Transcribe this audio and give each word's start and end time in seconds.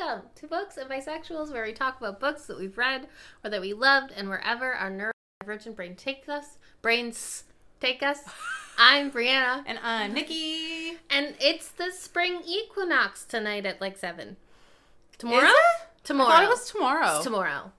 Welcome 0.00 0.28
to 0.36 0.46
Books 0.46 0.78
and 0.78 0.88
Bisexuals, 0.88 1.52
where 1.52 1.64
we 1.64 1.72
talk 1.72 2.00
about 2.00 2.20
books 2.20 2.46
that 2.46 2.58
we've 2.58 2.78
read 2.78 3.06
or 3.44 3.50
that 3.50 3.60
we 3.60 3.74
loved, 3.74 4.12
and 4.16 4.30
wherever 4.30 4.72
our 4.72 4.90
neurodivergent 4.90 5.76
brain 5.76 5.94
takes 5.94 6.26
us, 6.28 6.56
brains 6.80 7.44
take 7.80 8.02
us. 8.02 8.20
I'm 8.78 9.10
Brianna, 9.10 9.62
And 9.66 9.78
I'm 9.82 10.14
Nikki. 10.14 10.96
and 11.10 11.34
it's 11.38 11.68
the 11.68 11.90
spring 11.90 12.40
equinox 12.46 13.24
tonight 13.26 13.66
at 13.66 13.80
like 13.80 13.98
seven. 13.98 14.36
Tomorrow? 15.18 15.50
Tomorrow. 16.02 16.30
I 16.30 16.32
thought 16.32 16.44
it 16.44 16.50
was 16.50 16.70
tomorrow. 16.70 17.16
It's 17.16 17.24
tomorrow. 17.24 17.72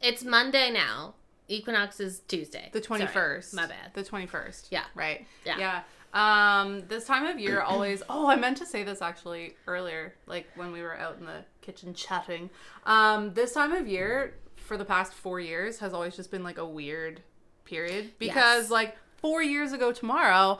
It's 0.00 0.24
Monday 0.24 0.70
now. 0.70 1.14
Equinox 1.48 2.00
is 2.00 2.20
Tuesday. 2.28 2.70
The 2.72 2.82
Sorry, 2.82 3.00
21st. 3.00 3.54
my 3.54 3.66
bad. 3.66 3.92
The 3.92 4.04
21st. 4.04 4.68
Yeah. 4.70 4.84
Right. 4.94 5.26
Yeah. 5.44 5.58
Yeah. 5.58 5.82
Um, 6.14 6.84
this 6.88 7.04
time 7.04 7.26
of 7.26 7.38
year 7.38 7.60
always. 7.60 8.02
Oh, 8.10 8.26
I 8.26 8.36
meant 8.36 8.56
to 8.58 8.66
say 8.66 8.84
this 8.84 9.02
actually 9.02 9.54
earlier, 9.66 10.14
like 10.26 10.46
when 10.56 10.72
we 10.72 10.80
were 10.80 10.96
out 10.96 11.18
in 11.18 11.26
the 11.26 11.44
kitchen 11.68 11.92
chatting. 11.92 12.48
Um, 12.86 13.34
this 13.34 13.52
time 13.52 13.72
of 13.72 13.86
year 13.86 14.34
for 14.56 14.76
the 14.78 14.84
past 14.86 15.12
four 15.12 15.38
years 15.38 15.78
has 15.80 15.92
always 15.92 16.16
just 16.16 16.30
been 16.30 16.42
like 16.42 16.56
a 16.58 16.66
weird 16.66 17.20
period 17.66 18.12
because 18.18 18.64
Yes. 18.64 18.70
like 18.70 18.96
four 19.18 19.42
years 19.42 19.72
ago 19.72 19.92
tomorrow. 19.92 20.58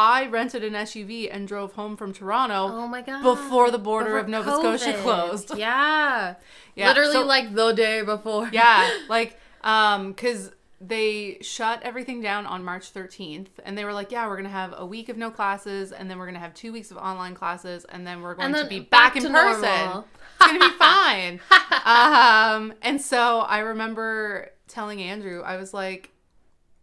I 0.00 0.26
rented 0.28 0.62
an 0.62 0.74
SUV 0.74 1.28
and 1.28 1.48
drove 1.48 1.72
home 1.72 1.96
from 1.96 2.12
Toronto 2.12 2.68
Oh 2.70 2.86
my 2.86 3.02
god. 3.02 3.22
before 3.24 3.70
the 3.72 3.78
border 3.78 4.06
Before 4.10 4.18
of 4.20 4.28
Nova 4.28 4.50
Scotia 4.52 4.96
closed. 5.02 5.56
Yeah. 5.56 6.34
Yeah, 6.76 6.88
Literally 6.88 7.12
so- 7.14 7.26
like 7.26 7.52
the 7.54 7.72
day 7.72 8.02
before. 8.02 8.48
yeah 8.52 8.88
like 9.08 9.38
um 9.64 10.08
because 10.12 10.52
they 10.80 11.38
shut 11.40 11.82
everything 11.82 12.20
down 12.20 12.46
on 12.46 12.62
march 12.62 12.94
13th 12.94 13.48
and 13.64 13.76
they 13.76 13.84
were 13.84 13.92
like 13.92 14.12
yeah 14.12 14.28
we're 14.28 14.36
gonna 14.36 14.48
have 14.48 14.72
a 14.78 14.86
week 14.86 15.08
of 15.08 15.16
no 15.16 15.28
classes 15.28 15.90
and 15.90 16.08
then 16.08 16.16
we're 16.20 16.26
gonna 16.26 16.38
have 16.38 16.54
two 16.54 16.72
weeks 16.72 16.92
of 16.92 16.96
online 16.96 17.34
classes 17.34 17.84
and 17.86 18.06
then 18.06 18.22
we're 18.22 18.36
going 18.36 18.54
And 18.54 18.62
to 18.62 18.68
be 18.68 18.78
back 18.78 19.14
back, 19.14 19.16
in 19.16 19.32
person 19.32 19.62
normal. 19.62 20.06
It's 20.40 20.46
gonna 20.46 20.58
be 20.58 20.70
fine 20.78 21.40
um 21.84 22.72
and 22.82 23.00
so 23.00 23.40
i 23.40 23.58
remember 23.58 24.50
telling 24.68 25.02
andrew 25.02 25.42
i 25.42 25.56
was 25.56 25.72
like 25.74 26.10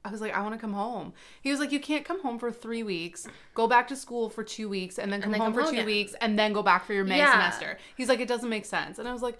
I 0.07 0.11
was 0.11 0.21
like, 0.21 0.35
I 0.37 0.41
want 0.43 0.53
to 0.53 0.59
come 0.59 0.73
home. 0.73 1.13
He 1.41 1.49
was 1.49 1.59
like, 1.59 1.71
you 1.71 1.79
can't 1.79 2.05
come 2.05 2.21
home 2.21 2.37
for 2.37 2.51
three 2.51 2.83
weeks, 2.83 3.27
go 3.55 3.65
back 3.65 3.87
to 3.87 3.95
school 3.95 4.29
for 4.29 4.43
two 4.43 4.69
weeks, 4.69 4.99
and 4.99 5.11
then 5.11 5.19
come 5.19 5.31
then 5.31 5.41
home 5.41 5.47
come 5.47 5.53
for 5.55 5.61
home 5.61 5.71
two 5.71 5.77
again. 5.77 5.85
weeks, 5.87 6.13
and 6.21 6.37
then 6.37 6.53
go 6.53 6.61
back 6.61 6.85
for 6.85 6.93
your 6.93 7.03
May 7.05 7.17
Yeah. 7.17 7.31
semester. 7.31 7.79
He's 7.97 8.07
like, 8.07 8.19
it 8.19 8.27
doesn't 8.27 8.47
make 8.51 8.65
sense. 8.65 8.99
And 8.99 9.07
I 9.07 9.13
was 9.13 9.23
like, 9.23 9.39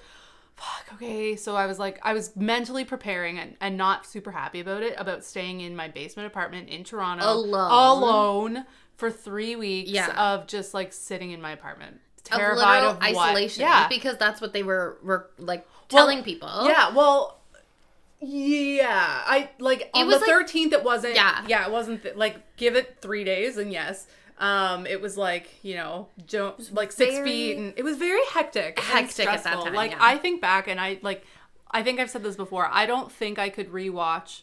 fuck, 0.56 0.86
okay. 0.96 1.36
So 1.36 1.56
I 1.56 1.68
was 1.68 1.78
like, 1.78 2.00
I 2.02 2.14
was 2.14 2.36
mentally 2.36 2.84
preparing 2.84 3.38
and, 3.38 3.56
and 3.62 3.78
not 3.78 4.08
super 4.08 4.32
happy 4.32 4.60
about 4.60 4.82
it, 4.82 4.96
about 4.98 5.24
staying 5.24 5.62
in 5.62 5.76
my 5.76 5.88
basement 5.88 6.26
apartment 6.26 6.68
in 6.70 6.84
Toronto 6.84 7.24
Alone. 7.32 7.72
alone 7.72 8.66
for 8.98 9.12
three 9.12 9.56
weeks 9.56 9.92
Yeah. 9.92 10.20
of 10.20 10.48
just 10.48 10.74
like 10.74 10.94
sitting 10.94 11.30
in 11.30 11.40
my 11.44 11.52
apartment. 11.52 12.00
Of 12.32 12.38
Terrified 12.40 12.84
of, 12.84 12.96
what. 12.98 13.04
isolation. 13.04 13.62
Yeah. 13.62 13.88
Because 13.88 14.18
that's 14.18 14.42
what 14.42 14.52
they 14.54 14.64
were, 14.64 14.98
were 15.04 15.30
like 15.38 15.66
Well, 15.92 16.02
telling 16.06 16.24
people. 16.24 16.50
Yeah, 16.66 16.94
well, 16.94 17.40
yeah, 18.22 19.22
I 19.26 19.50
like 19.60 19.90
on 19.94 20.08
was, 20.08 20.16
the 20.16 20.20
like- 20.22 20.30
thirteenth. 20.30 20.74
it 20.74 20.84
wasn't. 20.84 21.16
Yeah. 21.16 21.44
yeah, 21.48 21.66
it 21.66 21.72
wasn't 21.72 22.02
th- 22.04 22.16
like 22.16 22.56
give 22.58 22.76
it 22.76 22.98
three 23.02 23.24
days 23.24 23.58
and 23.58 23.72
yes, 23.72 24.08
um, 24.40 24.88
it 24.88 25.02
was 25.02 25.18
like 25.18 25.64
you 25.64 25.76
know, 25.76 26.08
jo- 26.26 26.56
like 26.72 26.92
six 26.92 27.16
very- 27.16 27.30
feet 27.30 27.58
and 27.58 27.74
it 27.78 27.84
was 27.84 27.98
very 27.98 28.22
hectic, 28.32 28.80
Hectic 28.80 29.28
at 29.28 29.44
that 29.44 29.54
time, 29.62 29.74
Like 29.74 29.92
yeah. 29.92 29.98
I 30.02 30.18
think 30.18 30.42
back 30.42 30.68
and 30.68 30.80
I 30.80 30.98
like, 31.02 31.24
I 31.70 31.84
think 31.84 32.00
I've 32.00 32.10
said 32.10 32.24
this 32.24 32.36
before. 32.36 32.68
I 32.72 32.86
don't 32.86 33.12
think 33.12 33.38
I 33.38 33.50
could 33.50 33.70
rewatch 33.72 34.42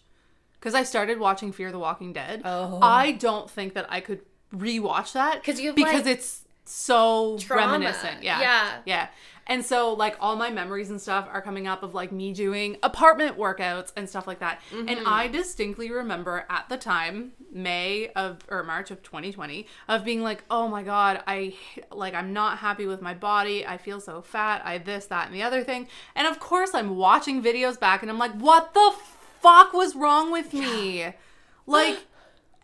because 0.60 0.74
I 0.74 0.84
started 0.84 1.18
watching 1.18 1.50
Fear 1.50 1.72
the 1.72 1.78
Walking 1.78 2.12
Dead. 2.12 2.42
Oh. 2.44 2.78
I 2.82 3.12
don't 3.12 3.50
think 3.50 3.74
that 3.74 3.86
I 3.90 4.00
could 4.00 4.20
rewatch 4.54 5.12
that 5.14 5.40
because 5.40 5.58
you 5.58 5.72
because 5.72 6.04
like, 6.04 6.06
it's 6.06 6.41
so 6.64 7.38
trauma. 7.38 7.72
reminiscent. 7.72 8.22
Yeah, 8.22 8.40
Yeah. 8.40 8.70
yeah. 8.84 9.08
And 9.48 9.64
so 9.64 9.92
like 9.92 10.16
all 10.20 10.36
my 10.36 10.50
memories 10.50 10.88
and 10.90 11.00
stuff 11.00 11.28
are 11.30 11.42
coming 11.42 11.66
up 11.66 11.82
of 11.82 11.94
like 11.94 12.12
me 12.12 12.32
doing 12.32 12.76
apartment 12.84 13.36
workouts 13.36 13.92
and 13.96 14.08
stuff 14.08 14.28
like 14.28 14.38
that. 14.38 14.60
Mm-hmm. 14.70 14.88
And 14.88 15.00
I 15.04 15.26
distinctly 15.26 15.90
remember 15.90 16.46
at 16.48 16.68
the 16.68 16.76
time, 16.76 17.32
May 17.52 18.08
of 18.14 18.38
or 18.48 18.62
March 18.62 18.92
of 18.92 19.02
2020, 19.02 19.66
of 19.88 20.04
being 20.04 20.22
like, 20.22 20.44
"Oh 20.48 20.68
my 20.68 20.84
god, 20.84 21.24
I 21.26 21.54
like 21.90 22.14
I'm 22.14 22.32
not 22.32 22.58
happy 22.58 22.86
with 22.86 23.02
my 23.02 23.14
body. 23.14 23.66
I 23.66 23.78
feel 23.78 24.00
so 24.00 24.22
fat. 24.22 24.62
I 24.64 24.78
this 24.78 25.06
that 25.06 25.26
and 25.26 25.34
the 25.34 25.42
other 25.42 25.64
thing." 25.64 25.88
And 26.14 26.28
of 26.28 26.38
course, 26.38 26.72
I'm 26.72 26.96
watching 26.96 27.42
videos 27.42 27.78
back 27.80 28.02
and 28.02 28.10
I'm 28.12 28.18
like, 28.18 28.32
"What 28.34 28.74
the 28.74 28.92
fuck 29.40 29.72
was 29.72 29.96
wrong 29.96 30.30
with 30.30 30.52
me?" 30.54 31.12
Like 31.66 32.06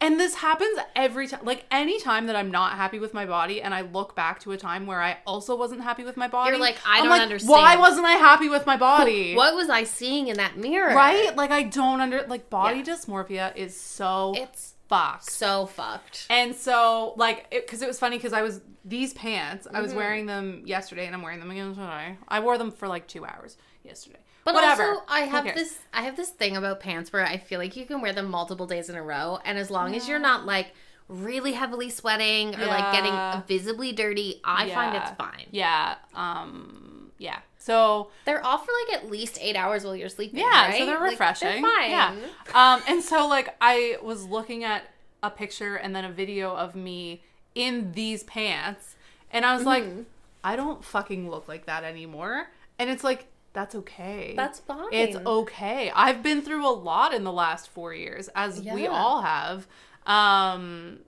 and 0.00 0.18
this 0.18 0.34
happens 0.36 0.78
every 0.94 1.26
time. 1.28 1.40
Like 1.44 1.64
any 1.70 2.00
time 2.00 2.26
that 2.26 2.36
I'm 2.36 2.50
not 2.50 2.72
happy 2.76 2.98
with 2.98 3.14
my 3.14 3.26
body, 3.26 3.60
and 3.62 3.74
I 3.74 3.80
look 3.82 4.14
back 4.14 4.40
to 4.40 4.52
a 4.52 4.56
time 4.56 4.86
where 4.86 5.00
I 5.02 5.18
also 5.26 5.56
wasn't 5.56 5.82
happy 5.82 6.04
with 6.04 6.16
my 6.16 6.28
body. 6.28 6.50
You're 6.50 6.60
like, 6.60 6.78
I 6.86 6.98
I'm 6.98 7.02
don't 7.04 7.10
like, 7.10 7.22
understand. 7.22 7.50
Why 7.50 7.76
wasn't 7.76 8.06
I 8.06 8.12
happy 8.12 8.48
with 8.48 8.66
my 8.66 8.76
body? 8.76 9.34
What 9.36 9.54
was 9.54 9.68
I 9.68 9.84
seeing 9.84 10.28
in 10.28 10.36
that 10.36 10.56
mirror? 10.56 10.94
Right? 10.94 11.34
Like 11.36 11.50
I 11.50 11.62
don't 11.64 12.00
under 12.00 12.24
like 12.28 12.48
body 12.50 12.78
Yeah. 12.78 12.84
dysmorphia 12.94 13.56
is 13.56 13.78
so 13.78 14.34
It's 14.36 14.74
fucked. 14.88 15.30
so 15.30 15.66
fucked. 15.66 16.26
And 16.30 16.54
so, 16.54 17.12
like, 17.16 17.50
because 17.50 17.82
it, 17.82 17.88
was 17.88 17.98
funny 17.98 18.16
because 18.16 18.32
I 18.32 18.42
was 18.42 18.60
these 18.84 19.12
pants. 19.14 19.66
I 19.66 19.70
Mm-hmm. 19.74 19.82
was 19.82 19.94
wearing 19.94 20.26
them 20.26 20.62
yesterday, 20.64 21.06
and 21.06 21.14
I'm 21.14 21.22
wearing 21.22 21.40
them 21.40 21.50
again 21.50 21.74
today. 21.74 22.16
I 22.26 22.40
wore 22.40 22.56
them 22.56 22.70
for 22.70 22.88
like 22.88 23.06
two 23.06 23.24
hours 23.26 23.56
yesterday. 23.84 24.18
But 24.52 24.54
Whatever. 24.62 24.88
also, 24.90 25.02
I 25.08 25.20
have 25.20 25.44
this. 25.54 25.78
I 25.92 26.02
have 26.02 26.16
this 26.16 26.30
thing 26.30 26.56
about 26.56 26.80
pants 26.80 27.12
where 27.12 27.24
I 27.24 27.36
feel 27.36 27.58
like 27.58 27.76
you 27.76 27.84
can 27.84 28.00
wear 28.00 28.12
them 28.12 28.30
multiple 28.30 28.66
days 28.66 28.88
in 28.88 28.96
a 28.96 29.02
row, 29.02 29.38
and 29.44 29.58
as 29.58 29.70
long 29.70 29.94
as 29.94 30.08
you're 30.08 30.18
not 30.18 30.46
like 30.46 30.72
really 31.08 31.52
heavily 31.52 31.90
sweating 31.90 32.54
or 32.54 32.66
like 32.66 32.92
getting 32.92 33.42
visibly 33.46 33.92
dirty, 33.92 34.40
I 34.44 34.70
find 34.70 34.96
it's 34.96 35.10
fine. 35.18 35.46
Yeah. 35.50 35.96
Um. 36.14 37.10
Yeah. 37.18 37.38
So 37.58 38.10
They're 38.24 38.44
off 38.44 38.64
for 38.64 38.72
like 38.86 39.02
at 39.02 39.10
least 39.10 39.38
eight 39.40 39.56
hours 39.56 39.84
while 39.84 39.94
you're 39.96 40.08
sleeping. 40.08 40.38
Yeah, 40.40 40.68
right? 40.68 40.78
so 40.78 40.86
they're 40.86 41.00
Like, 41.00 41.10
refreshing. 41.10 41.48
they're 41.48 41.60
fine. 41.60 41.90
Yeah. 41.90 42.14
Um, 42.54 42.82
and 42.88 43.02
so 43.02 43.26
like 43.26 43.54
I 43.60 43.96
was 44.02 44.24
looking 44.24 44.64
at 44.64 44.84
a 45.22 45.28
picture 45.30 45.74
and 45.76 45.94
then 45.94 46.04
a 46.04 46.12
video 46.12 46.54
of 46.54 46.74
me 46.74 47.22
in 47.54 47.92
these 47.92 48.22
pants, 48.22 48.94
and 49.32 49.44
I 49.44 49.52
was 49.52 49.64
Mm-hmm. 49.66 49.96
like, 49.96 50.04
I 50.44 50.56
don't 50.56 50.82
fucking 50.84 51.28
look 51.28 51.48
like 51.48 51.66
that 51.66 51.82
anymore. 51.84 52.48
And 52.78 52.88
it's 52.88 53.02
like 53.04 53.26
that's 53.52 53.74
okay. 53.74 54.34
That's 54.36 54.60
fine. 54.60 54.88
It's 54.92 55.16
okay. 55.16 55.90
I've 55.94 56.22
been 56.22 56.42
through 56.42 56.66
a 56.66 56.72
lot 56.72 57.12
in 57.14 57.24
the 57.24 57.32
last 57.32 57.68
four 57.68 57.92
years, 57.94 58.28
as 58.34 58.60
we 58.60 58.86
all 58.86 59.22
have. 59.22 59.66
Um, 60.06 61.00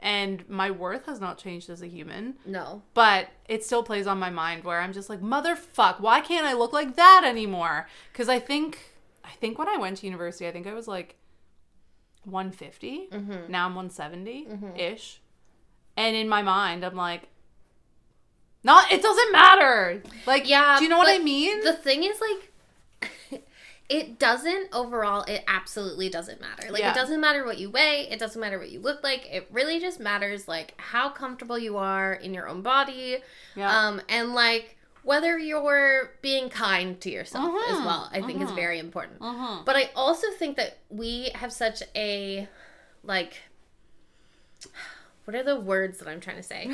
and 0.00 0.48
my 0.48 0.70
worth 0.70 1.06
has 1.06 1.20
not 1.20 1.38
changed 1.38 1.68
as 1.68 1.82
a 1.82 1.86
human 1.86 2.36
No. 2.46 2.82
but 2.94 3.28
it 3.48 3.62
still 3.64 3.82
plays 3.82 4.06
on 4.06 4.18
my 4.18 4.30
mind 4.30 4.64
where 4.64 4.80
I'm 4.80 4.92
just 4.92 5.10
like, 5.10 5.20
motherfuck, 5.20 6.00
why 6.00 6.20
can't 6.20 6.46
I 6.46 6.54
look 6.54 6.72
like 6.72 6.96
that 6.96 7.22
anymore? 7.24 7.86
Because 8.12 8.28
I 8.28 8.38
think, 8.38 8.94
I 9.22 9.30
think 9.32 9.58
when 9.58 9.68
I 9.68 9.76
went 9.76 9.98
to 9.98 10.06
university, 10.06 10.48
I 10.48 10.52
think 10.52 10.66
I 10.66 10.72
was 10.72 10.88
like 10.88 11.16
150. 12.24 13.08
Mm-hmm. 13.12 13.52
Now 13.52 13.66
I'm 13.66 13.74
170 13.74 14.48
ish, 14.76 15.20
and 15.96 16.16
in 16.16 16.28
my 16.28 16.42
mind, 16.42 16.84
I'm 16.84 16.96
like, 16.96 17.28
not. 18.62 18.90
It 18.92 19.02
doesn't 19.02 19.32
matter. 19.32 20.02
Like, 20.26 20.48
Yeah. 20.48 20.76
do 20.78 20.84
you 20.84 20.90
know 20.90 20.98
what 20.98 21.08
I 21.08 21.18
mean? 21.18 21.60
The 21.64 21.72
thing 21.72 22.04
is, 22.04 22.20
like, 22.20 23.40
it 23.88 24.18
doesn't 24.18 24.68
overall. 24.72 25.22
It 25.24 25.42
absolutely 25.48 26.08
doesn't 26.08 26.40
matter. 26.40 26.70
Like, 26.70 26.82
Yeah. 26.82 26.92
it 26.92 26.94
doesn't 26.94 27.20
matter 27.20 27.44
what 27.44 27.58
you 27.58 27.70
weigh. 27.70 28.08
It 28.10 28.18
doesn't 28.18 28.40
matter 28.40 28.58
what 28.58 28.70
you 28.70 28.80
look 28.80 29.02
like. 29.02 29.26
It 29.32 29.48
really 29.50 29.80
just 29.80 29.98
matters 30.00 30.46
like 30.46 30.74
how 30.78 31.08
comfortable 31.08 31.58
you 31.58 31.76
are 31.78 32.12
in 32.12 32.34
your 32.34 32.48
own 32.48 32.62
body. 32.62 33.18
Yeah. 33.56 33.76
Um, 33.76 34.00
and 34.08 34.34
like 34.34 34.76
whether 35.02 35.38
you're 35.38 36.12
being 36.20 36.50
kind 36.50 37.00
to 37.00 37.10
yourself 37.10 37.54
as 37.70 37.78
Mhm, 37.78 37.86
well. 37.86 38.10
I 38.12 38.20
think 38.20 38.42
is 38.42 38.50
mhm. 38.50 38.54
very 38.54 38.78
important. 38.78 39.18
Mhm. 39.20 39.64
But 39.64 39.74
I 39.76 39.90
also 39.96 40.30
think 40.32 40.58
that 40.58 40.76
we 40.90 41.30
have 41.34 41.52
such 41.52 41.82
a 41.96 42.46
like. 43.02 43.38
What 45.30 45.38
are 45.38 45.44
the 45.44 45.60
words 45.60 46.00
that 46.00 46.08
I'm 46.08 46.18
trying 46.18 46.38
to 46.38 46.42
say? 46.42 46.68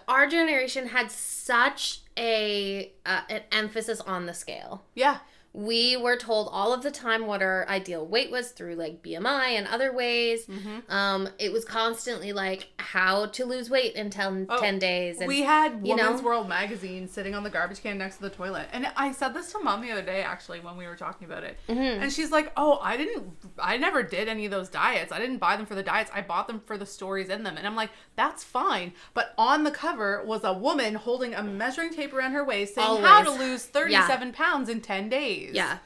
our 0.08 0.28
generation 0.28 0.86
had 0.86 1.10
such 1.10 2.02
a 2.16 2.92
uh, 3.04 3.22
an 3.28 3.42
emphasis 3.50 4.00
on 4.00 4.26
the 4.26 4.34
scale. 4.34 4.84
yeah. 4.94 5.18
We 5.54 5.96
were 5.96 6.16
told 6.16 6.48
all 6.52 6.72
of 6.72 6.82
the 6.82 6.90
time 6.90 7.26
what 7.26 7.42
our 7.42 7.66
ideal 7.68 8.06
weight 8.06 8.30
was 8.30 8.50
through 8.50 8.74
like 8.76 9.02
BMI 9.02 9.48
and 9.58 9.66
other 9.66 9.92
ways. 9.92 10.46
Mm-hmm. 10.46 10.90
Um, 10.92 11.28
it 11.38 11.52
was 11.52 11.64
constantly 11.64 12.32
like 12.32 12.68
how 12.78 13.26
to 13.26 13.44
lose 13.44 13.68
weight 13.70 13.94
in 13.94 14.10
10, 14.10 14.46
Oh, 14.50 14.60
10 14.60 14.78
days. 14.78 15.18
And 15.18 15.26
we 15.26 15.42
had 15.42 15.80
you 15.86 15.96
know? 15.96 16.04
Women's 16.04 16.22
World 16.22 16.48
magazine 16.48 17.08
sitting 17.08 17.34
on 17.34 17.42
the 17.42 17.50
garbage 17.50 17.82
can 17.82 17.98
next 17.98 18.16
to 18.16 18.22
the 18.22 18.30
toilet, 18.30 18.68
and 18.72 18.86
I 18.96 19.10
said 19.12 19.34
this 19.34 19.50
to 19.52 19.58
mom 19.58 19.80
the 19.82 19.90
other 19.90 20.02
day 20.02 20.22
actually 20.22 20.60
when 20.60 20.76
we 20.76 20.86
were 20.86 20.96
talking 20.96 21.26
about 21.26 21.42
it, 21.44 21.58
Mm-hmm. 21.68 22.02
and 22.02 22.12
she's 22.12 22.30
like, 22.30 22.52
"Oh, 22.56 22.78
I 22.82 22.96
didn't, 22.96 23.24
I 23.58 23.78
never 23.78 24.02
did 24.02 24.28
any 24.28 24.44
of 24.44 24.50
those 24.50 24.68
diets. 24.68 25.12
I 25.12 25.18
didn't 25.18 25.38
buy 25.38 25.56
them 25.56 25.66
for 25.66 25.74
the 25.74 25.82
diets. 25.82 26.10
I 26.14 26.20
bought 26.22 26.46
them 26.46 26.60
for 26.66 26.76
the 26.78 26.86
stories 26.86 27.28
in 27.30 27.42
them." 27.42 27.56
And 27.56 27.66
I'm 27.66 27.74
like, 27.76 27.90
"That's 28.16 28.44
fine," 28.44 28.92
but 29.14 29.34
on 29.38 29.64
the 29.64 29.70
cover 29.70 30.22
was 30.24 30.44
a 30.44 30.52
woman 30.52 30.94
holding 30.94 31.34
a 31.34 31.42
measuring 31.42 31.90
tape 31.92 32.12
around 32.12 32.32
her 32.32 32.44
waist 32.44 32.74
saying 32.74 33.02
how 33.02 33.22
to 33.22 33.30
lose 33.30 33.64
37 33.64 34.32
pounds 34.32 34.68
in 34.68 34.80
10 34.80 35.08
days. 35.08 35.37
Yeah. 35.52 35.78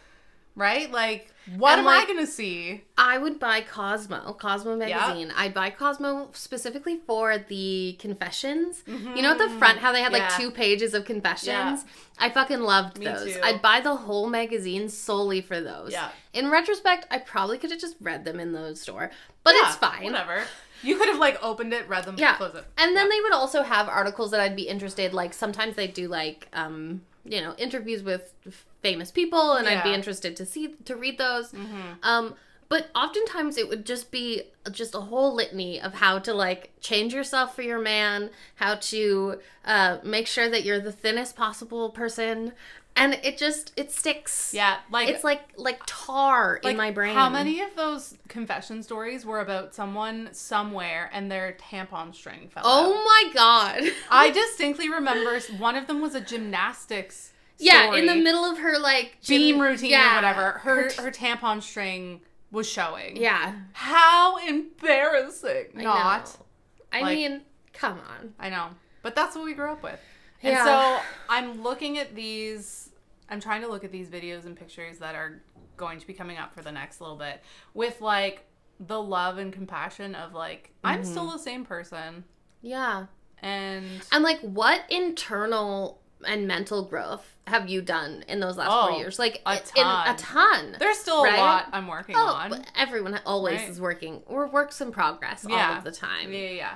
right? 0.56 0.90
Like, 0.90 1.28
what 1.56 1.72
And, 1.78 1.80
am 1.80 1.88
I 1.88 2.04
gonna 2.06 2.26
see? 2.26 2.82
I 2.96 3.18
would 3.18 3.40
buy 3.40 3.62
Cosmo, 3.62 4.32
Cosmo 4.34 4.76
magazine. 4.76 5.32
I'd 5.36 5.52
buy 5.52 5.70
Cosmo 5.70 6.30
specifically 6.34 6.98
for 7.06 7.36
the 7.38 7.96
confessions. 7.98 8.84
You 8.86 9.22
know, 9.22 9.32
at 9.32 9.38
the 9.38 9.48
front, 9.58 9.78
how 9.78 9.90
they 9.92 10.02
had 10.02 10.12
like 10.12 10.22
Mm-hmm. 10.22 10.40
Two 10.42 10.50
pages 10.52 10.94
of 10.94 11.04
confessions. 11.04 11.84
I 12.18 12.30
fucking 12.30 12.60
loved 12.60 12.98
Me 12.98 13.06
those. 13.06 13.34
too. 13.34 13.40
I'd 13.42 13.60
buy 13.60 13.80
the 13.80 13.96
whole 13.96 14.28
magazine 14.30 14.88
solely 14.88 15.40
for 15.40 15.60
those. 15.60 15.90
Yeah. 15.92 16.10
In 16.32 16.48
retrospect, 16.48 17.06
I 17.10 17.18
probably 17.18 17.58
could 17.58 17.70
have 17.72 17.80
just 17.80 17.96
read 18.00 18.24
them 18.24 18.38
in 18.38 18.52
the 18.52 18.76
store, 18.76 19.10
but 19.42 19.54
it's 19.56 19.74
fine. 19.76 20.04
Whatever. 20.04 20.44
You 20.84 20.96
could 20.96 21.08
have 21.08 21.18
like 21.18 21.42
opened 21.42 21.72
it, 21.72 21.88
read 21.88 22.04
them, 22.04 22.14
Yeah. 22.18 22.36
close 22.36 22.54
it. 22.54 22.64
And 22.78 22.96
then 22.96 23.08
they 23.08 23.20
would 23.20 23.32
also 23.32 23.62
have 23.62 23.88
articles 23.88 24.30
that 24.30 24.40
I'd 24.40 24.54
be 24.56 24.68
interested. 24.68 25.12
Like 25.12 25.32
sometimes 25.34 25.74
they 25.74 25.88
do 25.88 26.06
like 26.08 26.46
um, 26.52 27.02
you 27.24 27.40
know 27.40 27.54
interviews 27.58 28.02
with 28.04 28.32
famous 28.82 29.10
people, 29.10 29.52
and 29.52 29.68
I'd 29.68 29.84
be 29.84 29.94
interested 29.94 30.36
to 30.36 30.46
see 30.46 30.74
to 30.84 30.96
read 30.96 31.18
those. 31.18 31.52
Mm-hmm. 31.52 31.92
Um, 32.02 32.34
but 32.68 32.88
oftentimes 32.94 33.58
it 33.58 33.68
would 33.68 33.84
just 33.84 34.10
be 34.10 34.44
just 34.70 34.94
a 34.94 35.00
whole 35.00 35.34
litany 35.34 35.78
of 35.78 35.92
how 35.92 36.18
to 36.20 36.32
like 36.32 36.70
change 36.80 37.12
yourself 37.12 37.54
for 37.54 37.60
your 37.60 37.78
man, 37.78 38.30
how 38.54 38.76
to 38.76 39.40
uh, 39.66 39.98
make 40.02 40.26
sure 40.26 40.48
that 40.48 40.64
you're 40.64 40.80
the 40.80 40.90
thinnest 40.90 41.36
possible 41.36 41.90
person, 41.90 42.52
and 42.96 43.14
it 43.22 43.36
just 43.36 43.72
it 43.76 43.90
sticks. 43.92 44.54
Yeah, 44.54 44.78
like 44.90 45.08
it's 45.08 45.22
like 45.22 45.42
like 45.56 45.82
tar 45.86 46.60
like, 46.62 46.70
in 46.70 46.76
my 46.78 46.90
brain. 46.90 47.14
How 47.14 47.28
many 47.28 47.60
of 47.60 47.76
those 47.76 48.16
confession 48.28 48.82
stories 48.82 49.26
were 49.26 49.40
about 49.40 49.74
someone 49.74 50.30
somewhere 50.32 51.10
and 51.12 51.30
their 51.30 51.56
tampon 51.60 52.14
string 52.14 52.48
fell 52.48 52.66
out? 52.66 52.70
Oh 52.70 53.04
my 53.04 53.34
god. 53.34 53.82
I 54.10 54.30
distinctly 54.48 54.88
remember 54.88 55.38
one 55.58 55.76
of 55.76 55.86
them 55.86 56.00
was 56.00 56.14
a 56.14 56.22
gymnastics. 56.22 57.31
Yeah, 57.58 57.94
in 57.94 58.06
the 58.06 58.14
middle 58.16 58.44
of 58.44 58.58
her 58.58 58.78
like 58.78 59.18
beam 59.26 59.60
routine 59.60 59.90
yeah, 59.90 60.12
or 60.12 60.16
whatever. 60.16 60.50
Her 60.58 60.88
t- 60.88 61.02
her 61.02 61.10
tampon 61.10 61.62
string 61.62 62.20
was 62.50 62.68
showing. 62.68 63.16
yeah, 63.16 63.54
How 63.72 64.36
embarrassing. 64.38 65.66
I 65.78 65.82
Not. 65.82 66.24
know. 66.38 66.44
I 66.92 67.00
Like- 67.02 67.16
mean, 67.16 67.42
come 67.72 67.98
on. 68.00 68.34
I 68.38 68.48
know. 68.50 68.68
But 69.02 69.14
that's 69.14 69.34
what 69.36 69.44
we 69.44 69.54
grew 69.54 69.70
up 69.70 69.82
with. 69.82 69.98
And 70.42 70.52
Yeah. 70.54 70.64
so 70.64 71.02
I'm 71.28 71.62
looking 71.62 71.98
at 71.98 72.14
these 72.14 72.90
I'm 73.28 73.40
trying 73.40 73.62
to 73.62 73.68
look 73.68 73.82
at 73.82 73.90
these 73.92 74.08
videos 74.10 74.44
and 74.44 74.54
pictures 74.54 74.98
that 74.98 75.14
are 75.14 75.40
going 75.78 75.98
to 76.00 76.06
be 76.06 76.12
coming 76.12 76.36
up 76.36 76.52
for 76.54 76.60
the 76.60 76.70
next 76.72 77.00
little 77.00 77.16
bit 77.16 77.42
with 77.72 78.02
like 78.02 78.44
the 78.78 79.00
love 79.00 79.38
and 79.38 79.52
compassion 79.52 80.14
of 80.14 80.34
like 80.34 80.72
I'm 80.84 81.02
still 81.04 81.24
Mm-hmm. 81.24 81.32
the 81.36 81.42
same 81.42 81.64
person 81.64 82.24
Yeah, 82.60 83.06
and 83.40 83.86
and 84.12 84.22
like, 84.22 84.40
what 84.40 84.82
internal 84.90 86.01
and 86.26 86.46
mental 86.46 86.84
growth 86.84 87.36
have 87.46 87.68
you 87.68 87.82
done 87.82 88.24
in 88.28 88.38
those 88.40 88.56
last 88.56 88.70
Oh, 88.70 88.88
four 88.88 88.98
years? 88.98 89.18
Like 89.18 89.42
a 89.44 89.48
i- 89.48 89.56
in 89.56 89.86
a 89.86 90.14
ton. 90.16 90.16
ton. 90.16 90.76
there's 90.78 90.98
still 90.98 91.24
Right? 91.24 91.34
a 91.34 91.40
lot 91.40 91.68
I'm 91.72 91.88
working 91.88 92.14
Oh, 92.16 92.26
on. 92.26 92.64
everyone 92.76 93.20
always 93.26 93.60
Right. 93.60 93.68
is 93.70 93.80
working. 93.80 94.22
We're 94.28 94.46
works 94.46 94.80
in 94.80 94.92
progress 94.92 95.44
all 95.44 95.52
of 95.54 95.84
the 95.84 95.90
time. 95.92 96.32
Yeah, 96.32 96.38
yeah, 96.38 96.50
yeah. 96.50 96.74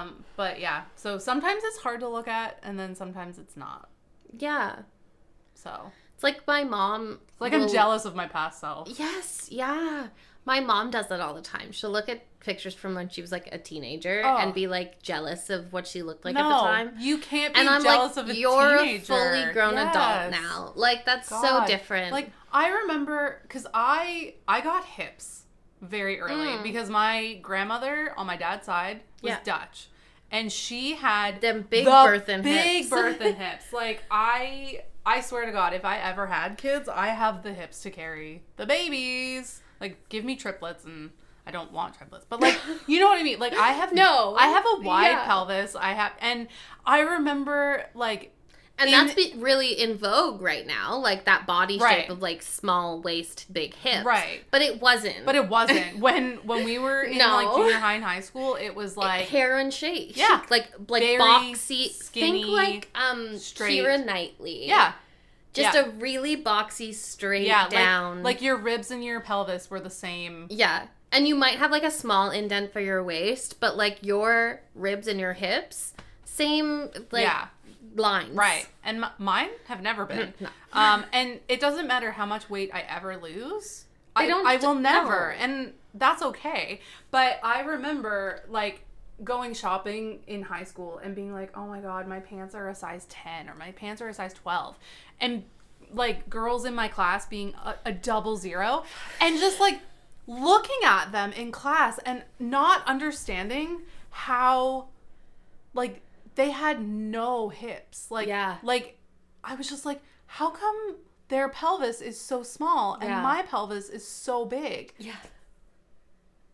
Um, 0.00 0.24
but 0.36 0.60
yeah, 0.60 0.82
so 0.96 1.18
sometimes 1.18 1.62
it's 1.64 1.78
hard 1.78 2.00
to 2.00 2.08
look 2.08 2.28
at, 2.28 2.58
and 2.62 2.78
then 2.78 2.94
sometimes 2.94 3.38
it's 3.38 3.56
not. 3.56 3.88
Yeah. 4.32 4.76
So 5.54 5.92
It's 6.14 6.22
like 6.24 6.46
my 6.46 6.64
mom. 6.64 7.20
it's 7.28 7.40
like 7.40 7.52
I'm 7.52 7.68
jealous 7.68 8.04
of 8.04 8.14
my 8.14 8.26
past 8.26 8.60
self. 8.60 8.88
Yes, 8.98 9.48
yeah. 9.50 10.08
My 10.46 10.60
mom 10.60 10.90
does 10.90 11.08
that 11.08 11.20
all 11.20 11.32
the 11.34 11.40
time. 11.40 11.72
She'll 11.72 11.90
look 11.90 12.08
at 12.08 12.22
pictures 12.40 12.74
from 12.74 12.94
when 12.94 13.08
she 13.08 13.22
was 13.22 13.32
like 13.32 13.48
a 13.52 13.56
teenager 13.58 14.20
Oh. 14.24 14.36
and 14.36 14.52
be 14.52 14.66
like 14.66 15.00
jealous 15.02 15.48
of 15.48 15.72
what 15.72 15.86
she 15.86 16.02
looked 16.02 16.24
like 16.26 16.34
no, 16.34 16.40
at 16.42 16.48
the 16.48 16.54
time. 16.90 16.94
you 16.98 17.16
can't 17.18 17.54
be 17.54 17.60
And 17.60 17.68
I'm 17.68 17.82
jealous 17.82 18.16
like, 18.16 18.24
of 18.26 18.30
a 18.30 18.36
you're 18.36 18.78
teenager. 18.78 19.02
a 19.14 19.16
fully 19.16 19.52
grown 19.54 19.78
adult 19.78 20.30
now. 20.30 20.72
Like 20.76 21.06
that's 21.06 21.28
so 21.28 21.64
different. 21.66 22.12
Like 22.12 22.30
I 22.52 22.68
remember 22.68 23.40
because 23.42 23.66
I 23.72 24.34
I 24.46 24.60
got 24.60 24.84
hips 24.84 25.44
very 25.80 26.20
early 26.20 26.46
Mm. 26.58 26.62
because 26.62 26.90
my 26.90 27.38
grandmother 27.42 28.12
on 28.16 28.26
my 28.26 28.36
dad's 28.36 28.66
side 28.66 29.00
was 29.22 29.30
Yeah. 29.30 29.38
Dutch, 29.44 29.88
and 30.30 30.52
she 30.52 30.94
had 30.94 31.40
Them 31.40 31.62
big 31.68 31.86
the 31.86 32.24
and 32.28 32.42
big 32.44 32.84
hips. 32.84 32.92
and 32.92 33.34
hips. 33.36 33.72
Like 33.72 34.02
I 34.10 34.82
I 35.06 35.20
swear 35.22 35.46
to 35.46 35.52
God, 35.52 35.72
if 35.72 35.84
I 35.86 35.98
ever 35.98 36.26
had 36.26 36.56
kids, 36.58 36.88
I 36.88 37.08
have 37.08 37.42
the 37.42 37.52
hips 37.54 37.80
to 37.82 37.90
carry 37.90 38.42
the 38.56 38.66
babies. 38.66 39.60
Like 39.84 40.08
give 40.08 40.24
me 40.24 40.36
triplets 40.36 40.84
and. 40.84 41.10
I 41.46 41.50
don't 41.50 41.72
want 41.72 41.94
triplets, 41.94 42.24
but 42.26 42.40
like 42.40 42.58
you 42.86 42.98
know 43.00 43.06
what 43.10 43.20
I 43.20 43.22
mean. 43.22 43.38
Like 43.38 43.52
I 43.52 43.72
have 43.72 43.92
No. 43.92 44.34
I 44.34 44.46
have 44.46 44.64
a 44.64 44.80
wide 44.80 45.10
Yeah. 45.10 45.24
pelvis. 45.26 45.76
I 45.76 45.92
have, 45.92 46.12
and 46.22 46.48
I 46.86 47.00
remember 47.00 47.84
like 47.94 48.32
and 48.78 48.88
in- 48.88 48.92
that's 48.92 49.12
be 49.14 49.34
really 49.36 49.72
in 49.78 49.98
vogue 49.98 50.40
right 50.40 50.66
now, 50.66 50.96
like 50.96 51.26
that 51.26 51.46
body 51.46 51.76
Right. 51.78 52.00
shape 52.04 52.10
of 52.10 52.22
like 52.22 52.40
small 52.40 53.02
waist, 53.02 53.44
big 53.52 53.74
hips. 53.74 54.06
Right. 54.06 54.40
But 54.50 54.62
it 54.62 54.80
wasn't. 54.80 55.26
But 55.26 55.34
it 55.34 55.46
wasn't 55.50 55.98
when 55.98 56.36
when 56.46 56.64
we 56.64 56.78
were 56.78 57.02
in 57.02 57.18
No. 57.18 57.34
like 57.34 57.54
junior 57.54 57.78
high 57.78 57.96
and 57.96 58.04
high 58.04 58.20
school. 58.20 58.54
It 58.58 58.74
was 58.74 58.96
like 58.96 59.28
hair 59.28 59.58
and 59.58 59.70
shape. 59.70 60.16
Yeah. 60.16 60.40
like 60.48 60.72
like 60.88 61.02
Very 61.02 61.20
boxy. 61.20 61.90
skinny, 61.92 62.42
think 62.44 62.46
like 62.56 62.88
um 62.94 63.36
straight. 63.36 63.84
Keira 63.84 64.02
Knightley. 64.02 64.66
yeah, 64.66 64.94
Just 65.54 65.74
yeah. 65.74 65.86
a 65.86 65.90
really 65.90 66.36
boxy, 66.36 66.92
straight 66.92 67.46
yeah, 67.46 67.68
down. 67.68 68.22
like 68.22 68.36
like 68.36 68.42
your 68.42 68.56
ribs 68.56 68.90
and 68.90 69.02
your 69.04 69.20
pelvis 69.20 69.70
were 69.70 69.80
the 69.80 69.90
same. 69.90 70.46
yeah. 70.50 70.86
And 71.12 71.28
you 71.28 71.36
might 71.36 71.58
have 71.58 71.70
like 71.70 71.84
a 71.84 71.92
small 71.92 72.30
indent 72.30 72.72
for 72.72 72.80
your 72.80 73.02
waist, 73.04 73.60
but 73.60 73.76
like 73.76 73.98
your 74.02 74.60
ribs 74.74 75.06
and 75.06 75.20
your 75.20 75.32
hips, 75.32 75.94
same 76.24 76.88
like 77.12 77.22
yeah, 77.22 77.46
lines. 77.94 78.34
right. 78.34 78.66
And 78.82 79.04
m- 79.04 79.10
mine 79.18 79.50
have 79.66 79.80
never 79.80 80.06
been. 80.06 80.34
No. 80.40 80.48
Um, 80.72 81.04
and 81.12 81.38
it 81.48 81.60
doesn't 81.60 81.86
matter 81.86 82.10
how 82.10 82.26
much 82.26 82.50
weight 82.50 82.70
I 82.74 82.80
ever 82.88 83.16
lose. 83.16 83.84
They 84.16 84.24
I 84.24 84.26
don't 84.26 84.44
I 84.44 84.56
will 84.56 84.74
never, 84.74 85.34
no. 85.38 85.44
and 85.44 85.72
that's 85.94 86.20
okay. 86.22 86.80
But 87.12 87.38
I 87.44 87.60
remember 87.60 88.42
like 88.48 88.83
going 89.22 89.54
shopping 89.54 90.20
in 90.26 90.42
high 90.42 90.64
school 90.64 90.98
and 90.98 91.14
being 91.14 91.32
like, 91.32 91.56
"Oh 91.56 91.66
my 91.66 91.80
god, 91.80 92.08
my 92.08 92.20
pants 92.20 92.54
are 92.54 92.68
a 92.68 92.74
size 92.74 93.06
10 93.08 93.48
or 93.48 93.54
my 93.54 93.70
pants 93.72 94.02
are 94.02 94.08
a 94.08 94.14
size 94.14 94.34
12." 94.34 94.76
And 95.20 95.44
like 95.92 96.28
girls 96.28 96.64
in 96.64 96.74
my 96.74 96.88
class 96.88 97.26
being 97.26 97.54
a, 97.64 97.74
a 97.84 97.92
double 97.92 98.36
zero 98.36 98.82
and 99.20 99.38
just 99.38 99.60
like 99.60 99.80
looking 100.26 100.78
at 100.84 101.12
them 101.12 101.30
in 101.32 101.52
class 101.52 101.98
and 102.06 102.24
not 102.40 102.84
understanding 102.86 103.82
how 104.10 104.86
like 105.74 106.00
they 106.34 106.50
had 106.50 106.80
no 106.84 107.50
hips. 107.50 108.10
Like 108.10 108.26
Yeah. 108.26 108.56
like 108.62 108.98
I 109.44 109.54
was 109.54 109.68
just 109.68 109.84
like, 109.84 110.00
how 110.26 110.50
come 110.50 110.96
their 111.28 111.48
pelvis 111.48 112.00
is 112.00 112.18
so 112.20 112.42
small 112.42 112.94
and 112.94 113.04
Yeah. 113.10 113.22
my 113.22 113.42
pelvis 113.42 113.88
is 113.90 114.06
so 114.08 114.44
big? 114.44 114.92
Yeah. 114.98 115.14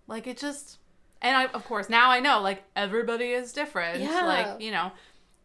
Like 0.06 0.26
it 0.26 0.36
just 0.36 0.78
and 1.22 1.36
I 1.36 1.46
of 1.46 1.64
course 1.64 1.88
now 1.88 2.10
I 2.10 2.20
know 2.20 2.40
like 2.40 2.62
everybody 2.76 3.30
is 3.32 3.52
different. 3.52 4.00
Yeah. 4.00 4.22
Like, 4.26 4.60
you 4.60 4.70
know. 4.70 4.92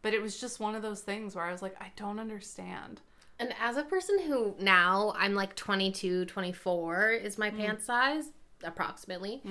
But 0.02 0.14
it 0.14 0.22
was 0.22 0.40
just 0.40 0.60
one 0.60 0.76
of 0.76 0.84
those 0.84 1.02
things 1.02 1.34
where 1.36 1.44
I 1.46 1.52
was 1.52 1.64
like, 1.64 1.76
I 1.82 1.92
don't 1.96 2.20
understand. 2.20 3.02
And 3.40 3.54
as 3.60 3.76
a 3.76 3.84
person 3.84 4.20
who 4.22 4.56
now 4.60 5.14
I'm 5.18 5.34
like 5.34 5.56
22, 5.56 6.26
24 6.26 7.10
is 7.12 7.36
Mm. 7.36 7.40
my 7.40 7.50
pant 7.50 7.82
size 7.82 8.26
approximately. 8.64 9.42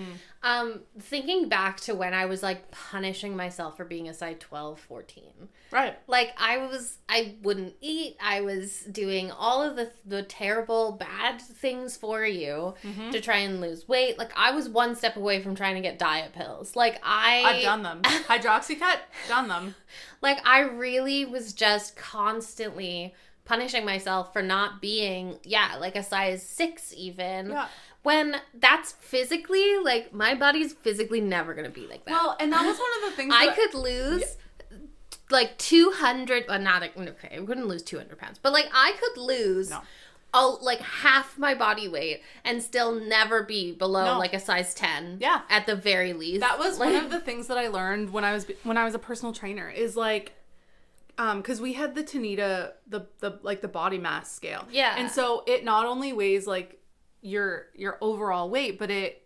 Um 0.42 0.80
thinking 1.00 1.48
back 1.48 1.78
to 1.82 1.94
when 1.94 2.14
I 2.14 2.26
was 2.26 2.42
like 2.42 2.70
punishing 2.70 3.36
myself 3.36 3.76
for 3.76 3.84
being 3.84 4.08
a 4.08 4.14
size 4.14 4.36
12, 4.40 4.80
14. 4.80 5.24
Right. 5.70 5.98
Like 6.06 6.32
I 6.36 6.58
was 6.66 6.98
I 7.08 7.34
wouldn't 7.42 7.74
eat. 7.80 8.16
I 8.22 8.40
was 8.40 8.80
doing 8.90 9.30
all 9.30 9.62
of 9.62 9.76
the 9.76 9.90
the 10.04 10.22
terrible 10.22 10.92
bad 10.92 11.40
things 11.40 11.96
for 11.96 12.24
you 12.24 12.74
Mm-hmm. 12.84 13.10
to 13.10 13.20
try 13.20 13.38
and 13.38 13.60
lose 13.60 13.86
weight. 13.88 14.18
Like 14.18 14.32
I 14.36 14.50
was 14.52 14.68
one 14.68 14.94
step 14.96 15.16
away 15.16 15.42
from 15.42 15.54
trying 15.54 15.74
to 15.76 15.80
get 15.80 15.98
diet 15.98 16.32
pills. 16.32 16.74
Like 16.76 17.00
I 17.02 17.42
I've 17.46 17.62
done 17.62 17.82
them. 17.82 18.02
Hydroxycut, 18.04 18.98
done 19.28 19.48
them. 19.48 19.74
like 20.22 20.38
I 20.46 20.60
really 20.60 21.24
was 21.24 21.52
just 21.52 21.96
constantly 21.96 23.14
punishing 23.44 23.84
myself 23.84 24.32
for 24.32 24.40
not 24.42 24.80
being 24.80 25.38
yeah, 25.44 25.76
like 25.78 25.96
a 25.96 26.02
size 26.02 26.42
6 26.46 26.94
even. 26.96 27.50
Yeah. 27.50 27.66
When 28.04 28.36
that's 28.54 28.92
physically 28.92 29.76
like 29.78 30.12
my 30.14 30.34
body's 30.34 30.72
physically 30.72 31.20
never 31.20 31.54
to 31.54 31.68
be 31.70 31.86
like 31.88 32.04
that. 32.04 32.12
Well, 32.12 32.36
and 32.38 32.52
that 32.52 32.64
was 32.64 32.78
one 32.78 32.90
of 33.02 33.10
the 33.10 33.16
things 33.16 33.34
I 33.36 33.52
could 33.54 33.74
lose 33.74 34.36
like 35.30 35.56
200 35.58 36.44
well 36.48 36.58
not 36.60 36.82
okay, 36.82 37.36
I 37.36 37.40
wouldn't 37.40 37.66
lose 37.66 37.82
200 37.82 38.18
pounds. 38.18 38.38
But 38.40 38.52
like 38.52 38.66
I 38.72 38.92
could 39.00 39.20
lose 39.20 39.70
No. 39.70 39.80
like 40.60 40.80
half 40.80 41.38
my 41.38 41.54
body 41.54 41.88
weight 41.88 42.22
and 42.44 42.62
still 42.62 42.92
never 42.94 43.42
be 43.42 43.72
below 43.72 44.04
No. 44.04 44.18
like 44.18 44.34
a 44.34 44.40
size 44.40 44.74
10 44.74 45.18
Yeah. 45.20 45.40
at 45.48 45.64
the 45.66 45.74
very 45.74 46.12
least 46.12 46.40
That 46.40 46.58
was 46.58 46.78
like, 46.78 46.92
one 46.92 47.04
of 47.06 47.10
the 47.16 47.20
things 47.20 47.46
that 47.46 47.56
I 47.58 47.68
learned 47.68 48.12
when 48.12 48.24
I 48.24 48.32
was 48.34 48.46
when 48.64 48.76
I 48.76 48.84
was 48.84 48.94
a 48.94 48.98
personal 48.98 49.32
trainer 49.32 49.68
is 49.70 49.96
like 49.96 50.32
um 51.16 51.42
cuz 51.42 51.58
we 51.60 51.72
had 51.72 51.94
the 51.94 52.04
Tanita 52.04 52.72
the 52.86 53.06
the 53.20 53.38
like 53.42 53.62
the 53.62 53.68
body 53.68 53.96
mass 53.98 54.30
scale. 54.30 54.66
Yeah. 54.70 54.94
And 54.98 55.10
so 55.10 55.42
it 55.46 55.64
not 55.64 55.86
only 55.86 56.12
weighs 56.12 56.46
like 56.46 56.80
your 57.24 57.68
your 57.74 57.96
overall 58.00 58.50
weight, 58.50 58.78
but 58.78 58.90
it 58.90 59.22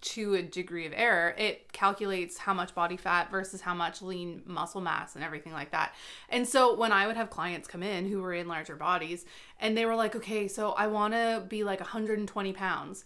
to 0.00 0.34
a 0.34 0.42
degree 0.42 0.86
of 0.86 0.92
error. 0.96 1.34
It 1.38 1.72
calculates 1.72 2.38
how 2.38 2.54
much 2.54 2.74
body 2.74 2.96
fat 2.96 3.30
versus 3.30 3.60
how 3.60 3.74
much 3.74 4.02
lean 4.02 4.42
muscle 4.46 4.80
mass 4.80 5.14
and 5.14 5.22
everything 5.22 5.52
like 5.52 5.70
that. 5.70 5.94
And 6.28 6.48
so 6.48 6.74
when 6.74 6.90
I 6.90 7.06
would 7.06 7.16
have 7.16 7.30
clients 7.30 7.68
come 7.68 7.82
in 7.82 8.08
who 8.08 8.20
were 8.22 8.32
in 8.32 8.48
larger 8.48 8.76
bodies 8.76 9.26
and 9.60 9.76
they 9.76 9.84
were 9.84 9.94
like, 9.94 10.16
okay, 10.16 10.48
so 10.48 10.70
I 10.72 10.86
want 10.86 11.14
to 11.14 11.44
be 11.48 11.64
like 11.64 11.80
120 11.80 12.52
pounds, 12.54 13.04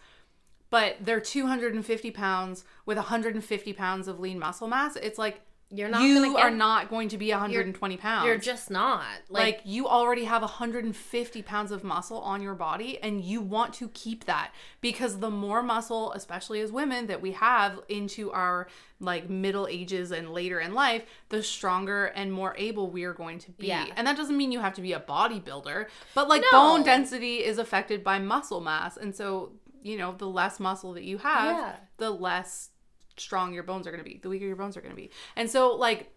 but 0.70 0.96
they're 1.00 1.20
250 1.20 2.10
pounds 2.12 2.64
with 2.86 2.96
150 2.96 3.72
pounds 3.72 4.08
of 4.08 4.20
lean 4.20 4.38
muscle 4.38 4.68
mass, 4.68 4.96
it's 4.96 5.18
like, 5.18 5.40
You're 5.76 5.88
not 5.88 6.02
you 6.02 6.32
get- 6.34 6.40
are 6.42 6.50
not 6.50 6.88
going 6.88 7.08
to 7.08 7.18
be 7.18 7.30
120 7.30 7.96
pounds. 7.96 8.26
You're 8.26 8.38
just 8.38 8.70
not. 8.70 9.02
like, 9.28 9.44
Like, 9.56 9.60
you 9.64 9.86
already 9.88 10.24
have 10.24 10.42
150 10.42 11.42
pounds 11.42 11.70
of 11.72 11.82
muscle 11.82 12.18
on 12.20 12.42
your 12.42 12.54
body 12.54 12.98
and 13.02 13.20
you 13.20 13.40
want 13.40 13.74
to 13.74 13.88
keep 13.88 14.24
that 14.26 14.52
because 14.80 15.18
the 15.18 15.30
more 15.30 15.62
muscle 15.62 16.12
especially 16.12 16.60
as 16.60 16.70
women 16.70 17.06
that 17.08 17.20
we 17.20 17.32
have 17.32 17.80
into 17.88 18.30
our 18.32 18.68
like 19.00 19.28
middle 19.28 19.66
ages 19.66 20.10
and 20.12 20.30
later 20.32 20.60
in 20.60 20.72
life 20.74 21.02
the 21.28 21.42
stronger 21.42 22.06
and 22.06 22.32
more 22.32 22.54
able 22.56 22.90
we 22.90 23.04
are 23.04 23.12
going 23.12 23.38
to 23.40 23.50
be 23.52 23.66
Yeah. 23.66 23.86
and 23.96 24.06
that 24.06 24.16
doesn't 24.16 24.36
mean 24.36 24.52
you 24.52 24.60
have 24.60 24.74
to 24.74 24.82
be 24.82 24.92
a 24.92 25.00
bodybuilder 25.00 25.86
but 26.14 26.28
like 26.28 26.42
No. 26.52 26.58
bone 26.58 26.82
density 26.84 27.36
is 27.44 27.58
affected 27.58 28.04
by 28.04 28.18
muscle 28.18 28.60
mass 28.60 28.96
and 28.96 29.14
so 29.14 29.52
you 29.82 29.98
know 29.98 30.14
the 30.16 30.28
less 30.28 30.60
muscle 30.60 30.92
that 30.94 31.04
you 31.04 31.18
have 31.18 31.56
Yeah. 31.56 31.76
the 31.98 32.10
less 32.10 32.70
strong 33.16 33.52
your 33.54 33.62
bones 33.62 33.86
are 33.86 33.90
going 33.90 34.02
to 34.02 34.08
be 34.08 34.18
the 34.22 34.28
weaker 34.28 34.44
your 34.46 34.56
bones 34.56 34.76
are 34.76 34.80
going 34.80 34.90
to 34.94 34.96
be 35.00 35.10
and 35.36 35.48
so 35.50 35.74
like 35.74 36.10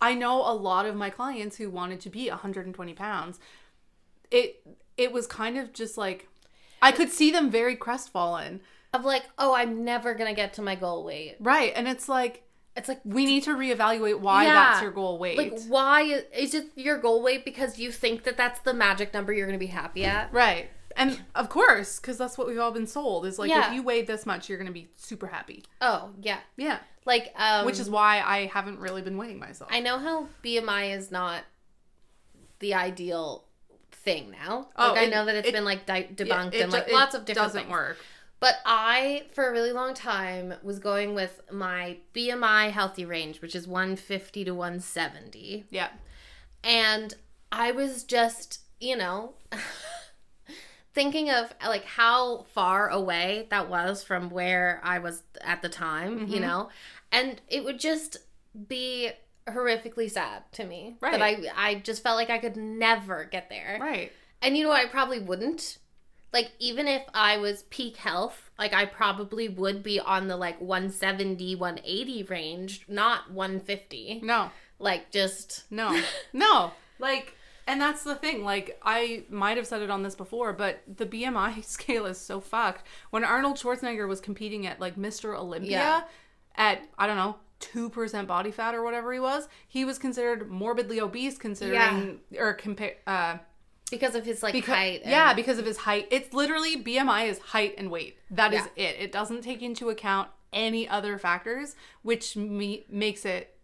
I 0.00 0.14
know 0.14 0.40
a 0.42 0.52
lot 0.52 0.84
of 0.86 0.94
my 0.94 1.08
clients 1.08 1.56
who 1.56 1.70
wanted 1.70 2.00
to 2.00 2.10
be 2.10 2.28
120 2.28 2.92
pounds. 2.94 3.38
It 4.30 4.62
it 4.96 5.10
was 5.12 5.26
kind 5.26 5.56
of 5.56 5.72
just 5.72 5.96
like 5.96 6.28
I 6.82 6.92
could 6.92 7.10
see 7.10 7.30
them 7.30 7.50
very 7.50 7.76
crestfallen. 7.76 8.60
of 8.92 9.04
like, 9.04 9.24
oh, 9.38 9.54
I'm 9.54 9.84
never 9.84 10.14
gonna 10.14 10.34
get 10.34 10.52
to 10.54 10.62
my 10.62 10.74
goal 10.74 11.04
weight. 11.04 11.36
Right. 11.40 11.72
And 11.74 11.88
it's 11.88 12.08
like 12.08 12.42
It's 12.76 12.88
like, 12.88 13.00
we 13.06 13.24
need 13.24 13.42
to 13.44 13.56
reevaluate 13.56 14.20
why 14.20 14.44
Yeah. 14.44 14.52
that's 14.54 14.82
your 14.82 14.90
goal 14.90 15.18
weight. 15.18 15.38
like, 15.38 15.58
why 15.66 16.02
is 16.34 16.52
it 16.54 16.66
your 16.76 16.98
goal 16.98 17.22
weight 17.22 17.44
because 17.46 17.78
you 17.78 17.90
think 17.90 18.24
that 18.24 18.36
that's 18.36 18.60
the 18.60 18.74
magic 18.74 19.14
number 19.14 19.32
you're 19.32 19.46
gonna 19.46 19.56
be 19.58 19.66
happy 19.68 20.04
at? 20.04 20.30
right. 20.32 20.68
And 20.96 21.20
of 21.34 21.48
course, 21.48 22.00
because 22.00 22.16
that's 22.18 22.36
what 22.38 22.46
we've 22.46 22.58
all 22.58 22.72
been 22.72 22.86
sold 22.86 23.26
is 23.26 23.38
like 23.38 23.50
Yeah. 23.50 23.68
if 23.68 23.74
you 23.74 23.82
weigh 23.82 24.02
this 24.02 24.24
much, 24.26 24.48
you're 24.48 24.58
going 24.58 24.66
to 24.66 24.72
be 24.72 24.88
super 24.96 25.26
happy. 25.26 25.62
Oh 25.80 26.10
yeah, 26.20 26.38
Yeah. 26.56 26.78
like 27.04 27.32
um, 27.36 27.66
Which 27.66 27.78
is 27.78 27.88
why 27.90 28.20
I 28.20 28.46
haven't 28.46 28.78
really 28.80 29.02
been 29.02 29.16
weighing 29.18 29.38
myself. 29.38 29.70
I 29.72 29.80
know 29.80 29.98
how 29.98 30.28
BMI 30.42 30.96
is 30.96 31.10
not 31.10 31.42
the 32.60 32.74
ideal 32.74 33.44
thing 33.92 34.30
now. 34.30 34.68
Oh, 34.76 34.88
Like 34.92 34.98
I 34.98 35.02
it- 35.04 35.10
know 35.10 35.24
that 35.26 35.34
it's 35.36 35.48
it- 35.48 35.52
been 35.52 35.64
like 35.64 35.84
di- 35.86 36.08
debunked 36.14 36.60
and 36.60 36.72
like 36.72 36.88
it 36.88 36.92
lots 36.94 37.14
of 37.14 37.24
different 37.24 37.46
doesn't 37.48 37.60
things. 37.62 37.70
work. 37.70 37.98
But 38.38 38.56
I, 38.66 39.24
for 39.32 39.48
a 39.48 39.50
really 39.52 39.72
long 39.72 39.94
time, 39.94 40.54
was 40.62 40.78
going 40.78 41.14
with 41.14 41.40
my 41.50 41.96
BMI 42.14 42.70
healthy 42.70 43.04
range, 43.06 43.40
which 43.40 43.54
is 43.54 43.66
150 43.66 44.44
to 44.44 44.50
170. 44.54 45.64
Yeah. 45.70 45.88
And 46.62 47.14
I 47.50 47.72
was 47.72 48.04
just, 48.04 48.60
you 48.78 48.94
know, 48.96 49.34
thinking 50.96 51.30
of 51.30 51.52
like 51.64 51.84
how 51.84 52.46
far 52.54 52.88
away 52.88 53.46
that 53.50 53.68
was 53.68 54.02
from 54.02 54.30
where 54.30 54.80
I 54.82 54.98
was 54.98 55.22
at 55.42 55.60
the 55.62 55.68
time, 55.68 56.26
you 56.26 56.38
Mhm. 56.38 56.40
know? 56.40 56.70
And 57.12 57.40
it 57.48 57.62
would 57.64 57.78
just 57.78 58.16
be 58.66 59.10
horrifically 59.46 60.10
sad 60.10 60.50
to 60.52 60.64
me 60.64 60.96
Right. 61.00 61.12
that 61.12 61.22
I 61.22 61.52
I 61.54 61.74
just 61.76 62.02
felt 62.02 62.16
like 62.16 62.30
I 62.30 62.38
could 62.38 62.56
never 62.56 63.24
get 63.24 63.48
there. 63.50 63.76
Right. 63.80 64.10
And 64.42 64.56
you 64.56 64.64
know 64.64 64.70
what? 64.70 64.80
I 64.84 64.88
probably 64.88 65.20
wouldn't. 65.20 65.78
Like, 66.32 66.50
even 66.58 66.88
if 66.88 67.02
I 67.14 67.36
was 67.36 67.62
peak 67.64 67.96
health, 67.98 68.50
like, 68.58 68.72
I 68.74 68.84
probably 68.86 69.48
would 69.48 69.82
be 69.82 70.00
on 70.00 70.28
the 70.28 70.36
like 70.36 70.58
170, 70.60 71.54
180 71.54 72.22
range, 72.24 72.84
not 72.88 73.30
150. 73.30 74.20
No. 74.22 74.50
Like, 74.78 75.10
just. 75.10 75.64
No, 75.70 75.88
no. 76.32 76.72
Like, 76.98 77.34
and 77.66 77.80
that's 77.80 78.02
the 78.04 78.14
thing. 78.14 78.44
Like, 78.44 78.78
I 78.82 79.24
might 79.30 79.56
have 79.56 79.66
said 79.66 79.82
it 79.82 79.90
on 79.90 80.02
this 80.02 80.14
before, 80.14 80.52
but 80.52 80.82
the 80.86 81.06
BMI 81.06 81.64
scale 81.76 82.06
is 82.06 82.18
so 82.18 82.40
fucked. 82.40 82.86
When 83.10 83.24
Arnold 83.24 83.56
Schwarzenegger 83.56 84.06
was 84.08 84.20
competing 84.20 84.66
at 84.66 84.80
like 84.80 84.96
Mr. 84.96 85.36
Olympia 85.38 85.70
Yeah. 85.70 86.02
at, 86.56 86.82
I 86.98 87.06
don't 87.06 87.16
know, 87.16 87.36
2% 87.60 88.26
body 88.26 88.50
fat 88.50 88.74
or 88.74 88.82
whatever 88.82 89.12
he 89.12 89.18
was, 89.20 89.48
he 89.66 89.84
was 89.84 89.98
considered 89.98 90.50
morbidly 90.50 91.00
obese 91.00 91.38
considering, 91.38 92.20
or 92.38 92.52
compare, 92.52 92.96
uh, 93.06 93.38
Because 93.90 94.14
of 94.14 94.24
his 94.26 94.42
like 94.42 94.52
because, 94.52 94.74
height. 94.74 95.00
and- 95.02 95.10
yeah, 95.10 95.32
because 95.34 95.58
of 95.58 95.64
his 95.64 95.78
height. 95.78 96.06
It's 96.10 96.32
literally 96.34 96.76
BMI 96.82 97.28
is 97.30 97.38
height 97.38 97.74
and 97.78 97.90
weight. 97.90 98.18
That 98.30 98.52
is 98.52 98.62
Yeah. 98.76 98.84
it. 98.88 98.96
It 99.00 99.12
doesn't 99.12 99.42
take 99.42 99.62
into 99.62 99.88
account 99.88 100.28
any 100.52 100.88
other 100.88 101.18
factors, 101.18 101.76
which 102.02 102.36
me- 102.36 102.84
makes 102.88 103.24
it 103.24 103.55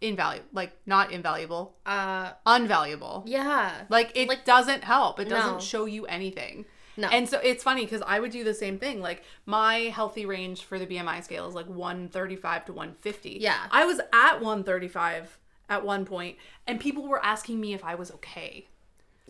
invaluable. 0.00 0.48
Like, 0.52 0.72
not 0.86 1.10
invaluable, 1.12 1.76
Uh, 1.86 2.32
unvaluable. 2.46 3.22
yeah. 3.26 3.84
Like 3.88 4.12
it 4.14 4.28
Like- 4.28 4.44
doesn't 4.44 4.84
help. 4.84 5.18
It 5.20 5.28
doesn't 5.28 5.54
No. 5.54 5.60
show 5.60 5.84
you 5.86 6.06
anything. 6.06 6.66
No. 6.96 7.08
And 7.08 7.28
so 7.28 7.38
it's 7.38 7.62
funny 7.62 7.84
because 7.84 8.02
I 8.06 8.18
would 8.18 8.32
do 8.32 8.42
the 8.42 8.54
same 8.54 8.78
thing. 8.78 9.00
Like 9.00 9.22
my 9.46 9.92
healthy 9.94 10.26
range 10.26 10.64
for 10.64 10.78
the 10.80 10.86
BMI 10.86 11.20
scale 11.20 11.46
is 11.48 11.54
like 11.54 11.66
135 11.66 12.64
to 12.66 12.72
150. 12.72 13.38
Yeah. 13.40 13.66
I 13.70 13.84
was 13.84 14.00
at 14.12 14.40
135 14.40 15.38
at 15.68 15.84
one 15.84 16.04
point, 16.04 16.36
and 16.66 16.80
people 16.80 17.06
were 17.06 17.24
asking 17.24 17.60
me 17.60 17.72
if 17.74 17.84
I 17.84 17.94
was 17.94 18.10
okay. 18.12 18.66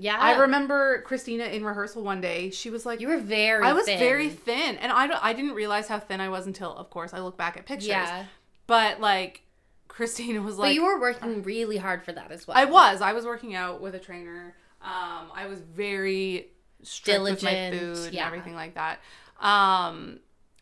yeah. 0.00 0.16
I 0.18 0.36
remember 0.36 1.02
Christina 1.02 1.44
in 1.46 1.64
rehearsal 1.64 2.04
one 2.04 2.20
day. 2.20 2.50
She 2.50 2.70
was 2.70 2.86
like, 2.86 3.00
You 3.00 3.08
were 3.08 3.18
very 3.18 3.66
I 3.66 3.72
was 3.72 3.86
thin. 3.86 3.98
very 3.98 4.28
thin, 4.30 4.76
and 4.78 4.92
I 4.92 5.08
I 5.20 5.32
didn't 5.32 5.54
realize 5.54 5.88
how 5.88 5.98
thin 5.98 6.20
I 6.20 6.28
was 6.28 6.46
until, 6.46 6.72
of 6.76 6.88
course, 6.88 7.12
I 7.12 7.18
look 7.18 7.36
back 7.36 7.56
at 7.56 7.66
pictures. 7.66 7.88
Yeah. 7.88 8.26
But 8.68 9.00
like, 9.00 9.42
Christina 9.88 10.40
was 10.42 10.56
like, 10.58 10.68
but 10.68 10.74
you 10.74 10.84
were 10.84 11.00
working 11.00 11.42
really 11.42 11.76
hard 11.76 12.04
for 12.04 12.12
that 12.12 12.30
as 12.30 12.46
well. 12.46 12.56
I 12.56 12.64
was. 12.64 13.00
I 13.00 13.12
was 13.12 13.24
working 13.24 13.54
out 13.54 13.80
with 13.80 13.94
a 13.94 13.98
trainer. 13.98 14.54
Um, 14.80 15.30
I 15.34 15.46
was 15.48 15.60
very 15.60 16.48
strict 16.82 17.22
with 17.22 17.42
my 17.42 17.50
Diligent, 17.50 17.96
food 17.96 18.04
and 18.06 18.14
yeah. 18.14 18.26
everything 18.26 18.54
like 18.54 18.74
that. 18.74 19.00
Um, 19.40 20.20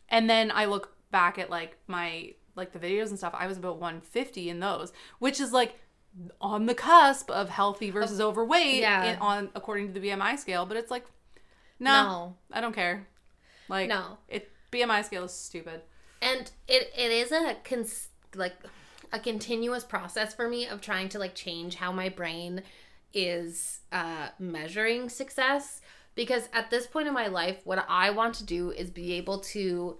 and 0.09 0.29
then 0.29 0.51
I 0.51 0.65
look 0.65 0.93
back 1.11 1.37
at 1.37 1.49
like 1.49 1.77
my 1.87 2.33
like 2.55 2.71
the 2.73 2.79
videos 2.79 3.09
and 3.09 3.17
stuff. 3.17 3.35
I 3.37 3.45
was 3.47 3.57
about 3.57 3.77
150 3.79 4.49
in 4.49 4.59
those, 4.59 4.91
which 5.19 5.39
is 5.39 5.51
like 5.53 5.75
on 6.41 6.65
the 6.65 6.73
cusp 6.73 7.29
of 7.29 7.49
healthy 7.49 7.91
versus 7.91 8.19
overweight 8.19 8.79
yeah. 8.81 9.03
in, 9.03 9.19
on 9.19 9.49
according 9.53 9.93
to 9.93 9.99
the 9.99 10.07
BMI 10.07 10.39
scale. 10.39 10.65
But 10.65 10.77
it's 10.77 10.89
like, 10.89 11.05
no, 11.79 11.91
No. 11.91 12.35
I 12.51 12.61
don't 12.61 12.73
care. 12.73 13.07
Like, 13.69 13.89
No. 13.89 14.17
it 14.27 14.49
BMI 14.71 15.05
scale 15.05 15.25
is 15.25 15.33
stupid. 15.33 15.81
and 16.21 16.49
it 16.67 16.91
it 16.97 17.11
is 17.11 17.31
a 17.31 17.55
cons- 17.63 18.09
like 18.35 18.55
a 19.11 19.19
continuous 19.19 19.83
process 19.83 20.33
for 20.33 20.47
me 20.49 20.65
of 20.67 20.81
trying 20.81 21.09
to 21.09 21.19
like 21.19 21.35
change 21.35 21.75
how 21.75 21.91
my 21.91 22.09
brain 22.09 22.61
is 23.13 23.79
uh 23.91 24.29
measuring 24.37 25.09
success 25.09 25.81
because 26.15 26.49
at 26.53 26.69
this 26.69 26.85
point 26.85 27.07
in 27.07 27.13
my 27.13 27.27
life 27.27 27.57
what 27.63 27.83
I 27.87 28.09
want 28.09 28.33
to 28.35 28.43
do 28.43 28.71
is 28.71 28.89
be 28.89 29.13
able 29.13 29.39
to 29.39 29.97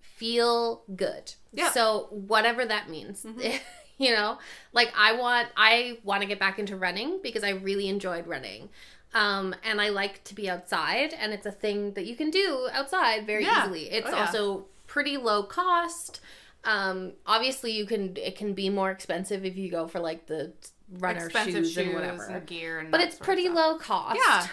feel 0.00 0.82
good. 0.96 1.34
Yeah. 1.52 1.70
So 1.70 2.08
whatever 2.10 2.64
that 2.66 2.88
means. 2.90 3.24
you 3.98 4.10
know, 4.14 4.38
like 4.72 4.92
I 4.96 5.12
want 5.12 5.48
I 5.56 5.98
want 6.02 6.22
to 6.22 6.28
get 6.28 6.38
back 6.38 6.58
into 6.58 6.76
running 6.76 7.20
because 7.22 7.44
I 7.44 7.50
really 7.50 7.88
enjoyed 7.88 8.26
running. 8.26 8.68
Um 9.14 9.54
and 9.64 9.80
I 9.80 9.88
like 9.90 10.24
to 10.24 10.34
be 10.34 10.50
outside 10.50 11.14
and 11.14 11.32
it's 11.32 11.46
a 11.46 11.52
thing 11.52 11.92
that 11.94 12.06
you 12.06 12.16
can 12.16 12.30
do 12.30 12.68
outside 12.72 13.26
very 13.26 13.44
Yeah. 13.44 13.62
easily. 13.64 13.90
It's 13.90 14.08
Oh, 14.08 14.10
yeah. 14.16 14.20
also 14.26 14.64
pretty 14.86 15.16
low 15.16 15.42
cost. 15.44 16.20
Um 16.64 17.12
obviously 17.26 17.72
you 17.72 17.86
can 17.86 18.16
it 18.16 18.36
can 18.36 18.52
be 18.54 18.68
more 18.68 18.90
expensive 18.90 19.44
if 19.44 19.56
you 19.56 19.70
go 19.70 19.86
for 19.86 20.00
like 20.00 20.26
the 20.26 20.52
runner 20.98 21.24
Expensive 21.26 21.64
shoes, 21.64 21.76
and 21.76 21.94
whatever. 21.94 22.24
and 22.26 22.46
gear 22.46 22.78
and 22.80 22.90
but 22.90 23.00
it's 23.00 23.16
pretty 23.16 23.48
low 23.48 23.78
cost. 23.78 24.18
Yeah. 24.26 24.46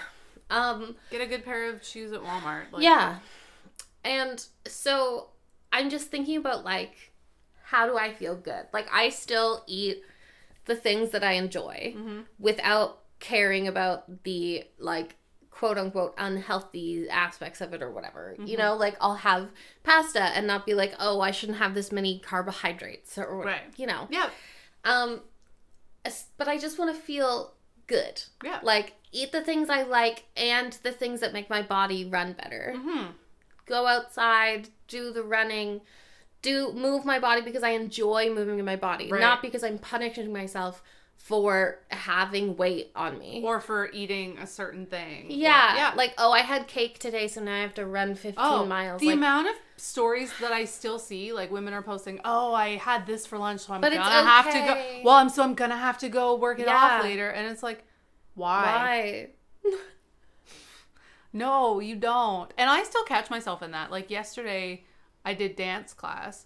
Um 0.50 0.96
Get 1.12 1.22
a 1.22 1.26
good 1.26 1.44
pair 1.44 1.70
of 1.74 1.84
shoes 1.84 2.12
at 2.12 2.22
Walmart. 2.22 2.72
Like, 2.72 2.84
yeah. 2.84 3.20
And 4.04 4.46
so 4.68 5.30
I'm 5.74 5.90
just 5.90 6.10
thinking 6.12 6.38
about 6.38 6.64
like 6.64 7.12
how 7.64 7.88
do 7.88 7.98
I 7.98 8.14
feel 8.14 8.36
good? 8.36 8.66
Like 8.72 8.88
I 8.94 9.10
still 9.10 9.64
eat 9.68 10.04
the 10.66 10.76
things 10.76 11.10
that 11.12 11.24
I 11.24 11.34
enjoy 11.34 11.94
Mm-hmm. 11.98 12.20
without 12.40 13.00
caring 13.20 13.68
about 13.68 14.24
the 14.24 14.66
like 14.78 15.16
quote 15.58 15.78
unquote 15.78 16.14
unhealthy 16.18 17.08
aspects 17.10 17.62
of 17.62 17.74
it 17.74 17.82
or 17.82 17.90
whatever. 17.90 18.34
Mm-hmm. 18.34 18.46
You 18.48 18.58
know, 18.58 18.76
like 18.76 18.98
I'll 19.00 19.16
have 19.16 19.50
pasta 19.84 20.22
and 20.22 20.46
not 20.46 20.66
be 20.66 20.74
like, 20.74 20.94
"Oh, 21.00 21.22
I 21.22 21.32
shouldn't 21.32 21.60
have 21.60 21.74
this 21.74 21.92
many 21.94 22.20
carbohydrates" 22.20 23.18
or 23.18 23.38
Right. 23.44 23.62
you 23.78 23.88
know. 23.88 24.08
Yeah. 24.12 24.30
Um 24.84 25.22
but 26.38 26.48
I 26.48 26.58
just 26.58 26.78
want 26.78 26.94
to 26.94 27.02
feel 27.02 27.54
good. 27.88 28.22
Yeah. 28.44 28.60
Like 28.62 28.94
eat 29.12 29.32
the 29.32 29.42
things 29.42 29.70
I 29.70 29.84
like 29.84 30.26
and 30.36 30.74
the 30.84 30.92
things 30.92 31.20
that 31.22 31.34
make 31.34 31.50
my 31.50 31.62
body 31.62 32.06
run 32.06 32.34
better. 32.34 32.74
Mm-hmm. 32.76 33.12
Go 33.66 33.88
outside, 33.88 34.70
do 34.88 35.12
the 35.12 35.24
running, 35.24 35.82
do 36.44 36.72
move 36.74 37.06
my 37.06 37.18
body 37.18 37.42
because 37.42 37.64
I 37.64 37.70
enjoy 37.70 38.30
moving 38.32 38.64
my 38.64 38.76
body, 38.76 39.10
Right. 39.10 39.22
not 39.22 39.42
because 39.42 39.64
I'm 39.64 39.80
punishing 39.80 40.32
myself 40.32 40.84
for 41.26 41.80
having 41.88 42.56
weight 42.56 42.92
on 42.96 43.18
me. 43.18 43.42
Or 43.44 43.60
for 43.60 43.90
eating 43.92 44.38
a 44.38 44.46
certain 44.46 44.86
thing. 44.86 45.26
yeah, 45.32 45.74
Or- 45.74 45.78
yeah. 45.78 45.92
like 45.96 46.14
oh, 46.20 46.32
I 46.32 46.42
had 46.42 46.68
cake 46.68 47.00
today, 47.00 47.28
so 47.28 47.42
now 47.42 47.56
I 47.56 47.62
have 47.62 47.74
to 47.76 47.86
run 47.88 48.14
15 48.14 48.34
oh, 48.38 48.64
miles. 48.64 49.02
The 49.02 49.08
like, 49.08 49.16
amount 49.16 49.48
of 49.48 49.56
stories 49.76 50.32
that 50.40 50.52
I 50.52 50.66
still 50.66 51.00
see, 51.00 51.34
like 51.34 51.50
women 51.50 51.74
are 51.74 51.82
posting, 51.82 52.20
"Oh, 52.24 52.54
I 52.54 52.76
had 52.76 53.08
this 53.08 53.26
for 53.26 53.40
lunch, 53.40 53.62
so 53.62 53.74
I'm 53.74 53.82
gonna 53.82 53.96
it's 53.96 54.06
have 54.06 54.46
to 54.46 54.60
go." 54.60 55.02
Well, 55.04 55.16
I'm 55.16 55.30
so 55.30 55.42
I'm 55.42 55.56
gonna 55.56 55.76
have 55.76 55.98
to 56.00 56.10
go 56.10 56.36
work 56.36 56.60
it 56.60 56.68
Yeah. 56.68 56.76
off 56.76 57.04
later, 57.04 57.28
and 57.32 57.52
it's 57.52 57.64
like, 57.64 57.84
why? 58.36 59.30
Why? 59.64 59.72
No, 61.34 61.82
you 61.82 61.98
don't. 61.98 62.54
And 62.58 62.70
I 62.70 62.84
still 62.84 63.04
catch 63.04 63.30
myself 63.30 63.62
in 63.62 63.72
that. 63.72 63.92
Like 63.92 64.10
yesterday, 64.10 64.86
I 65.26 65.34
did 65.34 65.58
dance 65.58 65.92
class, 65.92 66.46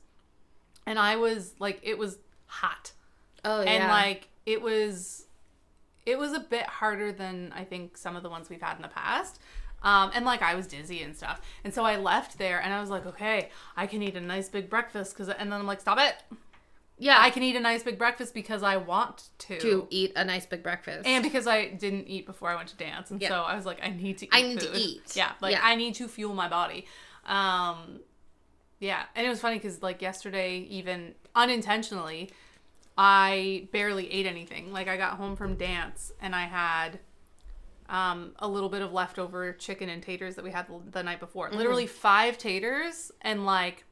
and 0.88 0.98
I 0.98 1.18
was 1.18 1.54
like, 1.60 1.80
it 1.84 1.98
was 1.98 2.18
hot, 2.48 2.94
Oh 3.46 3.62
yeah. 3.62 3.70
and 3.70 3.88
like 3.90 4.30
it 4.52 4.62
was, 4.62 5.26
it 6.06 6.18
was 6.18 6.34
a 6.34 6.40
bit 6.40 6.66
harder 6.66 7.12
than 7.12 7.54
I 7.56 7.64
think 7.64 7.98
some 7.98 8.16
of 8.16 8.24
the 8.24 8.30
ones 8.30 8.50
we've 8.50 8.62
had 8.62 8.76
in 8.78 8.82
the 8.82 8.88
past. 8.88 9.40
Um, 9.82 10.12
and 10.14 10.26
like 10.26 10.42
I 10.42 10.56
was 10.56 10.68
dizzy 10.68 11.02
and 11.04 11.16
stuff, 11.16 11.40
and 11.64 11.74
so 11.74 11.86
I 11.86 11.96
left 11.96 12.38
there, 12.38 12.60
and 12.62 12.74
I 12.74 12.82
was 12.82 12.90
like, 12.90 13.06
okay, 13.06 13.50
I 13.78 13.88
can 13.88 14.02
eat 14.04 14.16
a 14.18 14.22
nice 14.22 14.50
big 14.50 14.70
breakfast, 14.70 15.16
cause, 15.16 15.30
and 15.30 15.50
then 15.50 15.58
I'm 15.62 15.66
like, 15.66 15.80
stop 15.80 15.98
it, 16.00 16.16
yeah, 16.98 17.16
I 17.18 17.30
can 17.30 17.44
eat 17.44 17.56
a 17.56 17.62
nice 17.62 17.82
big 17.82 17.98
breakfast 17.98 18.34
because 18.34 18.62
I 18.62 18.76
want 18.76 19.30
to, 19.48 19.58
to 19.60 19.88
eat 19.90 20.12
a 20.18 20.26
nice 20.26 20.46
big 20.46 20.64
breakfast. 20.64 21.08
and 21.08 21.24
because 21.24 21.48
I 21.48 21.70
didn't 21.70 22.10
eat 22.10 22.26
before 22.26 22.50
I 22.50 22.56
went 22.56 22.68
to 22.70 22.76
dance, 22.76 23.10
and 23.10 23.22
Yeah. 23.22 23.30
so 23.30 23.36
I 23.44 23.56
was 23.56 23.66
like, 23.66 23.80
I 23.82 23.90
need 23.90 24.18
to. 24.18 24.26
eat 24.26 24.32
I 24.34 24.42
need 24.42 24.60
to 24.60 24.78
eat. 24.78 25.16
Yeah, 25.16 25.32
like 25.40 25.54
Yeah. 25.54 25.62
I 25.64 25.76
need 25.76 25.96
to 25.96 26.10
fuel 26.10 26.34
my 26.34 26.50
body. 26.50 26.86
Um, 27.26 28.02
yeah, 28.82 29.04
and 29.16 29.26
it 29.26 29.30
was 29.30 29.40
funny 29.40 29.56
because 29.60 29.82
like 29.82 30.02
yesterday, 30.02 30.58
even 30.70 31.16
unintentionally, 31.36 32.32
I 33.02 33.70
barely 33.72 34.12
ate 34.12 34.26
anything. 34.26 34.74
Like 34.74 34.90
I 34.90 34.98
got 34.98 35.14
home 35.14 35.38
from 35.38 35.56
dance 35.56 36.12
and 36.22 36.36
I 36.36 36.48
had 36.48 37.00
um, 37.88 38.34
a 38.40 38.48
little 38.48 38.68
bit 38.68 38.82
of 38.82 38.92
leftover 38.92 39.54
chicken 39.54 39.88
and 39.88 40.04
taters 40.04 40.36
that 40.36 40.44
we 40.44 40.52
had 40.52 40.66
the, 40.92 41.02
night 41.02 41.22
before. 41.22 41.50
Literally 41.50 41.88
five 41.88 42.38
taters 42.38 43.10
and 43.22 43.46
like 43.46 43.86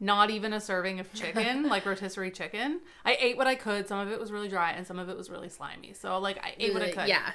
not 0.00 0.30
even 0.30 0.52
a 0.52 0.60
serving 0.60 0.98
of 0.98 1.14
chicken, 1.14 1.62
like 1.68 1.86
rotisserie 1.86 2.32
chicken. 2.32 2.80
I 3.04 3.16
ate 3.20 3.36
what 3.36 3.46
I 3.46 3.54
could. 3.54 3.86
Some 3.86 4.00
of 4.00 4.10
it 4.10 4.18
was 4.18 4.32
really 4.32 4.48
dry 4.48 4.72
and 4.72 4.84
some 4.84 4.98
of 4.98 5.08
it 5.08 5.16
was 5.16 5.30
really 5.30 5.48
slimy. 5.48 5.92
So 5.92 6.18
like 6.18 6.38
I 6.38 6.54
ate 6.58 6.74
what 6.74 6.82
I 6.82 6.90
could. 6.90 7.06
Yeah. 7.06 7.30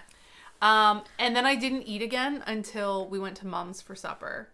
Um, 0.62 1.04
and 1.18 1.34
then 1.34 1.46
I 1.46 1.56
didn't 1.56 1.84
eat 1.84 2.02
again 2.02 2.44
until 2.46 3.08
we 3.08 3.20
went 3.20 3.38
to 3.38 3.48
mom's 3.48 3.82
for 3.82 3.96
supper. 3.96 4.50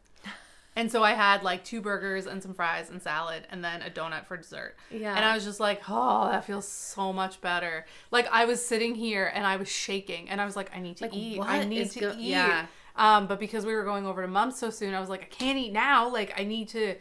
And 0.75 0.89
so 0.91 1.03
I 1.03 1.11
had 1.13 1.43
like 1.43 1.63
two 1.65 1.81
burgers 1.81 2.25
and 2.25 2.41
some 2.41 2.53
fries 2.53 2.89
and 2.89 3.01
salad 3.01 3.45
and 3.49 3.63
then 3.63 3.81
a 3.81 3.89
donut 3.89 4.25
for 4.27 4.37
dessert. 4.37 4.75
Yeah. 4.91 5.15
And 5.15 5.25
I 5.25 5.33
was 5.35 5.43
just 5.43 5.59
like, 5.59 5.81
oh, 5.89 6.29
that 6.29 6.45
feels 6.45 6.67
so 6.67 7.11
much 7.11 7.41
better. 7.41 7.85
Like 8.11 8.27
I 8.31 8.45
was 8.45 8.63
sitting 8.65 8.95
here 8.95 9.29
and 9.33 9.45
I 9.45 9.57
was 9.57 9.67
shaking 9.69 10.29
and 10.29 10.39
I 10.39 10.45
was 10.45 10.55
like, 10.55 10.71
I 10.75 10.79
need 10.79 10.97
to 10.97 11.05
Like, 11.05 11.13
eat. 11.13 11.41
I 11.41 11.65
need 11.65 11.91
to 11.91 11.99
go- 11.99 12.11
eat. 12.17 12.29
yeah. 12.29 12.67
Um, 12.95 13.27
but 13.27 13.39
because 13.39 13.65
we 13.65 13.73
were 13.73 13.83
going 13.83 14.05
over 14.05 14.21
to 14.21 14.27
mom's 14.27 14.57
so 14.57 14.69
soon, 14.69 14.93
I 14.93 14.99
was 14.99 15.09
like, 15.09 15.21
I 15.23 15.25
can't 15.25 15.57
eat 15.57 15.73
now. 15.73 16.07
Like 16.11 16.33
I 16.39 16.43
need 16.43 16.69
to, 16.69 16.95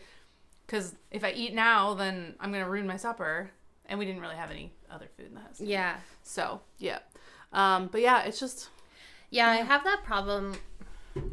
because 0.66 0.94
if 1.10 1.22
I 1.22 1.30
eat 1.32 1.54
now, 1.54 1.94
then 1.94 2.34
I'm 2.40 2.50
gonna 2.52 2.68
ruin 2.68 2.86
my 2.86 2.96
supper. 2.96 3.50
And 3.86 3.98
we 3.98 4.04
didn't 4.06 4.20
really 4.20 4.36
have 4.36 4.50
any 4.50 4.72
other 4.90 5.06
food 5.16 5.26
in 5.28 5.34
the 5.34 5.40
house. 5.40 5.60
Yeah. 5.60 5.96
So 6.22 6.60
yeah. 6.78 6.98
Um, 7.52 7.88
but 7.92 8.00
yeah, 8.00 8.22
it's 8.24 8.40
just 8.40 8.70
Yeah, 9.30 9.48
I 9.50 9.56
have 9.56 9.84
that 9.84 10.02
problem 10.04 10.54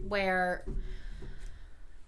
where 0.07 0.63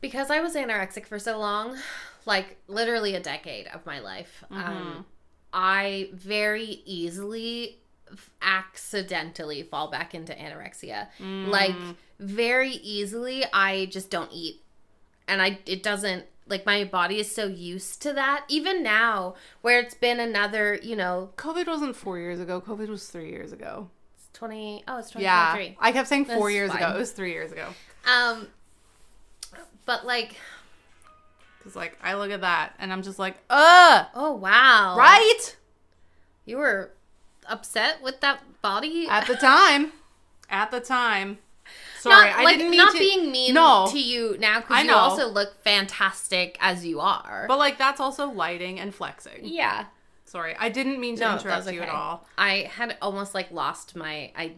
because 0.01 0.29
I 0.29 0.39
was 0.41 0.55
anorexic 0.55 1.05
for 1.05 1.19
so 1.19 1.37
long, 1.39 1.77
like 2.25 2.57
literally 2.67 3.15
a 3.15 3.19
decade 3.19 3.67
of 3.67 3.85
my 3.85 3.99
life, 3.99 4.43
um, 4.51 5.05
I 5.53 6.09
very 6.13 6.81
easily 6.85 7.79
accidentally 8.41 9.63
fall 9.63 9.89
back 9.89 10.13
into 10.15 10.33
anorexia. 10.33 11.07
Like 11.19 11.75
very 12.19 12.71
easily, 12.71 13.43
I 13.53 13.85
just 13.87 14.09
don't 14.09 14.31
eat, 14.31 14.61
and 15.27 15.41
I 15.41 15.59
it 15.65 15.83
doesn't 15.83 16.25
like 16.47 16.65
my 16.65 16.83
body 16.85 17.19
is 17.19 17.33
so 17.33 17.45
used 17.45 18.01
to 18.03 18.13
that. 18.13 18.45
Even 18.47 18.83
now, 18.83 19.35
where 19.61 19.79
it's 19.79 19.93
been 19.95 20.19
another, 20.19 20.79
you 20.81 20.95
know, 20.95 21.31
COVID 21.37 21.67
wasn't 21.67 21.95
four 21.95 22.17
years 22.17 22.39
ago. 22.39 22.61
COVID 22.61 22.87
was 22.87 23.07
three 23.07 23.29
years 23.29 23.51
ago. 23.51 23.89
twenty. 24.33 24.83
Oh, 24.87 24.99
it's 24.99 25.11
twenty 25.11 25.25
Yeah, 25.25 25.51
twenty 25.51 25.65
three. 25.69 25.77
I 25.79 25.91
kept 25.91 26.07
saying 26.07 26.25
four 26.25 26.47
That's 26.47 26.53
years 26.53 26.73
ago. 26.73 26.93
It 26.95 26.97
was 26.97 27.11
three 27.11 27.31
years 27.31 27.51
ago. 27.51 27.67
Um, 28.05 28.47
but 29.87 30.05
like, 30.05 30.35
Cause 31.63 31.75
like 31.75 31.97
I 32.03 32.13
look 32.13 32.29
at 32.31 32.41
that 32.41 32.73
and 32.79 32.93
I'm 32.93 33.01
just 33.01 33.17
like, 33.19 33.37
uh, 33.49 34.05
oh 34.13 34.33
wow, 34.35 34.95
right 34.97 35.55
You 36.45 36.57
were 36.57 36.91
upset 37.49 38.01
with 38.03 38.19
that 38.21 38.41
body. 38.61 39.07
at 39.09 39.25
the 39.27 39.35
time, 39.35 39.91
at 40.49 40.69
the 40.71 40.79
time. 40.79 41.39
Sorry, 41.99 42.29
not 42.29 42.39
I 42.39 42.43
like 42.43 42.57
didn't 42.57 42.71
mean 42.71 42.77
not 42.77 42.91
to. 42.93 42.99
being 42.99 43.31
mean 43.31 43.53
No. 43.53 43.87
to 43.91 43.99
you 43.99 44.37
now 44.39 44.59
because 44.61 44.85
you 44.85 44.91
also 44.93 45.27
look 45.27 45.61
fantastic 45.63 46.57
as 46.61 46.85
you 46.85 46.99
are. 47.01 47.45
but 47.47 47.57
like 47.57 47.77
that's 47.77 47.99
also 47.99 48.27
lighting 48.29 48.79
and 48.79 48.93
flexing. 48.95 49.39
yeah, 49.43 49.85
Sorry, 50.25 50.55
I 50.59 50.69
didn't 50.69 50.99
mean 51.01 51.15
to 51.17 51.21
no, 51.21 51.33
interrupt 51.33 51.65
was 51.65 51.73
you 51.73 51.81
at 51.81 51.89
all. 51.89 52.25
I 52.37 52.69
had 52.71 52.95
almost 53.01 53.33
like 53.33 53.51
lost 53.51 53.95
my 53.95 54.31
I 54.37 54.53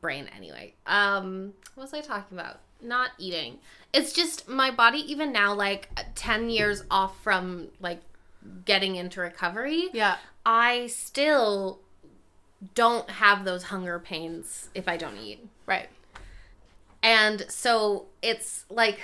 brain 0.00 0.28
anyway. 0.34 0.74
Um, 0.86 1.52
what 1.74 1.84
was 1.84 1.92
I 1.94 2.00
talking 2.00 2.38
about? 2.38 2.60
Not 2.82 3.10
eating. 3.18 3.58
It's 3.92 4.12
just 4.12 4.48
my 4.48 4.70
body 4.70 4.98
even 5.10 5.32
now, 5.32 5.54
like 5.54 5.88
ten 6.14 6.50
years 6.50 6.84
off 6.90 7.22
from 7.22 7.68
like 7.80 8.00
getting 8.64 8.96
into 8.96 9.20
recovery. 9.20 9.88
Yeah, 9.92 10.16
I 10.44 10.86
still 10.88 11.80
don't 12.74 13.08
have 13.10 13.44
those 13.44 13.64
hunger 13.64 13.98
pains 13.98 14.68
if 14.74 14.88
I 14.88 14.96
don't 14.96 15.16
eat. 15.18 15.46
right. 15.66 15.88
And 17.02 17.46
so 17.48 18.06
it's 18.20 18.64
like 18.68 19.00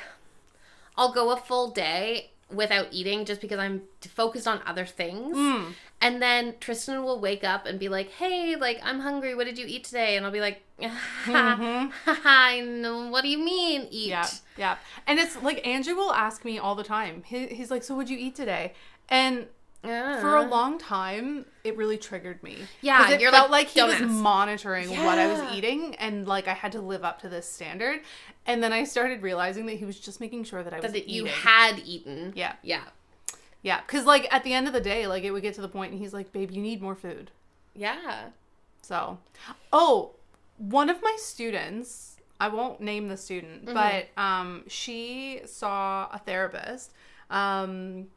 I'll 0.97 1.13
go 1.13 1.31
a 1.31 1.37
full 1.37 1.71
day 1.71 2.32
without 2.55 2.88
eating 2.91 3.25
just 3.25 3.41
because 3.41 3.59
I'm 3.59 3.83
focused 4.01 4.47
on 4.47 4.61
other 4.67 4.87
things. 4.87 5.37
Mm. 5.37 5.73
And 6.01 6.21
then 6.21 6.55
Tristan 6.61 7.05
will 7.05 7.21
wake 7.21 7.45
up 7.45 7.67
and 7.67 7.79
be 7.79 7.88
like, 7.88 8.11
"Hey, 8.11 8.57
like 8.57 8.81
I'm 8.83 9.01
hungry. 9.01 9.35
What 9.35 9.45
did 9.45 9.59
you 9.59 9.67
eat 9.67 9.85
today?" 9.85 10.17
And 10.17 10.27
I'll 10.27 10.33
be 10.33 10.41
like, 10.41 10.62
"I 10.79 12.61
know. 12.67 13.09
What 13.09 13.23
do 13.23 13.29
you 13.29 13.38
mean 13.38 13.88
eat?" 13.91 14.11
Mm-hmm. 14.11 14.11
Yeah, 14.11 14.29
yeah. 14.57 14.77
And 15.07 15.19
it's 15.19 15.41
like 15.43 15.67
Andrew 15.67 15.95
will 15.95 16.12
ask 16.12 16.45
me 16.45 16.59
all 16.59 16.75
the 16.75 16.85
time. 16.85 17.23
He, 17.27 17.47
he's 17.47 17.71
like, 17.71 17.85
"So 17.85 17.95
what'd 17.95 18.11
you 18.11 18.19
eat 18.19 18.35
today?" 18.35 18.75
And 19.09 19.47
for 19.83 20.37
a 20.37 20.43
long 20.47 20.79
time, 20.79 21.45
it 21.65 21.77
really 21.77 21.99
triggered 21.99 22.43
me. 22.43 22.57
Yeah, 22.83 23.11
it 23.11 23.21
you're 23.21 23.33
felt 23.33 23.51
like, 23.51 23.67
like, 23.67 23.75
he 23.75 23.83
was 23.83 23.95
ask." 23.95 24.05
monitoring 24.05 24.91
what 24.91 25.19
I 25.19 25.27
was 25.27 25.55
eating, 25.55 25.97
and 25.97 26.27
like 26.27 26.47
I 26.47 26.55
had 26.55 26.73
to 26.73 26.81
live 26.81 27.05
up 27.05 27.21
to 27.23 27.29
this 27.29 27.49
standard. 27.49 28.01
And 28.47 28.63
then 28.63 28.73
I 28.73 28.85
started 28.85 29.23
realizing 29.23 29.67
that 29.67 29.75
he 29.75 29.85
was 29.85 29.99
just 30.01 30.21
making 30.21 30.45
sure 30.45 30.63
that 30.65 30.73
I 30.75 30.81
was 30.81 30.93
that 30.93 31.09
you 31.09 31.23
eating. 31.27 31.33
had 31.39 31.79
eaten. 31.85 32.33
yeah, 32.35 32.55
Yeah. 32.63 32.83
yeah. 33.63 33.81
Because 33.83 34.05
like 34.05 34.27
at 34.35 34.43
the 34.45 34.53
end 34.53 34.67
of 34.67 34.73
the 34.73 34.81
day, 34.81 35.07
like 35.07 35.23
it 35.25 35.31
would 35.31 35.43
get 35.43 35.55
to 35.55 35.61
the 35.61 35.69
point, 35.69 35.93
and 35.93 36.01
he's 36.01 36.13
like, 36.13 36.33
"Babe, 36.33 36.51
you 36.51 36.61
need 36.61 36.83
more 36.83 36.97
food." 36.97 37.31
Yeah. 37.75 38.31
So, 38.83 39.19
oh, 39.73 40.11
one 40.59 40.91
of 40.91 41.01
my 41.03 41.17
students, 41.19 42.17
I 42.41 42.49
won't 42.49 42.81
name 42.81 43.09
the 43.09 43.17
student, 43.17 43.67
Mm-hmm. 43.67 43.75
but 43.75 44.09
um, 44.21 44.65
she 44.69 45.41
saw 45.47 46.09
a 46.13 46.19
therapist 46.19 46.93
um, 47.31 48.09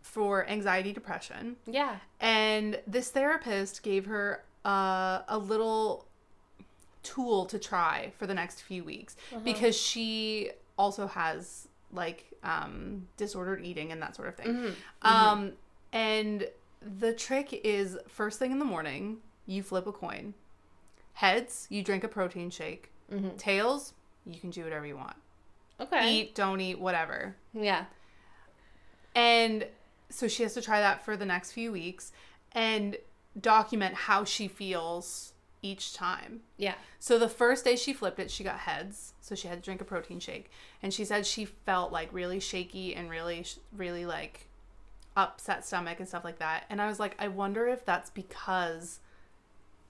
for 0.00 0.48
anxiety, 0.48 0.92
depression, 0.92 1.56
Yeah. 1.66 1.96
and 2.20 2.80
this 2.86 3.10
therapist 3.10 3.82
gave 3.82 4.06
her 4.06 4.44
uh, 4.64 5.22
a 5.28 5.36
little 5.38 6.05
tool 7.14 7.46
to 7.46 7.58
try 7.58 8.12
for 8.18 8.26
the 8.26 8.34
next 8.34 8.60
few 8.62 8.82
weeks 8.84 9.16
Uh-huh. 9.32 9.40
because 9.44 9.76
she 9.76 10.50
also 10.76 11.06
has 11.06 11.68
like 11.92 12.20
um, 12.42 13.06
disordered 13.16 13.64
eating 13.64 13.92
and 13.92 14.00
that 14.02 14.14
sort 14.16 14.28
of 14.28 14.34
thing. 14.36 14.48
Mm-hmm. 14.54 15.06
Um, 15.06 15.52
and 15.92 16.48
the 17.00 17.12
trick 17.12 17.48
is 17.64 17.96
first 18.08 18.38
thing 18.38 18.50
in 18.52 18.58
the 18.58 18.64
morning, 18.64 19.18
you 19.46 19.62
flip 19.62 19.86
a 19.86 19.92
coin. 19.92 20.34
Heads, 21.14 21.66
you 21.70 21.82
drink 21.82 22.04
a 22.04 22.08
protein 22.08 22.50
shake. 22.50 22.90
Mm-hmm. 23.12 23.36
Tails, 23.36 23.94
you 24.26 24.38
can 24.40 24.50
do 24.50 24.64
whatever 24.64 24.84
you 24.86 24.96
want. 24.96 25.16
Okay. 25.80 26.12
Eat, 26.12 26.34
don't 26.34 26.60
eat, 26.60 26.78
whatever. 26.78 27.36
Yeah. 27.54 27.84
And 29.14 29.66
so 30.10 30.28
she 30.28 30.42
has 30.42 30.54
to 30.54 30.60
try 30.62 30.80
that 30.80 31.04
for 31.04 31.16
the 31.16 31.24
next 31.24 31.52
few 31.52 31.72
weeks 31.72 32.12
and 32.52 32.96
document 33.40 33.94
how 33.94 34.24
she 34.24 34.48
feels 34.48 35.32
each 35.66 35.92
time. 35.94 36.40
Yeah. 36.56 36.74
So 36.98 37.18
the 37.18 37.28
first 37.28 37.64
day 37.64 37.76
she 37.76 37.92
flipped 37.92 38.18
it, 38.18 38.30
she 38.30 38.44
got 38.44 38.60
heads. 38.60 39.14
So 39.20 39.34
she 39.34 39.48
had 39.48 39.58
to 39.58 39.64
drink 39.64 39.80
a 39.80 39.84
protein 39.84 40.20
shake. 40.20 40.50
And 40.82 40.94
she 40.94 41.04
said 41.04 41.26
she 41.26 41.44
felt 41.44 41.92
like 41.92 42.08
really 42.12 42.40
shaky 42.40 42.94
and 42.94 43.10
really, 43.10 43.44
really 43.76 44.06
like 44.06 44.48
upset 45.16 45.64
stomach 45.64 45.98
and 45.98 46.08
stuff 46.08 46.24
like 46.24 46.38
that. 46.38 46.64
And 46.70 46.80
I 46.80 46.86
was 46.88 47.00
like, 47.00 47.16
I 47.18 47.28
wonder 47.28 47.66
if 47.66 47.84
that's 47.84 48.10
because 48.10 49.00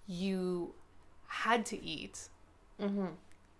you 0.06 0.74
had 1.26 1.66
to 1.66 1.84
eat. 1.84 2.28
Mm-hmm. 2.80 3.06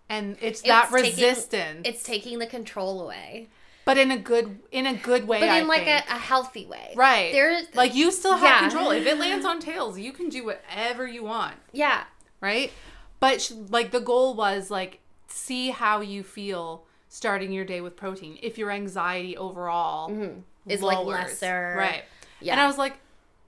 And 0.09 0.37
it's, 0.41 0.61
that 0.61 0.89
taking- 0.89 1.09
resistance, 1.09 1.81
It's 1.83 2.03
taking 2.03 2.39
the 2.39 2.47
control 2.47 3.01
away, 3.01 3.49
but 3.87 3.97
in 3.97 4.11
a 4.11 4.17
good 4.17 4.59
in 4.71 4.85
a 4.85 4.93
good 4.93 5.27
way. 5.27 5.39
but 5.39 5.49
I 5.49 5.59
in 5.61 5.67
like 5.67 5.85
think. 5.85 6.05
a, 6.09 6.13
a 6.13 6.17
healthy 6.19 6.65
way. 6.67 6.93
right, 6.95 7.31
There's 7.31 7.73
like 7.73 7.95
you 7.95 8.11
still 8.11 8.33
have 8.37 8.43
Yeah. 8.43 8.59
control. 8.69 8.91
If 8.91 9.05
it 9.07 9.17
lands 9.17 9.45
on 9.51 9.59
tails, 9.59 9.97
you 9.97 10.11
can 10.11 10.29
do 10.29 10.45
whatever 10.45 11.07
you 11.07 11.23
want. 11.23 11.55
yeah. 11.71 12.03
right? 12.41 12.71
But 13.19 13.41
sh- 13.41 13.53
like 13.69 13.89
the 13.91 13.99
goal 14.01 14.35
was 14.35 14.69
like 14.69 14.99
see 15.27 15.69
how 15.71 16.01
you 16.01 16.21
feel 16.23 16.85
starting 17.09 17.51
your 17.51 17.65
day 17.65 17.81
with 17.81 17.95
protein 17.95 18.37
if 18.43 18.57
your 18.57 18.69
anxiety 18.69 19.35
overall 19.37 20.09
Mm-hmm. 20.11 20.39
Is, 20.69 20.81
like, 20.81 21.05
lesser. 21.05 21.75
right 21.77 22.03
Yeah. 22.41 22.51
and 22.53 22.59
i 22.61 22.67
was 22.67 22.77
like 22.77 22.95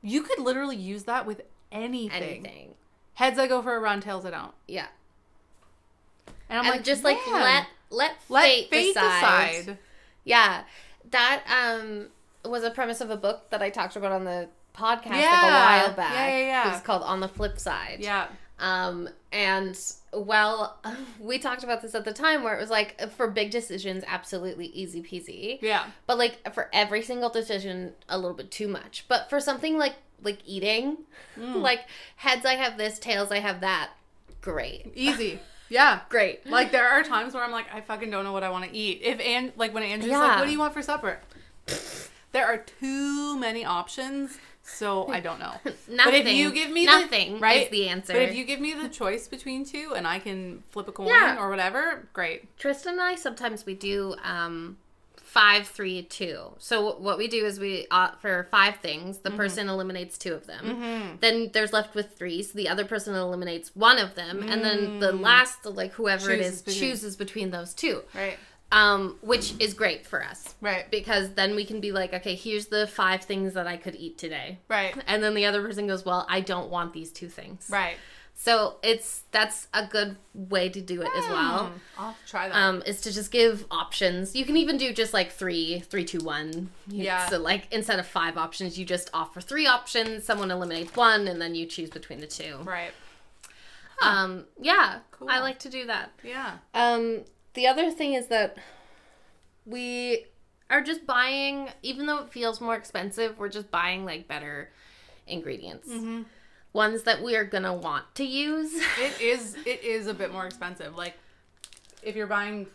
you 0.01 0.21
could 0.21 0.39
literally 0.39 0.77
use 0.77 1.03
that 1.03 1.25
with 1.25 1.41
anything, 1.71 2.23
anything. 2.23 2.73
heads 3.15 3.37
i 3.37 3.45
go 3.47 3.61
for 3.61 3.75
a 3.75 3.79
run 3.79 3.99
tails 3.99 4.25
i 4.25 4.29
don't 4.31 4.53
Yeah. 4.67 4.87
and 6.49 6.59
i'm 6.59 6.65
And 6.65 6.75
like 6.75 6.83
just 6.85 7.03
like 7.03 7.17
let, 7.27 7.67
let 7.89 8.21
fate, 8.23 8.69
fate 8.69 8.93
decide. 8.93 9.65
decide. 9.65 9.77
Yeah. 10.29 10.63
That 11.11 11.43
um 11.49 12.07
was 12.45 12.63
a 12.63 12.71
premise 12.71 13.01
of 13.01 13.09
a 13.09 13.17
book 13.17 13.49
that 13.49 13.61
I 13.61 13.69
talked 13.69 13.95
about 13.95 14.11
on 14.11 14.23
the 14.25 14.47
podcast 14.75 15.09
like 15.11 15.23
a 15.43 15.45
while 15.87 15.93
back. 15.93 16.13
Yeah, 16.13 16.27
yeah, 16.37 16.45
yeah. 16.45 16.71
It's 16.73 16.85
called 16.85 17.03
On 17.03 17.19
the 17.19 17.27
Flip 17.27 17.59
Side. 17.59 17.97
yeah 17.99 18.27
Um, 18.59 19.09
and 19.33 19.77
well, 20.13 20.77
we 21.19 21.37
talked 21.39 21.63
about 21.63 21.81
this 21.81 21.95
at 21.95 22.05
the 22.05 22.13
time 22.13 22.43
where 22.43 22.55
it 22.57 22.61
was 22.61 22.69
like 22.69 22.99
for 23.11 23.27
big 23.29 23.51
decisions, 23.51 24.03
absolutely 24.07 24.67
easy 24.67 25.01
peasy. 25.01 25.59
yeah 25.61 25.85
But 26.07 26.17
like 26.17 26.53
for 26.53 26.69
every 26.73 27.01
single 27.01 27.29
decision, 27.29 27.93
a 28.07 28.17
little 28.17 28.35
bit 28.37 28.51
too 28.51 28.67
much. 28.67 29.05
But 29.07 29.29
for 29.29 29.39
something 29.39 29.77
like 29.77 29.95
like 30.21 30.39
eating, 30.45 30.97
Mm. 31.39 31.61
like 31.61 31.81
heads 32.17 32.45
I 32.45 32.55
have 32.55 32.77
this, 32.77 32.99
tails 32.99 33.31
I 33.31 33.39
have 33.39 33.61
that. 33.61 33.91
Great, 34.41 34.91
easy 34.95 35.39
yeah 35.69 36.01
great. 36.09 36.45
Like 36.45 36.71
there 36.71 36.87
are 36.87 37.03
times 37.03 37.33
where 37.33 37.43
I'm 37.43 37.51
like, 37.51 37.67
I 37.73 37.81
fucking 37.81 38.09
don't 38.09 38.23
know 38.23 38.33
what 38.33 38.43
I 38.43 38.49
want 38.49 38.65
to 38.65 38.75
eat. 38.75 39.01
If 39.03 39.19
and 39.19 39.51
like 39.55 39.73
when 39.73 39.83
Andrew's 39.83 40.11
Yeah. 40.11 40.19
like, 40.19 40.39
what 40.39 40.45
do 40.45 40.51
you 40.51 40.59
want 40.59 40.73
for 40.73 40.81
supper? 40.81 41.19
there 42.31 42.45
are 42.45 42.57
too 42.57 43.37
many 43.39 43.65
options, 43.65 44.37
so 44.63 45.07
I 45.07 45.19
don't 45.19 45.39
know. 45.39 45.53
Nothing. 45.87 45.95
But 46.05 46.13
if 46.13 46.27
you 46.27 46.51
give 46.51 46.71
me 46.71 46.85
nothing 46.85 47.33
the, 47.35 47.39
right, 47.39 47.63
is 47.63 47.69
the 47.69 47.87
answer. 47.89 48.13
But 48.13 48.21
if 48.23 48.35
you 48.35 48.45
give 48.45 48.59
me 48.59 48.73
the 48.73 48.89
choice 48.89 49.27
between 49.27 49.65
two 49.65 49.93
and 49.95 50.07
I 50.07 50.19
can 50.19 50.63
flip 50.69 50.87
a 50.87 50.91
coin 50.91 51.07
Yeah. 51.07 51.37
or 51.39 51.49
whatever, 51.49 52.07
great. 52.13 52.55
Tristan 52.57 52.93
and 52.93 53.01
I 53.01 53.15
sometimes 53.15 53.65
we 53.65 53.73
do 53.73 54.15
um 54.23 54.77
five, 55.29 55.67
three, 55.67 56.01
two. 56.01 56.39
So 56.57 56.97
what 56.97 57.17
we 57.19 57.27
do 57.27 57.45
is 57.45 57.59
we 57.59 57.85
uh, 57.91 58.11
for 58.19 58.47
five 58.49 58.77
things, 58.77 59.17
Mm-hmm. 59.17 59.23
the 59.29 59.31
person 59.37 59.69
eliminates 59.69 60.17
two 60.17 60.33
of 60.33 60.47
them. 60.47 61.17
Then 61.21 61.51
there's 61.53 61.71
left 61.71 61.93
with 61.93 62.17
three, 62.17 62.41
so 62.41 62.53
the 62.57 62.67
other 62.67 62.83
person 62.85 63.13
eliminates 63.15 63.75
one 63.75 63.99
of 63.99 64.15
them, 64.15 64.41
and 64.41 64.63
then 64.63 64.99
the 64.99 65.11
last, 65.11 65.65
like 65.65 65.91
whoever 65.93 66.31
it 66.31 66.39
Mm. 66.39 66.43
Chooses 66.43 66.53
is, 66.55 66.61
between- 66.63 66.79
chooses 66.89 67.15
between 67.15 67.51
those 67.51 67.73
two. 67.73 68.01
Right. 68.15 68.37
Um, 68.71 69.17
which 69.21 69.53
is 69.59 69.73
great 69.73 70.05
for 70.05 70.23
us 70.23 70.53
Right. 70.61 70.89
because 70.91 71.33
then 71.33 71.55
we 71.55 71.65
can 71.65 71.79
be 71.79 71.91
like, 71.91 72.13
okay, 72.13 72.35
here's 72.35 72.67
the 72.67 72.85
five 72.85 73.23
things 73.23 73.53
that 73.55 73.65
I 73.65 73.77
could 73.77 73.95
eat 73.95 74.19
today. 74.19 74.59
Right. 74.67 74.95
And 75.07 75.23
then 75.23 75.33
the 75.33 75.45
other 75.47 75.61
person 75.63 75.87
goes, 75.87 76.05
well, 76.05 76.25
I 76.29 76.41
don't 76.41 76.69
want 76.69 76.93
these 76.93 77.11
two 77.11 77.29
things. 77.29 77.67
Right. 77.71 77.97
So 78.41 78.77
it's 78.81 79.23
that's 79.31 79.67
a 79.73 79.85
good 79.85 80.15
way 80.33 80.69
to 80.69 80.79
do 80.79 81.01
it 81.01 81.09
as 81.13 81.25
well. 81.27 81.73
I'll 81.97 82.15
try 82.25 82.47
that. 82.47 82.55
um, 82.55 82.81
is 82.85 83.01
to 83.01 83.11
just 83.11 83.31
give 83.31 83.65
options. 83.69 84.33
You 84.33 84.45
can 84.45 84.55
even 84.55 84.77
do 84.77 84.93
just 84.93 85.13
like 85.13 85.29
three, 85.33 85.81
three, 85.81 86.05
two, 86.05 86.19
one. 86.19 86.69
Yeah. 86.87 87.27
So 87.27 87.37
like 87.37 87.67
instead 87.69 87.99
of 87.99 88.07
five 88.07 88.37
options, 88.37 88.79
you 88.79 88.85
just 88.85 89.09
offer 89.13 89.41
three 89.41 89.67
options. 89.67 90.23
Someone 90.23 90.51
eliminates 90.51 90.95
one, 90.95 91.27
and 91.27 91.41
then 91.41 91.53
you 91.53 91.65
choose 91.65 91.89
between 91.89 92.21
the 92.21 92.27
two. 92.27 92.59
right. 92.63 92.91
Um, 94.01 94.45
yeah, 94.61 94.99
Cool. 95.11 95.27
I 95.29 95.39
like 95.39 95.59
to 95.59 95.69
do 95.69 95.85
that. 95.87 96.11
Yeah. 96.23 96.59
Um, 96.73 97.25
the 97.55 97.67
other 97.67 97.91
thing 97.91 98.13
is 98.13 98.27
that 98.27 98.57
we 99.65 100.27
are 100.69 100.81
just 100.81 101.05
buying, 101.05 101.67
even 101.83 102.05
though 102.05 102.19
it 102.19 102.31
feels 102.31 102.61
more 102.61 102.75
expensive, 102.75 103.37
we're 103.37 103.49
just 103.49 103.69
buying 103.69 104.05
like 104.05 104.29
better 104.29 104.69
ingredients, 105.27 105.89
Mm-hmm. 105.89 106.21
Ones 106.73 107.03
that 107.03 107.21
we 107.23 107.35
are 107.35 107.43
gonna 107.45 107.73
want 107.73 108.05
to 108.15 108.23
use. 108.23 108.71
It 108.99 109.21
is 109.21 109.55
it 109.65 109.83
is 109.83 110.07
a 110.07 110.13
bit 110.13 110.31
more 110.31 110.45
expensive. 110.45 110.95
Like 110.95 111.15
if 112.03 112.15
you're 112.15 112.27
buying 112.27 112.67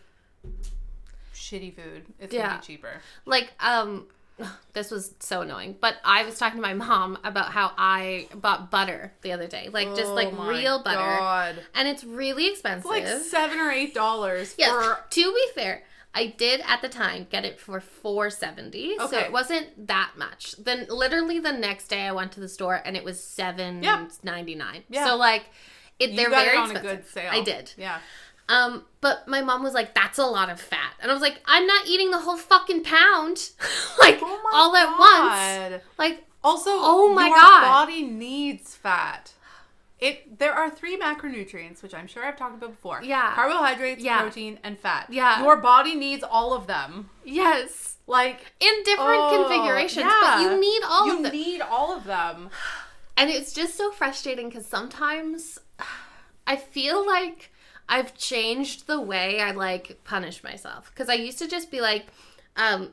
shitty 1.33 1.75
food, 1.75 2.03
it's 2.19 2.33
Yeah. 2.33 2.47
gonna 2.47 2.59
be 2.59 2.65
cheaper. 2.65 3.01
like 3.25 3.51
um 3.59 4.07
this 4.73 4.91
was 4.91 5.13
so 5.19 5.41
annoying 5.41 5.75
but 5.79 5.95
i 6.03 6.23
was 6.25 6.37
talking 6.37 6.57
to 6.57 6.61
my 6.61 6.73
mom 6.85 7.17
about 7.23 7.51
how 7.51 7.71
i 7.77 8.27
bought 8.35 8.69
butter 8.69 9.13
the 9.21 9.31
other 9.31 9.47
day 9.47 9.69
like 9.71 9.87
just 9.95 10.11
like 10.11 10.27
Oh 10.33 10.35
my 10.35 10.49
real 10.49 10.83
butter 10.83 10.97
God. 10.97 11.55
and 11.73 11.87
it's 11.87 12.03
really 12.03 12.47
expensive 12.51 12.91
It's 12.91 13.09
like 13.13 13.21
seven 13.23 13.59
or 13.59 13.71
eight 13.71 13.93
dollars 13.93 14.53
yes 14.57 14.69
for 14.69 14.99
to 15.09 15.33
be 15.33 15.47
fair 15.55 15.83
i 16.15 16.25
did 16.25 16.61
at 16.65 16.81
the 16.81 16.89
time 16.89 17.27
get 17.29 17.45
it 17.45 17.59
for 17.59 17.79
470 17.79 18.97
so 19.09 19.17
it 19.19 19.31
wasn't 19.31 19.87
that 19.87 20.11
much 20.17 20.55
then 20.57 20.87
literally 20.89 21.37
the 21.39 21.51
next 21.51 21.87
day 21.89 22.01
i 22.07 22.11
went 22.11 22.31
to 22.31 22.39
the 22.39 22.49
store 22.49 22.81
and 22.83 22.95
it 22.97 23.03
was 23.03 23.17
7.99 23.19 24.83
Yeah. 24.89 25.05
so 25.05 25.15
like 25.15 25.43
it, 25.99 26.09
you 26.11 26.15
they're 26.17 26.29
very 26.29 26.57
it 26.57 26.59
on 26.59 26.71
expensive. 26.71 26.91
a 26.91 26.95
good 26.95 27.07
sale. 27.07 27.29
i 27.31 27.41
did 27.43 27.71
Yeah. 27.77 27.99
um, 28.49 28.85
but 29.01 29.27
my 29.27 29.41
mom 29.41 29.63
was 29.63 29.73
like, 29.73 29.93
"That's 29.95 30.17
a 30.19 30.25
lot 30.25 30.49
of 30.51 30.59
fat," 30.61 30.93
and 31.01 31.09
I 31.09 31.13
was 31.13 31.21
like, 31.21 31.39
"I'm 31.45 31.65
not 31.65 31.87
eating 31.87 32.11
the 32.11 32.19
whole 32.19 32.37
fucking 32.37 32.83
pound, 32.83 33.49
like 33.99 34.19
Oh 34.21 34.49
all 34.53 34.75
at 34.75 34.89
once." 34.99 35.83
Like, 35.97 36.25
Also, 36.43 36.69
Oh 36.73 37.11
my 37.13 37.27
your 37.27 37.35
God. 37.37 37.61
body 37.61 38.03
needs 38.03 38.75
fat. 38.75 39.33
It 40.05 40.37
there 40.39 40.53
are 40.53 40.69
three 40.69 40.97
macronutrients, 40.97 41.81
which 41.81 41.93
I'm 41.93 42.05
sure 42.07 42.23
I've 42.23 42.37
talked 42.37 42.55
about 42.57 42.71
before. 42.71 43.01
Yeah. 43.03 43.33
Carbohydrates, 43.33 44.03
Yeah. 44.03 44.21
protein, 44.21 44.59
and 44.63 44.77
fat. 44.77 45.07
Yeah. 45.09 45.43
Your 45.43 45.57
body 45.57 45.95
needs 45.95 46.23
all 46.23 46.53
of 46.53 46.67
them. 46.67 47.09
yes, 47.23 47.97
Like 48.07 48.39
in 48.59 48.73
different 48.83 49.21
oh, 49.23 49.47
configurations, 49.47 50.05
but 50.21 50.41
you 50.41 50.59
need 50.59 50.81
all 50.85 51.07
you 51.07 51.17
of 51.17 51.23
them. 51.23 51.33
You 51.33 51.45
need 51.45 51.61
all 51.61 51.95
of 51.97 52.03
them. 52.03 52.49
and 53.17 53.29
it's 53.29 53.51
just 53.53 53.75
so 53.75 53.91
frustrating 53.91 54.49
because 54.49 54.65
sometimes 54.67 55.57
I 56.47 56.55
feel 56.55 57.05
like 57.05 57.51
I've 57.89 58.15
changed 58.15 58.85
the 58.87 59.01
way 59.01 59.41
I 59.41 59.51
like 59.51 59.99
punish 60.03 60.43
myself 60.43 60.91
because 60.93 61.09
I 61.09 61.15
used 61.15 61.39
to 61.39 61.47
just 61.47 61.71
be 61.71 61.81
like, 61.81 62.05
um, 62.57 62.91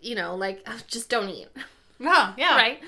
you 0.00 0.16
know, 0.16 0.34
like 0.34 0.66
just 0.88 1.08
don't 1.08 1.28
eat, 1.28 1.48
No, 2.00 2.32
yeah. 2.36 2.56
right? 2.64 2.80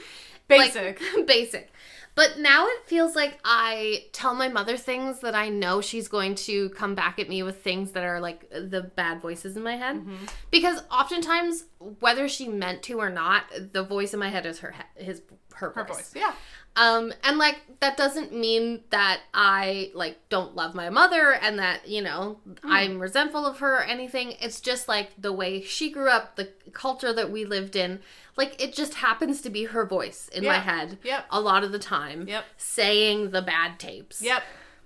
Basic. 0.48 1.00
Like, 1.00 1.26
basic. 1.26 1.72
But 2.20 2.38
now 2.38 2.66
it 2.66 2.85
feels 2.85 3.16
like 3.16 3.38
I 3.46 4.04
tell 4.12 4.35
my 4.35 4.48
mother 4.48 4.76
things 4.76 5.20
that 5.20 5.35
I 5.35 5.48
know 5.48 5.80
she's 5.80 6.06
going 6.06 6.35
to 6.35 6.68
come 6.68 6.94
back 6.94 7.18
at 7.18 7.30
me 7.30 7.42
with 7.42 7.62
things 7.64 7.92
that 7.92 8.04
are 8.04 8.20
like 8.20 8.46
the 8.50 8.83
bad 8.94 9.22
voices 9.22 9.56
in 9.56 9.62
my 9.62 9.76
head. 9.76 9.96
Mm-hmm. 9.96 10.26
Because 10.50 10.83
oftentimes, 10.92 11.64
whether 12.00 12.28
she 12.28 12.46
meant 12.46 12.83
to 12.83 12.98
or 12.98 13.09
not, 13.09 13.44
the 13.72 13.83
voice 13.83 14.12
in 14.12 14.20
my 14.20 14.28
head 14.28 14.44
is 14.44 14.59
her 14.59 14.74
his 14.96 15.22
her, 15.54 15.70
Her 15.70 15.85
voice. 15.85 15.96
voice. 15.96 16.12
Yeah. 16.14 16.33
Um, 16.76 17.12
and 17.24 17.37
like 17.37 17.61
that 17.80 17.96
doesn't 17.96 18.33
mean 18.33 18.83
that 18.90 19.20
I 19.35 19.90
like 19.94 20.18
don't 20.28 20.54
love 20.54 20.74
my 20.74 20.88
mother 20.88 21.33
and 21.33 21.59
that 21.59 21.88
you 21.88 22.00
know 22.00 22.38
Hmm. 22.62 22.72
I'm 22.72 22.98
resentful 23.00 23.44
of 23.46 23.59
her 23.59 23.78
or 23.78 23.83
anything. 23.83 24.35
It's 24.40 24.61
just 24.61 24.87
like 24.88 25.11
the 25.20 25.33
way 25.33 25.62
she 25.62 25.90
grew 25.90 26.09
up, 26.09 26.37
the 26.37 26.50
culture 26.72 27.12
that 27.12 27.30
we 27.30 27.44
lived 27.44 27.74
in. 27.76 28.00
Like 28.37 28.61
it 28.62 28.72
just 28.72 28.94
happens 28.94 29.42
to 29.42 29.50
be 29.50 29.64
her 29.64 29.85
voice 29.85 30.28
in 30.28 30.44
my 30.44 30.59
head 30.59 30.98
Yep. 31.02 31.26
a 31.30 31.40
lot 31.40 31.64
of 31.64 31.72
the 31.72 31.78
time. 31.78 32.28
Yep. 32.28 32.44
Saying 32.56 33.30
the 33.33 33.42
bad 33.42 33.78
tapes. 33.78 34.22
Yep. 34.22 34.42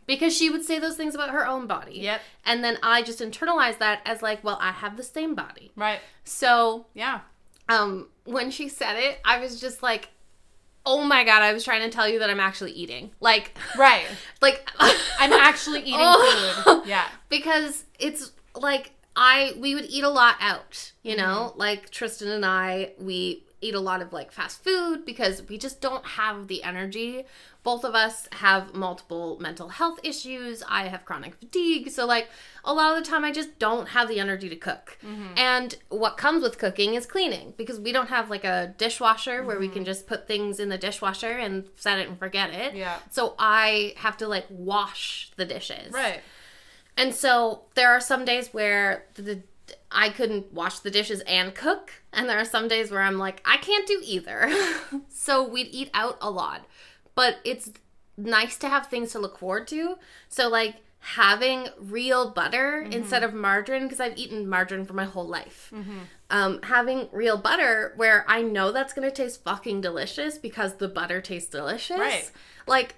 Because 0.07 0.37
she 0.37 0.51
would 0.51 0.65
say 0.65 0.79
those 0.79 0.97
things 0.97 1.15
about 1.15 1.31
her 1.31 1.47
own 1.47 1.67
body. 1.67 1.99
Yep. 2.01 2.21
And 2.45 2.65
then 2.65 2.79
I 2.83 3.03
just 3.03 3.21
internalized 3.21 3.79
that 3.79 4.01
as 4.05 4.23
like, 4.23 4.43
well, 4.43 4.59
I 4.61 4.73
have 4.73 4.97
the 4.97 5.03
same 5.03 5.35
body. 5.35 5.71
Right. 5.77 6.01
So 6.25 6.87
Yeah. 6.95 7.21
um 7.69 8.09
when 8.25 8.51
she 8.51 8.69
said 8.69 8.97
it, 8.97 9.19
I 9.25 9.39
was 9.39 9.61
just 9.61 9.83
like, 9.83 10.09
oh 10.87 11.03
my 11.05 11.25
god, 11.25 11.43
I 11.43 11.53
was 11.53 11.65
trying 11.65 11.83
to 11.83 11.89
tell 11.95 12.09
you 12.09 12.19
that 12.19 12.31
I'm 12.31 12.41
actually 12.41 12.73
eating. 12.73 13.11
Like 13.21 13.57
Right. 13.79 14.05
like 14.43 14.69
I'm 14.79 15.33
actually 15.33 15.81
eating 15.81 15.97
Oh. 15.99 16.63
food. 16.65 16.89
Yeah. 16.89 17.07
because 17.29 17.85
it's 17.99 18.33
like 18.55 18.93
I 19.17 19.55
we 19.59 19.75
would 19.75 19.87
eat 19.87 20.05
a 20.05 20.09
lot 20.11 20.37
out, 20.41 20.93
you 21.03 21.17
know? 21.17 21.49
Mm-hmm. 21.51 21.59
Like 21.61 21.91
Tristan 21.91 22.29
and 22.29 22.45
I, 22.45 22.93
we 22.99 23.45
eat 23.65 23.75
a 23.75 23.81
lot 23.81 24.03
of 24.03 24.13
like 24.13 24.31
fast 24.31 24.63
food 24.63 25.05
because 25.05 25.49
we 25.49 25.59
just 25.59 25.81
don't 25.81 26.05
have 26.05 26.49
the 26.49 26.63
energy. 26.63 27.25
Both 27.63 27.83
of 27.85 27.95
us 27.95 28.29
have 28.33 28.75
multiple 28.75 29.39
mental 29.41 29.71
health 29.71 29.99
issues. 30.03 30.63
I 30.69 30.89
have 30.89 31.07
chronic 31.07 31.35
fatigue. 31.37 31.91
So 31.91 32.05
like 32.05 32.29
a 32.65 32.75
lot 32.75 32.97
of 32.97 33.03
the 33.03 33.11
time 33.11 33.25
I 33.25 33.33
just 33.33 33.59
don't 33.59 33.89
have 33.89 34.09
the 34.09 34.21
energy 34.21 34.51
to 34.51 34.57
cook. 34.57 34.99
Mm-hmm. 35.03 35.39
And 35.39 35.77
what 35.89 36.19
comes 36.19 36.43
with 36.43 36.59
cooking 36.59 36.95
is 36.95 37.07
cleaning 37.07 37.55
because 37.57 37.81
we 37.81 37.91
don't 37.91 38.11
have 38.11 38.29
like 38.29 38.45
a 38.45 38.75
dishwasher 38.77 39.43
where 39.43 39.59
we 39.59 39.69
can 39.69 39.85
just 39.85 40.07
put 40.07 40.29
things 40.29 40.61
in 40.61 40.69
the 40.69 40.79
dishwasher 40.79 41.39
and 41.39 41.65
set 41.77 41.99
it 41.99 42.09
and 42.09 42.19
forget 42.19 42.51
it. 42.51 42.69
Mm-hmm. 42.71 42.77
Yeah. 42.77 42.99
So 43.11 43.35
I 43.39 43.95
have 43.97 44.19
to 44.19 44.29
like 44.29 44.47
wash 44.51 45.33
the 45.37 45.47
dishes. 45.47 45.93
Right. 45.93 46.21
And 46.97 47.15
so 47.15 47.63
there 47.75 47.91
are 47.91 48.01
some 48.01 48.25
days 48.25 48.53
where 48.53 49.07
the, 49.15 49.43
I 49.91 50.09
couldn't 50.11 50.53
wash 50.53 50.81
the 50.81 50.91
dishes 50.91 51.21
and 51.21 51.55
cook, 51.55 51.93
and 52.13 52.29
there 52.29 52.39
are 52.39 52.45
some 52.45 52.69
days 52.69 52.91
where 52.91 53.03
I'm 53.03 53.19
like, 53.19 53.41
I 53.45 53.57
can't 53.57 53.87
do 53.87 54.01
either. 54.05 54.53
so 55.09 55.47
we'd 55.47 55.69
eat 55.71 55.91
out 55.95 56.19
a 56.21 56.31
lot. 56.31 56.67
But 57.15 57.39
it's 57.45 57.71
nice 58.17 58.57
to 58.59 58.69
have 58.69 58.87
things 58.87 59.13
to 59.13 59.19
look 59.19 59.39
forward 59.39 59.69
to. 59.69 59.97
So 60.29 60.49
like 60.49 60.77
having 60.99 61.69
real 61.79 62.31
butter 62.31 62.81
instead 62.91 63.23
of 63.23 63.35
margarine 63.35 63.83
because 63.83 64.01
I've 64.01 64.17
eaten 64.17 64.49
margarine 64.49 64.87
for 64.87 64.95
my 64.95 65.05
whole 65.05 65.29
life. 65.29 65.71
Um, 66.31 66.61
having 66.63 67.09
real 67.13 67.37
butter 67.37 67.93
where 67.97 68.25
I 68.27 68.41
know 68.43 68.73
that's 68.73 68.95
gonna 68.95 69.11
taste 69.11 69.45
fucking 69.45 69.83
delicious 69.83 70.39
because 70.39 70.77
the 70.77 70.89
butter 70.89 71.21
tastes 71.21 71.51
delicious. 71.51 71.99
Right. 71.99 72.31
Like 72.67 72.95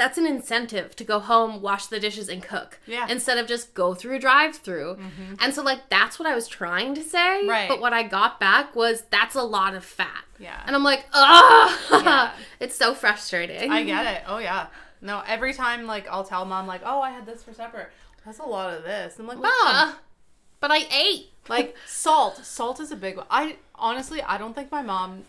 that's 0.00 0.16
an 0.16 0.26
incentive 0.26 0.96
to 0.96 1.04
go 1.04 1.18
home, 1.18 1.60
wash 1.60 1.86
the 1.86 2.00
dishes, 2.00 2.30
and 2.30 2.42
cook. 2.42 2.80
Yeah. 2.86 3.06
Instead 3.06 3.36
of 3.36 3.46
just 3.46 3.74
go 3.74 3.92
through 3.92 4.18
drive 4.18 4.56
through. 4.56 4.94
Mm-hmm. 4.94 5.34
And 5.40 5.52
so, 5.52 5.62
like, 5.62 5.90
that's 5.90 6.18
what 6.18 6.26
I 6.26 6.34
was 6.34 6.48
trying 6.48 6.94
to 6.94 7.02
say. 7.02 7.46
Right. 7.46 7.68
But 7.68 7.82
what 7.82 7.92
I 7.92 8.04
got 8.04 8.40
back 8.40 8.74
was 8.74 9.02
that's 9.10 9.34
a 9.34 9.42
lot 9.42 9.74
of 9.74 9.84
fat. 9.84 10.24
Yeah. 10.38 10.58
And 10.64 10.74
I'm 10.74 10.82
like, 10.82 11.04
ugh. 11.12 11.78
Yeah. 11.90 12.32
it's 12.60 12.76
so 12.76 12.94
frustrating. 12.94 13.70
I 13.70 13.84
get 13.84 14.06
it. 14.06 14.22
Oh 14.26 14.38
yeah. 14.38 14.68
No, 15.02 15.22
every 15.26 15.52
time 15.52 15.86
like 15.86 16.08
I'll 16.08 16.24
tell 16.24 16.46
mom 16.46 16.66
like, 16.66 16.80
"Oh, 16.84 17.00
I 17.02 17.10
had 17.10 17.26
this 17.26 17.42
for 17.42 17.52
supper." 17.52 17.90
That's 18.24 18.38
a 18.38 18.44
lot 18.44 18.74
of 18.74 18.84
this. 18.84 19.18
I'm 19.18 19.26
like, 19.26 19.38
"Mom, 19.38 19.50
Ugh. 19.52 19.94
but 20.60 20.70
I 20.70 20.86
ate. 20.90 21.30
like 21.48 21.74
salt. 21.86 22.44
Salt 22.44 22.80
is 22.80 22.90
a 22.90 22.96
big 22.96 23.16
one." 23.16 23.26
I 23.30 23.56
honestly, 23.74 24.22
I 24.22 24.38
don't 24.38 24.54
think 24.54 24.70
my 24.70 24.82
mom 24.82 25.24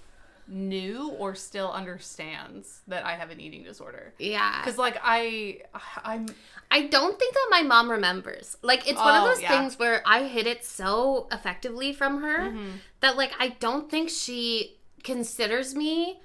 knew 0.52 1.10
or 1.18 1.34
still 1.34 1.72
understands 1.72 2.82
that 2.88 3.06
I 3.06 3.14
have 3.16 3.30
an 3.32 3.40
eating 3.40 3.64
disorder. 3.64 4.14
Yeah. 4.20 4.62
Cuz 4.64 4.78
like 4.78 4.98
I 5.02 5.62
I'm 6.04 6.26
I 6.70 6.84
don't 6.88 7.18
think 7.18 7.34
that 7.34 7.48
my 7.50 7.62
mom 7.64 7.90
remembers. 7.90 8.58
Like 8.62 8.88
it's 8.88 9.00
one 9.00 9.16
of 9.16 9.24
Oh, 9.24 9.28
those 9.28 9.42
yeah. 9.42 9.50
Mm-hmm. 9.50 9.62
things 9.62 9.80
where 9.80 10.02
I 10.06 10.24
hid 10.28 10.48
it 10.48 10.66
so 10.66 11.28
effectively 11.32 11.94
from 11.94 12.22
her 12.22 12.54
that 13.00 13.16
like 13.18 13.32
I 13.40 13.50
don't 13.60 13.90
think 13.90 14.10
she 14.10 14.78
considers 15.04 15.74
me 15.76 16.20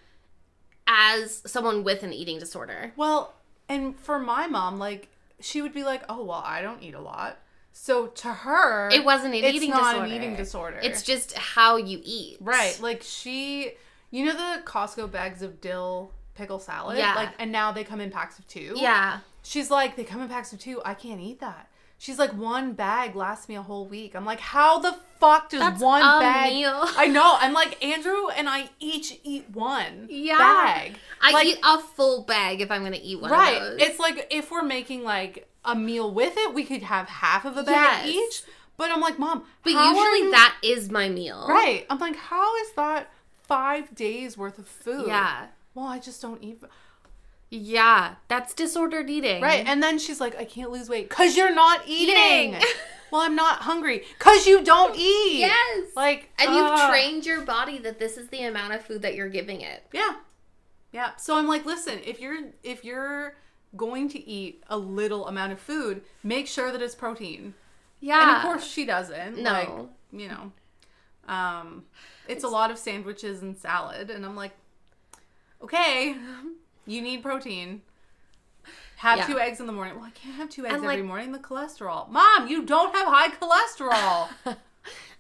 as 0.87 1.43
someone 1.47 1.85
with 1.85 2.03
an 2.03 2.12
eating 2.12 2.39
disorder. 2.39 2.93
well, 2.97 3.35
and 3.69 3.99
for 3.99 4.19
my 4.19 4.47
mom 4.47 4.79
like 4.79 5.09
she 5.41 5.61
would 5.61 5.75
be 5.75 5.85
like, 5.85 6.03
"Oh, 6.09 6.25
well, 6.25 6.43
I 6.45 6.62
don't 6.62 6.83
eat 6.83 6.95
a 6.95 7.01
lot." 7.01 7.39
So 7.73 8.07
to 8.07 8.29
her, 8.29 8.89
It 8.91 9.05
wasn't 9.05 9.35
an 9.35 9.45
it's 9.45 9.55
eating 9.57 9.71
not 9.71 9.93
disorder. 9.93 10.07
an 10.07 10.12
eating 10.17 10.35
disorder. 10.37 10.81
It's 10.83 11.03
just 11.03 11.35
how 11.35 11.77
you 11.77 12.01
eat. 12.03 12.39
Right. 12.41 12.79
Like 12.81 13.03
she 13.03 13.73
you 14.11 14.25
know 14.25 14.33
the 14.33 14.62
Costco 14.64 15.11
bags 15.11 15.42
of 15.42 15.61
dill 15.61 16.12
pickle 16.35 16.59
salad? 16.59 16.99
Yeah. 16.99 17.14
Like 17.14 17.31
and 17.38 17.51
now 17.53 17.73
they 17.73 17.85
come 17.85 18.01
in 18.01 18.11
packs 18.11 18.38
of 18.38 18.47
two. 18.47 18.75
Yeah. 18.77 19.21
She's 19.42 19.71
like, 19.71 19.97
they 19.97 20.05
come 20.05 20.21
in 20.23 20.29
packs 20.29 20.53
of 20.53 20.59
two. 20.59 20.81
I 20.85 20.95
can't 20.95 21.21
eat 21.21 21.40
that. 21.40 21.69
She's 21.99 22.19
like, 22.19 22.33
one 22.33 22.75
bag 22.75 23.16
lasts 23.16 23.49
me 23.49 23.55
a 23.55 23.62
whole 23.62 23.87
week. 23.87 24.14
I'm 24.14 24.27
like, 24.27 24.40
how 24.40 24.79
the 24.81 24.95
fuck 25.19 25.49
does 25.49 25.61
That's 25.61 25.81
one 25.81 26.03
a 26.03 26.21
bag? 26.21 26.53
meal. 26.53 26.73
I 26.97 27.07
know. 27.07 27.37
I'm 27.40 27.55
like, 27.55 27.83
Andrew 27.83 28.29
and 28.37 28.51
I 28.51 28.69
each 28.81 29.19
eat 29.25 29.47
one 29.51 30.07
Yeah. 30.11 30.37
bag. 30.37 30.97
I 31.23 31.33
like, 31.33 31.47
eat 31.47 31.59
a 31.64 31.79
full 31.79 32.25
bag 32.25 32.61
if 32.61 32.71
I'm 32.71 32.83
gonna 32.83 32.99
eat 33.03 33.21
one 33.21 33.31
right. 33.31 33.55
of 33.55 33.62
those. 33.79 33.81
It's 33.81 33.99
like 33.99 34.27
if 34.31 34.51
we're 34.51 34.62
making 34.62 35.05
like 35.05 35.49
a 35.64 35.75
meal 35.75 36.12
with 36.12 36.35
it, 36.37 36.53
we 36.53 36.64
could 36.64 36.83
have 36.83 37.09
half 37.09 37.45
of 37.47 37.57
a 37.57 37.62
bag 37.62 38.05
Yes. 38.07 38.14
each. 38.14 38.42
But 38.77 38.90
I'm 38.90 39.01
like, 39.01 39.19
mom, 39.19 39.45
but 39.62 39.71
usually 39.71 40.19
you- 40.25 40.31
that 40.33 40.55
is 40.62 40.90
my 40.90 41.09
meal. 41.09 41.47
Right. 41.49 41.87
I'm 41.88 41.99
like, 41.99 42.16
how 42.16 42.57
is 42.57 42.73
that 42.77 43.09
five 43.47 43.95
days 43.95 44.37
worth 44.37 44.59
of 44.59 44.67
food? 44.67 45.07
Yeah. 45.07 45.47
Well, 45.75 45.87
I 45.87 45.99
just 45.99 46.23
don't 46.23 46.43
eat. 46.43 46.63
Yeah. 47.51 48.17
That's 48.29 48.55
disordered 48.55 49.09
eating. 49.11 49.43
Right. 49.43 49.65
And 49.67 49.83
then 49.83 49.99
she's 49.99 50.21
like, 50.21 50.37
I 50.37 50.45
can't 50.45 50.71
lose 50.71 50.89
weight 50.89 51.09
because 51.09 51.37
you're 51.37 51.55
not 51.55 51.83
eating. 51.87 52.55
Eating. 52.55 52.69
well, 53.11 53.21
I'm 53.21 53.37
not 53.37 53.61
hungry 53.61 54.05
because 54.19 54.47
you 54.47 54.65
don't 54.65 54.97
eat. 54.99 55.41
Yes. 55.41 55.89
Like, 55.95 56.31
And 56.39 56.55
you've 56.55 56.91
trained 56.91 57.27
your 57.27 57.43
body 57.43 57.79
that 57.79 57.99
this 57.99 58.17
is 58.17 58.29
the 58.29 58.43
amount 58.43 58.75
of 58.75 58.83
food 58.85 59.03
that 59.03 59.15
you're 59.15 59.29
giving 59.29 59.61
it. 59.61 59.85
Yeah. 59.93 60.17
Yeah. 60.93 61.17
So 61.17 61.37
I'm 61.37 61.47
like, 61.47 61.65
listen, 61.67 62.01
if 62.05 62.21
you're 62.21 62.39
if 62.63 62.85
you're 62.85 63.37
going 63.77 64.09
to 64.09 64.29
eat 64.29 64.65
a 64.69 64.79
little 64.79 65.27
amount 65.27 65.53
of 65.53 65.61
food, 65.61 66.03
make 66.23 66.47
sure 66.47 66.73
that 66.73 66.81
it's 66.81 66.95
protein. 66.95 67.55
Yeah. 68.01 68.23
And 68.23 68.37
of 68.37 68.43
course 68.43 68.67
she 68.67 68.85
doesn't. 68.87 69.39
No. 69.39 69.53
Like, 69.53 69.69
you 70.13 70.29
know. 70.29 70.53
Um 71.29 71.85
it's 72.29 72.45
a 72.45 72.49
lot 72.49 72.71
of 72.71 72.79
sandwiches 72.79 73.43
and 73.43 73.57
salad 73.57 74.11
and 74.11 74.25
I'm 74.25 74.37
like, 74.37 74.53
okay, 75.62 76.17
you 76.87 77.03
need 77.03 77.23
protein. 77.23 77.83
Have 78.99 79.19
Yeah. 79.19 79.27
two 79.27 79.39
eggs 79.39 79.61
in 79.61 79.67
the 79.67 79.73
morning. 79.73 79.97
Well, 79.97 80.05
I 80.07 80.11
can't 80.11 80.37
have 80.37 80.49
two 80.49 80.65
eggs 80.65 80.75
And, 80.77 80.85
every 80.85 81.03
morning. 81.03 81.33
The 81.33 81.39
cholesterol. 81.39 82.09
Mom, 82.09 82.49
you 82.49 82.65
don't 82.65 82.95
have 82.95 83.07
high 83.09 83.29
cholesterol. 83.29 84.57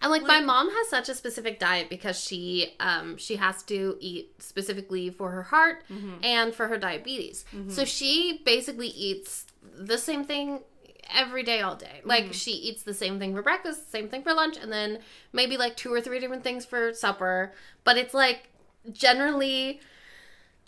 And 0.00 0.12
like, 0.12 0.22
my 0.22 0.40
mom 0.40 0.70
has 0.70 0.88
such 0.88 1.08
a 1.08 1.14
specific 1.14 1.58
diet 1.58 1.88
because 1.90 2.20
she 2.20 2.76
um 2.78 3.16
she 3.16 3.34
has 3.36 3.62
to 3.64 3.96
eat 3.98 4.30
specifically 4.40 5.10
for 5.10 5.30
her 5.32 5.42
heart 5.42 5.82
Mm-hmm. 5.90 6.22
and 6.22 6.54
for 6.54 6.68
her 6.68 6.78
diabetes. 6.78 7.44
So 7.68 7.84
she 7.84 8.42
basically 8.44 8.88
eats 8.88 9.46
the 9.76 9.98
same 9.98 10.22
thing 10.24 10.60
every 11.14 11.42
day 11.42 11.60
all 11.60 11.76
day. 11.76 11.98
Mm-hmm. 11.98 12.08
Like 12.08 12.32
she 12.32 12.52
eats 12.52 12.82
the 12.82 12.94
same 12.94 13.18
thing 13.18 13.34
for 13.34 13.42
breakfast, 13.42 13.90
same 13.90 14.08
thing 14.08 14.22
for 14.22 14.32
lunch 14.34 14.56
and 14.56 14.72
then 14.72 15.00
maybe 15.32 15.56
like 15.56 15.76
two 15.76 15.92
or 15.92 16.00
three 16.00 16.20
different 16.20 16.44
things 16.44 16.64
for 16.64 16.92
supper, 16.92 17.52
but 17.84 17.96
it's 17.96 18.14
like 18.14 18.50
generally 18.92 19.80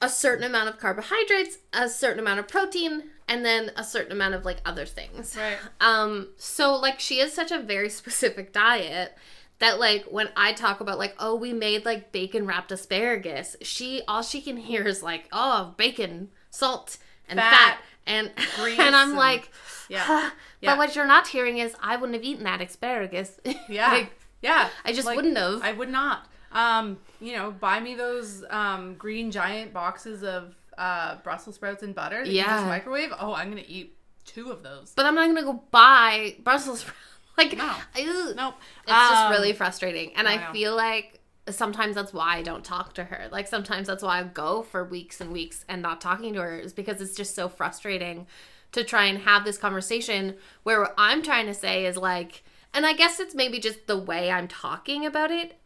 a 0.00 0.08
certain 0.08 0.44
amount 0.44 0.68
of 0.68 0.78
carbohydrates, 0.78 1.58
a 1.72 1.88
certain 1.88 2.20
amount 2.20 2.38
of 2.38 2.46
protein, 2.46 3.04
and 3.26 3.44
then 3.44 3.72
a 3.76 3.82
certain 3.82 4.12
amount 4.12 4.34
of 4.34 4.44
like 4.44 4.58
other 4.64 4.86
things. 4.86 5.36
right. 5.36 5.56
Um, 5.80 6.28
so 6.36 6.74
like 6.76 7.00
she 7.00 7.18
has 7.18 7.32
such 7.32 7.50
a 7.50 7.58
very 7.58 7.88
specific 7.90 8.52
diet 8.52 9.16
that 9.58 9.80
like 9.80 10.04
when 10.04 10.28
I 10.36 10.52
talk 10.52 10.80
about 10.80 10.98
like, 10.98 11.14
oh, 11.18 11.34
we 11.34 11.52
made 11.52 11.84
like 11.84 12.12
bacon 12.12 12.46
wrapped 12.46 12.70
asparagus, 12.70 13.56
she 13.60 14.02
all 14.06 14.22
she 14.22 14.40
can 14.40 14.56
hear 14.56 14.86
is 14.86 15.02
like, 15.02 15.28
oh, 15.32 15.74
bacon, 15.76 16.30
salt, 16.50 16.98
and 17.28 17.38
fat, 17.38 17.50
Fat, 17.52 17.78
and 18.08 18.32
grease 18.56 18.78
and 18.86 18.96
I'm 18.96 19.10
and- 19.10 19.18
like, 19.18 19.50
Yeah. 19.88 20.04
but 20.08 20.32
Yeah. 20.60 20.76
what 20.76 20.96
you're 20.96 21.06
not 21.06 21.28
hearing 21.28 21.58
is 21.58 21.74
I 21.80 21.96
wouldn't 21.96 22.14
have 22.14 22.24
eaten 22.24 22.44
that 22.44 22.60
asparagus. 22.60 23.38
Yeah. 23.68 23.92
Like, 23.92 24.12
yeah. 24.42 24.68
I 24.84 24.92
just 24.92 25.06
Like, 25.06 25.16
wouldn't 25.16 25.36
have. 25.36 25.62
I 25.62 25.72
would 25.72 25.88
not. 25.90 26.26
Um, 26.52 26.98
you 27.20 27.36
know, 27.36 27.50
buy 27.50 27.78
me 27.80 27.94
those 27.94 28.42
um, 28.50 28.94
green 28.94 29.30
giant 29.30 29.72
boxes 29.72 30.22
of 30.24 30.54
uh, 30.78 31.16
Brussels 31.24 31.56
sprouts 31.56 31.82
and 31.82 31.94
butter 31.94 32.24
that 32.24 32.30
you 32.30 32.36
Yeah. 32.38 32.46
just 32.56 32.66
microwave. 32.66 33.10
Oh, 33.18 33.34
I'm 33.34 33.50
gonna 33.50 33.62
eat 33.66 33.96
two 34.24 34.50
of 34.50 34.62
those. 34.62 34.92
but 34.96 35.06
I'm 35.06 35.14
not 35.14 35.26
gonna 35.26 35.42
go 35.42 35.62
buy 35.70 36.36
Brussels 36.44 36.80
sprouts. 36.80 36.98
like, 37.38 37.56
No. 37.56 37.74
ew. 37.96 38.32
Nope. 38.36 38.54
It's 38.82 38.92
just 38.92 39.14
Um, 39.24 39.30
really 39.32 39.52
frustrating. 39.52 40.14
And 40.16 40.28
I 40.28 40.48
I, 40.48 40.52
feel 40.52 40.74
like 40.76 41.17
sometimes 41.50 41.94
that's 41.94 42.12
why 42.12 42.36
I 42.36 42.42
don't 42.42 42.64
talk 42.64 42.94
to 42.94 43.04
her. 43.04 43.28
Like 43.30 43.46
sometimes 43.46 43.86
that's 43.86 44.02
why 44.02 44.20
I 44.20 44.24
go 44.24 44.62
for 44.62 44.84
weeks 44.84 45.20
and 45.20 45.32
weeks 45.32 45.64
and 45.68 45.82
not 45.82 46.00
talking 46.00 46.34
to 46.34 46.40
her 46.42 46.58
is 46.58 46.72
because 46.72 47.00
it's 47.00 47.14
just 47.16 47.34
so 47.34 47.48
frustrating 47.48 48.26
to 48.72 48.84
try 48.84 49.04
and 49.04 49.18
have 49.18 49.44
this 49.44 49.58
conversation 49.58 50.34
where 50.62 50.80
what 50.80 50.94
I'm 50.98 51.22
trying 51.22 51.46
to 51.46 51.54
say 51.54 51.86
is 51.86 51.96
like 51.96 52.42
and 52.74 52.84
I 52.84 52.92
guess 52.92 53.18
it's 53.18 53.34
maybe 53.34 53.58
just 53.60 53.86
the 53.86 53.96
way 53.98 54.30
I'm 54.30 54.46
talking 54.46 55.06
about 55.06 55.30
it 55.30 55.58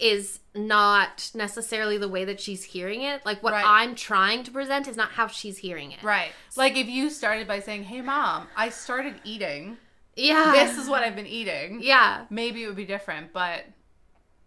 is 0.00 0.40
not 0.54 1.30
necessarily 1.34 1.98
the 1.98 2.08
way 2.08 2.24
that 2.24 2.40
she's 2.40 2.64
hearing 2.64 3.02
it. 3.02 3.24
Like 3.26 3.42
what 3.42 3.52
Right. 3.52 3.64
I'm 3.66 3.94
trying 3.94 4.42
to 4.44 4.50
present 4.50 4.88
is 4.88 4.96
not 4.96 5.10
how 5.10 5.26
she's 5.26 5.58
hearing 5.58 5.92
it. 5.92 6.02
Right. 6.02 6.32
Like 6.56 6.76
if 6.76 6.88
you 6.88 7.10
started 7.10 7.46
by 7.46 7.60
saying, 7.60 7.84
"Hey, 7.84 8.00
mom, 8.00 8.48
I 8.56 8.70
started 8.70 9.20
eating. 9.24 9.76
Yeah. 10.16 10.52
This 10.54 10.78
is 10.78 10.88
what 10.88 11.02
I've 11.02 11.14
been 11.16 11.26
eating." 11.26 11.80
Yeah. 11.82 12.24
Maybe 12.30 12.62
it 12.64 12.66
would 12.66 12.76
be 12.76 12.84
different, 12.86 13.32
but 13.32 13.64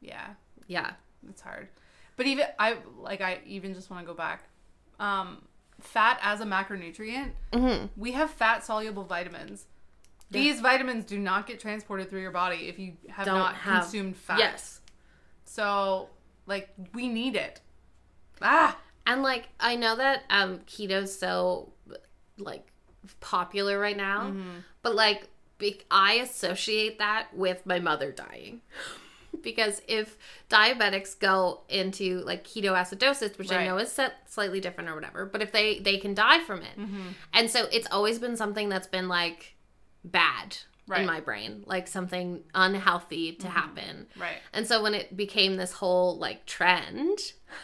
yeah, 0.02 0.30
Yeah. 0.70 0.92
it's 1.30 1.42
hard. 1.42 1.68
But 2.16 2.26
even 2.28 2.46
I 2.58 2.78
like 2.98 3.20
I 3.22 3.40
even 3.46 3.74
just 3.74 3.90
want 3.90 4.02
to 4.04 4.08
go 4.08 4.14
back. 4.16 4.44
Um, 5.00 5.44
fat 5.82 6.20
as 6.22 6.40
a 6.42 6.46
macronutrient. 6.46 7.32
hmm 7.54 7.86
We 7.98 8.14
have 8.14 8.30
fat 8.32 8.64
soluble 8.66 9.04
vitamins. 9.04 9.66
These 10.32 10.62
vitamins 10.62 11.06
do 11.06 11.18
not 11.18 11.48
get 11.48 11.60
transported 11.60 12.10
through 12.10 12.22
your 12.22 12.32
body 12.32 12.68
if 12.70 12.78
you 12.80 12.94
have 13.10 13.26
Don't 13.26 13.38
not 13.40 13.56
have- 13.56 13.82
consumed 13.84 14.16
fat. 14.16 14.38
Yes. 14.40 14.82
So, 15.46 16.10
like, 16.46 16.70
we 16.94 17.08
need 17.08 17.36
it. 17.36 17.62
Ah, 18.42 18.78
And 19.08 19.24
like 19.24 19.50
I 19.60 19.76
know 19.76 19.96
that 19.96 20.24
um 20.30 20.60
keto's 20.68 21.18
so 21.18 21.74
like 22.38 22.66
popular 23.22 23.80
right 23.80 23.98
now, 23.98 24.26
Mm-hmm. 24.30 24.58
but 24.84 24.94
like 24.96 25.28
I 25.92 26.14
associate 26.16 27.00
that 27.00 27.28
with 27.34 27.66
my 27.66 27.80
mother 27.80 28.12
dying. 28.12 28.62
Because 29.44 29.82
if 29.88 30.18
diabetics 30.50 31.18
go 31.20 31.62
into 31.70 32.20
like 32.22 32.44
ketoacidosis, 32.44 33.38
which 33.38 33.52
I 33.52 33.66
know 33.66 33.78
is 33.78 33.92
set 33.92 34.14
slightly 34.30 34.60
different 34.60 34.90
or 34.90 34.96
whatever, 34.96 35.26
but 35.26 35.42
if 35.42 35.52
they 35.52 35.80
they 35.80 35.98
can 35.98 36.14
die 36.14 36.40
from 36.44 36.62
it. 36.62 36.78
Mm-hmm. 36.78 37.08
And 37.34 37.50
so 37.50 37.66
it's 37.72 37.88
always 37.92 38.20
been 38.20 38.36
something 38.38 38.70
that's 38.70 38.88
been 38.88 39.08
like 39.08 39.56
bad 40.04 40.58
Right. 40.88 41.02
in 41.02 41.06
my 41.06 41.20
brain, 41.20 41.62
like 41.68 41.88
something 41.88 42.42
unhealthy 42.56 43.34
to 43.34 43.48
happen. 43.48 44.08
right. 44.20 44.38
And 44.54 44.66
so 44.66 44.82
when 44.82 44.96
it 44.96 45.16
became 45.16 45.56
this 45.56 45.72
whole 45.74 46.18
like 46.18 46.48
trend, 46.48 47.20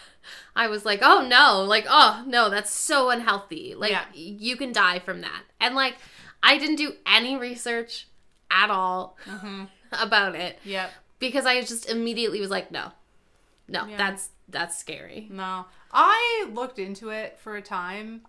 I 0.56 0.68
was 0.68 0.86
like, 0.86 1.00
oh 1.02 1.26
no, 1.28 1.64
like, 1.64 1.88
oh 1.90 2.24
no, 2.28 2.52
that's 2.52 2.72
so 2.72 3.10
unhealthy. 3.10 3.74
Like, 3.76 3.90
Yeah. 3.92 4.06
you 4.14 4.56
can 4.58 4.72
die 4.74 5.00
from 5.00 5.22
that. 5.22 5.42
And 5.60 5.74
like, 5.74 5.96
I 6.44 6.60
didn't 6.60 6.76
do 6.76 6.94
any 7.08 7.36
research 7.36 8.08
at 8.52 8.70
all 8.70 9.18
Mm-hmm. 9.26 9.64
about 9.92 10.36
it 10.36 10.60
Yep. 10.64 10.92
Because 11.28 11.46
I 11.46 11.62
just 11.62 11.90
immediately 11.90 12.40
was 12.42 12.50
like, 12.50 12.72
no, 12.72 12.92
no, 13.68 13.86
Yeah. 13.86 13.98
that's 13.98 14.30
that's 14.48 14.78
scary. 14.78 15.28
No. 15.32 15.66
I 15.92 16.48
looked 16.54 16.78
into 16.80 17.10
it 17.10 17.40
for 17.40 17.56
a 17.56 17.62
time, 17.62 18.22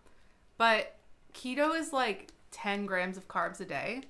but 0.57 0.97
keto 1.35 1.75
is 1.79 1.93
like 1.93 2.33
10 2.53 2.87
grams 2.87 3.17
of 3.17 3.29
carbs 3.29 3.61
a 3.61 3.65
day. 3.67 4.03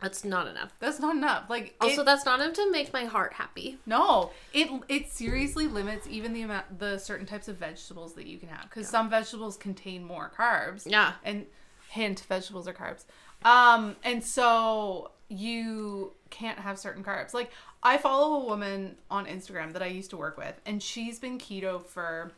That's 0.00 0.24
not 0.24 0.46
enough. 0.46 0.72
That's 0.80 0.98
not 1.00 1.14
enough. 1.16 1.48
Like 1.48 1.74
Also, 1.80 2.02
it- 2.02 2.04
that's 2.04 2.24
not 2.26 2.40
enough 2.40 2.54
to 2.54 2.70
make 2.70 2.92
my 2.92 3.04
heart 3.04 3.32
happy. 3.34 3.78
no, 3.86 4.30
it 4.52 4.68
it 4.88 5.10
seriously 5.10 5.66
limits 5.68 6.06
even 6.08 6.32
the 6.32 6.42
amount 6.42 6.78
the 6.78 6.98
certain 6.98 7.26
types 7.26 7.48
of 7.48 7.56
vegetables 7.56 8.14
that 8.14 8.26
you 8.26 8.36
can 8.38 8.48
have 8.50 8.62
because 8.64 8.88
some 8.88 9.08
vegetables 9.08 9.56
contain 9.56 10.04
more 10.04 10.30
carbs. 10.36 10.82
Yeah. 10.84 11.12
And 11.24 11.46
hint, 11.88 12.20
vegetables 12.28 12.66
are 12.68 12.74
carbs. 12.74 13.04
Um, 13.44 13.96
and 14.02 14.22
so 14.24 15.12
you 15.28 16.12
can't 16.30 16.58
have 16.58 16.78
certain 16.78 17.02
carbs. 17.04 17.32
Like 17.32 17.50
I 17.86 17.98
follow 17.98 18.42
a 18.42 18.44
woman 18.44 18.96
on 19.10 19.26
Instagram 19.26 19.72
that 19.74 19.82
I 19.82 19.86
used 19.86 20.10
to 20.10 20.16
work 20.16 20.36
with, 20.36 20.60
and 20.66 20.82
she's 20.82 21.18
been 21.18 21.38
keto 21.38 21.84
for 21.84 22.32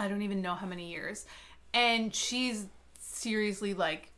I 0.00 0.08
don't 0.08 0.22
even 0.22 0.40
know 0.42 0.54
how 0.54 0.66
many 0.66 0.90
years. 0.90 1.26
And 1.74 2.14
she's 2.14 2.66
seriously 2.98 3.74
like 3.74 4.08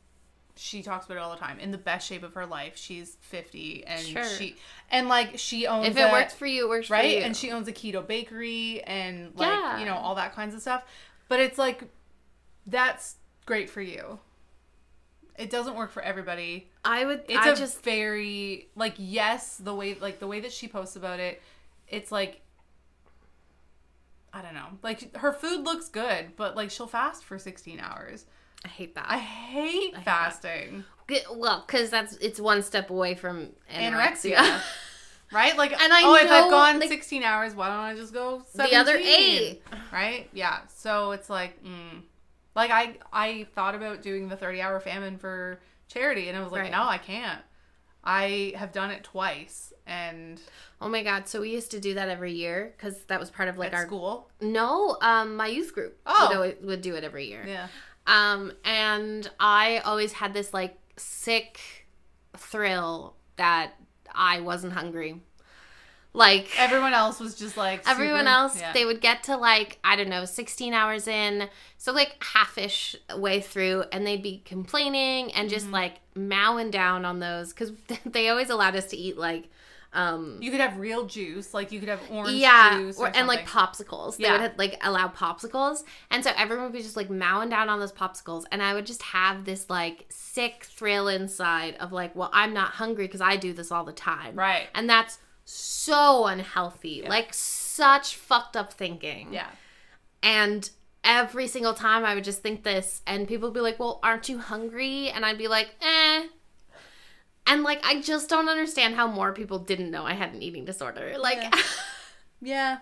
she 0.57 0.83
talks 0.85 1.05
about 1.07 1.17
it 1.17 1.21
all 1.21 1.33
the 1.33 1.37
time 1.37 1.59
in 1.59 1.73
the 1.73 1.79
best 1.79 2.07
shape 2.07 2.23
of 2.23 2.35
her 2.35 2.47
life. 2.47 2.77
She's 2.77 3.17
50 3.23 3.85
and 3.87 4.01
Sure. 4.07 4.25
she 4.25 4.55
and 4.91 5.09
like 5.09 5.37
she 5.39 5.67
owns 5.67 5.89
If 5.89 5.97
it 5.97 6.03
a- 6.03 6.13
works 6.13 6.33
for 6.35 6.47
you, 6.47 6.67
it 6.67 6.69
works 6.69 6.89
right 6.91 7.03
for 7.03 7.09
you. 7.09 7.25
and 7.25 7.37
she 7.37 7.51
owns 7.51 7.67
a 7.67 7.73
keto 7.73 8.07
bakery 8.07 8.81
and 8.85 9.33
like 9.35 9.49
Yeah. 9.49 9.79
you 9.81 9.85
know 9.85 9.97
all 9.97 10.15
that 10.15 10.33
kinds 10.35 10.55
of 10.55 10.61
stuff 10.61 10.85
but 11.29 11.41
it's 11.41 11.59
like 11.59 11.83
that's 12.67 13.17
great 13.47 13.69
for 13.69 13.83
you 13.83 14.21
it 15.37 15.51
doesn't 15.51 15.75
work 15.75 15.91
for 15.91 16.03
everybody 16.03 16.69
I 16.85 17.05
would. 17.05 17.23
it's 17.29 17.47
I 17.47 17.51
a 17.51 17.57
just. 17.57 17.83
very 17.83 18.69
like 18.77 18.95
yes 18.99 19.57
the 19.57 19.75
way 19.75 19.95
like 20.01 20.19
the 20.21 20.27
way 20.27 20.41
that 20.41 20.53
she 20.53 20.69
posts 20.69 20.97
about 20.97 21.19
it 21.21 21.43
it's 21.89 22.11
like 22.13 22.41
i 24.33 24.43
don't 24.43 24.55
know 24.55 24.67
like 24.83 25.15
her 25.17 25.33
food 25.33 25.65
looks 25.65 25.89
good 25.89 26.33
but 26.37 26.57
like 26.57 26.71
she'll 26.71 26.87
fast 26.87 27.25
for 27.25 27.39
16 27.39 27.81
hours 27.81 28.27
I 28.65 28.69
hate 28.69 28.95
that. 28.95 29.07
i 29.09 29.19
hate 29.19 29.95
that. 29.95 30.05
fasting 30.05 30.85
G- 31.09 31.21
well, 31.35 31.63
because 31.67 31.91
that's 31.91 32.17
it's 32.17 32.41
one 32.41 32.63
step 32.63 32.89
away 32.89 33.15
from 33.15 33.51
anorexia. 33.71 34.37
anorexia 34.37 34.61
right 35.33 35.57
like 35.59 35.73
And 35.73 35.93
I 35.93 36.01
oh 36.05 36.15
if 36.17 36.31
i've 36.31 36.51
gone 36.51 36.81
like- 36.81 36.89
16 36.89 37.23
hours 37.23 37.55
why 37.55 37.69
don't 37.69 37.77
i 37.77 37.95
just 37.95 38.13
go 38.15 38.43
The 38.55 38.75
other 38.75 38.97
eight. 38.97 39.63
right 39.93 40.29
yeah 40.33 40.61
so 40.69 41.11
it's 41.11 41.29
like 41.29 41.63
mm. 41.63 42.01
Like 42.55 42.71
i 42.71 42.97
i 43.13 43.47
thought 43.55 43.75
about 43.75 44.03
doing 44.03 44.29
the 44.29 44.37
30 44.37 44.61
hour 44.61 44.81
famine 44.81 45.19
for 45.19 45.61
charity 45.89 46.29
and 46.29 46.37
i 46.37 46.43
was 46.43 46.53
like 46.53 46.63
Right. 46.63 46.73
no 46.73 46.83
i 46.87 46.99
can't 46.99 47.41
i 48.05 48.53
have 48.57 48.73
done 48.73 48.91
it 48.91 49.03
twice 49.05 49.73
and 49.87 50.41
oh 50.81 50.89
my 50.89 51.03
god! 51.03 51.29
So 51.29 51.43
we 51.43 51.51
used 51.51 51.71
to 51.73 51.81
do 51.81 51.93
that 51.95 52.09
every 52.09 52.33
year 52.33 52.73
because 52.77 53.05
that 53.05 53.21
was 53.21 53.29
part 53.31 53.49
of 53.51 53.59
like 53.59 53.75
our 53.75 53.87
school 53.87 54.31
no, 54.41 54.97
um, 55.03 55.37
my 55.37 55.47
youth 55.47 55.75
group. 55.75 55.99
Oh. 56.07 56.27
would, 56.29 56.37
always, 56.37 56.55
would 56.63 56.81
do 56.81 56.95
it 56.95 57.05
every 57.05 57.27
year. 57.29 57.45
yeah 57.47 57.69
Um, 58.07 58.53
and 58.65 59.31
I 59.39 59.79
always 59.85 60.13
had 60.13 60.33
this 60.33 60.55
like 60.55 60.79
sick 60.97 61.61
thrill 62.37 63.15
that 63.37 63.73
I 64.15 64.41
wasn't 64.41 64.73
hungry. 64.73 65.21
Like 66.17 66.49
everyone 66.59 66.95
else 66.95 67.19
was 67.19 67.35
just 67.35 67.57
like 67.57 67.83
everyone 67.89 68.29
else, 68.29 68.59
yeah. 68.61 68.73
they 68.73 68.85
would 68.85 69.01
get 69.01 69.25
to 69.25 69.37
like, 69.37 69.79
I 69.83 69.97
don't 69.97 70.09
know, 70.09 70.25
16 70.25 70.73
hours 70.73 71.09
in, 71.09 71.49
so 71.77 71.93
like 71.93 72.17
half 72.23 72.57
ish 72.57 72.95
way 73.17 73.41
through, 73.41 73.85
and 73.91 74.07
they'd 74.07 74.23
be 74.23 74.41
complaining 74.45 75.33
and 75.33 75.51
just 75.51 75.65
Mm-hmm. 75.67 75.75
like 75.75 75.95
mowing 76.15 76.71
down 76.71 77.05
on 77.05 77.19
those 77.19 77.53
because 77.53 77.73
they 78.07 78.29
always 78.29 78.49
allowed 78.49 78.77
us 78.77 78.87
to 78.87 78.97
eat 78.97 79.19
like, 79.19 79.49
um, 79.93 80.39
you 80.41 80.51
could 80.51 80.61
have 80.61 80.79
real 80.79 81.05
juice 81.07 81.53
like 81.55 81.71
you 81.73 81.79
could 81.81 81.89
have 81.89 82.01
orange 82.11 82.37
yeah, 82.37 82.79
juice 82.79 82.99
or, 82.99 83.07
or, 83.09 83.17
and 83.17 83.27
like 83.27 83.47
popsicles. 83.47 84.17
They 84.17 84.25
Yeah. 84.25 84.41
would 84.43 84.59
like 84.59 84.77
allow 84.83 85.09
popsicles, 85.09 85.83
and 86.13 86.23
so 86.23 86.31
everyone 86.37 86.67
would 86.67 86.73
be 86.73 86.83
just 86.83 86.97
like 86.97 87.11
mowing 87.11 87.49
down 87.49 87.69
on 87.69 87.81
those 87.81 87.93
popsicles, 87.93 88.45
and 88.53 88.63
I 88.63 88.75
would 88.75 88.87
just 88.87 89.03
have 89.03 89.45
this 89.45 89.69
like 89.69 90.07
sick 90.11 90.65
thrill 90.65 91.09
inside 91.09 91.75
of 91.77 91.91
like, 91.93 92.15
well, 92.15 92.31
I'm 92.33 92.53
not 92.55 92.71
hungry 92.73 93.07
because 93.07 93.21
I 93.21 93.37
do 93.37 93.53
this 93.53 93.73
all 93.73 93.85
the 93.85 93.93
time, 93.93 94.35
right 94.37 94.69
And 94.75 94.89
that's 94.89 95.19
so 95.45 96.27
unhealthy, 96.27 97.05
like 97.09 97.29
such 97.35 98.17
fucked 98.17 98.57
up 98.57 98.73
thinking. 98.73 99.33
yeah 99.33 99.49
And 100.23 100.71
every 101.03 101.47
single 101.49 101.75
time 101.75 102.05
I 102.05 102.15
would 102.15 102.25
just 102.25 102.41
think 102.43 102.63
this, 102.63 103.03
and 103.07 103.29
people 103.29 103.49
would 103.49 103.55
be 103.55 103.61
like, 103.61 103.79
well, 103.79 104.01
aren't 104.03 104.29
you 104.29 104.39
hungry? 104.39 105.11
And 105.11 105.25
I'd 105.25 105.39
be 105.39 105.49
like, 105.49 105.69
eh. 105.83 106.27
And 107.47 107.63
like, 107.63 107.85
I 107.85 108.01
just 108.01 108.31
don't 108.31 108.49
understand 108.49 108.95
how 108.95 109.07
more 109.07 109.33
people 109.33 109.59
didn't 109.59 109.91
know 109.91 110.05
I 110.05 110.15
had 110.15 110.33
an 110.33 110.43
eating 110.43 110.65
disorder. 110.65 111.17
Like, 111.19 111.39
Yeah. 111.43 111.51
Yeah. 112.41 112.79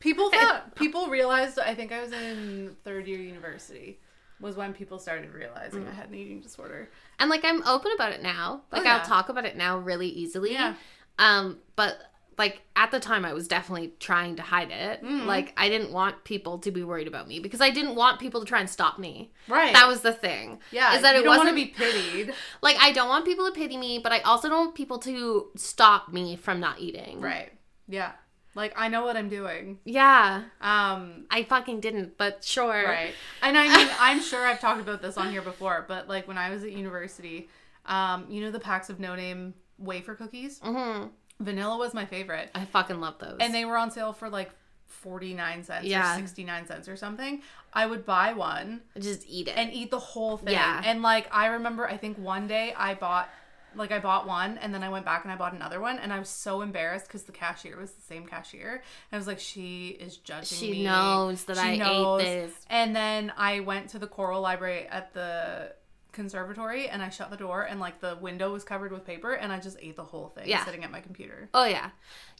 People 0.00 0.30
thought 0.30 0.74
people 0.76 1.08
realized 1.08 1.58
I 1.58 1.74
think 1.74 1.92
I 1.92 2.00
was 2.00 2.12
in 2.12 2.76
third 2.84 3.06
year 3.08 3.18
university 3.20 3.98
was 4.40 4.56
when 4.56 4.72
people 4.72 4.98
started 5.00 5.32
realizing 5.34 5.82
Mm. 5.84 5.90
I 5.90 5.94
had 5.94 6.08
an 6.08 6.14
eating 6.14 6.40
disorder. 6.40 6.88
and 7.18 7.28
like, 7.28 7.44
I'm 7.44 7.62
open 7.66 7.90
about 7.94 8.12
it 8.12 8.22
now. 8.22 8.62
Like, 8.72 8.82
Oh, 8.82 8.84
yeah. 8.84 8.98
I'll 8.98 9.04
talk 9.04 9.28
about 9.28 9.44
it 9.44 9.56
now 9.56 9.78
really 9.78 10.08
easily. 10.08 10.52
Yeah. 10.52 10.74
Um, 11.18 11.58
but 11.76 11.98
like 12.38 12.62
at 12.76 12.92
the 12.92 13.00
time 13.00 13.24
I 13.24 13.32
was 13.34 13.48
definitely 13.48 13.92
trying 13.98 14.36
to 14.36 14.42
hide 14.42 14.70
it. 14.70 15.02
Mm. 15.02 15.26
Like 15.26 15.52
I 15.56 15.68
didn't 15.68 15.92
want 15.92 16.22
people 16.24 16.58
to 16.60 16.70
be 16.70 16.84
worried 16.84 17.08
about 17.08 17.26
me 17.26 17.40
because 17.40 17.60
I 17.60 17.70
didn't 17.70 17.96
want 17.96 18.20
people 18.20 18.40
to 18.40 18.46
try 18.46 18.60
and 18.60 18.70
stop 18.70 18.98
me. 18.98 19.32
Right. 19.48 19.74
That 19.74 19.88
was 19.88 20.02
the 20.02 20.12
thing. 20.12 20.60
yeah. 20.70 20.94
Is 20.94 21.02
that 21.02 21.14
you 21.14 21.22
it 21.22 21.24
don't 21.24 21.36
want 21.36 21.52
wasn't 21.52 21.58
to 21.58 21.64
be 21.64 21.72
pitied. 21.72 22.34
like 22.62 22.76
I 22.80 22.92
don't 22.92 23.08
want 23.08 23.24
people 23.24 23.44
to 23.46 23.52
pity 23.52 23.76
me, 23.76 23.98
but 23.98 24.12
I 24.12 24.20
also 24.20 24.48
don't 24.48 24.66
want 24.66 24.74
people 24.76 24.98
to 25.00 25.48
stop 25.56 26.12
me 26.12 26.36
from 26.36 26.60
not 26.60 26.78
eating. 26.78 27.20
right. 27.20 27.52
Yeah. 27.88 28.12
Like 28.54 28.72
I 28.76 28.88
know 28.88 29.04
what 29.04 29.16
I'm 29.16 29.28
doing. 29.28 29.80
Yeah. 29.84 30.44
Um 30.60 31.26
I 31.30 31.42
fucking 31.42 31.80
didn't, 31.80 32.16
but 32.18 32.44
sure. 32.44 32.84
right. 32.84 33.14
And 33.42 33.58
I 33.58 33.76
mean 33.76 33.88
I'm 33.98 34.20
sure 34.22 34.46
I've 34.46 34.60
talked 34.60 34.80
about 34.80 35.02
this 35.02 35.16
on 35.16 35.32
here 35.32 35.42
before, 35.42 35.84
but 35.88 36.08
like 36.08 36.28
when 36.28 36.38
I 36.38 36.50
was 36.50 36.62
at 36.62 36.70
university, 36.70 37.48
um 37.84 38.26
you 38.28 38.40
know 38.42 38.52
the 38.52 38.60
packs 38.60 38.90
of 38.90 39.00
no 39.00 39.16
name 39.16 39.54
wafer 39.78 40.14
cookies? 40.14 40.58
hmm 40.62 41.04
Vanilla 41.40 41.76
was 41.78 41.94
my 41.94 42.04
favorite. 42.04 42.50
I 42.54 42.64
fucking 42.64 43.00
love 43.00 43.18
those. 43.20 43.36
and 43.40 43.54
they 43.54 43.64
were 43.64 43.76
on 43.76 43.90
sale 43.92 44.12
for 44.12 44.28
like 44.28 44.50
49 44.86 45.62
cents 45.64 45.86
Yeah. 45.86 46.14
or 46.16 46.18
69 46.18 46.66
cents 46.66 46.88
or 46.88 46.96
something 46.96 47.42
i 47.74 47.84
would 47.84 48.06
buy 48.06 48.32
one 48.32 48.80
just 48.98 49.22
eat 49.28 49.46
it. 49.46 49.56
and 49.56 49.70
eat 49.72 49.90
the 49.90 49.98
whole 49.98 50.38
thing 50.38 50.54
Yeah. 50.54 50.80
and 50.84 51.02
like 51.02 51.28
i 51.32 51.46
remember 51.48 51.86
i 51.86 51.96
think 51.98 52.16
one 52.18 52.48
day 52.48 52.72
i 52.76 52.94
bought 52.94 53.28
like 53.76 53.92
i 53.92 53.98
bought 53.98 54.26
one 54.26 54.56
and 54.58 54.74
then 54.74 54.82
i 54.82 54.88
went 54.88 55.04
back 55.04 55.24
and 55.24 55.30
i 55.32 55.36
bought 55.36 55.52
another 55.52 55.78
one 55.78 55.98
and 55.98 56.10
i 56.10 56.18
was 56.18 56.30
so 56.30 56.62
embarrassed 56.62 57.06
because 57.06 57.24
the 57.24 57.32
cashier 57.32 57.76
was 57.76 57.92
the 57.92 58.00
same 58.00 58.26
cashier 58.26 58.70
and 58.72 58.80
i 59.12 59.16
was 59.18 59.26
like 59.26 59.38
she 59.38 59.88
is 59.88 60.16
judging 60.16 60.56
She 60.58 60.70
me 60.72 60.84
knows 60.84 61.44
that 61.44 61.58
I 61.58 61.72
ate 61.72 62.24
this. 62.24 62.52
and 62.70 62.96
then 62.96 63.30
i 63.36 63.60
went 63.60 63.90
to 63.90 63.98
the 63.98 64.06
Choral 64.06 64.40
library 64.40 64.86
at 64.88 65.12
the 65.12 65.72
conservatory 66.12 66.88
and 66.88 67.02
i 67.02 67.08
shut 67.10 67.30
the 67.30 67.36
door 67.36 67.62
and 67.62 67.78
like 67.80 68.00
the 68.00 68.16
window 68.20 68.52
was 68.52 68.64
covered 68.64 68.90
with 68.90 69.04
paper 69.06 69.32
and 69.34 69.52
i 69.52 69.58
just 69.60 69.76
ate 69.80 69.94
the 69.96 70.04
whole 70.04 70.28
thing 70.28 70.48
Yeah. 70.48 70.64
sitting 70.64 70.82
at 70.82 70.90
my 70.90 71.00
computer 71.00 71.48
Oh 71.54 71.64
yeah, 71.66 71.90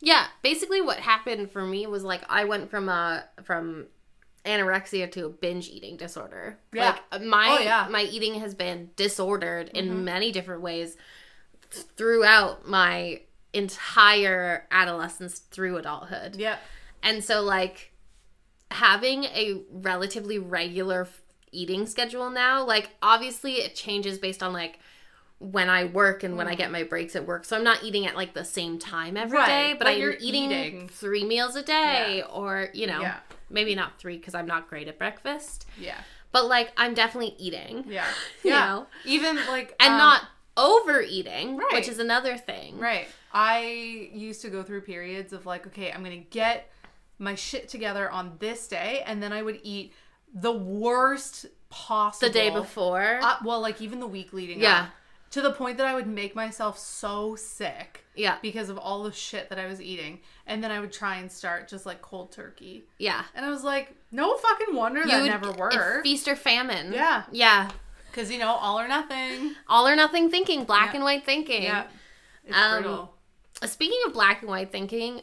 yeah. 0.00 0.26
Basically, 0.42 0.80
what 0.80 0.98
happened 0.98 1.50
for 1.50 1.62
me 1.64 1.86
was 1.86 2.02
like 2.02 2.22
I 2.28 2.44
went 2.44 2.70
from 2.70 2.88
a 2.88 3.24
from 3.44 3.86
anorexia 4.44 5.10
to 5.12 5.26
a 5.26 5.28
binge 5.28 5.68
eating 5.68 5.96
disorder. 5.96 6.58
Yeah. 6.72 6.96
Like 7.12 7.22
my 7.22 7.56
Oh, 7.60 7.62
yeah. 7.62 7.82
Mm-hmm. 7.82 7.92
my 7.92 8.02
eating 8.02 8.34
has 8.40 8.54
been 8.54 8.90
disordered 8.96 9.68
in 9.74 10.04
many 10.04 10.32
different 10.32 10.62
ways 10.62 10.96
throughout 11.70 12.66
my 12.66 13.20
entire 13.52 14.66
adolescence 14.70 15.38
through 15.38 15.76
adulthood. 15.76 16.36
yeah 16.36 16.56
And 17.02 17.22
so 17.22 17.42
like 17.42 17.92
having 18.70 19.24
a 19.24 19.62
relatively 19.70 20.38
regular 20.38 21.06
eating 21.52 21.86
schedule 21.86 22.30
now, 22.30 22.64
like 22.64 22.90
obviously 23.02 23.54
it 23.54 23.74
changes 23.74 24.18
based 24.18 24.42
on 24.42 24.52
like 24.52 24.78
when 25.40 25.68
I 25.70 25.84
work 25.84 26.24
and 26.24 26.36
when 26.36 26.48
I 26.48 26.54
get 26.56 26.70
my 26.72 26.82
breaks 26.82 27.14
at 27.14 27.24
work. 27.26 27.44
So 27.44 27.56
I'm 27.56 27.62
not 27.64 27.84
eating 27.84 28.06
at 28.06 28.16
like 28.16 28.34
the 28.34 28.44
same 28.44 28.78
time 28.78 29.16
every 29.16 29.38
day, 29.46 29.68
Right, 29.68 29.78
but, 29.78 29.84
but 29.84 29.88
I'm 29.94 30.00
you're 30.00 30.16
eating, 30.18 30.50
eating. 30.50 30.88
three 30.88 31.24
meals 31.24 31.54
a 31.54 31.62
day 31.62 32.24
or, 32.28 32.70
you 32.74 32.86
know, 32.88 33.00
Yeah. 33.02 33.18
maybe 33.48 33.74
not 33.76 33.98
three 33.98 34.16
because 34.16 34.34
I'm 34.34 34.46
not 34.46 34.68
great 34.68 34.88
at 34.88 34.98
breakfast. 34.98 35.66
yeah 35.80 35.98
But 36.32 36.46
like 36.46 36.72
I'm 36.76 36.92
definitely 36.94 37.34
eating. 37.38 37.84
Yeah. 37.88 38.04
You 38.42 38.50
Yeah. 38.50 38.66
know? 38.66 38.86
Even 39.04 39.36
like 39.46 39.76
And 39.78 39.92
um, 39.92 39.98
not 39.98 40.22
overeating, 40.56 41.56
Right. 41.56 41.72
which 41.72 41.88
is 41.88 41.98
another 41.98 42.36
thing. 42.36 42.78
right. 42.78 43.08
I 43.32 43.60
used 44.12 44.40
to 44.42 44.48
go 44.50 44.62
through 44.62 44.80
periods 44.82 45.32
of 45.32 45.44
like, 45.46 45.66
okay, 45.66 45.92
I'm 45.92 46.02
gonna 46.02 46.16
get 46.16 46.70
my 47.18 47.34
shit 47.34 47.68
together 47.68 48.10
on 48.10 48.36
this 48.38 48.66
day, 48.68 49.02
and 49.06 49.22
then 49.22 49.32
I 49.32 49.42
would 49.42 49.60
eat 49.62 49.92
the 50.34 50.52
worst 50.52 51.46
possible 51.70 52.28
The 52.28 52.32
day 52.32 52.50
before. 52.50 53.18
Uh, 53.22 53.36
well, 53.44 53.60
like 53.60 53.80
even 53.82 54.00
the 54.00 54.06
week 54.06 54.32
leading 54.32 54.60
Yeah. 54.60 54.82
up. 54.82 54.88
To 55.32 55.42
the 55.42 55.52
point 55.52 55.76
that 55.76 55.86
I 55.86 55.94
would 55.94 56.06
make 56.06 56.34
myself 56.34 56.78
so 56.78 57.36
sick 57.36 58.06
yeah. 58.16 58.38
because 58.40 58.70
of 58.70 58.78
all 58.78 59.02
the 59.02 59.12
shit 59.12 59.50
that 59.50 59.58
I 59.58 59.66
was 59.66 59.78
eating. 59.78 60.20
And 60.46 60.64
then 60.64 60.70
I 60.70 60.80
would 60.80 60.90
try 60.90 61.16
and 61.16 61.30
start 61.30 61.68
just 61.68 61.84
like 61.84 62.00
cold 62.00 62.32
turkey. 62.32 62.84
Yeah. 62.96 63.22
And 63.34 63.44
I 63.44 63.50
was 63.50 63.62
like, 63.62 63.94
no 64.10 64.38
fucking 64.38 64.74
wonder 64.74 65.04
that 65.06 65.20
would- 65.20 65.28
never 65.28 65.52
worked. 65.52 66.02
Feast 66.02 66.26
or 66.28 66.34
famine. 66.36 66.94
Yeah. 66.94 67.24
Yeah. 67.30 67.70
Because, 68.10 68.30
you 68.32 68.38
know, 68.38 68.48
all 68.54 68.80
or 68.80 68.88
nothing. 68.88 69.54
All 69.68 69.86
or 69.86 69.94
nothing 69.94 70.30
thinking, 70.30 70.64
black 70.64 70.88
Yeah. 70.92 70.94
and 70.96 71.04
white 71.04 71.26
thinking. 71.26 71.64
Yeah. 71.64 71.84
It's 72.46 72.56
Um, 72.56 72.82
brutal. 72.82 73.14
Speaking 73.66 74.00
of 74.06 74.14
black 74.14 74.40
and 74.40 74.48
white 74.48 74.72
thinking, 74.72 75.20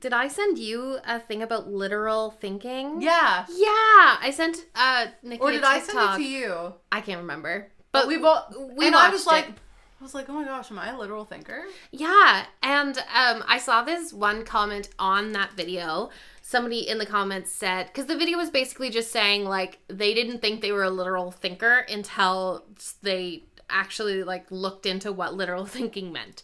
did 0.00 0.12
I 0.12 0.28
send 0.28 0.58
you 0.58 0.98
a 1.06 1.18
thing 1.20 1.42
about 1.42 1.68
literal 1.68 2.30
thinking? 2.30 3.00
Yeah. 3.02 3.44
Yeah, 3.48 4.16
I 4.20 4.32
sent 4.34 4.64
uh 4.74 5.06
Nikki 5.22 5.40
Or 5.42 5.50
did 5.50 5.64
I 5.64 5.80
send 5.80 5.98
it 5.98 6.16
to 6.16 6.22
you? 6.22 6.74
I 6.92 7.00
can't 7.00 7.20
remember. 7.20 7.68
But 7.92 8.02
But 8.02 8.08
we 8.08 8.18
both. 8.18 8.54
we 8.76 8.86
and 8.86 8.94
I 8.94 9.10
was 9.10 9.26
like, 9.26 9.48
it. 9.48 9.54
was 10.00 10.14
like, 10.14 10.28
oh 10.28 10.32
my 10.34 10.44
gosh, 10.44 10.70
am 10.70 10.78
I 10.78 10.88
a 10.90 10.98
literal 10.98 11.24
thinker? 11.24 11.64
Yeah, 11.90 12.44
and 12.62 12.96
um, 12.98 13.42
I 13.46 13.58
saw 13.58 13.82
this 13.82 14.12
one 14.12 14.44
comment 14.44 14.88
on 14.98 15.32
that 15.32 15.52
video. 15.52 16.10
Somebody 16.42 16.86
in 16.88 16.98
the 16.98 17.06
comments 17.06 17.50
said, 17.52 17.86
because 17.86 18.06
the 18.06 18.16
video 18.16 18.36
was 18.36 18.50
basically 18.50 18.90
just 18.90 19.10
saying 19.10 19.44
like 19.44 19.78
they 19.88 20.12
didn't 20.12 20.40
think 20.40 20.60
they 20.60 20.72
were 20.72 20.84
a 20.84 20.90
literal 20.90 21.30
thinker 21.30 21.86
until 21.88 22.64
they 23.02 23.44
actually 23.70 24.22
like 24.24 24.44
looked 24.50 24.84
into 24.86 25.10
what 25.12 25.34
literal 25.34 25.64
thinking 25.76 26.12
meant. 26.12 26.42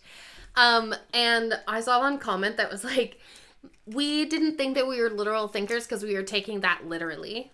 Um, 0.56 0.94
and 1.14 1.54
I 1.68 1.80
saw 1.80 2.00
one 2.00 2.18
comment 2.18 2.56
that 2.56 2.70
was 2.70 2.84
like, 2.84 3.18
we 3.86 4.24
didn't 4.26 4.56
think 4.56 4.74
that 4.76 4.86
we 4.86 5.00
were 5.00 5.10
literal 5.10 5.48
thinkers 5.48 5.84
because 5.86 6.02
we 6.02 6.14
were 6.14 6.22
taking 6.22 6.60
that 6.60 6.86
literally. 6.86 7.50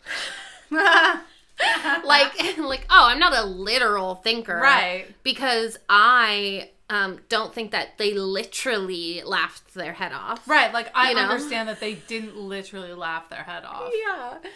like 0.71 2.33
like 2.59 2.85
oh 2.91 3.07
i'm 3.09 3.19
not 3.19 3.33
a 3.35 3.45
literal 3.47 4.17
thinker 4.17 4.57
Right. 4.57 5.07
because 5.23 5.79
i 5.89 6.69
um 6.91 7.21
don't 7.31 7.55
think 7.55 7.71
that 7.71 7.97
they 7.99 8.13
literally 8.13 9.23
laughed 9.25 9.73
their 9.75 9.95
head 9.95 10.13
off 10.13 10.47
right, 10.47 10.73
like 10.75 10.91
I 10.95 11.11
You 11.11 11.15
know? 11.17 11.23
understand 11.23 11.69
that 11.69 11.81
they 11.81 11.95
didn't 11.95 12.37
literally 12.37 12.93
laugh 12.93 13.29
their 13.31 13.43
head 13.45 13.65
off. 13.65 13.91
yeah 14.07 14.35
so 14.43 14.49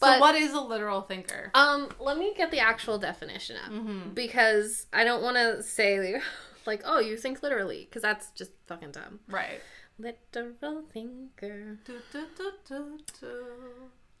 but 0.00 0.20
what 0.20 0.36
is 0.36 0.52
a 0.52 0.60
literal 0.60 1.00
thinker? 1.02 1.50
um 1.54 1.88
let 1.98 2.16
me 2.18 2.32
get 2.36 2.50
the 2.52 2.60
actual 2.60 2.98
definition 2.98 3.56
up 3.64 3.72
Mm-hmm. 3.72 4.10
because 4.14 4.86
i 4.92 5.02
don't 5.04 5.22
want 5.22 5.36
to 5.38 5.62
say 5.62 6.20
like 6.68 6.82
oh 6.84 7.00
you 7.00 7.16
think 7.16 7.42
literally 7.42 7.80
because 7.88 8.02
that's 8.02 8.30
just 8.32 8.52
fucking 8.68 8.92
dumb 8.92 9.18
Right. 9.28 9.60
literal 9.98 10.82
thinker 10.92 11.78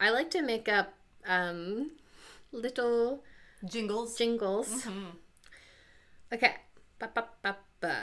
i 0.00 0.10
like 0.10 0.30
to 0.30 0.42
make 0.42 0.68
up 0.68 0.94
um 1.26 1.92
little 2.52 3.22
Jingles. 3.64 4.16
jingles 4.16 4.68
Mhm. 4.84 5.12
okay 6.32 6.56
ba, 6.98 7.10
ba, 7.14 7.24
ba, 7.42 7.56
ba. 7.80 7.94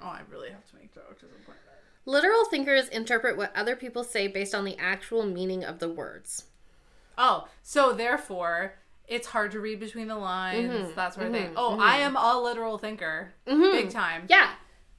Oh, 0.00 0.06
I 0.06 0.20
really 0.30 0.50
have 0.50 0.64
to 0.70 0.76
make 0.76 0.94
jokes 0.94 1.22
at 1.24 1.30
some 1.30 1.40
point. 1.46 1.58
Literal 2.06 2.44
thinkers 2.44 2.88
interpret 2.88 3.36
what 3.36 3.56
other 3.56 3.74
people 3.74 4.04
say 4.04 4.28
based 4.28 4.54
on 4.54 4.64
the 4.64 4.76
actual 4.78 5.24
meaning 5.24 5.64
of 5.64 5.78
the 5.80 5.88
words. 5.88 6.44
Oh, 7.16 7.48
so 7.62 7.92
therefore, 7.92 8.74
it's 9.06 9.26
hard 9.26 9.52
to 9.52 9.60
read 9.60 9.80
between 9.80 10.08
the 10.08 10.16
lines, 10.16 10.70
Mm-hmm. 10.70 10.94
that 10.96 11.14
sort 11.14 11.26
of 11.26 11.32
thing. 11.32 11.50
Oh, 11.56 11.78
I 11.78 11.98
am 11.98 12.16
a 12.16 12.40
literal 12.40 12.78
thinker, 12.78 13.32
big 13.46 13.90
time. 13.90 14.24
Yeah. 14.28 14.50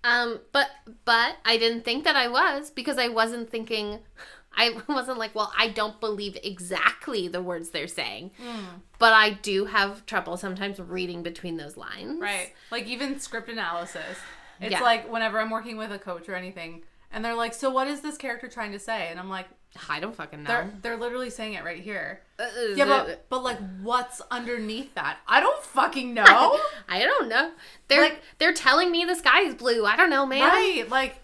Um, 0.03 0.39
but 0.51 0.67
but 1.05 1.37
I 1.45 1.57
didn't 1.57 1.83
think 1.83 2.03
that 2.03 2.15
I 2.15 2.27
was 2.27 2.69
because 2.69 2.97
I 2.99 3.07
wasn't 3.07 3.49
thinking 3.49 3.99
I 4.57 4.77
wasn't 4.87 5.17
like, 5.17 5.33
well, 5.35 5.51
I 5.57 5.67
don't 5.69 5.99
believe 5.99 6.37
exactly 6.43 7.27
the 7.27 7.41
words 7.41 7.71
they're 7.71 7.87
saying. 7.87 8.31
Hmm. 8.41 8.63
But 8.99 9.11
I 9.13 9.31
do 9.31 9.65
have 9.65 10.05
trouble 10.05 10.37
sometimes 10.37 10.79
reading 10.79 11.23
between 11.23 11.57
those 11.57 11.75
lines. 11.75 12.21
Right. 12.21 12.53
Like 12.71 12.85
even 12.87 13.19
script 13.19 13.49
analysis. 13.49 14.17
It's 14.61 14.71
Yeah. 14.71 14.81
like 14.81 15.11
whenever 15.11 15.39
I'm 15.41 15.49
working 15.49 15.75
with 15.75 15.91
a 15.91 15.99
coach 15.99 16.29
or 16.29 16.35
anything, 16.35 16.83
and 17.11 17.25
they're 17.25 17.33
like, 17.35 17.53
"So 17.53 17.69
what 17.69 17.87
is 17.87 17.99
this 18.01 18.17
character 18.17 18.47
trying 18.47 18.71
to 18.71 18.79
say?" 18.79 19.09
And 19.09 19.19
I'm 19.19 19.29
like, 19.29 19.47
I 19.89 19.99
don't 19.99 20.15
fucking 20.15 20.43
know. 20.43 20.47
"They're 20.47 20.71
they're 20.81 20.97
literally 20.97 21.29
saying 21.29 21.53
it 21.53 21.63
right 21.63 21.79
here." 21.81 22.21
Uh, 22.39 22.45
Yeah, 22.75 22.85
but 22.85 23.25
but 23.29 23.43
like, 23.43 23.57
what's 23.81 24.21
underneath 24.31 24.93
that? 24.95 25.17
I 25.27 25.39
don't 25.39 25.61
fucking 25.63 26.13
know. 26.13 26.23
I 26.89 26.99
don't 26.99 27.27
know. 27.29 27.51
They're 27.87 28.01
Like- 28.01 28.21
they're 28.39 28.53
telling 28.53 28.91
me 28.91 29.05
the 29.05 29.15
sky 29.15 29.41
is 29.41 29.55
blue. 29.55 29.85
I 29.85 29.95
don't 29.95 30.09
know, 30.09 30.25
man. 30.25 30.41
right? 30.41 30.89
Like, 30.89 31.17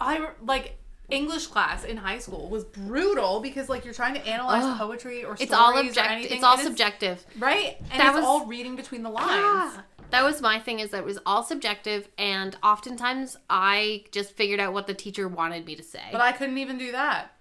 I 0.00 0.28
like 0.42 0.76
English 1.08 1.46
class 1.48 1.84
in 1.84 1.96
high 1.96 2.18
school 2.18 2.48
was 2.48 2.64
brutal 2.64 3.40
because 3.40 3.68
like 3.68 3.84
you're 3.84 3.94
trying 3.94 4.14
to 4.14 4.26
analyze 4.26 4.64
Ugh. 4.64 4.78
poetry 4.78 5.24
or 5.24 5.36
It's 5.38 5.52
all 5.52 5.78
objective. 5.78 6.30
It's 6.32 6.42
all 6.42 6.58
subjective. 6.58 7.24
right? 7.38 7.76
And 7.92 8.00
That 8.00 8.08
it's 8.08 8.16
was- 8.16 8.24
all 8.24 8.46
reading 8.46 8.74
between 8.76 9.02
the 9.02 9.10
lines. 9.10 9.30
Yeah. 9.74 9.80
That 10.10 10.22
was 10.24 10.40
my 10.40 10.60
thing 10.60 10.78
is 10.80 10.90
that 10.90 10.98
it 10.98 11.04
was 11.04 11.18
all 11.26 11.42
subjective 11.42 12.08
and 12.16 12.56
oftentimes 12.62 13.36
I 13.50 14.04
just 14.12 14.32
figured 14.36 14.60
out 14.60 14.72
what 14.72 14.86
the 14.86 14.94
teacher 14.94 15.26
wanted 15.26 15.66
me 15.66 15.74
to 15.74 15.82
say. 15.82 16.00
But 16.12 16.20
I 16.20 16.30
couldn't 16.32 16.58
even 16.58 16.78
do 16.78 16.92
that. 16.92 17.32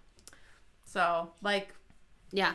So 0.95 1.29
like, 1.43 1.73
yeah. 2.31 2.53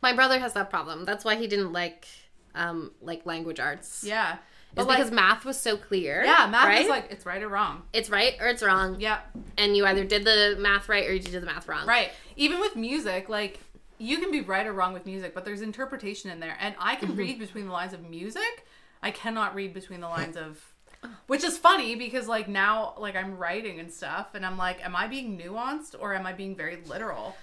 My 0.00 0.12
brother 0.12 0.38
has 0.38 0.52
that 0.54 0.70
problem. 0.70 1.04
That's 1.04 1.24
why 1.24 1.34
he 1.34 1.46
didn't 1.48 1.72
like 1.72 2.06
um 2.54 2.92
like 3.00 3.26
language 3.26 3.58
arts. 3.58 4.04
yeah, 4.06 4.34
It's 4.34 4.40
but 4.76 4.86
like, 4.86 4.98
because 4.98 5.10
math 5.10 5.44
was 5.44 5.58
so 5.58 5.76
clear. 5.76 6.22
yeah, 6.24 6.46
math 6.50 6.66
right? 6.68 6.82
is 6.82 6.88
like 6.88 7.08
it's 7.10 7.26
right 7.26 7.42
or 7.42 7.48
wrong. 7.48 7.82
it's 7.92 8.08
right 8.08 8.34
or 8.40 8.46
it's 8.46 8.62
wrong. 8.62 9.00
Yeah, 9.00 9.18
And 9.58 9.76
you 9.76 9.84
either 9.86 10.04
did 10.04 10.24
the 10.24 10.56
math 10.60 10.88
right 10.88 11.08
or 11.08 11.12
you 11.12 11.18
did 11.20 11.42
the 11.42 11.46
math 11.46 11.66
wrong. 11.66 11.86
right. 11.86 12.12
Even 12.36 12.60
with 12.60 12.76
music, 12.76 13.28
like 13.28 13.58
you 13.98 14.18
can 14.18 14.30
be 14.30 14.40
right 14.42 14.66
or 14.66 14.72
wrong 14.72 14.92
with 14.92 15.04
music, 15.06 15.34
but 15.34 15.44
there's 15.44 15.60
interpretation 15.62 16.30
in 16.30 16.38
there, 16.40 16.56
and 16.60 16.74
I 16.78 16.94
can 16.96 17.08
Mm-hmm. 17.10 17.18
read 17.18 17.38
between 17.40 17.66
the 17.66 17.72
lines 17.72 17.92
of 17.94 18.02
music. 18.08 18.66
I 19.02 19.10
cannot 19.10 19.54
read 19.56 19.74
between 19.74 20.00
the 20.00 20.08
lines 20.08 20.36
of. 20.36 20.60
Which 21.26 21.42
is 21.42 21.58
funny 21.58 21.96
because 21.96 22.28
like 22.28 22.46
now 22.48 22.94
like 22.96 23.16
I'm 23.16 23.36
writing 23.36 23.80
and 23.80 23.90
stuff 23.92 24.34
and 24.34 24.46
I'm 24.46 24.56
like 24.56 24.78
am 24.84 24.94
I 24.94 25.08
being 25.08 25.36
nuanced 25.36 25.96
or 25.98 26.14
am 26.14 26.26
I 26.26 26.32
being 26.32 26.54
very 26.54 26.78
literal? 26.86 27.34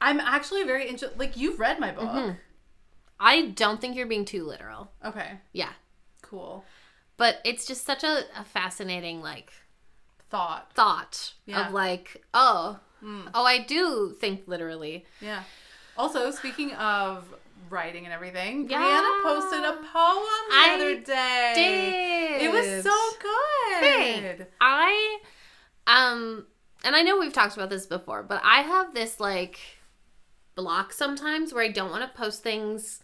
I'm 0.00 0.20
actually 0.20 0.64
very 0.64 0.88
interested 0.88 1.18
like 1.18 1.36
you've 1.36 1.58
read 1.60 1.78
my 1.80 1.90
book. 1.92 2.04
Mm-hmm. 2.08 2.30
I 3.18 3.48
don't 3.48 3.80
think 3.80 3.96
you're 3.96 4.06
being 4.06 4.24
too 4.24 4.44
literal. 4.44 4.90
Okay. 5.04 5.32
Yeah. 5.52 5.72
Cool. 6.22 6.64
But 7.18 7.38
it's 7.44 7.66
just 7.66 7.84
such 7.84 8.02
a, 8.02 8.22
a 8.38 8.44
fascinating 8.44 9.20
like 9.20 9.52
Thought. 10.30 10.70
thought 10.74 11.32
Yeah. 11.44 11.66
of 11.66 11.72
like, 11.74 12.22
oh, 12.32 12.78
Mm. 13.02 13.30
oh, 13.34 13.44
I 13.46 13.58
do 13.60 14.14
think 14.20 14.42
literally. 14.46 15.06
Yeah. 15.22 15.42
Also, 15.96 16.30
speaking 16.30 16.72
of 16.74 17.24
writing 17.70 18.04
and 18.04 18.12
everything, 18.12 18.68
Yeah. 18.68 18.78
Brianna 18.78 19.22
posted 19.22 19.64
a 19.64 19.72
poem 19.72 19.82
the 20.50 20.54
I 20.54 20.72
other 20.74 21.00
day. 21.00 21.52
Did 22.38 22.42
It 22.42 22.52
was 22.52 22.84
so 22.84 23.10
good. 23.20 23.80
Thanks. 23.80 24.44
I 24.60 25.18
um 25.86 26.46
and 26.84 26.94
I 26.96 27.02
know 27.02 27.18
we've 27.18 27.32
talked 27.32 27.56
about 27.56 27.70
this 27.70 27.86
before, 27.86 28.22
but 28.22 28.40
I 28.44 28.60
have 28.62 28.94
this 28.94 29.18
like 29.20 29.58
block 30.60 30.92
sometimes 30.92 31.52
where 31.52 31.64
I 31.64 31.68
don't 31.68 31.90
want 31.90 32.02
to 32.10 32.18
post 32.18 32.42
things 32.42 33.00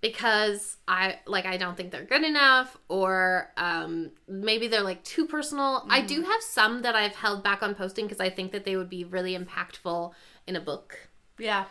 because 0.00 0.78
I 0.88 1.18
like 1.26 1.44
I 1.46 1.56
don't 1.58 1.76
think 1.76 1.90
they're 1.90 2.04
good 2.04 2.22
enough 2.24 2.76
or 2.88 3.50
um 3.56 4.10
maybe 4.26 4.66
they're 4.68 4.82
like 4.82 5.04
too 5.04 5.26
personal. 5.26 5.84
I 5.90 6.00
do 6.00 6.22
have 6.22 6.42
some 6.42 6.82
that 6.82 6.94
I've 6.94 7.14
held 7.14 7.42
back 7.44 7.62
on 7.62 7.74
posting 7.74 8.06
because 8.06 8.20
I 8.20 8.30
think 8.30 8.52
that 8.52 8.64
they 8.64 8.76
would 8.76 8.88
be 8.90 9.04
really 9.04 9.36
impactful 9.36 10.12
in 10.46 10.56
a 10.56 10.60
book. 10.60 11.08
Yeah. 11.38 11.64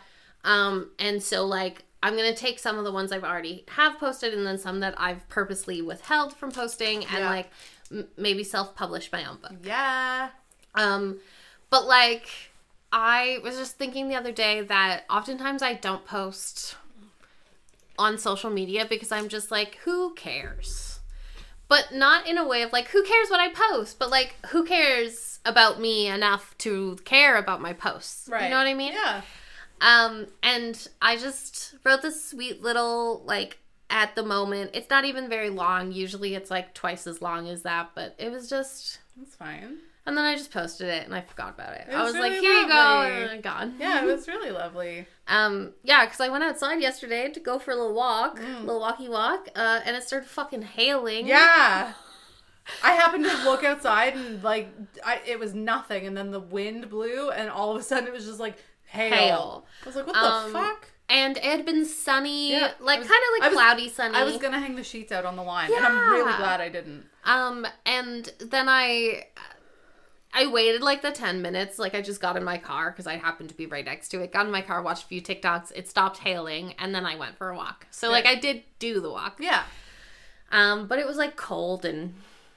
Um 0.44 0.90
and 0.98 1.22
so 1.22 1.44
like 1.46 1.84
I'm 2.02 2.16
going 2.16 2.32
to 2.32 2.38
take 2.40 2.58
some 2.58 2.78
of 2.78 2.84
the 2.84 2.92
ones 2.92 3.12
I've 3.12 3.24
already 3.24 3.66
have 3.68 3.98
posted 3.98 4.32
and 4.32 4.46
then 4.46 4.56
some 4.56 4.80
that 4.80 4.94
I've 4.98 5.28
purposely 5.28 5.82
withheld 5.82 6.34
from 6.34 6.50
posting 6.50 7.04
and 7.04 7.18
Yeah. 7.18 7.28
like 7.28 7.50
m- 7.90 8.08
maybe 8.16 8.42
self-publish 8.42 9.12
my 9.12 9.28
own 9.28 9.36
book. 9.36 9.52
Yeah. 9.62 10.30
Um, 10.74 11.18
but 11.68 11.84
like, 11.86 12.26
I 12.92 13.38
was 13.42 13.56
just 13.56 13.76
thinking 13.76 14.08
the 14.08 14.16
other 14.16 14.32
day 14.32 14.62
that 14.62 15.04
oftentimes 15.08 15.62
I 15.62 15.74
don't 15.74 16.04
post 16.04 16.76
on 17.98 18.18
social 18.18 18.50
media 18.50 18.86
because 18.88 19.12
I'm 19.12 19.28
just 19.28 19.50
like, 19.50 19.76
who 19.84 20.14
cares? 20.14 21.00
But 21.68 21.92
not 21.92 22.26
in 22.26 22.36
a 22.36 22.46
way 22.46 22.62
of 22.62 22.72
like, 22.72 22.88
who 22.88 23.04
cares 23.04 23.30
what 23.30 23.38
I 23.38 23.52
post? 23.52 23.98
But 23.98 24.10
like, 24.10 24.34
who 24.48 24.64
cares 24.64 25.38
about 25.44 25.80
me 25.80 26.08
enough 26.08 26.56
to 26.58 26.98
care 27.04 27.36
about 27.36 27.60
my 27.60 27.72
posts? 27.72 28.28
Right. 28.28 28.44
You 28.44 28.50
know 28.50 28.56
what 28.56 28.66
I 28.66 28.74
mean? 28.74 28.92
Yeah. 28.92 29.22
Um, 29.80 30.26
and 30.42 30.88
I 31.00 31.16
just 31.16 31.76
wrote 31.84 32.02
this 32.02 32.24
sweet 32.24 32.60
little 32.60 33.22
like 33.24 33.58
at 33.88 34.14
the 34.14 34.22
moment. 34.22 34.70
It's 34.74 34.90
not 34.90 35.04
even 35.04 35.28
very 35.28 35.50
long. 35.50 35.92
Usually 35.92 36.34
it's 36.34 36.50
like 36.50 36.74
twice 36.74 37.06
as 37.06 37.22
long 37.22 37.48
as 37.48 37.62
that, 37.62 37.90
but 37.94 38.14
it 38.18 38.30
was 38.30 38.50
just 38.50 38.98
That's 39.16 39.36
fine. 39.36 39.78
And 40.10 40.18
then 40.18 40.24
I 40.26 40.34
just 40.36 40.50
posted 40.52 40.88
it 40.88 41.06
and 41.06 41.14
I 41.14 41.22
forgot 41.22 41.54
about 41.54 41.72
it. 41.74 41.86
It 41.88 41.94
I 41.94 42.02
was 42.04 42.14
like, 42.14 42.32
here 42.32 42.42
you 42.60 42.68
go, 42.68 42.74
lovely. 42.74 43.12
and 43.22 43.30
then 43.30 43.40
gone. 43.40 43.74
Yeah, 43.80 44.02
it 44.02 44.06
was 44.06 44.28
really 44.34 44.50
lovely. 44.50 45.06
Um, 45.26 45.72
yeah, 45.82 46.04
because 46.04 46.20
I 46.20 46.28
went 46.28 46.44
outside 46.44 46.80
yesterday 46.80 47.30
to 47.30 47.40
go 47.40 47.58
for 47.58 47.70
a 47.70 47.76
little 47.76 47.94
walk, 47.94 48.38
Mm. 48.38 48.60
little 48.66 48.80
walkie 48.80 49.08
walk, 49.08 49.48
uh, 49.56 49.80
and 49.84 49.96
it 49.96 50.02
started 50.02 50.28
fucking 50.28 50.62
hailing. 50.62 51.26
Yeah. 51.26 51.92
I 52.84 52.92
happened 52.92 53.24
to 53.24 53.36
look 53.44 53.64
outside 53.64 54.14
and 54.14 54.42
like 54.44 54.68
I, 55.04 55.20
it 55.26 55.38
was 55.40 55.54
nothing, 55.54 56.06
and 56.06 56.16
then 56.16 56.30
the 56.30 56.40
wind 56.40 56.88
blew, 56.90 57.30
and 57.30 57.48
all 57.50 57.70
of 57.74 57.80
a 57.80 57.82
sudden 57.82 58.06
it 58.06 58.12
was 58.12 58.26
just 58.26 58.38
like 58.38 58.56
hail. 58.84 59.10
Hail. 59.14 59.66
I 59.82 59.86
was 59.86 59.96
like, 59.96 60.06
what 60.06 60.16
Um, 60.16 60.52
the 60.52 60.58
fuck? 60.58 60.88
And 61.08 61.36
it 61.38 61.42
had 61.42 61.66
been 61.66 61.84
sunny, 61.84 62.52
Yeah, 62.52 62.70
like 62.78 62.98
kind 63.00 63.10
of 63.10 63.40
like 63.40 63.50
was- 63.50 63.58
cloudy 63.58 63.88
sunny. 63.88 64.14
I 64.14 64.22
was 64.22 64.36
gonna 64.36 64.60
hang 64.60 64.76
the 64.76 64.84
sheets 64.84 65.10
out 65.10 65.24
on 65.24 65.34
the 65.34 65.42
line, 65.42 65.72
and 65.74 65.84
I'm 65.84 66.10
really 66.12 66.32
glad 66.36 66.60
I 66.60 66.68
didn't. 66.68 67.06
Um, 67.24 67.66
and 67.84 68.32
then 68.40 68.68
I, 68.68 69.26
I 70.32 70.46
waited 70.46 70.80
like 70.82 71.02
the 71.02 71.10
ten 71.10 71.42
minutes. 71.42 71.78
Like 71.78 71.94
I 71.94 72.00
just 72.02 72.20
got 72.20 72.36
in 72.36 72.44
my 72.44 72.56
car 72.58 72.90
because 72.90 73.06
I 73.06 73.16
happened 73.16 73.48
to 73.50 73.54
be 73.56 73.66
right 73.66 73.84
next 73.84 74.10
to 74.10 74.20
it. 74.20 74.32
Got 74.32 74.46
in 74.46 74.52
my 74.52 74.62
car, 74.62 74.80
watched 74.82 75.04
a 75.04 75.06
few 75.06 75.20
TikToks. 75.20 75.72
It 75.74 75.88
stopped 75.88 76.18
hailing, 76.18 76.74
and 76.78 76.94
then 76.94 77.04
I 77.04 77.16
went 77.16 77.36
for 77.36 77.50
a 77.50 77.56
walk. 77.56 77.86
So 77.90 78.10
like 78.10 78.26
I 78.26 78.34
did 78.36 78.62
do 78.78 79.00
the 79.00 79.10
walk. 79.10 79.38
Yeah. 79.40 79.64
Um, 80.52 80.86
but 80.86 80.98
it 80.98 81.06
was 81.06 81.16
like 81.16 81.36
cold 81.36 81.84
and 81.84 82.14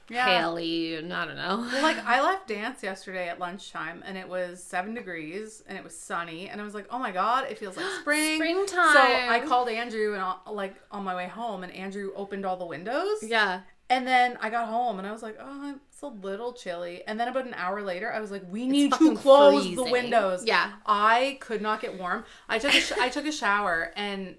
Yeah. 0.08 0.24
haily, 0.24 0.96
and 0.96 1.12
I 1.12 1.24
don't 1.26 1.36
know. 1.36 1.68
Well, 1.72 1.82
like 1.82 1.98
I 2.06 2.20
left 2.28 2.48
dance 2.48 2.82
yesterday 2.82 3.28
at 3.28 3.38
lunchtime, 3.38 4.02
and 4.06 4.16
it 4.18 4.28
was 4.28 4.62
seven 4.62 4.94
degrees, 4.94 5.62
and 5.66 5.76
it 5.78 5.82
was 5.84 5.96
sunny, 5.96 6.48
and 6.48 6.60
I 6.60 6.64
was 6.64 6.74
like, 6.74 6.86
"Oh 6.90 6.98
my 6.98 7.10
god, 7.12 7.46
it 7.50 7.58
feels 7.58 7.76
like 7.76 7.86
spring." 8.00 8.36
Springtime. 8.36 8.92
So 8.94 9.00
I 9.02 9.42
called 9.46 9.68
Andrew, 9.68 10.14
and 10.14 10.24
like 10.54 10.74
on 10.90 11.04
my 11.04 11.14
way 11.14 11.26
home, 11.28 11.62
and 11.64 11.72
Andrew 11.72 12.12
opened 12.16 12.44
all 12.44 12.56
the 12.56 12.66
windows, 12.66 13.18
Yeah. 13.22 13.60
And 13.90 14.06
then 14.06 14.38
I 14.40 14.48
got 14.48 14.66
home 14.68 14.98
and 14.98 15.06
I 15.06 15.12
was 15.12 15.22
like, 15.22 15.36
oh, 15.38 15.74
it's 15.94 16.02
a 16.02 16.08
little 16.08 16.52
chilly. 16.52 17.04
And 17.06 17.20
then 17.20 17.28
about 17.28 17.46
an 17.46 17.54
hour 17.54 17.80
later, 17.80 18.12
I 18.12 18.18
was 18.18 18.32
like, 18.32 18.42
we 18.50 18.66
need 18.66 18.92
to 18.94 19.14
close 19.14 19.76
the 19.76 19.84
windows. 19.84 20.44
Yeah. 20.44 20.72
I 20.84 21.38
could 21.40 21.62
not 21.62 21.80
get 21.80 21.96
warm. 21.96 22.24
I 22.48 22.58
took 22.58 22.74
a 22.74 22.80
sh- 22.80 22.92
I 23.00 23.08
took 23.10 23.26
a 23.26 23.32
shower 23.32 23.92
and 23.94 24.34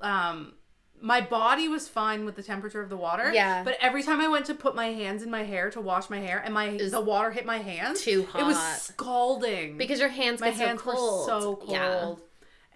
um 0.00 0.54
my 1.02 1.20
body 1.22 1.66
was 1.66 1.88
fine 1.88 2.24
with 2.24 2.36
the 2.36 2.42
temperature 2.42 2.80
of 2.80 2.88
the 2.88 2.96
water. 2.96 3.32
Yeah. 3.32 3.64
But 3.64 3.78
every 3.80 4.04
time 4.04 4.20
I 4.20 4.28
went 4.28 4.46
to 4.46 4.54
put 4.54 4.76
my 4.76 4.88
hands 4.92 5.24
in 5.24 5.30
my 5.30 5.42
hair 5.42 5.70
to 5.70 5.80
wash 5.80 6.08
my 6.08 6.20
hair 6.20 6.40
and 6.44 6.54
my 6.54 6.76
the 6.76 7.00
water 7.00 7.32
hit 7.32 7.44
my 7.44 7.58
hands, 7.58 8.02
too 8.04 8.26
hot. 8.26 8.40
It 8.40 8.44
was 8.44 8.58
scalding 8.82 9.76
Because 9.76 9.98
your 9.98 10.08
hands 10.10 10.40
my 10.40 10.50
get 10.50 10.58
hands 10.68 10.84
so 10.84 10.92
cold. 10.92 11.20
were 11.20 11.26
so 11.40 11.56
cold. 11.56 11.70
Yeah. 11.70 12.14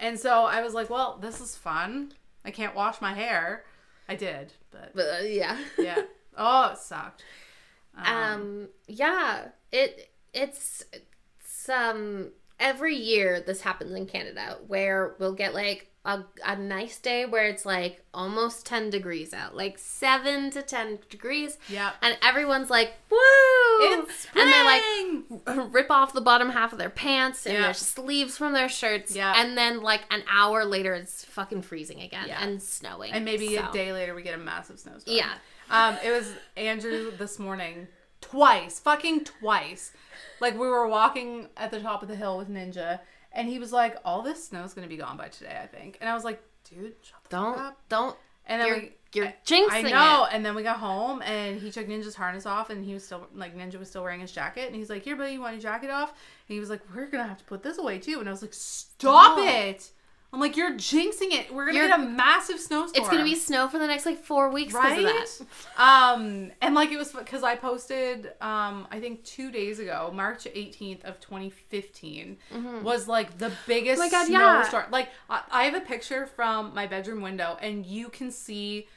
And 0.01 0.19
so 0.19 0.45
I 0.47 0.63
was 0.63 0.75
like, 0.75 0.91
well, 0.91 1.19
this 1.23 1.41
is 1.41 1.55
fun. 1.55 2.11
I 2.45 2.51
can't 2.51 2.75
wash 2.75 3.01
my 3.01 3.13
hair. 3.15 3.65
I 4.09 4.17
did, 4.17 4.53
but 4.73 4.91
But 4.97 5.07
uh, 5.07 5.25
yeah. 5.27 5.57
yeah. 5.79 6.03
oh, 6.37 6.71
it 6.73 6.79
sucked. 6.79 7.23
Um 7.97 8.69
yeah, 8.87 9.49
it 9.73 10.11
it's 10.33 10.85
it's 10.93 11.69
um 11.69 12.31
every 12.61 12.95
year 12.97 13.41
this 13.41 13.61
happens 13.63 13.93
in 13.95 14.07
Canada 14.07 14.59
where 14.67 15.15
we'll 15.19 15.33
get 15.35 15.55
like 15.55 15.91
a, 16.07 16.23
a 16.45 16.55
nice 16.55 16.99
day 16.99 17.25
where 17.25 17.47
it's 17.47 17.65
like 17.65 18.05
almost 18.13 18.67
10 18.67 18.91
degrees 18.91 19.33
out, 19.33 19.57
like 19.57 19.79
7 19.79 20.51
to 20.51 20.61
10 20.61 20.99
degrees. 21.09 21.57
Yeah. 21.67 21.93
And 22.03 22.19
everyone's 22.23 22.69
like, 22.69 22.93
"Woo!" 23.11 23.17
It's 23.81 24.27
and 24.35 24.53
they 24.53 25.55
like 25.57 25.73
rip 25.73 25.91
off 25.91 26.13
the 26.13 26.21
bottom 26.21 26.51
half 26.51 26.73
of 26.75 26.79
their 26.79 26.91
pants 26.91 27.47
and 27.47 27.55
Yeah. 27.55 27.63
their 27.63 27.75
sleeves 27.75 28.37
from 28.37 28.53
their 28.53 28.69
shirts. 28.69 29.17
Yeah. 29.17 29.33
And 29.35 29.57
then 29.57 29.81
like 29.83 30.03
an 30.11 30.23
hour 30.31 30.67
later 30.67 30.93
it's 30.95 31.25
fucking 31.25 31.63
freezing 31.63 32.03
again 32.03 32.29
and 32.29 32.63
snowing. 32.63 33.13
And 33.13 33.25
maybe 33.25 33.57
So- 33.57 33.67
a 33.69 33.73
day 33.73 33.91
later 33.93 34.15
we 34.15 34.23
get 34.23 34.35
a 34.35 34.39
massive 34.39 34.79
snowstorm. 34.79 35.17
Yeah. 35.17 35.33
Um, 35.71 35.97
it 36.05 36.11
was 36.11 36.33
Andrew 36.57 37.11
this 37.17 37.39
morning 37.39 37.89
twice, 38.21 38.79
fucking 38.79 39.25
twice. 39.25 39.93
Like 40.41 40.55
we 40.55 40.67
were 40.69 40.87
walking 40.87 41.49
at 41.57 41.71
the 41.71 41.81
top 41.81 42.03
of 42.03 42.09
the 42.09 42.17
hill 42.17 42.37
with 42.39 42.49
Ninja, 42.49 43.01
and 43.33 43.49
he 43.49 43.59
was 43.59 43.73
like, 43.73 43.97
"All 44.05 44.23
this 44.23 44.45
snow's 44.49 44.75
gonna 44.75 44.87
be 44.89 44.97
gone 44.97 45.17
by 45.17 45.29
today, 45.29 45.59
I 45.63 45.67
think." 45.67 45.99
And 46.01 46.09
I 46.09 46.15
was 46.15 46.25
like, 46.25 46.43
"Dude, 46.69 46.95
shut 47.03 47.23
the 47.25 47.31
Don't 47.37 47.59
up." 47.59 47.79
don't 47.89 48.17
And 48.47 48.61
then 48.61 48.69
you're, 48.69 48.77
we, 48.79 48.93
you're 49.15 49.27
I- 49.29 49.37
jinxing 49.47 49.71
I 49.71 49.91
know. 49.91 50.25
it. 50.25 50.31
And 50.35 50.45
then 50.45 50.55
we 50.55 50.63
got 50.63 50.79
home, 50.79 51.23
and 51.23 51.61
he 51.61 51.71
took 51.71 51.87
Ninja's 51.87 52.15
harness 52.15 52.47
off, 52.47 52.71
and 52.71 52.85
he 52.85 52.93
was 52.95 53.05
still 53.05 53.27
like 53.35 53.57
Ninja 53.57 53.79
was 53.79 53.89
still 53.89 54.03
wearing 54.03 54.21
his 54.21 54.33
jacket, 54.33 54.67
and 54.67 54.77
he's 54.77 54.91
like, 54.91 55.03
"Here, 55.03 55.17
buddy, 55.17 55.33
you 55.33 55.41
want 55.41 55.55
your 55.55 55.63
jacket 55.63 55.91
off?" 55.91 56.11
And 56.11 56.55
he 56.55 56.61
was 56.61 56.69
like, 56.71 56.81
"We're 56.95 57.07
gonna 57.07 57.27
have 57.27 57.39
to 57.39 57.45
put 57.45 57.63
this 57.63 57.79
away 57.79 57.99
too." 57.99 58.21
And 58.21 58.29
I 58.29 58.33
was 58.33 58.43
like, 58.43 58.55
"Stop 58.55 59.39
No. 59.39 59.45
it!" 59.47 59.91
I'm 60.35 60.41
like, 60.41 60.57
"You're 60.57 60.73
jinxing 60.73 61.33
it. 61.33 61.55
We're 61.55 61.67
gonna 61.67 61.79
You're- 61.79 61.89
get 61.89 62.01
a 62.01 62.03
massive 62.03 62.59
snowstorm." 62.61 63.01
It's 63.03 63.09
gonna 63.09 63.25
be 63.25 63.35
snow 63.37 63.69
for 63.69 63.79
the 63.79 63.87
next 63.87 64.05
like 64.05 64.19
four 64.23 64.51
weeks 64.51 64.73
because 64.75 64.91
right. 65.03 65.07
of 65.07 65.47
that. 65.77 65.83
Um, 65.83 66.51
and 66.61 66.75
like 66.75 66.91
it 66.93 66.99
was 66.99 67.13
because 67.13 67.43
I 67.43 67.55
posted, 67.57 68.33
um, 68.41 68.87
I 68.91 68.99
think 69.01 69.25
two 69.25 69.51
days 69.51 69.79
ago, 69.79 70.11
March 70.13 70.45
18th 70.45 71.05
of 71.05 71.21
2015, 71.21 72.37
was 72.83 73.07
like 73.09 73.39
the 73.39 73.53
biggest 73.67 74.03
Mm-hmm. 74.03 74.15
Oh 74.15 74.19
God, 74.21 74.29
yeah. 74.31 74.63
snowstorm. 74.63 74.91
Like 74.91 75.09
I, 75.31 75.43
I 75.51 75.65
have 75.65 75.75
a 75.75 75.81
picture 75.81 76.27
from 76.27 76.75
my 76.75 76.87
bedroom 76.87 77.23
window, 77.23 77.57
and 77.61 77.87
you 77.87 78.09
can 78.09 78.31
see 78.31 78.89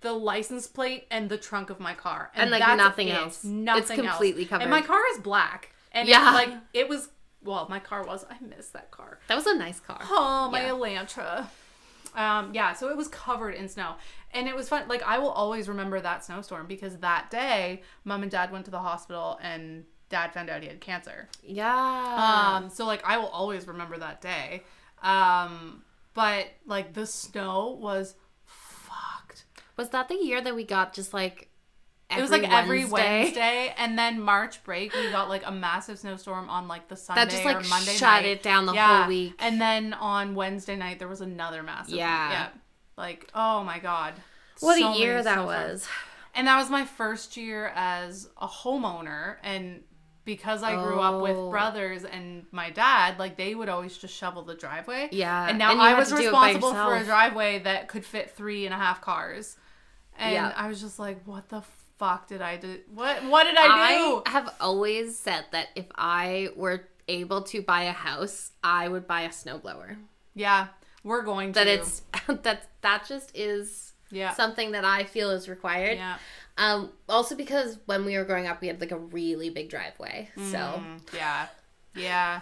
the 0.00 0.12
license 0.12 0.66
plate 0.68 1.06
and 1.10 1.28
the 1.28 1.36
trunk 1.38 1.70
of 1.70 1.80
my 1.80 1.92
car, 1.92 2.30
And, 2.36 2.52
like, 2.52 2.60
that's 2.60 2.76
nothing 2.78 3.10
else. 3.10 3.42
Nothing 3.42 3.82
It's 3.82 3.90
completely 4.08 4.42
else. 4.42 4.50
covered. 4.50 4.62
And 4.62 4.70
my 4.70 4.80
car 4.80 5.00
is 5.12 5.18
black, 5.18 5.72
and 5.90 6.08
Yeah. 6.08 6.30
it, 6.30 6.34
like 6.34 6.50
it 6.72 6.88
was. 6.88 7.08
Well, 7.42 7.66
my 7.70 7.78
car 7.78 8.04
was. 8.04 8.24
I 8.28 8.36
miss 8.44 8.68
that 8.70 8.90
car. 8.90 9.18
That 9.28 9.36
was 9.36 9.46
a 9.46 9.54
nice 9.54 9.80
car. 9.80 10.00
Oh, 10.02 10.48
my 10.50 10.62
Yeah. 10.62 10.70
Elantra. 10.70 11.46
Um, 12.14 12.52
yeah, 12.54 12.72
so 12.72 12.88
it 12.88 12.96
was 12.96 13.08
covered 13.08 13.54
in 13.54 13.68
snow. 13.68 13.94
And 14.32 14.48
it 14.48 14.56
was 14.56 14.68
fun. 14.68 14.88
Like, 14.88 15.02
I 15.02 15.18
will 15.18 15.30
always 15.30 15.68
remember 15.68 16.00
that 16.00 16.24
snowstorm 16.24 16.66
because 16.66 16.96
that 16.98 17.30
day, 17.30 17.82
mom 18.04 18.22
and 18.22 18.30
dad 18.30 18.50
went 18.50 18.64
to 18.64 18.70
the 18.70 18.80
hospital 18.80 19.38
and 19.42 19.84
dad 20.08 20.32
found 20.32 20.50
out 20.50 20.62
he 20.62 20.68
had 20.68 20.80
cancer. 20.80 21.28
Yeah. 21.42 22.56
Um, 22.56 22.70
so, 22.70 22.86
like, 22.86 23.04
I 23.04 23.18
will 23.18 23.28
always 23.28 23.66
remember 23.68 23.98
that 23.98 24.20
day. 24.20 24.64
Um, 25.02 25.82
but, 26.14 26.46
like, 26.66 26.94
the 26.94 27.06
snow 27.06 27.78
was 27.80 28.16
fucked. 28.44 29.44
was 29.76 29.90
that 29.90 30.08
the 30.08 30.16
year 30.16 30.40
that 30.40 30.56
we 30.56 30.64
got 30.64 30.92
just 30.92 31.14
like 31.14 31.47
it 32.10 32.20
was 32.20 32.30
like 32.30 32.48
every 32.48 32.84
Wednesday, 32.84 33.74
and 33.76 33.98
then 33.98 34.20
March 34.20 34.62
break, 34.64 34.94
we 34.94 35.10
got 35.10 35.28
like 35.28 35.42
a 35.46 35.50
massive 35.52 35.98
snowstorm 35.98 36.48
on 36.48 36.66
like 36.68 36.88
the 36.88 36.96
Sunday 36.96 37.22
That 37.24 37.30
just 37.30 37.44
like 37.44 37.56
or 37.56 37.68
Monday 37.68 37.92
shut 37.92 38.22
night. 38.22 38.24
it 38.24 38.42
down 38.42 38.66
the 38.66 38.72
Yeah. 38.74 39.00
whole 39.00 39.08
week. 39.08 39.34
And 39.38 39.60
then 39.60 39.92
on 39.94 40.34
Wednesday 40.34 40.76
night 40.76 40.98
there 40.98 41.08
was 41.08 41.20
another 41.20 41.62
massive. 41.62 41.94
Yeah. 41.94 42.30
Yeah. 42.30 42.48
Like, 42.96 43.30
oh 43.34 43.62
my 43.64 43.78
god. 43.78 44.14
What 44.60 44.78
So 44.78 44.92
a 44.94 44.98
year 44.98 45.22
that 45.22 45.44
was. 45.44 45.86
And 46.34 46.46
that 46.46 46.56
was 46.56 46.70
my 46.70 46.84
first 46.84 47.36
year 47.36 47.72
as 47.74 48.28
a 48.40 48.46
homeowner 48.46 49.36
and 49.42 49.82
because 50.24 50.62
I 50.62 50.74
grew 50.74 51.00
up 51.00 51.22
with 51.22 51.36
Oh. 51.36 51.50
brothers 51.50 52.04
and 52.04 52.44
my 52.52 52.68
dad, 52.70 53.18
like 53.18 53.36
they 53.36 53.54
would 53.54 53.68
always 53.70 53.96
just 53.96 54.14
shovel 54.14 54.42
the 54.42 54.54
driveway. 54.54 55.08
Yeah, 55.10 55.48
And 55.48 55.58
now 55.58 55.72
and 55.72 55.80
I 55.80 55.94
was 55.98 56.10
to 56.10 56.16
do 56.16 56.28
it 56.28 56.32
by 56.32 56.52
responsible 56.52 56.72
for 56.84 56.96
a 56.96 57.04
driveway 57.04 57.60
that 57.60 57.88
could 57.88 58.04
fit 58.04 58.30
three 58.30 58.64
and 58.66 58.74
a 58.74 58.78
half 58.78 59.00
cars. 59.00 59.56
And 60.18 60.34
Yeah. 60.34 60.52
I 60.56 60.68
was 60.68 60.80
just 60.80 60.98
like, 60.98 61.22
what 61.24 61.48
the 61.48 61.62
fuck 61.98 62.28
did 62.28 62.40
I 62.42 62.56
do? 62.56 62.78
What 62.94 63.24
what 63.24 63.44
did 63.44 63.56
I 63.56 63.66
do? 63.98 64.22
I 64.26 64.30
have 64.30 64.54
always 64.60 65.18
said 65.18 65.44
that 65.52 65.68
if 65.74 65.86
I 65.96 66.48
were 66.56 66.88
able 67.08 67.42
to 67.42 67.62
buy 67.62 67.82
a 67.84 67.92
house, 67.92 68.52
I 68.62 68.88
would 68.88 69.06
buy 69.06 69.22
a 69.22 69.30
snowblower. 69.30 69.96
yeah. 70.34 70.68
We're 71.04 71.22
going 71.22 71.52
to 71.52 71.60
That 71.60 71.68
it's 71.68 72.02
that 72.26 72.66
that 72.82 73.06
just 73.08 73.34
is 73.36 73.92
Yeah. 74.10 74.34
something 74.34 74.72
that 74.72 74.84
I 74.84 75.04
feel 75.04 75.30
is 75.30 75.48
required. 75.48 75.96
Yeah. 75.96 76.18
Um, 76.58 76.92
also 77.08 77.36
because 77.36 77.78
when 77.86 78.04
we 78.04 78.16
were 78.18 78.24
growing 78.24 78.46
up, 78.48 78.60
we 78.60 78.66
had 78.66 78.80
like 78.80 78.90
a 78.90 78.98
really 78.98 79.48
big 79.48 79.70
driveway, 79.70 80.28
so 80.36 80.58
Mm, 80.58 81.00
yeah. 81.14 81.46
Yeah. 81.94 82.40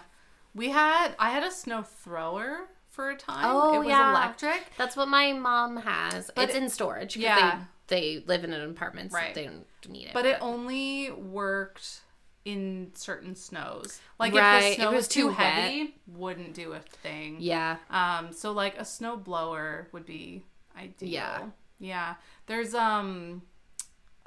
We 0.54 0.70
had 0.70 1.14
I 1.18 1.30
had 1.30 1.42
a 1.44 1.50
snow 1.50 1.82
thrower 1.82 2.60
for 2.88 3.10
a 3.10 3.16
time. 3.16 3.44
Oh, 3.44 3.74
it 3.74 3.78
was 3.80 3.88
yeah. 3.88 4.10
electric. 4.10 4.62
that's 4.78 4.96
what 4.96 5.08
my 5.08 5.32
mom 5.34 5.76
has. 5.76 6.30
But 6.34 6.44
it's 6.44 6.54
it- 6.54 6.62
in 6.62 6.68
storage. 6.70 7.14
Yeah. 7.16 7.58
they, 7.58 7.64
they 7.88 8.22
live 8.26 8.44
in 8.44 8.52
an 8.52 8.68
apartment, 8.70 9.12
so 9.12 9.18
Right. 9.18 9.34
they 9.34 9.44
don't 9.44 9.66
need 9.88 10.06
it. 10.08 10.12
But 10.14 10.26
it 10.26 10.38
only 10.40 11.10
worked 11.10 12.00
in 12.44 12.92
certain 12.94 13.34
snows. 13.34 14.00
Like 14.18 14.32
Right, 14.34 14.58
if 14.58 14.62
the 14.62 14.68
if 14.70 14.76
snow 14.76 14.92
it 14.92 14.94
was 14.96 15.08
too 15.08 15.20
too 15.22 15.28
heavy, 15.30 15.94
wouldn't 16.06 16.54
do 16.54 16.72
a 16.74 16.80
thing. 16.80 17.36
yeah, 17.40 17.76
Um 17.90 18.32
so 18.32 18.52
like 18.52 18.76
a 18.78 18.84
snow 18.84 19.16
blower 19.16 19.88
would 19.92 20.06
be 20.06 20.44
ideal. 20.76 21.10
Yeah. 21.10 21.46
Yeah. 21.78 22.14
There's 22.46 22.74
um 22.74 23.42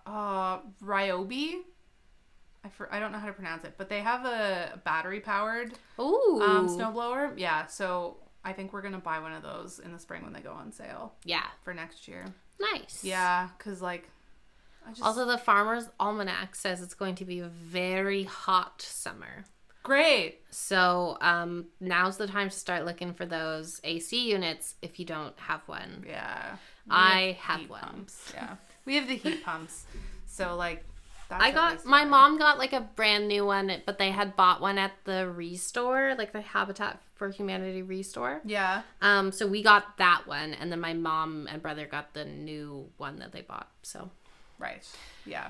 uh 0.06 0.60
Ryobi. 0.84 1.62
I 2.64 2.68
for, 2.70 2.94
I 2.94 3.00
don't 3.00 3.14
know 3.14 3.20
how 3.20 3.28
to 3.28 3.34
pronounce 3.34 3.64
it, 3.64 3.76
but 3.78 3.88
they 3.88 4.02
have 4.02 4.26
a 4.26 4.82
battery 4.84 5.22
powered 5.22 5.74
ooh, 6.00 6.42
um 6.42 6.68
snowblower. 6.68 7.34
Yeah, 7.38 7.68
so 7.68 8.18
I 8.44 8.52
think 8.54 8.74
we're 8.74 8.82
going 8.82 8.94
to 8.94 9.00
buy 9.00 9.20
one 9.20 9.34
of 9.34 9.44
those 9.44 9.80
in 9.80 9.92
the 9.94 10.00
spring 10.00 10.24
when 10.24 10.34
they 10.34 10.40
go 10.42 10.52
on 10.54 10.72
sale 10.72 11.14
yeah, 11.24 11.46
for 11.64 11.74
next 11.74 12.08
year. 12.08 12.26
Nice. 12.60 13.02
Yeah, 13.04 13.50
cuz 13.60 13.82
like 13.82 14.10
I 14.86 14.92
just 14.92 15.04
Also, 15.04 15.26
the 15.26 15.38
Farmer's 15.38 15.90
Almanac 16.00 16.56
says 16.56 16.82
it's 16.82 16.94
going 16.94 17.16
to 17.16 17.26
be 17.26 17.40
a 17.40 17.48
very 17.48 18.24
hot 18.24 18.82
summer. 18.82 19.46
great. 19.84 20.42
So 20.52 21.18
um, 21.22 21.66
now's 21.80 22.18
the 22.18 22.28
time 22.28 22.50
to 22.50 22.56
start 22.56 22.86
looking 22.86 23.14
for 23.14 23.26
those 23.26 23.80
AC 23.84 24.30
units 24.30 24.76
if 24.82 25.00
you 25.00 25.06
don't 25.06 25.38
have 25.40 25.62
one. 25.68 26.04
Yeah. 26.08 26.56
We 26.86 26.92
I 26.92 27.38
have 27.42 27.60
heat 27.62 27.70
one. 27.70 27.82
Pumps. 27.82 28.32
Yeah. 28.34 28.56
We 28.86 28.96
have 28.96 29.08
the 29.08 29.16
heat 29.16 29.44
pumps. 29.44 29.86
So 30.26 30.56
like 30.56 30.84
that's 31.30 31.44
I 31.44 31.52
got 31.52 31.86
my 31.86 32.04
mom 32.06 32.38
got 32.38 32.58
like 32.58 32.74
a 32.74 32.82
brand 32.82 33.28
new 33.28 33.46
one, 33.46 33.72
but 33.86 33.98
they 33.98 34.12
had 34.12 34.36
bought 34.36 34.60
one 34.62 34.78
at 34.78 34.92
the 35.06 35.30
Restore, 35.30 36.16
like 36.18 36.34
the 36.34 36.42
Habitat 36.42 37.02
for 37.16 37.30
Humanity 37.30 37.82
Restore. 37.82 38.42
Yeah. 38.44 38.82
Um, 39.02 39.32
so 39.32 39.48
we 39.48 39.62
got 39.64 39.98
that 39.98 40.24
one, 40.26 40.54
and 40.54 40.72
then 40.72 40.80
my 40.80 40.94
mom 40.94 41.48
and 41.52 41.62
brother 41.62 41.86
got 41.86 42.14
the 42.14 42.26
new 42.26 42.90
one 42.98 43.20
that 43.20 43.32
they 43.32 43.42
bought. 43.42 43.70
So 43.84 44.10
Right. 44.60 44.86
Yeah. 45.26 45.50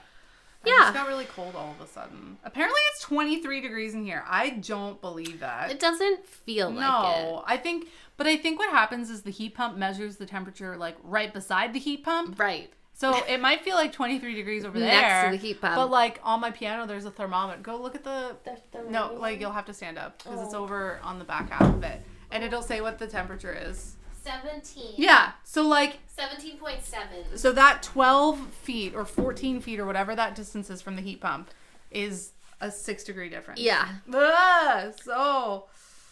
Yeah. 0.66 0.74
It 0.74 0.78
just 0.78 0.94
got 0.94 1.08
really 1.08 1.26
cold 1.26 1.56
all 1.56 1.72
of 1.72 1.82
a 1.82 1.90
sudden. 1.90 2.38
Apparently 2.44 2.80
it's 2.92 3.02
23 3.04 3.62
degrees 3.62 3.94
in 3.94 4.04
here. 4.04 4.24
I 4.28 4.50
don't 4.50 5.00
believe 5.02 5.40
that. 5.40 5.72
it 5.72 5.80
doesn't 5.80 6.26
feel 6.26 6.70
like 6.70 6.78
it. 6.78 6.82
no, 6.82 7.44
I 7.48 7.58
think, 7.58 7.88
but 8.18 8.28
I 8.28 8.36
think 8.36 8.60
what 8.60 8.70
happens 8.70 9.10
is 9.10 9.22
the 9.22 9.32
heat 9.32 9.56
pump 9.56 9.78
measures 9.78 10.18
the 10.18 10.26
temperature 10.26 10.76
like 10.76 10.98
right 11.02 11.34
beside 11.34 11.74
the 11.74 11.80
heat 11.80 12.04
pump. 12.04 12.38
Right. 12.40 12.72
So 13.00 13.24
it 13.30 13.40
might 13.40 13.62
feel 13.64 13.76
like 13.76 13.94
23 13.94 14.36
degrees 14.36 14.66
over 14.66 14.78
Next 14.78 14.94
to 14.94 15.02
there. 15.02 15.32
the 15.32 15.38
heat 15.38 15.62
pump. 15.62 15.76
But 15.76 15.90
like 15.90 16.20
on 16.22 16.42
my 16.42 16.52
piano, 16.52 16.86
there's 16.86 17.06
a 17.06 17.12
thermometer. 17.12 17.62
Go 17.62 17.78
look 17.78 17.96
at 17.96 18.04
the. 18.04 18.36
The 18.44 18.82
No, 18.90 19.14
like 19.14 19.40
you'll 19.40 19.54
have 19.54 19.66
to 19.68 19.74
stand 19.74 19.98
up 19.98 20.22
because 20.22 20.42
it's 20.42 20.54
Oh. 20.54 20.64
over 20.64 21.00
on 21.02 21.18
the 21.18 21.24
back 21.24 21.50
half 21.50 21.62
of 21.76 21.82
it, 21.84 22.02
and 22.30 22.44
it'll 22.44 22.62
say 22.62 22.82
what 22.82 23.00
the 23.00 23.08
temperature 23.08 23.54
is. 23.54 23.96
17. 24.24 24.96
Yeah. 24.98 25.32
So 25.46 25.66
like 25.66 26.00
17.7. 26.18 27.38
So 27.38 27.54
that 27.54 27.82
12 27.84 28.38
feet 28.54 28.94
or 28.94 29.06
14 29.06 29.62
feet 29.62 29.80
or 29.80 29.86
whatever 29.86 30.14
that 30.16 30.36
distance 30.36 30.70
is 30.70 30.82
from 30.82 30.98
the 30.98 31.02
heat 31.02 31.22
pump 31.22 31.50
is 31.92 32.34
a 32.60 32.70
six 32.70 33.06
degree 33.06 33.30
difference. 33.30 33.62
Yeah. 33.62 33.88
Ah, 34.14 34.88
so 35.02 35.68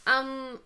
Um 0.07 0.59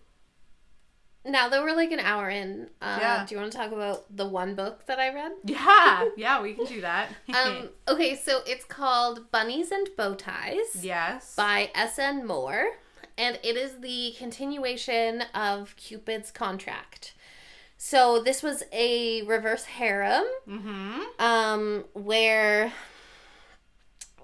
now 1.24 1.48
that 1.48 1.62
we're 1.62 1.74
like 1.76 1.92
an 1.92 2.00
hour 2.00 2.28
in, 2.28 2.68
uh, 2.80 2.98
Yeah. 3.00 3.24
do 3.26 3.34
you 3.34 3.40
want 3.40 3.52
to 3.52 3.58
talk 3.58 3.72
about 3.72 4.04
the 4.16 4.26
one 4.26 4.54
book 4.54 4.86
that 4.86 4.98
I 4.98 5.12
read? 5.14 5.32
Yeah, 5.44 6.08
yeah, 6.16 6.42
we 6.42 6.54
can 6.54 6.66
do 6.66 6.80
that. 6.80 7.08
Um, 7.34 7.70
okay, 7.88 8.16
so 8.16 8.40
it's 8.46 8.64
called 8.64 9.30
Bunnies 9.30 9.70
and 9.70 9.88
Bow 9.96 10.14
Ties 10.14 10.82
yes. 10.82 11.34
by 11.36 11.70
S.N. 11.74 12.26
Moor, 12.26 12.72
and 13.16 13.38
it 13.42 13.56
is 13.56 13.80
the 13.80 14.14
continuation 14.18 15.22
of 15.34 15.74
Cupid's 15.76 16.30
Contract. 16.30 17.14
So 17.78 18.22
this 18.22 18.42
was 18.42 18.62
a 18.72 19.22
reverse 19.22 19.64
harem, 19.64 20.24
Mm-hmm. 20.48 21.00
um, 21.20 21.84
where 21.94 22.72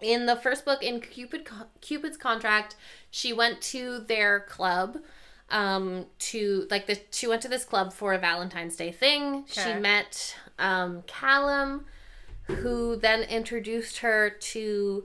in 0.01 0.27
the 0.27 0.37
first 0.37 0.65
book 0.65 0.83
in 0.83 1.01
Cupid 1.01 1.49
Cupid's 1.81 2.17
Contract, 2.17 2.77
she 3.11 3.33
went 3.33 3.61
to 3.63 3.99
their 4.01 4.41
club 4.41 4.99
um 5.51 6.07
to 6.19 6.67
like 6.71 6.87
the 6.87 6.99
she 7.11 7.27
went 7.27 7.41
to 7.43 7.49
this 7.49 7.65
club 7.65 7.93
for 7.93 8.13
a 8.13 8.19
valentine's 8.19 8.77
day 8.77 8.93
thing. 8.93 9.45
She 9.47 9.61
met 9.81 10.37
um 10.59 11.03
callum 11.07 11.87
who 12.47 12.97
then 12.97 13.23
introduced 13.23 13.99
her 13.99 14.31
to 14.31 15.05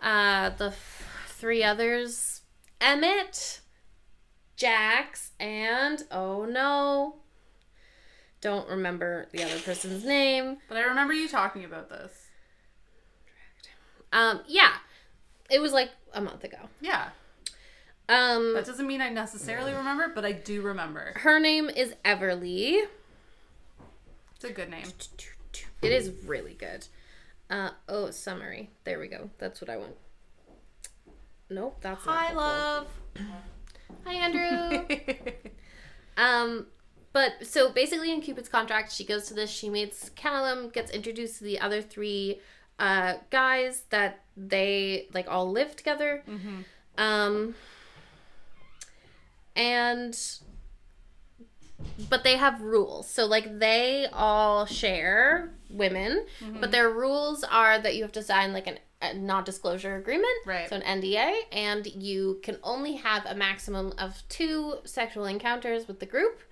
uh 0.00 0.50
the 0.50 0.66
f- 0.68 1.24
three 1.28 1.62
others 1.62 2.42
emmett 2.80 3.60
jax 4.56 5.32
and 5.40 6.02
oh 6.10 6.44
no 6.46 7.16
don't 8.40 8.68
remember 8.68 9.26
the 9.32 9.42
other 9.42 9.58
person's 9.60 10.04
name. 10.04 10.58
But 10.68 10.76
I 10.78 10.82
remember 10.82 11.12
you 11.14 11.28
talking 11.28 11.64
about 11.64 11.88
this. 11.90 12.12
um 14.12 14.40
yeah. 14.46 14.74
It 15.50 15.60
was 15.60 15.72
like 15.72 15.90
a 16.12 16.20
month 16.20 16.44
ago. 16.44 16.58
Yeah. 16.80 17.08
Um 18.08 18.54
That 18.54 18.66
doesn't 18.66 18.86
mean 18.86 19.00
I 19.00 19.08
necessarily 19.08 19.72
remember, 19.72 20.10
but 20.14 20.24
I 20.24 20.32
do 20.32 20.62
remember. 20.62 21.12
her 21.16 21.38
name 21.40 21.68
is 21.68 21.94
everly 22.04 22.82
It's 24.34 24.44
a 24.44 24.52
good 24.52 24.70
name. 24.70 24.86
It 25.82 25.92
is 25.92 26.10
really 26.24 26.54
good. 26.54 26.86
Uh 27.48 27.70
oh, 27.88 28.10
summary. 28.10 28.70
There 28.84 28.98
we 28.98 29.08
go. 29.08 29.30
That's 29.38 29.60
what 29.60 29.70
I 29.70 29.76
want. 29.76 29.94
Nope, 31.48 31.78
that's 31.80 32.04
not 32.04 32.14
Hi, 32.16 32.24
helpful. 32.26 32.42
love. 32.42 32.86
Hi, 34.04 34.14
Andrew. 34.14 34.96
um, 36.16 36.66
but 37.12 37.32
so 37.46 37.70
basically, 37.70 38.12
in 38.12 38.20
Cupid's 38.20 38.48
contract, 38.48 38.92
she 38.92 39.04
goes 39.04 39.26
to 39.28 39.34
this. 39.34 39.48
She 39.50 39.70
meets 39.70 40.08
Callum, 40.10 40.70
gets 40.70 40.90
introduced 40.90 41.38
to 41.38 41.44
the 41.44 41.58
other 41.60 41.80
three 41.82 42.40
uh 42.78 43.14
guys 43.30 43.84
that 43.90 44.24
they 44.36 45.06
like 45.14 45.26
all 45.28 45.50
live 45.50 45.76
together. 45.76 46.22
Um, 46.98 47.54
and 49.56 50.16
but 52.08 52.24
they 52.24 52.36
have 52.36 52.60
rules. 52.60 53.08
So 53.08 53.26
like 53.26 53.58
they 53.58 54.06
all 54.12 54.66
share 54.66 55.52
women, 55.70 56.26
but 56.60 56.70
their 56.70 56.90
rules 56.90 57.44
are 57.44 57.78
that 57.78 57.96
you 57.96 58.02
have 58.02 58.12
to 58.12 58.22
sign 58.22 58.52
like 58.52 58.66
an, 58.66 58.78
a 59.02 59.14
non-disclosure 59.14 59.96
agreement, 59.96 60.26
Right. 60.46 60.68
So 60.68 60.76
an 60.76 60.82
NDA, 61.02 61.32
and 61.52 61.86
you 61.86 62.40
can 62.42 62.58
only 62.62 62.94
have 62.96 63.24
a 63.26 63.34
maximum 63.34 63.92
of 63.98 64.22
two 64.28 64.76
sexual 64.84 65.24
encounters 65.26 65.86
with 65.88 66.00
the 66.00 66.06
group 66.06 66.42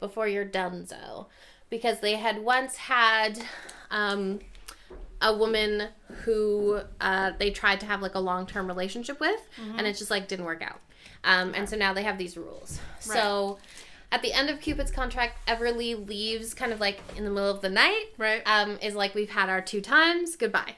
before 0.00 0.26
you're 0.28 0.44
donezo. 0.46 1.26
Because 1.70 2.00
they 2.00 2.16
had 2.16 2.44
once 2.44 2.76
had 2.76 3.42
um, 3.90 4.40
a 5.20 5.34
woman 5.36 5.88
who 6.24 6.80
uh, 7.00 7.32
they 7.38 7.50
tried 7.50 7.80
to 7.80 7.86
have 7.86 8.00
like 8.02 8.14
a 8.14 8.20
long-term 8.20 8.66
relationship 8.68 9.18
with, 9.18 9.40
and 9.78 9.86
it 9.86 9.96
just 9.96 10.10
like 10.10 10.28
didn't 10.28 10.44
work 10.44 10.62
out. 10.62 10.80
Um, 11.24 11.52
and 11.54 11.68
so 11.68 11.76
now 11.76 11.92
they 11.92 12.02
have 12.02 12.18
these 12.18 12.36
rules. 12.36 12.78
So 13.00 13.58
at 14.12 14.22
the 14.22 14.32
end 14.32 14.48
of 14.48 14.60
Cupid's 14.60 14.90
contract, 14.90 15.46
Everly 15.48 16.06
leaves 16.06 16.54
kind 16.54 16.72
of 16.72 16.80
like 16.80 17.00
in 17.16 17.24
the 17.24 17.30
middle 17.30 17.50
of 17.50 17.62
the 17.62 17.70
night. 17.70 18.06
Right. 18.16 18.42
Um, 18.46 18.78
is 18.80 18.94
like 18.94 19.14
we've 19.14 19.30
had 19.30 19.48
our 19.48 19.60
two 19.60 19.80
times. 19.80 20.36
Goodbye. 20.36 20.76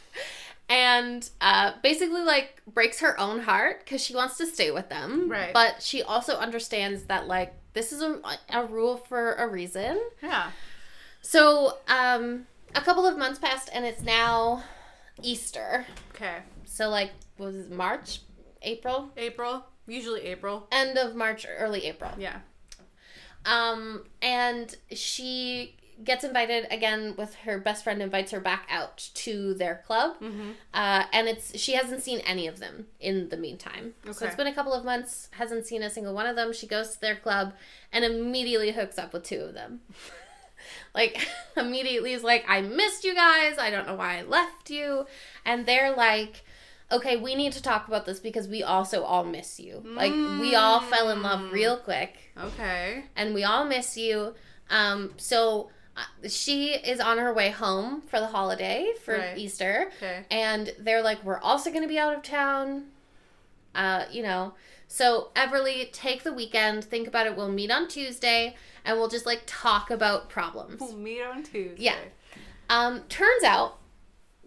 and 0.68 1.28
uh, 1.40 1.72
basically 1.82 2.22
like 2.22 2.62
breaks 2.66 3.00
her 3.00 3.18
own 3.20 3.40
heart 3.40 3.80
because 3.84 4.02
she 4.02 4.14
wants 4.14 4.38
to 4.38 4.46
stay 4.46 4.70
with 4.70 4.88
them. 4.88 5.28
Right. 5.28 5.52
But 5.52 5.82
she 5.82 6.02
also 6.02 6.36
understands 6.36 7.04
that 7.04 7.26
like 7.26 7.54
this 7.74 7.92
is 7.92 8.02
a, 8.02 8.20
a 8.50 8.64
rule 8.64 8.96
for 8.96 9.34
a 9.34 9.46
reason. 9.46 10.00
yeah. 10.22 10.50
So 11.20 11.78
um, 11.88 12.46
a 12.74 12.80
couple 12.80 13.06
of 13.06 13.16
months 13.16 13.38
passed, 13.38 13.70
and 13.72 13.84
it's 13.84 14.02
now 14.02 14.64
Easter. 15.22 15.86
Okay. 16.14 16.38
So 16.64 16.88
like 16.88 17.10
was 17.38 17.54
it 17.54 17.70
March, 17.70 18.20
April, 18.62 19.10
April. 19.16 19.64
Usually 19.86 20.22
April. 20.22 20.66
end 20.70 20.98
of 20.98 21.14
March, 21.14 21.46
early 21.58 21.86
April. 21.86 22.12
Yeah. 22.18 22.40
Um, 23.44 24.04
and 24.20 24.74
she 24.92 25.76
gets 26.04 26.24
invited 26.24 26.66
again 26.70 27.14
with 27.16 27.34
her 27.36 27.58
best 27.58 27.84
friend 27.84 28.02
invites 28.02 28.32
her 28.32 28.40
back 28.40 28.66
out 28.70 29.10
to 29.14 29.54
their 29.54 29.82
club. 29.86 30.16
Mm-hmm. 30.20 30.50
Uh, 30.72 31.04
and 31.12 31.28
it's 31.28 31.58
she 31.58 31.72
hasn't 31.72 32.02
seen 32.02 32.20
any 32.20 32.46
of 32.46 32.58
them 32.58 32.86
in 33.00 33.28
the 33.28 33.36
meantime. 33.36 33.94
okay. 34.04 34.12
So 34.12 34.26
it's 34.26 34.36
been 34.36 34.46
a 34.46 34.54
couple 34.54 34.72
of 34.72 34.84
months, 34.84 35.28
hasn't 35.32 35.66
seen 35.66 35.82
a 35.82 35.90
single 35.90 36.14
one 36.14 36.26
of 36.26 36.36
them. 36.36 36.52
She 36.52 36.66
goes 36.66 36.94
to 36.94 37.00
their 37.00 37.16
club 37.16 37.52
and 37.92 38.04
immediately 38.04 38.72
hooks 38.72 38.98
up 38.98 39.12
with 39.12 39.24
two 39.24 39.40
of 39.40 39.54
them. 39.54 39.80
like 40.94 41.26
immediately 41.56 42.12
is 42.12 42.22
like, 42.22 42.44
I 42.48 42.60
missed 42.62 43.04
you 43.04 43.14
guys. 43.14 43.58
I 43.58 43.70
don't 43.70 43.86
know 43.86 43.96
why 43.96 44.18
I 44.18 44.22
left 44.22 44.70
you. 44.70 45.06
And 45.44 45.66
they're 45.66 45.94
like, 45.94 46.44
okay, 46.92 47.16
we 47.16 47.34
need 47.34 47.52
to 47.52 47.62
talk 47.62 47.88
about 47.88 48.06
this 48.06 48.20
because 48.20 48.46
we 48.48 48.62
also 48.62 49.02
all 49.02 49.24
miss 49.24 49.58
you. 49.58 49.82
Like 49.84 50.12
we 50.12 50.54
all 50.54 50.80
fell 50.80 51.10
in 51.10 51.22
love 51.22 51.50
real 51.52 51.76
quick 51.76 52.16
Okay. 52.38 53.04
and 53.16 53.34
we 53.34 53.42
all 53.44 53.64
miss 53.64 53.96
you. 53.96 54.34
Um, 54.70 55.12
so 55.16 55.70
uh, 55.96 56.28
she 56.28 56.70
is 56.74 57.00
on 57.00 57.18
her 57.18 57.32
way 57.34 57.50
home 57.50 58.00
for 58.02 58.20
the 58.20 58.26
holiday 58.28 58.92
for 59.04 59.16
Right. 59.18 59.36
Easter, 59.36 59.90
Okay. 59.96 60.24
and 60.30 60.72
they're 60.78 61.02
like, 61.02 61.22
we're 61.24 61.40
also 61.40 61.70
going 61.70 61.82
to 61.82 61.88
be 61.88 61.98
out 61.98 62.14
of 62.16 62.22
town. 62.22 62.84
Uh, 63.74 64.04
you 64.10 64.22
know, 64.22 64.54
so 64.88 65.30
Everly, 65.34 65.90
take 65.92 66.22
the 66.22 66.32
weekend, 66.32 66.84
think 66.84 67.08
about 67.08 67.26
it. 67.26 67.36
We'll 67.36 67.50
meet 67.50 67.70
on 67.70 67.88
Tuesday, 67.88 68.54
and 68.84 68.98
we'll 68.98 69.08
just 69.08 69.26
like 69.26 69.42
talk 69.46 69.90
about 69.90 70.28
problems. 70.28 70.80
We'll 70.80 70.96
meet 70.96 71.22
on 71.22 71.42
Tuesday. 71.42 71.76
Yeah. 71.84 71.96
Um, 72.70 73.02
turns 73.08 73.44
out 73.44 73.78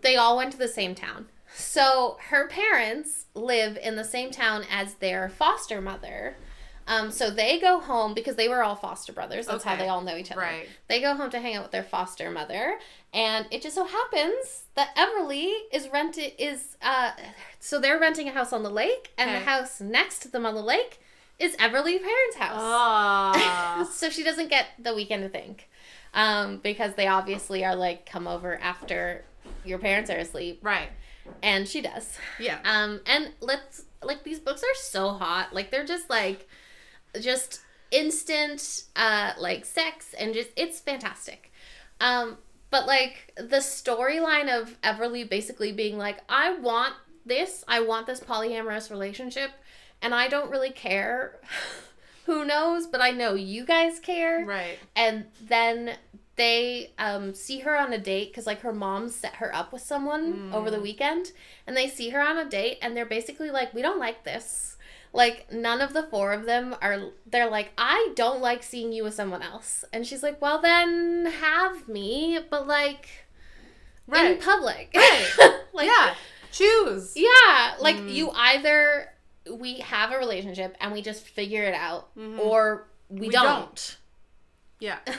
they 0.02 0.16
all 0.16 0.38
went 0.38 0.52
to 0.54 0.58
the 0.58 0.68
same 0.68 0.94
town. 0.96 1.28
So 1.56 2.18
her 2.30 2.48
parents 2.48 3.26
live 3.34 3.78
in 3.78 3.96
the 3.96 4.04
same 4.04 4.32
town 4.32 4.66
as 4.70 4.96
their 4.96 5.30
foster 5.30 5.82
mother. 5.82 6.36
Um, 6.88 7.10
so 7.12 7.32
they 7.32 7.60
go 7.60 7.80
home 7.80 8.14
because 8.14 8.36
they 8.36 8.48
were 8.48 8.62
all 8.62 8.76
foster 8.76 9.12
brothers. 9.12 9.48
That's 9.48 9.64
how 9.64 9.76
they 9.76 9.88
all 9.88 10.02
know 10.02 10.18
each 10.18 10.32
other. 10.32 10.42
Right. 10.42 10.68
They 10.88 11.02
go 11.02 11.16
home 11.16 11.32
to 11.32 11.40
hang 11.40 11.56
out 11.56 11.64
with 11.64 11.72
their 11.72 11.84
foster 11.84 12.30
mother, 12.30 12.78
and 13.12 13.48
it 13.50 13.64
just 13.64 13.74
so 13.74 13.86
happens 13.86 14.66
that 14.76 14.96
Everly 14.96 15.52
is 15.72 15.90
rented 15.92 16.34
is 16.38 16.78
uh, 16.84 17.12
so 17.60 17.80
they're 17.80 18.00
renting 18.00 18.28
a 18.28 18.32
house 18.32 18.54
on 18.54 18.62
the 18.62 18.70
lake, 18.70 19.12
and 19.18 19.32
the 19.32 19.40
house 19.40 19.82
next 19.82 20.20
to 20.20 20.28
them 20.28 20.46
on 20.46 20.54
the 20.54 20.62
lake 20.62 21.00
is 21.40 21.56
Everly's 21.56 22.02
parents' 22.02 22.36
house 22.38 22.62
so 23.96 24.10
she 24.10 24.24
doesn't 24.24 24.50
get 24.50 24.68
the 24.78 24.94
weekend 24.94 25.24
to 25.24 25.30
think 25.30 25.68
um, 26.14 26.58
because 26.58 26.96
they 26.96 27.08
obviously 27.08 27.66
are 27.66 27.76
like 27.76 28.06
come 28.06 28.28
over 28.28 28.58
after 28.60 29.24
your 29.66 29.80
parents 29.80 30.10
are 30.10 30.18
asleep 30.18 30.60
right. 30.62 30.90
And 31.42 31.68
she 31.68 31.82
does. 31.82 32.18
Yeah. 32.40 32.60
um, 32.64 33.02
and 33.06 33.32
let's 33.42 33.84
like 34.04 34.24
these 34.24 34.40
books 34.40 34.62
are 34.64 34.76
so 34.76 35.10
hot. 35.10 35.54
Like 35.54 35.72
they're 35.72 35.86
just 35.86 36.10
like 36.10 36.48
just 37.20 37.62
instant 37.92 38.84
uh 38.96 39.32
like 39.40 39.64
sex 39.66 40.14
and 40.20 40.34
just 40.34 40.50
it's 40.56 40.80
fantastic. 40.80 41.52
Um 42.02 42.38
but 42.72 42.88
like 42.88 43.32
the 43.38 43.58
storyline 43.58 44.50
of 44.50 44.80
everly 44.82 45.28
basically 45.30 45.72
being 45.72 45.98
like 45.98 46.20
i 46.28 46.58
want 46.58 46.94
this. 47.26 47.64
I 47.68 47.80
want 47.82 48.06
this 48.06 48.20
polyamorous 48.20 48.90
relationship 48.92 49.52
and 50.02 50.14
i 50.14 50.28
don't 50.28 50.50
really 50.52 50.72
care. 50.72 51.40
Who 52.26 52.44
knows? 52.44 52.86
But 52.88 53.02
i 53.02 53.12
know 53.12 53.34
you 53.36 53.66
guys 53.66 54.00
care. 54.00 54.44
Right. 54.46 54.78
and 54.96 55.26
then 55.42 55.92
they 56.36 56.92
um, 56.98 57.34
see 57.34 57.60
her 57.60 57.78
on 57.78 57.94
a 57.94 57.98
date 57.98 58.30
because 58.30 58.46
like 58.46 58.62
her 58.62 58.74
mom 58.74 59.10
set 59.10 59.36
her 59.36 59.54
up 59.56 59.72
with 59.72 59.82
someone 59.82 60.52
over 60.54 60.70
the 60.70 60.78
mm. 60.78 60.84
weekend 60.84 61.32
and 61.66 61.76
they 61.76 61.88
see 61.88 62.10
her 62.10 62.22
on 62.22 62.38
a 62.38 62.50
date 62.50 62.78
and 62.82 62.96
they're 62.96 63.06
basically 63.06 63.50
like 63.50 63.74
we 63.74 63.82
don't 63.82 64.00
like 64.00 64.24
this 64.24 64.78
like 65.14 65.52
none 65.52 65.80
of 65.80 65.94
the 65.94 66.04
four 66.04 66.34
of 66.34 66.46
them 66.46 66.76
are 66.82 67.12
they're 67.26 67.50
like 67.50 67.72
i 67.78 68.12
don't 68.16 68.42
like 68.42 68.64
seeing 68.64 68.92
you 68.92 69.02
with 69.02 69.14
someone 69.14 69.42
else 69.42 69.86
and 69.94 70.06
she's 70.06 70.22
like 70.22 70.42
well 70.42 70.62
then 70.62 71.26
have 71.26 71.88
me 71.88 72.38
but 72.50 72.68
like 72.68 73.08
right. 74.08 74.32
in 74.32 74.38
public 74.42 74.92
Right. 74.94 75.54
like 75.74 75.88
yeah. 75.88 76.16
Choose. 76.52 77.14
yeah, 77.18 77.76
like 77.82 77.98
mm. 77.98 78.14
you 78.14 78.30
either 78.32 79.10
we 79.52 79.80
have 79.80 80.12
a 80.12 80.18
relationship 80.18 80.76
and 80.80 80.94
we 80.94 81.02
just 81.02 81.24
figure 81.24 81.64
it 81.64 81.74
out, 81.74 82.16
mm-hmm. 82.16 82.40
or 82.40 82.88
we, 83.10 83.28
We 83.28 83.30
don't. 83.30 83.44
don't. 83.44 83.98
Yeah. 84.80 85.00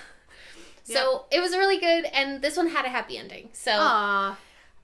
So 0.94 1.24
it 1.30 1.40
was 1.40 1.52
really 1.52 1.78
good, 1.78 2.04
and 2.06 2.40
this 2.42 2.56
one 2.56 2.68
had 2.68 2.84
a 2.84 2.88
happy 2.88 3.18
ending. 3.18 3.48
So 3.52 3.72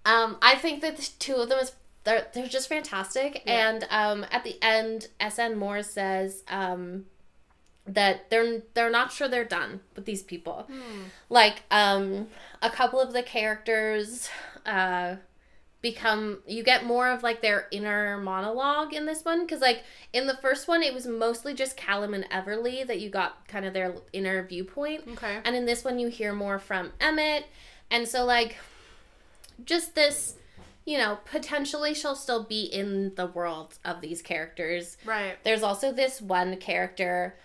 um, 0.05 0.37
I 0.43 0.57
think 0.57 0.83
that 0.83 0.97
the 0.97 1.09
two 1.19 1.37
of 1.37 1.49
them 1.49 1.59
is 1.59 1.73
they're 2.05 2.27
they're 2.35 2.49
just 2.49 2.69
fantastic. 2.69 3.43
Yeah. 3.47 3.69
And 3.69 3.87
um, 3.91 4.27
at 4.31 4.43
the 4.45 4.57
end, 4.63 5.09
SN 5.21 5.57
Moor 5.57 5.83
says 5.83 6.43
um, 6.49 7.07
that 7.87 8.31
they're 8.31 8.63
they're 8.75 8.91
not 8.91 9.13
sure 9.13 9.29
they're 9.29 9.45
done 9.45 9.81
with 9.95 10.05
these 10.05 10.23
people. 10.23 10.69
Like 11.29 11.63
um 11.71 12.29
a 12.61 12.71
couple 12.71 13.01
of 13.01 13.13
the 13.13 13.23
characters 13.23 14.29
uh 14.67 15.17
become 15.83 16.39
you 16.47 16.63
get 16.63 16.87
more 16.87 17.09
of 17.09 17.23
like 17.23 17.43
their 17.43 17.67
inner 17.73 18.17
monologue 18.19 18.95
in 18.95 19.05
this 19.05 19.25
one 19.25 19.47
cuz 19.47 19.61
like 19.61 19.83
in 20.13 20.27
the 20.27 20.37
first 20.37 20.69
one 20.69 20.83
it 20.83 20.95
was 20.95 21.07
mostly 21.07 21.53
just 21.53 21.77
Callum 21.77 22.15
and 22.15 22.25
Everly 22.31 22.87
that 22.87 23.01
you 23.01 23.11
got 23.11 23.47
kind 23.49 23.67
of 23.67 23.75
their 23.75 23.97
inner 24.13 24.43
viewpoint. 24.47 25.05
Okay. 25.09 25.41
And 25.45 25.57
in 25.57 25.67
this 25.67 25.85
one 25.85 25.99
you 25.99 26.09
hear 26.09 26.33
more 26.33 26.59
from 26.59 26.93
Emmett. 27.01 27.47
And 27.91 28.09
so 28.09 28.25
like 28.25 28.57
just 29.65 29.95
this 29.95 30.37
you 30.85 30.99
know, 30.99 31.19
potentially 31.25 31.95
she'll 31.95 32.17
still 32.17 32.43
be 32.43 32.63
in 32.63 33.15
the 33.15 33.27
world 33.27 33.79
of 33.85 34.01
these 34.01 34.21
characters. 34.21 34.97
Right. 35.05 35.37
There's 35.45 35.63
also 35.63 35.93
this 35.93 36.21
one 36.21 36.57
character 36.57 37.37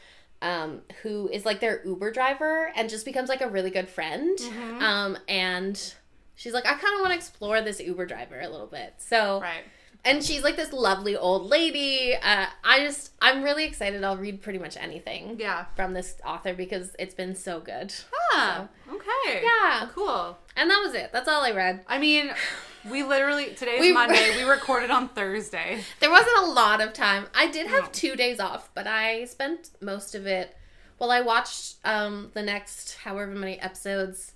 um, 0.41 0.81
who 1.01 1.27
is 1.29 1.45
like 1.45 1.59
their 1.59 1.85
Uber 1.85 2.11
driver 2.11 2.71
and 2.75 2.89
just 2.89 3.05
becomes 3.05 3.29
like 3.29 3.41
a 3.41 3.49
really 3.49 3.69
good 3.69 3.89
friend. 3.89 4.37
Mm-hmm. 4.37 4.81
Um, 4.81 5.17
and 5.27 5.93
she's 6.37 6.53
like, 6.53 6.65
I 6.65 6.75
kind 6.75 6.93
of 6.95 7.01
want 7.01 7.09
to 7.11 7.15
explore 7.17 7.61
this 7.61 7.81
Uber 7.81 8.05
driver 8.05 8.39
a 8.39 8.47
little 8.47 8.67
bit. 8.67 8.93
So, 8.99 9.41
Right. 9.41 9.63
and 10.05 10.23
she's 10.23 10.43
like 10.43 10.55
this 10.55 10.71
lovely 10.71 11.17
old 11.17 11.49
lady. 11.49 12.15
Uh, 12.15 12.45
I 12.63 12.79
just, 12.85 13.11
I'm 13.21 13.43
really 13.43 13.65
excited. 13.65 14.01
I'll 14.05 14.15
read 14.15 14.41
pretty 14.41 14.59
much 14.59 14.77
anything 14.77 15.35
Yeah. 15.39 15.65
from 15.75 15.93
this 15.93 16.15
author 16.25 16.53
because 16.53 16.95
it's 16.97 17.13
been 17.15 17.35
so 17.35 17.59
good. 17.59 17.93
Ah, 18.33 18.67
okay. 18.89 19.43
Yeah. 19.43 19.89
Cool. 19.93 20.37
And 20.55 20.69
that 20.71 20.81
was 20.85 20.93
it. 20.93 21.11
That's 21.11 21.27
all 21.27 21.43
I 21.43 21.51
read. 21.51 21.83
I 21.87 21.97
mean, 21.97 22.31
we 22.89 23.03
literally 23.03 23.53
today's 23.55 23.81
We- 23.81 23.91
Monday. 23.93 24.35
We 24.37 24.43
recorded 24.43 24.91
on 24.91 25.09
Thursday. 25.09 25.81
There 25.99 26.11
wasn't 26.11 26.37
a 26.37 26.45
lot 26.45 26.79
of 26.81 26.93
time. 26.93 27.25
I 27.35 27.47
did 27.49 27.67
have 27.67 27.85
No. 27.85 27.89
two 27.91 28.15
days 28.15 28.39
off, 28.39 28.69
but 28.73 28.87
I 28.87 29.25
spent 29.25 29.71
most 29.81 30.13
of 30.15 30.25
it. 30.27 30.55
Well, 30.99 31.11
I 31.11 31.21
watched 31.21 31.75
um, 31.85 32.31
the 32.33 32.41
next 32.41 32.97
however 33.03 33.31
many 33.31 33.59
episodes, 33.59 34.33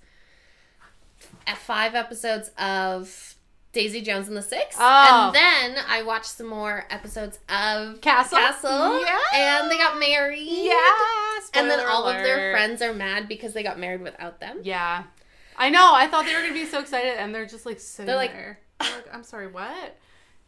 five 1.56 1.94
episodes 1.94 2.50
of 2.58 3.34
Daisy 3.72 4.02
Jones 4.02 4.28
and 4.28 4.36
the 4.36 4.42
Six, 4.42 4.76
Oh. 4.78 5.32
and 5.34 5.34
then 5.34 5.84
I 5.88 6.02
watched 6.02 6.26
some 6.26 6.46
more 6.48 6.84
episodes 6.90 7.38
of 7.48 8.00
Castle. 8.02 8.38
Castle, 8.38 9.00
Yeah. 9.00 9.18
and 9.34 9.70
they 9.70 9.78
got 9.78 9.98
married. 9.98 10.46
Yeah. 10.46 10.78
and 11.54 11.68
then 11.70 11.78
spoiler 11.80 11.90
all 11.92 12.06
of 12.08 12.16
their 12.22 12.52
friends 12.52 12.80
are 12.82 12.94
mad 12.94 13.28
because 13.28 13.52
they 13.52 13.62
got 13.62 13.78
married 13.78 14.00
without 14.02 14.40
them. 14.40 14.60
Yeah. 14.62 15.04
I 15.56 15.68
know. 15.70 15.92
I 15.94 16.06
thought 16.08 16.24
they 16.24 16.34
were 16.34 16.40
gonna 16.42 16.52
be 16.54 16.64
so 16.66 16.80
excited, 16.80 17.14
and 17.18 17.34
they're 17.34 17.46
just 17.46 17.66
like 17.66 17.78
sitting 17.80 18.06
They're 18.06 18.16
like- 18.16 18.32
there. 18.32 18.58
They're 18.80 18.90
like, 18.96 19.14
I'm 19.14 19.22
sorry, 19.24 19.46
what? 19.48 19.96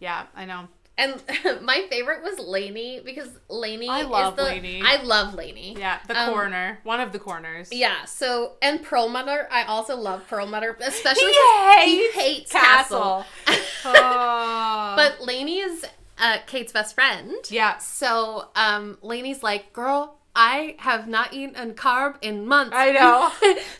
Yeah, 0.01 0.27
I 0.35 0.45
know. 0.45 0.69
And 0.97 1.21
my 1.63 1.87
favorite 1.91 2.23
was 2.23 2.39
Lanie 2.39 3.01
because 3.05 3.29
Lanie. 3.49 3.89
I 3.89 4.03
love 4.03 4.35
is 4.35 4.37
the, 4.37 4.43
Lanie. 4.45 4.81
I 4.85 5.03
love 5.03 5.35
Lanie. 5.35 5.77
Yeah, 5.79 5.99
the 6.07 6.17
Um, 6.19 6.31
corner, 6.33 6.79
one 6.85 7.01
of 7.01 7.11
the 7.13 7.19
corners. 7.19 7.69
Yeah, 7.73 8.05
so 8.05 8.53
and 8.63 8.81
Perlmutter, 8.83 9.49
I 9.51 9.65
also 9.65 9.97
love 9.97 10.27
Perlmutter, 10.29 10.77
especially 10.81 11.25
He 11.33 11.33
'cause 11.35 11.85
he 11.85 11.97
hates 12.03 12.15
hates 12.15 12.53
Castle. 12.53 13.25
Oh. 13.87 14.95
but 14.97 15.21
Lanie 15.21 15.59
is 15.61 15.85
uh, 16.19 16.39
Kate's 16.47 16.73
best 16.73 16.95
friend. 16.95 17.35
yeah, 17.51 17.79
So 17.79 18.49
um, 18.55 18.97
Lanie's 19.03 19.43
like, 19.43 19.73
girl, 19.73 20.19
I 20.37 20.77
have 20.79 21.07
not 21.09 21.33
eaten 21.35 21.57
a 21.71 21.75
carb 21.75 22.17
in 22.23 22.47
months. 22.47 22.75
I 22.77 22.93
know. 22.93 23.31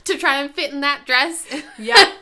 to 0.05 0.19
try 0.19 0.41
and 0.43 0.53
fit 0.55 0.73
in 0.73 0.81
that 0.81 1.07
dress. 1.07 1.47
Yeah. 1.79 2.13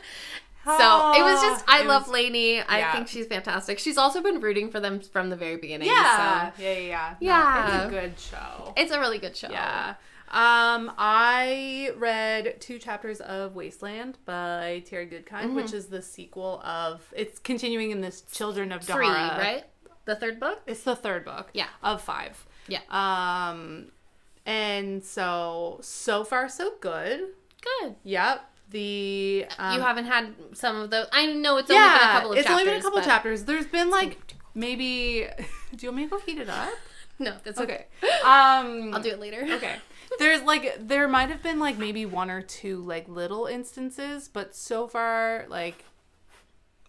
So 0.65 1.11
it 1.13 1.21
was 1.23 1.41
just, 1.41 1.65
I 1.67 1.81
It 1.81 1.87
love 1.87 2.03
was- 2.07 2.13
Lanie. 2.13 2.61
I 2.61 2.79
yeah. 2.79 2.91
think 2.93 3.07
she's 3.09 3.27
fantastic. 3.27 3.79
She's 3.79 3.97
also 3.97 4.21
been 4.21 4.39
rooting 4.39 4.69
for 4.71 4.79
them 4.79 4.99
from 5.01 5.29
the 5.29 5.35
very 5.35 5.57
beginning. 5.57 5.87
Yeah. 5.87 6.51
So 6.55 6.63
Yeah, 6.63 6.77
yeah, 6.77 7.15
yeah. 7.19 7.65
No, 7.67 7.75
it's 7.75 7.85
a 7.85 7.89
good 7.89 8.19
show. 8.19 8.73
it's 8.77 8.91
a 8.91 8.99
really 8.99 9.17
good 9.19 9.35
show. 9.35 9.49
Yeah. 9.51 9.95
Um, 10.29 10.91
I 10.97 11.91
read 11.97 12.59
two 12.59 12.79
chapters 12.79 13.21
of 13.21 13.55
Wasteland 13.55 14.17
by 14.25 14.83
Terry 14.87 15.05
Goodkind, 15.05 15.53
which 15.53 15.73
is 15.73 15.87
the 15.87 16.01
sequel 16.01 16.59
of. 16.65 17.01
It's 17.15 17.37
continuing 17.39 17.91
in 17.91 18.01
this 18.01 18.21
Children 18.31 18.71
of 18.71 18.83
Three, 18.83 19.07
right? 19.07 19.63
The 20.05 20.15
third 20.15 20.39
book? 20.39 20.61
It's 20.65 20.81
the 20.83 20.95
third 20.95 21.23
book. 21.23 21.49
Yeah. 21.53 21.67
Of 21.83 22.01
five. 22.01 22.45
Yeah. 22.67 22.79
Um, 22.89 23.91
and 24.45 25.03
so 25.03 25.79
so 25.81 26.23
far 26.23 26.49
so 26.49 26.73
good. 26.81 27.19
Good. 27.81 27.95
Yep. 28.03 28.49
The 28.73 29.45
um, 29.59 29.75
you 29.75 29.81
haven't 29.81 30.05
had 30.05 30.33
some 30.53 30.75
of 30.77 30.89
those. 30.89 31.05
I 31.13 31.27
know 31.27 31.57
it's 31.57 31.69
only 31.69 31.81
yeah, 31.81 31.97
been 31.99 32.09
a 32.09 32.11
couple 32.11 32.31
of 32.31 32.37
chapters. 32.37 32.39
it's 32.39 32.47
chapters. 32.47 32.51
only 32.59 32.65
been 32.65 32.79
a 32.79 32.81
couple 32.81 32.99
but- 32.99 33.05
chapters. 33.05 33.43
There's 33.45 33.67
been 33.67 33.89
like 33.91 34.17
maybe. 34.55 35.27
Do 35.75 35.85
you 35.85 35.89
want 35.89 35.97
me 35.97 36.03
to 36.05 36.09
go 36.09 36.19
heat 36.19 36.39
it 36.39 36.49
up? 36.49 36.69
No, 37.19 37.35
that's 37.43 37.59
okay. 37.59 37.85
Okay. 38.03 38.09
Um, 38.25 38.91
I'll 38.93 39.01
do 39.01 39.09
it 39.09 39.19
later. 39.19 39.45
Okay. 39.47 39.75
There's 40.19 40.41
like 40.41 40.75
there 40.79 41.07
might 41.07 41.29
have 41.29 41.43
been 41.43 41.59
like 41.59 41.77
maybe 41.77 42.05
one 42.05 42.31
or 42.31 42.41
two 42.41 42.77
like 42.83 43.07
little 43.07 43.45
instances, 43.45 44.27
but 44.27 44.55
so 44.55 44.87
far 44.87 45.45
like 45.49 45.85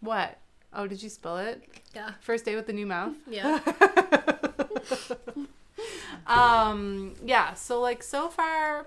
what? 0.01 0.39
Oh, 0.73 0.87
did 0.87 1.03
you 1.03 1.11
spill 1.11 1.37
it? 1.37 1.63
Yeah. 1.95 2.13
First 2.21 2.47
day 2.47 2.57
with 2.57 2.67
the 2.67 2.73
new 2.73 2.87
mouth? 2.87 3.15
Yeah. 3.29 3.61
um 6.27 7.15
yeah, 7.25 7.53
so 7.55 7.81
like 7.81 8.03
so 8.03 8.29
far 8.31 8.87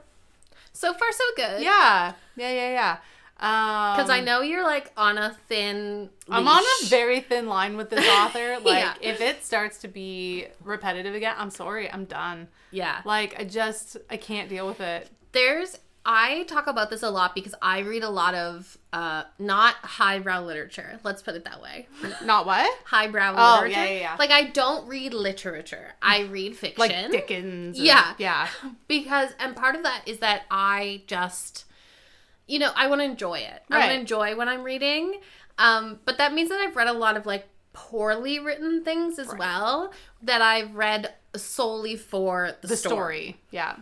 So 0.77 0.93
far, 0.93 1.11
so 1.11 1.23
good. 1.35 1.61
yeah. 1.61 2.13
Yeah, 2.35 2.51
yeah, 2.51 2.71
yeah. 2.79 2.97
Um 3.39 3.95
Because 3.97 4.09
I 4.09 4.19
know 4.21 4.41
you're 4.41 4.63
like 4.63 4.91
on 4.97 5.17
a 5.17 5.35
thin. 5.47 6.09
I'm 6.29 6.47
on 6.47 6.63
a 6.63 6.85
very 6.87 7.19
thin 7.21 7.47
line 7.47 7.77
with 7.77 7.89
this 7.89 8.07
author. 8.07 8.57
Like 8.63 8.83
Yeah. 8.83 8.93
if 9.01 9.21
it 9.21 9.45
starts 9.45 9.77
to 9.79 9.87
be 9.87 10.47
repetitive 10.63 11.13
again, 11.15 11.35
I'm 11.37 11.51
sorry, 11.51 11.91
I'm 11.91 12.05
done. 12.05 12.47
Yeah. 12.71 13.01
Like 13.05 13.39
I 13.39 13.43
just 13.43 13.97
I 14.09 14.17
can't 14.17 14.49
deal 14.49 14.65
with 14.67 14.81
it. 14.81 15.09
There's. 15.33 15.77
I 16.09 16.43
talk 16.43 16.67
about 16.67 16.89
this 16.89 17.03
a 17.03 17.09
lot 17.09 17.35
because 17.35 17.53
I 17.61 17.79
read 17.79 18.01
a 18.01 18.09
lot 18.09 18.33
of 18.33 18.77
uh 18.93 19.23
not 19.39 19.75
highbrow 19.75 20.41
literature. 20.43 20.99
Let's 21.03 21.21
put 21.21 21.35
it 21.35 21.43
that 21.43 21.61
way. 21.61 21.87
Not 22.23 22.45
what? 22.45 22.73
Highbrow 22.85 23.35
Oh, 23.37 23.55
literature. 23.55 23.79
yeah, 23.81 23.85
yeah, 23.89 23.99
yeah. 23.99 24.15
Like 24.17 24.31
I 24.31 24.43
don't 24.45 24.87
read 24.87 25.13
literature. 25.13 25.93
I 26.01 26.21
read 26.21 26.55
fiction. 26.55 26.79
Like 26.79 27.11
Dickens. 27.11 27.77
and- 27.77 27.85
Yeah. 27.85 28.13
Yeah. 28.17 28.47
because 28.87 29.31
and 29.37 29.53
part 29.55 29.75
of 29.75 29.83
that 29.83 30.03
is 30.05 30.19
that 30.19 30.43
I 30.49 31.03
just 31.07 31.65
you 32.47 32.59
know, 32.59 32.71
I 32.77 32.87
want 32.87 33.01
to 33.01 33.05
enjoy 33.05 33.39
it. 33.39 33.61
I 33.69 33.77
want 33.79 33.91
to 33.91 33.99
enjoy 33.99 34.35
when 34.37 34.47
I'm 34.47 34.63
reading. 34.63 35.19
Um 35.57 35.99
but 36.05 36.17
that 36.19 36.33
means 36.33 36.47
that 36.49 36.61
I've 36.61 36.75
read 36.77 36.87
a 36.87 36.93
lot 36.93 37.17
of 37.17 37.25
like 37.25 37.49
poorly 37.73 38.39
written 38.39 38.83
things 38.83 39.19
as 39.19 39.35
well 39.37 39.91
that 40.23 40.41
I've 40.41 40.73
read 40.73 41.13
solely 41.35 41.95
for 41.97 42.53
the, 42.61 42.67
The 42.69 42.77
story. 42.77 42.93
story. 42.95 43.37
Yeah. 43.51 43.75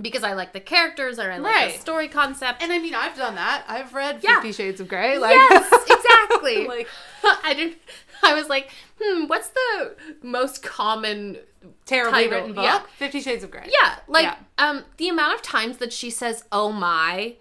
Because 0.00 0.22
I 0.22 0.34
like 0.34 0.52
the 0.52 0.60
characters 0.60 1.18
or 1.18 1.30
I 1.32 1.38
like 1.38 1.54
Right. 1.54 1.72
the 1.74 1.80
story 1.80 2.08
concept. 2.08 2.62
And 2.62 2.72
I 2.72 2.78
mean, 2.78 2.94
I've 2.94 3.16
done 3.16 3.34
that. 3.36 3.64
I've 3.68 3.92
read 3.94 4.20
Yeah. 4.22 4.36
Fifty 4.36 4.52
Shades 4.52 4.80
of 4.80 4.88
Grey. 4.88 5.18
Like, 5.18 5.34
yes, 5.34 5.72
exactly. 5.90 6.66
like, 6.68 6.88
I 7.24 7.54
didn't 7.54 7.78
I 8.22 8.34
was 8.34 8.48
like, 8.50 8.70
"Hmm, 9.02 9.26
what's 9.26 9.48
the 9.48 9.96
most 10.22 10.62
common 10.62 11.38
terribly 11.86 12.24
Title, 12.24 12.38
written 12.38 12.54
book. 12.54 12.64
yeah. 12.64 12.82
Fifty 12.96 13.20
Shades 13.20 13.42
of 13.42 13.50
Grey. 13.50 13.68
Yeah, 13.82 13.96
like 14.08 14.24
Yeah. 14.24 14.34
um 14.58 14.84
the 14.98 15.08
amount 15.08 15.34
of 15.34 15.42
times 15.42 15.78
that 15.78 15.92
she 15.92 16.10
says 16.10 16.44
"oh 16.52 16.70
my" 16.70 17.36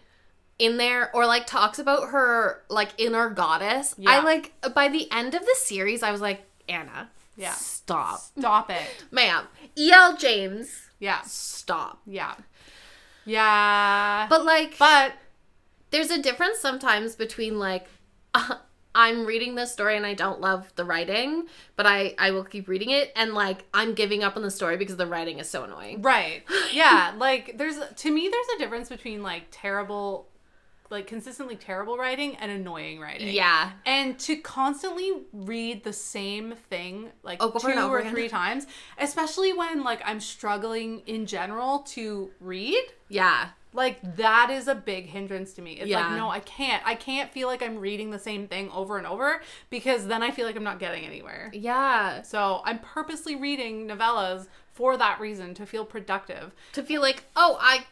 in 0.58 0.78
there 0.78 1.14
or 1.16 1.26
like 1.26 1.46
talks 1.48 1.80
about 1.80 2.10
her 2.10 2.64
like 2.70 2.90
inner 2.98 3.30
goddess. 3.30 3.94
I 4.08 4.22
like 4.22 4.54
by 4.74 4.88
the 4.90 5.10
end 5.12 5.36
of 5.36 5.42
the 5.42 5.56
series 5.58 6.02
I 6.02 6.12
was 6.12 6.22
like, 6.22 6.46
"Anna, 6.68 7.10
Yeah. 7.38 7.52
stop. 7.54 8.20
Stop 8.20 8.70
it. 8.72 9.06
Ma'am, 9.12 9.48
E.L. 9.78 10.18
James, 10.18 10.89
Yeah. 11.00 11.22
stop." 11.22 12.02
Yeah. 12.06 12.36
Yeah. 13.26 14.28
But 14.30 14.46
like 14.46 14.78
but 14.78 15.14
there's 15.92 16.12
a 16.12 16.22
difference 16.22 16.60
sometimes 16.60 17.16
between 17.16 17.60
like 17.60 17.88
I'm 18.96 19.26
reading 19.26 19.56
this 19.56 19.72
story 19.72 19.96
and 19.98 20.06
I 20.06 20.14
don't 20.16 20.42
love 20.42 20.74
the 20.76 20.84
writing, 20.84 21.46
but 21.76 21.86
I 21.86 22.16
I 22.18 22.32
will 22.32 22.44
keep 22.44 22.68
reading 22.68 22.90
it 22.90 23.12
and 23.16 23.34
like 23.34 23.66
I'm 23.74 23.94
giving 23.94 24.24
up 24.24 24.36
on 24.36 24.42
the 24.42 24.52
story 24.52 24.78
because 24.78 24.98
the 24.98 25.06
writing 25.08 25.40
is 25.40 25.50
so 25.50 25.64
annoying. 25.64 26.02
right. 26.02 26.44
Yeah. 26.72 27.14
Like 27.18 27.58
there's 27.58 27.78
to 27.78 28.12
me 28.12 28.30
there's 28.30 28.48
a 28.56 28.60
difference 28.60 28.90
between 28.90 29.22
like 29.22 29.44
terrible, 29.52 30.29
like 30.90 31.06
consistently 31.08 31.56
terrible 31.56 31.98
writing 31.98 32.36
and 32.38 32.52
annoying 32.52 33.00
writing. 33.00 33.28
Yeah. 33.34 33.72
And 33.86 34.18
to 34.20 34.36
constantly 34.38 35.12
read 35.32 35.84
the 35.84 35.94
same 35.94 36.56
thing 36.70 37.10
like 37.24 37.38
oh, 37.42 37.52
Over 37.54 37.74
two 37.74 37.80
or 37.80 38.00
again. 38.00 38.12
three 38.14 38.28
times, 38.30 38.66
especially 38.98 39.54
when 39.54 39.84
like 39.84 40.02
I'm 40.06 40.20
struggling 40.20 41.02
in 41.06 41.26
general 41.26 41.80
to 41.90 42.32
read, 42.40 42.82
Yeah. 43.08 43.50
like 43.74 44.00
that 44.18 44.50
is 44.50 44.68
a 44.68 44.74
big 44.76 45.06
hindrance 45.06 45.54
to 45.54 45.62
me. 45.62 45.74
It's 45.74 45.88
Yeah. 45.90 46.08
like 46.08 46.18
no, 46.18 46.30
I 46.30 46.40
can't. 46.40 46.82
I 46.86 46.96
can't 46.96 47.32
feel 47.32 47.48
like 47.48 47.62
I'm 47.62 47.78
reading 47.78 48.10
the 48.10 48.20
same 48.20 48.48
thing 48.48 48.72
over 48.72 48.98
and 48.98 49.06
over 49.06 49.42
because 49.70 50.08
then 50.08 50.24
I 50.24 50.32
feel 50.32 50.48
like 50.48 50.56
I'm 50.56 50.64
not 50.64 50.80
getting 50.80 51.06
anywhere. 51.06 51.52
Yeah. 51.54 52.24
So 52.24 52.62
I'm 52.66 52.80
purposely 52.80 53.36
reading 53.36 53.88
novellas 53.88 54.48
for 54.80 54.96
that 54.96 55.20
reason 55.20 55.54
to 55.54 55.66
feel 55.66 55.84
productive. 55.84 56.54
to 56.72 56.82
feel 56.82 57.02
like, 57.02 57.26
oh, 57.36 57.58
I 57.60 57.84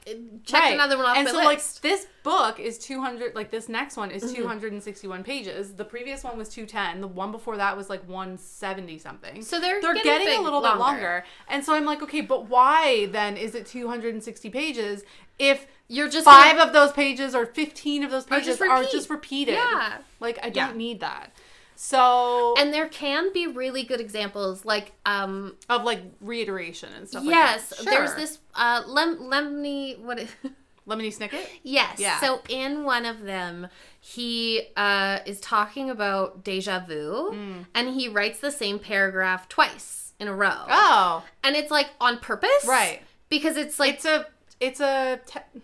checked 0.45 0.53
Right. 0.63 0.73
another 0.73 0.95
one 0.95 1.05
off 1.05 1.17
and 1.17 1.27
so 1.27 1.35
list. 1.35 1.45
like 1.45 1.81
this 1.81 2.07
book 2.23 2.59
is 2.61 2.77
200 2.77 3.35
like 3.35 3.51
this 3.51 3.67
next 3.67 3.97
one 3.97 4.09
is 4.09 4.23
Mm-hmm. 4.23 4.35
261 4.35 5.23
pages 5.25 5.73
the 5.73 5.83
previous 5.83 6.23
one 6.23 6.37
was 6.37 6.47
210 6.47 7.01
the 7.01 7.07
one 7.07 7.31
before 7.33 7.57
that 7.57 7.75
was 7.75 7.89
like 7.89 8.01
170 8.07 8.97
something 8.99 9.41
So 9.41 9.59
they're 9.59 9.81
they're 9.81 9.93
getting 9.95 10.25
getting, 10.27 10.39
a 10.39 10.41
little 10.41 10.61
bit 10.61 10.67
longer. 10.77 10.81
longer 10.83 11.23
and 11.49 11.63
so 11.65 11.73
i'm 11.73 11.85
like 11.85 12.01
okay 12.01 12.21
but 12.21 12.47
why 12.49 13.07
then 13.07 13.35
is 13.37 13.53
it 13.55 13.65
260 13.65 14.49
pages 14.49 15.03
if 15.39 15.67
You're 15.89 16.09
just 16.09 16.25
five 16.25 16.55
gonna- 16.57 16.67
of 16.67 16.73
those 16.73 16.91
pages 16.93 17.35
or 17.35 17.45
15 17.45 18.03
of 18.03 18.11
those 18.11 18.25
Are 18.25 18.29
pages 18.29 18.57
just 18.57 18.61
are 18.61 18.83
just 18.85 19.09
repeated 19.09 19.55
Yeah. 19.55 19.97
like 20.19 20.37
i 20.43 20.49
don't 20.49 20.71
Yeah. 20.71 20.77
need 20.77 20.99
that 21.01 21.31
so 21.79 22.55
and 22.57 22.73
there 22.73 22.87
can 22.89 23.31
be 23.31 23.45
really 23.45 23.83
good 23.83 24.01
examples, 24.01 24.65
like 24.65 24.93
um, 25.05 25.55
of 25.69 25.83
like 25.83 26.01
reiteration 26.19 26.89
and 26.97 27.07
stuff 27.07 27.23
yes, 27.23 27.71
like 27.71 27.85
that 27.85 27.91
there's 27.91 28.09
Sure. 28.09 28.19
this 28.19 28.39
uh, 28.55 28.81
lem 28.87 29.17
lemony 29.19 29.97
what. 29.99 30.19
It, 30.19 30.29
lemony 30.87 31.15
snicket 31.15 31.45
Yes. 31.63 31.99
Yeah. 31.99 32.17
So 32.19 32.41
in 32.49 32.83
one 32.85 33.05
of 33.05 33.23
them, 33.23 33.67
he 33.99 34.69
uh, 34.77 35.19
is 35.25 35.39
talking 35.41 35.89
about 35.89 36.43
deja 36.43 36.79
vu, 36.87 37.31
Mm. 37.33 37.65
and 37.75 37.89
he 37.89 38.07
writes 38.09 38.39
the 38.39 38.51
same 38.51 38.79
paragraph 38.79 39.47
twice 39.47 40.13
in 40.19 40.27
a 40.27 40.33
row, 40.33 40.65
oh 40.69 41.23
and 41.43 41.55
it's 41.55 41.69
like 41.69 41.89
on 42.01 42.17
purpose, 42.19 42.65
right 42.67 43.01
Because 43.29 43.55
it's 43.55 43.77
like 43.79 43.93
it's 43.95 44.05
a 44.05 44.25
it's 44.59 44.79
a 44.79 45.19
te- 45.27 45.61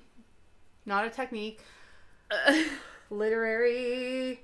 not 0.86 1.06
a 1.08 1.10
technique 1.10 1.60
literary 3.10 4.42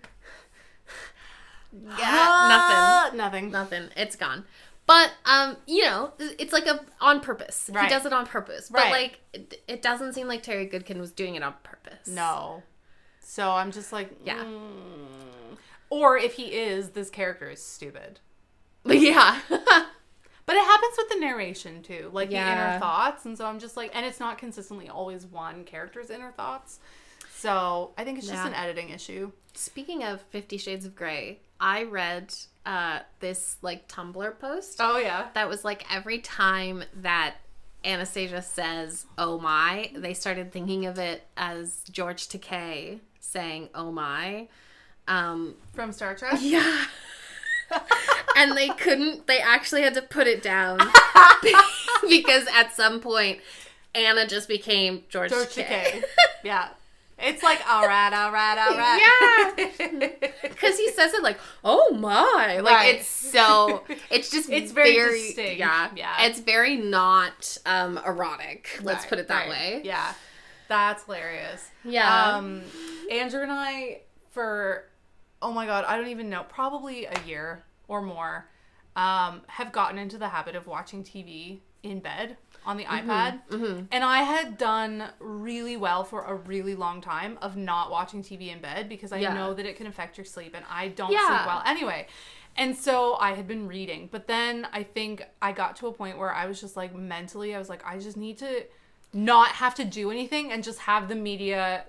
yeah, 1.71 3.09
nothing, 3.13 3.17
nothing 3.17 3.51
nothing. 3.51 3.89
It's 3.97 4.15
gone. 4.15 4.45
But 4.85 5.11
um, 5.25 5.57
you 5.67 5.83
know, 5.83 6.13
it's 6.19 6.51
like 6.53 6.65
a 6.65 6.79
on 6.99 7.19
purpose. 7.21 7.69
Right. 7.71 7.83
He 7.85 7.89
does 7.89 8.05
it 8.05 8.13
on 8.13 8.25
purpose. 8.25 8.69
But 8.69 8.89
like, 8.89 9.19
it, 9.33 9.61
it 9.67 9.81
doesn't 9.81 10.13
seem 10.13 10.27
like 10.27 10.41
Terry 10.43 10.67
Goodkind 10.67 10.99
was 10.99 11.11
doing 11.11 11.35
it 11.35 11.43
on 11.43 11.53
purpose. 11.63 12.07
no 12.07 12.63
so 13.21 13.51
i'm 13.51 13.71
just 13.71 13.91
like 13.93 14.09
Yeah. 14.25 14.43
mm. 14.43 15.57
or 15.91 16.17
if 16.17 16.33
he 16.33 16.45
is 16.45 16.89
this 16.91 17.09
character 17.11 17.49
is 17.49 17.61
stupid 17.63 18.19
yeah. 18.85 19.39
but 19.49 20.55
it 20.55 20.65
happens 20.65 20.93
with 20.97 21.09
the 21.09 21.19
narration 21.19 21.83
too 21.83 22.09
like 22.11 22.29
the 22.29 22.35
Yeah. 22.35 22.71
inner 22.71 22.79
thoughts 22.79 23.25
and 23.25 23.37
so 23.37 23.45
i'm 23.45 23.59
just 23.59 23.77
like 23.77 23.91
and 23.93 24.03
it's 24.05 24.19
not 24.19 24.37
consistently 24.39 24.89
always 24.89 25.27
one 25.27 25.63
character's 25.63 26.09
inner 26.09 26.31
thoughts 26.31 26.79
so 27.35 27.91
i 27.99 28.03
think 28.03 28.17
it's 28.17 28.25
just 28.27 28.37
Yeah. 28.41 28.47
an 28.47 28.53
editing 28.55 28.89
issue 28.89 29.31
Speaking 29.53 30.03
of 30.03 30.21
Fifty 30.21 30.57
Shades 30.57 30.85
of 30.85 30.95
Grey, 30.95 31.39
I 31.59 31.83
read 31.83 32.33
uh, 32.65 32.99
this 33.19 33.57
like 33.61 33.87
Tumblr 33.87 34.39
post 34.39 34.77
oh 34.79 34.97
yeah 34.97 35.27
that 35.33 35.49
was 35.49 35.65
like 35.65 35.85
every 35.93 36.19
time 36.19 36.83
that 36.95 37.35
Anastasia 37.83 38.41
says 38.41 39.05
"Oh 39.17 39.39
my," 39.39 39.91
they 39.95 40.13
started 40.13 40.51
thinking 40.51 40.85
of 40.85 40.97
it 40.99 41.23
as 41.37 41.83
George 41.89 42.27
Takei 42.27 42.99
saying 43.19 43.69
"Oh 43.73 43.91
my." 43.91 44.47
Um, 45.07 45.55
from 45.73 45.91
star 45.91 46.15
trek 46.15 46.37
yeah. 46.41 46.85
and 48.35 48.55
they 48.55 48.69
couldn't. 48.69 49.27
They 49.27 49.39
actually 49.39 49.81
had 49.81 49.93
to 49.95 50.01
put 50.01 50.27
it 50.27 50.43
down 50.43 50.79
because 52.09 52.47
at 52.53 52.75
some 52.75 52.99
point 52.99 53.39
Anna 53.95 54.27
just 54.27 54.47
became 54.47 55.03
George, 55.09 55.29
George 55.31 55.47
Takei. 55.47 55.83
Takei. 55.83 56.03
yeah 56.43 56.69
it's 57.21 57.43
like 57.43 57.59
all 57.69 57.85
right 57.85 58.13
all 58.13 58.31
right 58.31 58.57
all 58.57 58.77
right 58.77 59.55
Yeah. 59.89 60.09
Because 60.41 60.77
he 60.77 60.89
says 60.91 61.13
it 61.13 61.23
like, 61.23 61.39
"Oh 61.63 61.91
my!" 61.97 62.59
Like 62.59 62.73
Right. 62.75 62.95
it's 62.95 63.07
so. 63.07 63.83
It's 64.11 64.29
just. 64.29 64.49
It's 64.59 64.71
very 64.71 64.93
distinct. 64.93 65.59
Yeah, 65.59 65.89
Yeah. 65.95 66.25
It's 66.25 66.39
very 66.39 66.75
not 66.75 67.57
um 67.65 67.97
erotic. 68.05 68.79
Let's 68.83 69.05
put 69.05 69.19
it 69.19 69.27
that 69.29 69.47
right. 69.47 69.49
way. 69.49 69.81
Yeah. 69.83 70.13
That's 70.67 71.03
hilarious. 71.05 71.69
Yeah. 71.83 72.35
Um 72.37 72.61
Andrew 73.09 73.41
and 73.41 73.51
I 73.51 74.01
for 74.31 74.85
oh 75.41 75.51
my 75.53 75.65
god, 75.65 75.85
I 75.85 75.95
don't 75.97 76.07
even 76.09 76.29
know, 76.29 76.43
probably 76.49 77.05
a 77.05 77.19
year 77.25 77.63
or 77.87 78.01
more, 78.01 78.49
um, 78.95 79.41
have 79.47 79.71
gotten 79.71 79.97
into 79.97 80.17
the 80.17 80.27
habit 80.27 80.55
of 80.55 80.67
watching 80.67 81.03
TV 81.03 81.59
in 81.81 81.99
bed 82.01 82.35
on 82.65 82.77
the 82.77 82.85
Mm-hmm. 82.85 83.09
iPad. 83.09 83.85
And 83.91 84.03
I 84.03 84.19
had 84.23 84.57
done 84.57 85.05
really 85.19 85.75
well 85.77 86.03
for 86.03 86.21
a 86.23 86.35
really 86.35 86.75
long 86.75 87.01
time 87.01 87.37
of 87.41 87.57
not 87.57 87.89
watching 87.89 88.21
TV 88.21 88.49
in 88.51 88.59
bed 88.61 88.87
because 88.87 89.11
I 89.11 89.19
Yeah. 89.19 89.33
know 89.33 89.53
that 89.53 89.65
it 89.65 89.77
can 89.77 89.87
affect 89.87 90.17
your 90.17 90.25
sleep 90.25 90.53
and 90.55 90.65
I 90.69 90.89
don't 90.89 91.11
Yeah. 91.11 91.27
sleep 91.27 91.45
well 91.47 91.63
anyway. 91.65 92.07
And 92.55 92.75
so 92.75 93.15
I 93.15 93.33
had 93.33 93.47
been 93.47 93.67
reading, 93.67 94.09
but 94.11 94.27
then 94.27 94.67
I 94.73 94.83
think 94.83 95.23
I 95.41 95.53
got 95.53 95.75
to 95.77 95.87
a 95.87 95.93
point 95.93 96.17
where 96.17 96.33
I 96.33 96.45
was 96.45 96.59
just 96.59 96.75
like 96.75 96.93
mentally, 96.93 97.55
I 97.55 97.59
was 97.59 97.69
like, 97.69 97.85
I 97.85 97.97
just 97.99 98.17
need 98.17 98.37
to 98.39 98.65
not 99.13 99.49
have 99.49 99.73
to 99.75 99.85
do 99.85 100.11
anything 100.11 100.51
and 100.51 100.63
just 100.63 100.79
have 100.79 101.07
the 101.09 101.15
media 101.15 101.85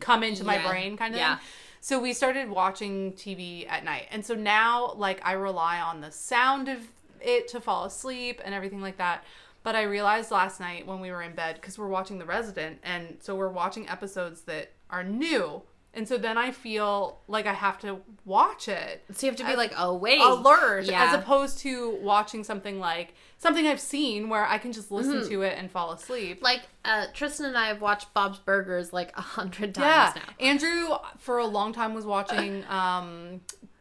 come 0.00 0.22
into 0.22 0.44
my 0.44 0.58
brain 0.58 0.96
kind 0.96 1.14
of 1.14 1.18
Yeah. 1.18 1.36
thing. 1.36 1.44
So 1.80 2.00
we 2.00 2.14
started 2.14 2.48
watching 2.48 3.12
TV 3.12 3.66
at 3.68 3.84
night. 3.84 4.06
And 4.10 4.24
so 4.24 4.34
now 4.34 4.94
like 4.94 5.20
I 5.26 5.32
rely 5.32 5.80
on 5.80 6.00
the 6.00 6.10
sound 6.10 6.68
of 6.68 6.78
it 7.20 7.48
to 7.48 7.60
fall 7.60 7.84
asleep 7.84 8.40
and 8.44 8.54
everything 8.54 8.80
like 8.80 8.96
that. 8.98 9.24
But 9.64 9.74
I 9.74 9.82
realized 9.82 10.30
last 10.30 10.60
night 10.60 10.86
when 10.86 11.00
we 11.00 11.10
were 11.10 11.22
in 11.22 11.34
bed 11.34 11.60
cuz 11.60 11.76
we're 11.78 11.88
watching 11.88 12.18
The 12.20 12.24
Resident 12.26 12.78
and 12.84 13.16
so 13.20 13.34
we're 13.34 13.48
watching 13.48 13.88
episodes 13.88 14.42
that 14.42 14.70
are 14.90 15.02
new. 15.02 15.62
And 15.96 16.08
so 16.08 16.18
then 16.18 16.36
I 16.36 16.50
feel 16.50 17.20
like 17.28 17.46
I 17.46 17.52
have 17.52 17.78
to 17.82 18.00
watch 18.24 18.66
it 18.68 19.04
So 19.12 19.26
you 19.26 19.30
have 19.30 19.38
to 19.38 19.46
be 19.46 19.54
like, 19.54 19.72
"Oh 19.76 19.94
wait, 19.94 20.20
alert 20.20 20.86
Yeah. 20.86 21.04
as 21.04 21.14
opposed 21.14 21.58
to 21.60 21.90
watching 22.02 22.42
something 22.44 22.80
like 22.80 23.14
something 23.38 23.64
I've 23.66 23.80
seen 23.80 24.28
where 24.28 24.44
I 24.44 24.58
can 24.58 24.72
just 24.72 24.90
listen 24.90 25.20
Mm-hmm. 25.20 25.28
to 25.28 25.42
it 25.42 25.56
and 25.56 25.70
fall 25.70 25.92
asleep. 25.92 26.42
Like 26.42 26.62
uh, 26.84 27.06
Tristan 27.14 27.46
and 27.46 27.56
I 27.56 27.68
have 27.68 27.80
watched 27.80 28.12
Bob's 28.12 28.38
Burgers 28.40 28.92
like 28.92 29.16
a 29.16 29.20
hundred 29.22 29.76
yeah, 29.76 30.10
times 30.12 30.16
now. 30.16 30.46
Andrew 30.46 30.96
for 31.18 31.38
a 31.38 31.46
long 31.46 31.72
time 31.72 31.94
was 31.94 32.04
watching. 32.04 32.64
um 32.68 33.40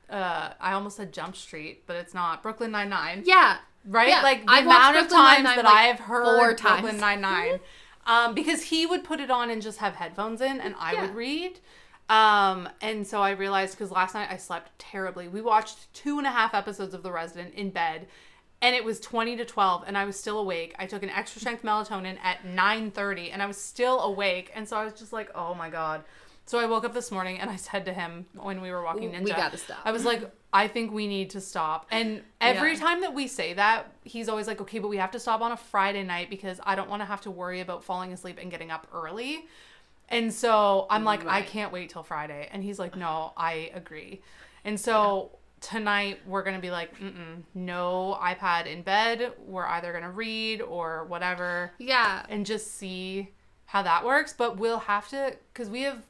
uh 0.09 0.53
I 0.59 0.73
almost 0.73 0.97
said 0.97 1.11
Jump 1.13 1.36
Street, 1.36 1.84
but 1.88 1.95
it's 1.95 2.13
not 2.13 2.43
Brooklyn 2.43 2.71
Nine 2.71 2.89
Nine. 2.89 3.23
Yeah. 3.25 3.57
Right? 3.86 4.09
Yeah, 4.09 4.21
Like 4.21 4.45
the 4.45 4.51
I've 4.51 4.65
amount 4.65 4.97
of 4.97 5.07
times 5.09 5.43
Nine-Nine, 5.43 5.55
that 5.57 5.65
like, 5.65 5.73
I 5.75 5.84
have 5.84 5.99
heard 5.99 6.25
four 6.25 6.53
Brooklyn 6.55 6.81
times. 6.97 7.01
Nine 7.01 7.21
Nine, 7.21 7.59
um, 8.05 8.34
because 8.34 8.63
he 8.63 8.86
would 8.86 9.03
put 9.03 9.19
it 9.19 9.29
on 9.31 9.49
and 9.49 9.61
just 9.61 9.79
have 9.79 9.95
headphones 9.95 10.41
in, 10.41 10.59
and 10.59 10.75
I 10.79 10.93
Yeah. 10.93 11.01
would 11.01 11.15
read. 11.15 11.59
Um, 12.09 12.67
and 12.81 13.07
so 13.07 13.21
I 13.21 13.31
realized 13.31 13.73
because 13.77 13.89
last 13.91 14.13
night 14.13 14.27
I 14.29 14.38
slept 14.38 14.77
terribly. 14.77 15.27
We 15.27 15.41
watched 15.41 15.91
two 15.93 16.17
and 16.17 16.27
a 16.27 16.31
half 16.31 16.53
episodes 16.53 16.93
of 16.93 17.01
The 17.01 17.11
Resident 17.11 17.53
in 17.55 17.69
bed, 17.69 18.07
and 18.61 18.75
it 18.75 18.84
was 18.84 18.99
twenty 18.99 19.36
to 19.38 19.45
twelve, 19.45 19.84
and 19.88 19.97
I 19.97 20.05
was 20.05 20.19
still 20.19 20.38
awake. 20.39 20.75
I 20.77 20.86
took 20.86 21.01
an 21.03 21.09
extra 21.09 21.39
strength 21.39 21.63
melatonin 21.63 22.17
at 22.23 22.45
nine 22.45 22.91
thirty, 22.91 23.31
and 23.31 23.41
I 23.41 23.45
was 23.45 23.57
still 23.57 24.01
awake, 24.01 24.51
and 24.53 24.67
so 24.67 24.75
I 24.77 24.84
was 24.84 24.93
just 24.93 25.13
like, 25.13 25.29
oh 25.36 25.53
my 25.53 25.69
god. 25.69 26.03
So 26.45 26.59
I 26.59 26.65
woke 26.65 26.83
up 26.83 26.93
this 26.93 27.09
morning 27.11 27.39
and 27.39 27.49
I 27.49 27.55
said 27.55 27.85
to 27.85 27.93
him 27.93 28.25
when 28.33 28.61
we 28.61 28.69
were 28.71 28.83
walking 28.83 29.11
Ninja, 29.11 29.23
We 29.23 29.31
gotta 29.31 29.57
stop. 29.57 29.79
I 29.85 29.91
was 29.91 30.03
like, 30.05 30.29
I 30.51 30.67
think 30.67 30.91
we 30.91 31.07
need 31.07 31.29
to 31.31 31.41
stop. 31.41 31.87
And 31.89 32.21
every 32.41 32.73
Yeah. 32.73 32.79
time 32.79 33.01
that 33.01 33.13
we 33.13 33.27
say 33.27 33.53
that, 33.53 33.91
he's 34.03 34.27
always 34.29 34.45
like, 34.45 34.59
okay, 34.61 34.79
but 34.79 34.89
we 34.89 34.97
have 34.97 35.11
to 35.11 35.19
stop 35.19 35.41
on 35.41 35.51
a 35.53 35.57
Friday 35.57 36.03
night 36.03 36.29
because 36.29 36.59
I 36.63 36.75
don't 36.75 36.89
want 36.89 37.01
to 37.01 37.05
have 37.05 37.21
to 37.21 37.31
worry 37.31 37.61
about 37.61 37.83
falling 37.83 38.11
asleep 38.11 38.37
and 38.41 38.51
getting 38.51 38.71
up 38.71 38.87
early. 38.93 39.45
And 40.09 40.31
so 40.33 40.85
I'm 40.89 41.05
like, 41.05 41.25
I 41.25 41.41
can't 41.41 41.71
wait 41.71 41.89
till 41.89 42.03
Friday. 42.03 42.49
And 42.51 42.61
he's 42.63 42.77
like, 42.77 42.95
no, 42.95 43.31
I 43.37 43.71
agree. 43.73 44.21
And 44.65 44.77
so 44.79 45.31
tonight 45.61 46.19
we're 46.27 46.43
going 46.43 46.57
to 46.57 46.61
be 46.61 46.69
like, 46.71 46.99
Mm-mm, 46.99 47.43
no 47.55 48.17
iPad 48.21 48.67
in 48.67 48.81
bed. 48.83 49.31
We're 49.39 49.65
either 49.65 49.91
going 49.91 50.03
to 50.03 50.11
read 50.11 50.61
or 50.61 51.05
whatever 51.05 51.71
Yeah. 51.79 52.25
and 52.27 52.45
just 52.45 52.75
see 52.75 53.29
how 53.65 53.81
that 53.83 54.05
works. 54.05 54.33
But 54.33 54.57
we'll 54.57 54.79
have 54.79 55.07
to, 55.09 55.35
because 55.53 55.69
we 55.69 55.81
have 55.83 56.03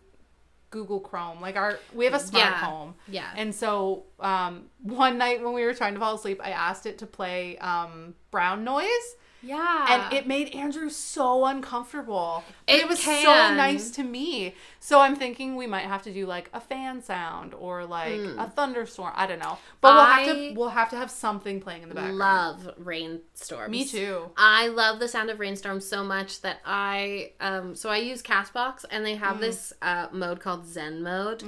Google 0.74 0.99
Chrome, 0.99 1.39
like 1.39 1.55
our, 1.55 1.78
we 1.93 2.03
have 2.05 2.15
a 2.15 2.19
smart 2.19 2.45
Yeah. 2.45 2.55
home. 2.65 2.95
Yeah. 3.07 3.30
And 3.36 3.53
so 3.53 4.05
um, 4.19 4.69
one 4.82 5.19
night 5.19 5.43
when 5.43 5.53
we 5.53 5.63
were 5.65 5.74
trying 5.76 5.93
to 5.93 5.99
fall 5.99 6.15
asleep, 6.15 6.41
I 6.43 6.49
asked 6.49 6.88
it 6.88 6.97
to 6.97 7.05
play 7.05 7.59
um, 7.59 8.15
brown 8.32 8.63
noise. 8.63 9.07
Yeah. 9.44 9.86
And 10.08 10.14
it 10.14 10.26
made 10.28 10.50
Andrew 10.56 10.89
so 10.89 11.46
uncomfortable. 11.46 12.44
It 12.68 12.82
it 12.82 12.88
was 12.88 13.00
so 13.00 13.12
nice 13.56 13.91
to 13.91 14.04
me. 14.04 14.56
So 14.80 15.00
I'm 15.00 15.16
thinking 15.16 15.56
we 15.56 15.68
might 15.68 15.86
have 15.86 16.02
to 16.04 16.14
do 16.14 16.26
like 16.26 16.50
a 16.54 16.60
fan 16.60 17.02
sound 17.02 17.54
or 17.54 17.86
like 17.86 18.20
a 18.38 18.50
thunderstorm. 18.50 19.14
I 19.16 19.26
don't 19.28 19.39
know. 19.39 19.58
But 19.82 19.94
we'll 19.94 20.06
have. 20.06 20.26
To 20.26 20.54
we'll 20.56 20.70
have 20.70 20.89
to 20.89 20.96
have 20.98 21.10
something 21.12 21.62
playing 21.62 21.84
in 21.84 21.89
the 21.89 21.96
background. 21.96 22.22
I 22.22 22.26
love 22.26 22.74
rainstorms. 22.78 23.72
Me 23.72 23.86
too. 23.86 24.30
I 24.38 24.68
love 24.68 25.00
the 25.00 25.08
sound 25.08 25.30
of 25.30 25.39
rainstorms 25.39 25.86
so 25.86 26.04
much 26.04 26.41
that 26.41 26.60
I 26.66 27.32
um 27.39 27.76
so 27.76 27.89
I 27.89 27.98
use 27.98 28.22
Castbox 28.22 28.86
and 28.89 29.06
they 29.06 29.14
Mm-hmm. 29.14 29.24
have 29.24 29.39
this 29.39 29.72
uh, 29.82 30.08
mode 30.12 30.39
called 30.39 30.66
Zen 30.68 31.04
mode, 31.04 31.44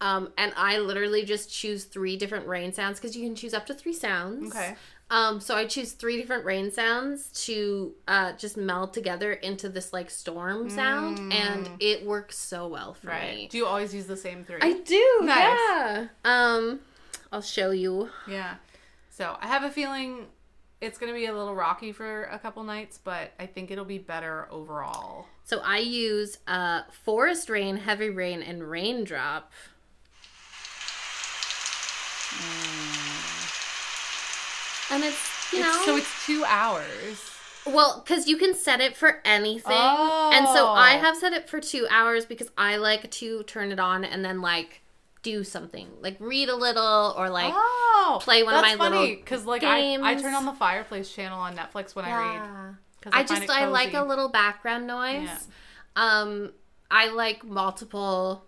um 0.00 0.32
and 0.38 0.52
I 0.56 0.78
literally 0.78 1.24
just 1.24 1.52
choose 1.52 1.84
three 1.84 2.16
different 2.16 2.46
rain 2.46 2.72
sounds 2.72 2.98
because 2.98 3.14
you 3.16 3.22
can 3.24 3.34
choose 3.34 3.52
up 3.54 3.66
to 3.66 3.74
three 3.74 3.92
sounds. 3.92 4.54
Okay. 4.54 4.74
Um, 5.10 5.40
so 5.40 5.56
I 5.56 5.66
choose 5.66 5.90
three 5.92 6.16
different 6.16 6.44
rain 6.44 6.70
sounds 6.70 7.28
to 7.46 7.94
uh, 8.06 8.32
just 8.34 8.56
meld 8.56 8.92
together 8.94 9.32
into 9.32 9.68
this 9.68 9.92
like 9.92 10.08
storm 10.08 10.70
sound, 10.70 11.18
and 11.32 11.68
it 11.80 12.06
works 12.06 12.38
so 12.38 12.68
well 12.68 12.94
for 12.94 13.08
Mm. 13.08 13.10
Right. 13.10 13.34
me. 13.34 13.48
Do 13.48 13.58
you 13.58 13.66
always 13.66 13.92
use 13.92 14.06
the 14.06 14.16
same 14.16 14.44
three? 14.44 14.58
I 14.62 14.74
do, 14.74 15.18
Nice. 15.22 15.58
yeah. 15.68 16.06
Um, 16.24 16.80
I'll 17.32 17.42
show 17.42 17.72
you. 17.72 18.08
Yeah. 18.28 18.54
So 19.10 19.36
I 19.40 19.48
have 19.48 19.64
a 19.64 19.70
feeling 19.70 20.26
it's 20.80 20.96
gonna 20.96 21.12
be 21.12 21.26
a 21.26 21.34
little 21.34 21.54
rocky 21.56 21.90
for 21.92 22.24
a 22.24 22.38
couple 22.38 22.62
nights, 22.62 22.96
but 23.02 23.32
I 23.38 23.46
think 23.46 23.70
it'll 23.72 23.84
be 23.84 23.98
better 23.98 24.46
overall. 24.50 25.26
So 25.44 25.60
I 25.64 25.78
use 25.78 26.38
uh, 26.46 26.82
Forest 27.04 27.50
Rain, 27.50 27.76
Heavy 27.78 28.10
Rain, 28.10 28.42
and 28.42 28.62
Raindrop. 28.70 29.50
And 34.90 35.04
it's, 35.04 35.52
you 35.52 35.60
know. 35.60 35.68
It's- 35.70 35.84
so 35.84 35.96
it's 35.96 36.26
two 36.26 36.44
hours. 36.46 37.30
Well, 37.66 38.02
because 38.04 38.26
you 38.26 38.36
can 38.38 38.54
set 38.54 38.80
it 38.80 38.96
for 38.96 39.20
anything. 39.24 39.70
And 39.72 40.46
so 40.48 40.66
I 40.68 40.96
Oh. 40.96 41.00
have 41.00 41.16
set 41.16 41.32
it 41.34 41.48
for 41.48 41.60
two 41.60 41.86
hours 41.90 42.24
because 42.24 42.48
I 42.56 42.76
like 42.76 43.10
to 43.12 43.42
turn 43.44 43.70
it 43.70 43.78
on 43.78 44.02
and 44.04 44.24
then 44.24 44.40
like 44.40 44.80
do 45.22 45.44
something. 45.44 45.86
Like 46.00 46.16
read 46.18 46.48
a 46.48 46.56
little 46.56 47.14
or 47.16 47.28
like. 47.28 47.52
oh, 47.54 48.18
play 48.22 48.42
one 48.42 48.54
of 48.54 48.62
my 48.62 48.74
little 48.76 48.98
funny 49.00 49.16
because 49.16 49.44
like 49.44 49.62
I, 49.62 49.92
I 50.02 50.14
turn 50.14 50.32
on 50.34 50.46
the 50.46 50.54
fireplace 50.54 51.12
channel 51.12 51.38
on 51.38 51.54
Netflix 51.54 51.94
when 51.94 52.06
I 52.06 52.16
read. 52.18 52.34
Yeah. 52.34 52.72
I 53.12 53.24
find 53.24 53.28
just 53.42 53.50
I 53.50 53.66
like 53.66 53.92
a 53.92 54.02
little 54.04 54.30
background 54.30 54.86
noise. 54.86 55.28
Yeah. 55.28 55.38
Um 55.96 56.52
I 56.90 57.08
like 57.08 57.44
multiple 57.44 58.44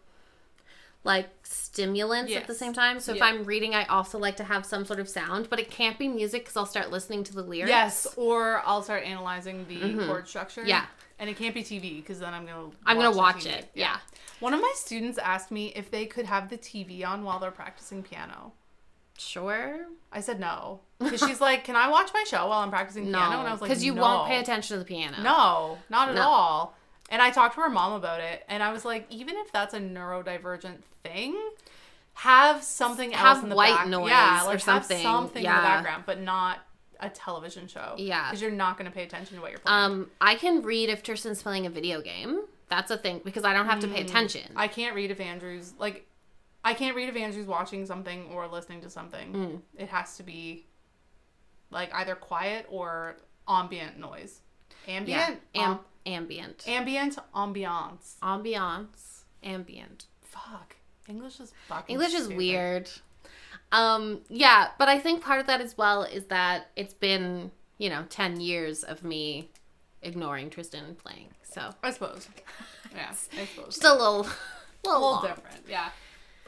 like 1.04 1.28
stimulants 1.42 2.32
at 2.34 2.46
the 2.46 2.54
same 2.54 2.72
time. 2.72 3.00
So 3.00 3.12
if 3.14 3.22
I'm 3.22 3.44
reading 3.44 3.74
I 3.74 3.84
also 3.86 4.18
like 4.18 4.36
to 4.36 4.44
have 4.44 4.64
some 4.64 4.84
sort 4.84 5.00
of 5.00 5.08
sound, 5.08 5.48
but 5.50 5.58
it 5.58 5.70
can't 5.70 5.98
be 5.98 6.08
music 6.08 6.46
cuz 6.46 6.56
I'll 6.56 6.66
start 6.66 6.90
listening 6.90 7.24
to 7.24 7.34
the 7.34 7.42
lyrics. 7.42 7.70
Yes, 7.70 8.06
or 8.16 8.62
I'll 8.64 8.82
start 8.82 9.04
analyzing 9.04 9.66
the 9.68 9.76
mm-hmm. 9.80 10.06
chord 10.06 10.28
structure. 10.28 10.62
Yeah. 10.64 10.86
and 11.18 11.30
it 11.30 11.36
can't 11.36 11.54
be 11.54 11.62
TV 11.62 11.96
because 11.98 12.18
then 12.18 12.34
I'm 12.34 12.44
gonna 12.46 12.70
I'm 12.84 12.98
going 12.98 13.12
to 13.12 13.16
watch 13.16 13.44
TV. 13.44 13.58
it. 13.58 13.70
Yeah. 13.74 13.98
One 14.40 14.54
of 14.54 14.60
my 14.60 14.72
students 14.74 15.18
asked 15.18 15.52
me 15.52 15.66
if 15.76 15.88
they 15.90 16.04
could 16.06 16.26
have 16.26 16.48
the 16.50 16.58
TV 16.58 17.06
on 17.06 17.22
while 17.22 17.38
they're 17.38 17.52
practicing 17.52 18.02
piano. 18.02 18.52
Sure. 19.18 19.86
I 20.10 20.20
said 20.20 20.40
no 20.40 20.80
because 20.98 21.20
she's 21.20 21.40
like, 21.40 21.62
"Can 21.64 21.76
I 21.76 21.88
watch 21.88 22.10
my 22.12 22.24
show 22.26 22.48
while 22.48 22.58
I'm 22.60 22.70
practicing 22.70 23.04
piano?" 23.12 23.38
And 23.38 23.48
I 23.48 23.52
was 23.52 23.60
like, 23.60 23.70
because 23.70 23.84
you 23.84 23.94
"No." 23.94 24.02
won't 24.02 24.28
pay 24.28 24.40
attention 24.40 24.74
to 24.74 24.78
the 24.78 24.84
piano. 24.84 25.16
No, 25.22 25.78
not 25.88 26.08
at 26.08 26.14
No. 26.16 26.22
all. 26.22 26.76
And 27.12 27.22
I 27.22 27.30
talked 27.30 27.54
to 27.54 27.60
her 27.60 27.68
mom 27.68 27.92
about 27.92 28.20
it, 28.20 28.42
and 28.48 28.62
I 28.62 28.72
was 28.72 28.84
like, 28.84 29.06
even 29.10 29.36
if 29.36 29.52
that's 29.52 29.74
a 29.74 29.78
neurodivergent 29.78 30.78
thing, 31.04 31.38
have 32.14 32.62
something 32.64 33.12
else 33.14 33.22
Have 33.36 33.42
in 33.44 33.50
the 33.50 33.54
white 33.56 33.74
back- 33.76 33.86
noise 33.88 34.10
yeah, 34.10 34.44
or 34.44 34.52
like 34.52 34.60
something, 34.60 34.96
Have 34.96 35.02
something 35.02 35.44
in 35.44 35.50
the 35.50 35.60
background, 35.60 36.04
but 36.06 36.20
not 36.20 36.58
a 37.00 37.08
television 37.10 37.68
show. 37.68 37.94
Yeah. 37.98 38.28
because 38.30 38.40
you're 38.40 38.50
not 38.50 38.78
going 38.78 38.90
to 38.90 38.94
pay 38.94 39.02
attention 39.04 39.36
to 39.36 39.42
what 39.42 39.50
you're 39.50 39.60
playing. 39.60 39.78
Um, 39.78 40.10
I 40.20 40.34
can 40.36 40.62
read 40.62 40.88
if 40.88 41.02
Tristan's 41.02 41.42
playing 41.42 41.66
a 41.66 41.70
video 41.70 42.00
game. 42.00 42.42
That's 42.68 42.90
a 42.90 42.96
thing 42.96 43.20
because 43.24 43.44
I 43.44 43.52
don't 43.52 43.66
have 43.66 43.80
to 43.80 43.88
Mm. 43.88 43.94
pay 43.94 44.00
attention. 44.02 44.50
I 44.56 44.66
can't 44.68 44.94
read 44.94 45.10
if 45.10 45.20
Andrew's 45.20 45.74
like, 45.78 46.06
I 46.64 46.72
can't 46.74 46.94
read 46.96 47.08
if 47.08 47.16
Andrew's 47.16 47.46
watching 47.46 47.84
something 47.86 48.26
or 48.32 48.46
listening 48.48 48.80
to 48.82 48.88
something. 48.90 49.32
Mm. 49.34 49.60
It 49.76 49.88
has 49.88 50.16
to 50.16 50.22
be 50.22 50.66
like 51.70 51.92
either 51.92 52.14
quiet 52.14 52.66
or 52.70 53.16
ambient 53.48 53.98
noise. 53.98 54.40
Yeah, 54.86 54.94
Ambient, 54.94 55.40
Am- 55.54 55.70
Am- 55.70 55.78
ambient, 56.06 56.64
ambient, 56.68 57.18
ambiance. 57.34 58.16
ambiance, 58.22 59.22
ambient. 59.42 60.06
Fuck. 60.22 60.76
English 61.08 61.40
is 61.40 61.52
fucking 61.68 61.94
English 61.94 62.14
is 62.14 62.22
stupid. 62.24 62.36
weird. 62.36 62.90
Um, 63.72 64.20
yeah, 64.28 64.68
but 64.78 64.88
I 64.88 64.98
think 64.98 65.22
part 65.22 65.40
of 65.40 65.46
that 65.46 65.60
as 65.60 65.76
well 65.78 66.02
is 66.02 66.24
that 66.26 66.68
it's 66.76 66.94
been 66.94 67.50
you 67.78 67.88
know 67.90 68.04
ten 68.08 68.40
years 68.40 68.82
of 68.84 69.02
me 69.02 69.48
ignoring 70.02 70.50
Tristan 70.50 70.94
playing, 70.96 71.28
so 71.42 71.70
I 71.82 71.90
suppose. 71.90 72.28
Yeah, 72.94 73.08
I 73.10 73.14
suppose. 73.46 73.66
just 73.78 73.84
a 73.84 73.92
little, 73.94 74.20
a 74.84 74.86
little, 74.86 75.00
little 75.00 75.00
long. 75.00 75.22
different. 75.26 75.64
Yeah. 75.66 75.88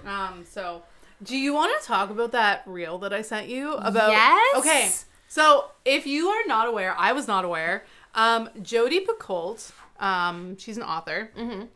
Um. 0.06 0.44
So, 0.46 0.82
do 1.22 1.34
you 1.38 1.54
want 1.54 1.80
to 1.80 1.86
talk 1.86 2.10
about 2.10 2.32
that 2.32 2.62
reel 2.66 2.98
that 2.98 3.14
I 3.14 3.22
sent 3.22 3.48
you 3.48 3.72
about? 3.72 4.10
Yes. 4.10 4.56
Okay. 4.58 4.90
So, 5.34 5.64
if 5.84 6.06
you 6.06 6.28
are 6.28 6.46
not 6.46 6.68
aware, 6.68 6.94
I 6.96 7.10
was 7.12 7.26
not 7.26 7.44
aware. 7.44 7.84
Um, 8.14 8.48
Jodi 8.62 9.00
Picoult. 9.04 9.72
Um, 9.98 10.56
she's 10.58 10.76
an 10.76 10.84
author. 10.84 11.32
Mhm. 11.36 11.66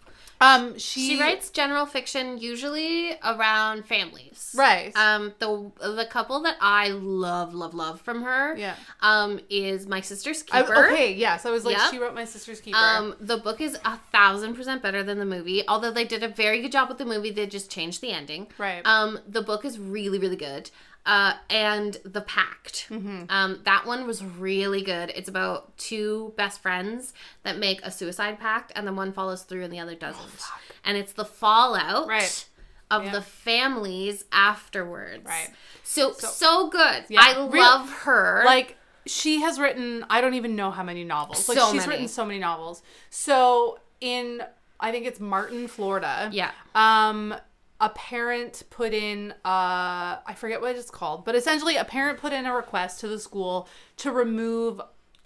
Um, 0.41 0.79
she, 0.79 1.01
She 1.09 1.21
writes 1.21 1.51
general 1.51 1.85
fiction 1.85 2.39
usually 2.39 3.11
around 3.25 3.85
families. 3.87 4.55
Right. 4.57 4.97
Um, 4.97 5.35
the 5.41 5.73
the 5.81 6.07
couple 6.09 6.39
that 6.43 6.57
I 6.61 6.91
love, 6.91 7.53
love, 7.55 7.75
love 7.75 8.01
from 8.01 8.23
her, 8.23 8.57
Yeah. 8.57 8.77
um, 9.01 9.41
is 9.51 9.89
my 9.89 10.01
sister's 10.01 10.45
I- 10.53 10.63
keeper. 10.63 10.77
okay. 10.93 11.13
Yes, 11.15 11.45
I 11.45 11.51
was 11.51 11.65
like, 11.65 11.77
Yep. 11.77 11.91
she 11.91 11.99
wrote 11.99 12.15
my 12.15 12.25
sister's 12.25 12.61
keeper. 12.61 12.79
Um, 12.79 13.17
the 13.19 13.39
book 13.39 13.61
is 13.61 13.77
a 13.85 13.99
thousand 14.13 14.55
percent 14.55 14.81
better 14.83 15.03
than 15.03 15.19
the 15.19 15.25
movie. 15.37 15.65
Although 15.67 15.91
they 15.91 16.05
did 16.05 16.23
a 16.23 16.29
very 16.29 16.61
good 16.63 16.71
job 16.71 16.89
with 16.89 16.99
the 16.99 17.05
movie, 17.15 17.33
they 17.33 17.47
just 17.49 17.69
changed 17.69 18.01
the 18.01 18.13
ending. 18.13 18.47
Right. 18.59 18.83
Um, 18.87 19.19
the 19.27 19.43
book 19.43 19.65
is 19.65 19.77
really, 19.81 20.21
really 20.21 20.37
good. 20.37 20.71
Uh, 21.07 21.33
and 21.49 21.97
The 22.05 22.21
Pact. 22.21 22.87
Mm-hmm. 22.91 23.25
Um, 23.31 23.61
that 23.65 23.87
one 23.87 24.07
was 24.07 24.23
really 24.23 24.83
good. 24.83 25.11
It's 25.17 25.29
about 25.29 25.77
two 25.79 26.35
best 26.37 26.61
friends 26.61 27.15
that 27.45 27.57
make 27.59 27.81
a 27.83 27.91
suicide 27.91 28.39
pact, 28.39 28.73
and 28.77 28.87
then 28.87 28.95
one 28.95 29.13
follows 29.15 29.43
through 29.45 29.65
and 29.65 29.73
the 29.73 29.79
other 29.81 29.95
doesn't. 29.95 30.43
and 30.85 30.99
it's 30.99 31.13
the 31.15 31.25
fallout 31.25 32.05
Oh, 32.05 32.07
Right. 32.09 32.45
of 32.91 33.05
Yeah. 33.05 33.13
the 33.13 33.23
families 33.23 34.25
afterwards. 34.33 35.25
Right. 35.25 35.51
So 35.83 36.13
so, 36.13 36.69
good. 36.69 37.05
Yeah. 37.09 37.21
I 37.23 37.47
Real- 37.47 37.63
love 37.63 37.91
her. 38.05 38.43
like 38.45 38.77
she 39.07 39.41
has 39.41 39.59
written 39.59 40.05
i 40.11 40.21
don't 40.21 40.35
even 40.35 40.55
know 40.55 40.71
how 40.71 40.83
many 40.83 41.03
novels 41.03 41.49
like 41.49 41.57
So 41.57 41.73
she's 41.73 41.77
many. 41.81 41.89
written 41.93 42.09
so 42.09 42.27
many 42.27 42.39
novels 42.39 42.83
so 43.09 43.79
in 44.03 44.43
i 44.81 44.91
think 44.91 45.07
it's 45.07 45.19
martin 45.19 45.67
florida 45.67 46.29
Yeah. 46.31 46.51
um 46.75 47.35
a 47.81 47.89
parent 47.91 48.65
put 48.71 48.93
in 48.93 49.31
uh 49.45 50.19
i 50.27 50.35
forget 50.37 50.61
what 50.61 50.75
it's 50.75 50.91
called 50.91 51.25
but 51.25 51.35
essentially 51.35 51.77
a 51.77 51.85
parent 51.85 52.19
put 52.19 52.33
in 52.33 52.45
a 52.47 52.53
request 52.55 53.01
to 53.01 53.07
the 53.09 53.19
school 53.19 53.69
to 53.97 54.11
remove 54.11 54.81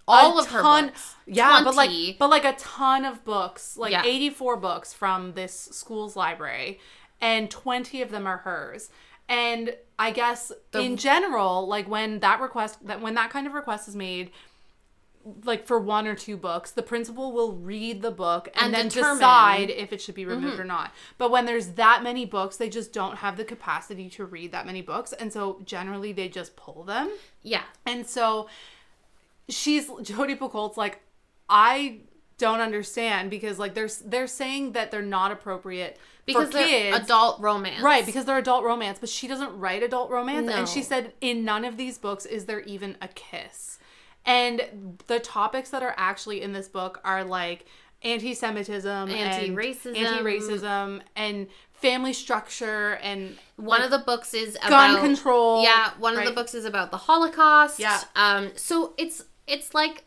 All 0.06 0.36
a 0.38 0.42
of 0.42 0.48
her 0.50 0.60
ton- 0.60 0.86
books. 0.88 1.14
yeah 1.26 1.62
but 1.64 1.74
like 1.74 1.90
but 2.18 2.28
like 2.28 2.44
a 2.44 2.52
ton 2.54 3.04
of 3.04 3.24
books 3.24 3.76
like 3.76 3.92
Yeah. 3.92 4.02
84 4.04 4.56
books 4.58 4.92
from 4.92 5.32
this 5.32 5.54
school's 5.72 6.14
library 6.16 6.78
and 7.20 7.50
20 7.50 8.02
of 8.02 8.10
them 8.10 8.26
are 8.26 8.38
hers 8.38 8.90
and 9.28 9.74
i 9.98 10.10
guess 10.10 10.52
in 10.74 10.96
general 10.98 11.66
like 11.66 11.88
when 11.88 12.18
that 12.20 12.40
request 12.40 12.84
that 12.86 13.00
when 13.00 13.14
that 13.14 13.30
kind 13.30 13.46
of 13.46 13.54
request 13.54 13.88
is 13.88 13.96
made 13.96 14.30
like 15.44 15.66
for 15.66 15.78
one 15.78 16.06
or 16.06 16.14
two 16.14 16.36
books 16.36 16.70
the 16.72 16.82
principal 16.82 17.32
will 17.32 17.52
read 17.52 18.02
the 18.02 18.10
book 18.10 18.48
and, 18.54 18.66
And 18.66 18.74
then 18.74 18.88
Mm-hmm. 18.88 19.14
decide 19.14 19.70
if 19.70 19.92
it 19.92 20.00
should 20.00 20.14
be 20.16 20.24
removed 20.24 20.58
or 20.58 20.64
not 20.64 20.92
but 21.18 21.30
when 21.30 21.44
there's 21.46 21.68
that 21.72 22.02
many 22.02 22.24
books 22.26 22.56
they 22.56 22.68
just 22.68 22.92
don't 22.92 23.18
have 23.18 23.36
the 23.36 23.44
capacity 23.44 24.08
to 24.10 24.24
read 24.24 24.50
that 24.52 24.66
many 24.66 24.82
books 24.82 25.12
and 25.12 25.32
so 25.32 25.60
generally 25.64 26.12
they 26.12 26.28
just 26.28 26.56
pull 26.56 26.82
them 26.82 27.10
yeah. 27.42 27.62
and 27.86 28.06
so 28.06 28.48
she's 29.48 29.88
Jodi 30.02 30.34
Picoult's 30.36 30.76
like, 30.76 31.00
I 31.48 31.98
don't 32.38 32.60
understand 32.60 33.30
because 33.30 33.58
like 33.58 33.74
they're 33.74 33.90
they're 34.04 34.26
saying 34.26 34.72
that 34.72 34.90
they're 34.90 35.02
not 35.02 35.30
appropriate 35.30 35.98
Because 36.26 36.46
for 36.48 36.54
they're 36.54 36.66
kids. 36.92 36.98
adult 37.04 37.40
romance. 37.40 37.82
Right, 37.82 38.04
because 38.04 38.24
they're 38.24 38.38
adult 38.38 38.64
romance, 38.64 38.98
but 38.98 39.08
she 39.08 39.28
doesn't 39.28 39.56
write 39.58 39.82
adult 39.82 40.10
romance. 40.10 40.48
And 40.50 40.66
she 40.68 40.82
said 40.82 41.12
in 41.20 41.44
none 41.44 41.64
of 41.64 41.76
these 41.76 41.98
books 41.98 42.26
is 42.26 42.46
there 42.46 42.60
even 42.62 42.96
a 43.00 43.08
kiss. 43.08 43.78
And 44.24 44.98
the 45.08 45.18
topics 45.18 45.70
that 45.70 45.82
are 45.82 45.94
actually 45.96 46.42
in 46.42 46.52
this 46.52 46.68
book 46.68 47.00
are 47.04 47.24
like 47.24 47.66
anti-Semitism, 48.02 49.10
Anti-racism. 49.10 49.86
and 49.86 49.96
anti-racism, 49.96 51.00
and 51.16 51.46
family 51.72 52.12
structure, 52.12 52.92
and 53.02 53.36
One 53.56 53.80
like, 53.80 53.84
of 53.86 53.90
the 53.90 53.98
books 53.98 54.34
is 54.34 54.56
about 54.56 54.70
gun 54.70 55.00
control. 55.02 55.62
Yeah, 55.62 55.90
one 55.98 56.16
of 56.16 56.24
the 56.24 56.32
books 56.32 56.54
is 56.54 56.64
about 56.64 56.90
the 56.90 56.96
Holocaust. 56.96 57.78
Yeah. 57.78 58.00
Um 58.14 58.52
so 58.56 58.94
it's 58.96 59.24
it's 59.46 59.74
like 59.74 60.04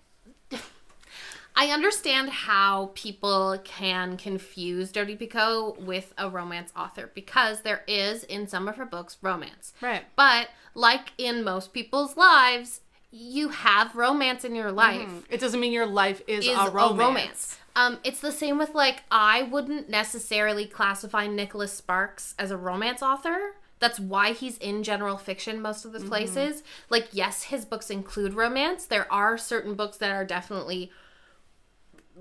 I 1.57 1.67
understand 1.67 2.29
how 2.29 2.91
people 2.95 3.59
can 3.63 4.17
confuse 4.17 4.91
Jodi 4.91 5.15
Picoult 5.15 5.79
with 5.79 6.13
a 6.17 6.29
romance 6.29 6.71
author 6.75 7.11
because 7.13 7.61
there 7.61 7.83
is 7.87 8.23
in 8.23 8.47
some 8.47 8.67
of 8.67 8.75
her 8.75 8.85
books 8.85 9.17
romance. 9.21 9.73
Right. 9.81 10.03
But 10.15 10.49
like 10.73 11.13
in 11.17 11.43
most 11.43 11.73
people's 11.73 12.17
lives, 12.17 12.81
you 13.15 13.49
have 13.49 13.95
romance 13.95 14.43
in 14.43 14.55
your 14.55 14.71
life. 14.71 15.09
It 15.29 15.39
doesn't 15.39 15.59
mean 15.59 15.71
your 15.71 15.85
life 15.85 16.21
is, 16.27 16.45
Is 16.45 16.57
a 16.57 16.69
romance. 16.69 17.57
Um, 17.73 17.99
it's 18.03 18.19
the 18.19 18.31
same 18.31 18.57
with 18.57 18.75
like 18.75 19.03
I 19.09 19.43
wouldn't 19.43 19.89
necessarily 19.89 20.65
classify 20.65 21.27
Nicholas 21.27 21.71
Sparks 21.71 22.35
as 22.37 22.51
a 22.51 22.57
romance 22.57 23.01
author. 23.01 23.55
That's 23.79 23.99
why 23.99 24.33
he's 24.33 24.57
in 24.57 24.83
general 24.83 25.17
fiction 25.17 25.61
most 25.61 25.85
of 25.85 25.91
the 25.91 25.99
places. 25.99 26.63
Like, 26.89 27.09
yes, 27.11 27.43
his 27.43 27.65
books 27.65 27.89
include 27.89 28.33
romance. 28.33 28.85
There 28.85 29.11
are 29.11 29.37
certain 29.37 29.75
books 29.75 29.97
that 29.97 30.11
are 30.11 30.25
definitely 30.25 30.91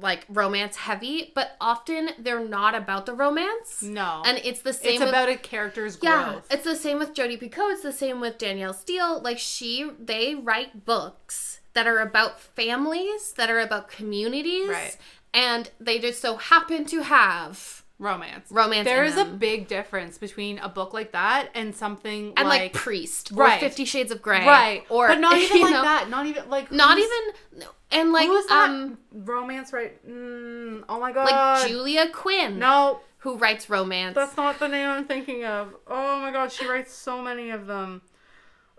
like 0.00 0.24
romance 0.28 0.76
heavy, 0.76 1.30
but 1.34 1.56
often 1.60 2.10
they're 2.18 2.44
not 2.44 2.74
about 2.74 3.06
the 3.06 3.12
romance. 3.14 3.82
No. 3.82 4.22
And 4.26 4.38
it's 4.44 4.60
the 4.62 4.72
same 4.72 4.92
it's 4.94 5.00
with 5.00 5.08
about 5.10 5.28
a 5.28 5.36
character's 5.36 5.98
yeah, 6.02 6.30
growth. 6.32 6.46
it's 6.50 6.64
the 6.64 6.74
same 6.76 6.98
with 6.98 7.14
Jodi 7.14 7.36
Picoult. 7.36 7.72
It's 7.74 7.82
the 7.82 7.92
same 7.92 8.20
with 8.20 8.38
Danielle 8.38 8.74
Steel. 8.74 9.20
Like 9.22 9.38
she, 9.38 9.90
they 10.00 10.34
write 10.34 10.84
books 10.84 11.60
that 11.74 11.86
are 11.86 11.98
about 12.00 12.40
families, 12.40 13.32
that 13.36 13.50
are 13.50 13.60
about 13.60 13.88
communities, 13.88 14.68
Right. 14.68 14.96
and 15.32 15.70
they 15.80 15.98
just 16.00 16.20
so 16.20 16.36
happen 16.36 16.84
to 16.86 17.02
have 17.02 17.83
romance. 17.98 18.48
Romance 18.50 18.84
There 18.84 19.04
is 19.04 19.16
a 19.16 19.24
big 19.24 19.68
difference 19.68 20.18
between 20.18 20.58
a 20.58 20.68
book 20.68 20.92
like 20.92 21.12
that 21.12 21.48
and 21.54 21.74
something 21.74 22.32
and 22.36 22.48
like, 22.48 22.60
like, 22.60 22.72
Priest 22.72 23.32
or 23.32 23.36
Right. 23.36 23.60
Fifty 23.60 23.84
Shades 23.84 24.10
of 24.12 24.20
Grey, 24.22 24.44
right, 24.46 24.84
Or 24.90 25.08
but 25.08 25.20
not 25.20 25.36
even 25.38 25.60
like 25.62 25.70
know, 25.72 25.82
that. 25.82 26.08
Not 26.10 26.26
even 26.26 26.48
like 26.50 26.70
Not 26.72 26.98
even 26.98 27.68
and 27.92 28.12
like 28.12 28.26
who 28.26 28.36
is 28.36 28.46
that 28.48 28.68
um 28.70 28.98
romance 29.12 29.72
right? 29.72 30.04
Mm, 30.08 30.84
oh 30.88 30.98
my 31.00 31.12
god, 31.12 31.30
like 31.30 31.68
Julia 31.68 32.08
Quinn, 32.10 32.58
No, 32.58 33.00
who 33.18 33.36
writes 33.36 33.70
romance. 33.70 34.14
that's 34.16 34.36
not 34.36 34.58
the 34.58 34.66
name 34.68 34.88
I'm 34.88 35.04
thinking 35.04 35.44
of. 35.44 35.74
Oh 35.86 36.18
my 36.20 36.32
god, 36.32 36.50
she 36.50 36.66
writes 36.66 36.92
so 36.92 37.22
many 37.22 37.50
of 37.50 37.66
them. 37.66 38.02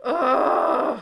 Ugh. 0.04 1.00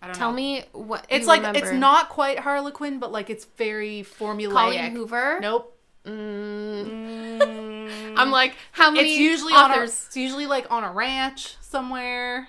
I 0.00 0.06
don't 0.06 0.14
Tell 0.14 0.30
know. 0.30 0.36
me 0.36 0.64
what 0.72 1.04
It's 1.08 1.22
you 1.22 1.26
like 1.26 1.40
remember. 1.40 1.58
it's 1.58 1.72
not 1.72 2.08
quite 2.08 2.38
Harlequin, 2.38 3.00
but 3.00 3.10
like 3.10 3.30
it's 3.30 3.44
very 3.56 4.04
formulaic. 4.04 4.52
Colleen 4.52 4.92
Hoover. 4.92 5.38
Nope. 5.40 5.74
Mm. 6.08 8.14
I'm 8.16 8.30
like, 8.30 8.54
how 8.72 8.90
many 8.90 9.10
it's 9.10 9.18
usually 9.20 9.52
on 9.54 9.70
a, 9.70 9.74
authors? 9.74 10.04
it's 10.06 10.16
usually 10.16 10.46
like 10.46 10.70
on 10.70 10.84
a 10.84 10.92
ranch 10.92 11.56
somewhere. 11.60 12.48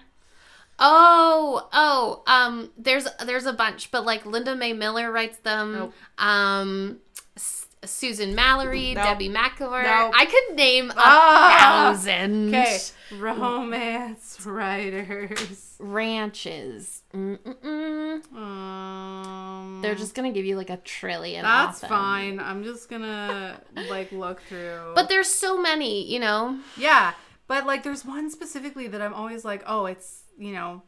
Oh, 0.81 1.67
oh, 1.73 2.23
um, 2.25 2.71
there's 2.77 3.05
there's 3.25 3.45
a 3.45 3.53
bunch, 3.53 3.91
but 3.91 4.05
like 4.05 4.25
Linda 4.25 4.55
Lael 4.55 4.75
Miller 4.75 5.11
writes 5.11 5.37
them. 5.39 5.73
Nope. 5.73 5.93
Um, 6.17 6.99
S- 7.35 7.67
Susan 7.85 8.33
Mallery, 8.33 8.93
Nope. 8.93 9.03
Debbie 9.03 9.29
McAvoy. 9.29 9.83
Nope. 9.83 10.13
I 10.17 10.25
could 10.25 10.55
name 10.55 10.89
a 10.91 10.93
Ah! 10.97 11.91
thousand 11.93 12.55
Okay, 12.55 12.79
romance 13.17 14.45
writers. 14.45 15.75
ranches. 15.79 16.98
Mm-mm-mm. 17.13 18.33
Um, 18.35 19.79
They're 19.81 19.95
just 19.95 20.13
gonna 20.15 20.31
give 20.31 20.45
you 20.45 20.55
like 20.55 20.69
a 20.69 20.77
trillion. 20.77 21.43
that's 21.43 21.75
off 21.75 21.81
them. 21.81 21.89
fine. 21.89 22.39
I'm 22.39 22.63
just 22.63 22.89
gonna 22.89 23.59
like 23.89 24.11
look 24.11 24.41
through. 24.43 24.93
But 24.95 25.09
there's 25.09 25.27
so 25.29 25.59
many, 25.61 26.05
you 26.11 26.19
know. 26.19 26.59
yeah, 26.77 27.13
but 27.47 27.65
like 27.65 27.83
there's 27.83 28.05
one 28.05 28.29
specifically 28.29 28.87
that 28.87 29.01
I'm 29.01 29.13
always 29.13 29.43
like, 29.43 29.63
oh, 29.65 29.85
it's 29.87 30.23
you 30.37 30.53
know, 30.53 30.81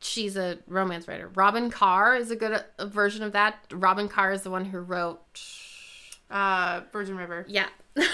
She's 0.00 0.36
a 0.36 0.58
romance 0.66 1.06
writer. 1.06 1.28
Robyn 1.34 1.70
Carr 1.70 2.16
is 2.16 2.30
a 2.32 2.36
good 2.36 2.64
uh, 2.78 2.86
version 2.86 3.22
of 3.22 3.32
that. 3.32 3.58
Robyn 3.72 4.08
Carr 4.08 4.32
is 4.32 4.42
the 4.42 4.50
one 4.50 4.64
who 4.64 4.78
wrote. 4.80 5.20
uh, 6.30 6.80
Virgin 6.92 7.16
River. 7.16 7.44
Yeah. 7.48 7.66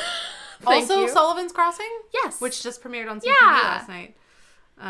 Also, 0.67 1.01
you. 1.01 1.09
Sullivan's 1.11 1.53
Crossing, 1.53 1.91
yes, 2.15 2.41
which 2.41 2.63
just 2.63 2.83
premiered 2.83 3.11
on 3.11 3.21
CTV 3.21 3.25
Yeah. 3.43 3.47
last 3.51 3.89
night. 3.89 4.17
Um, 4.79 4.87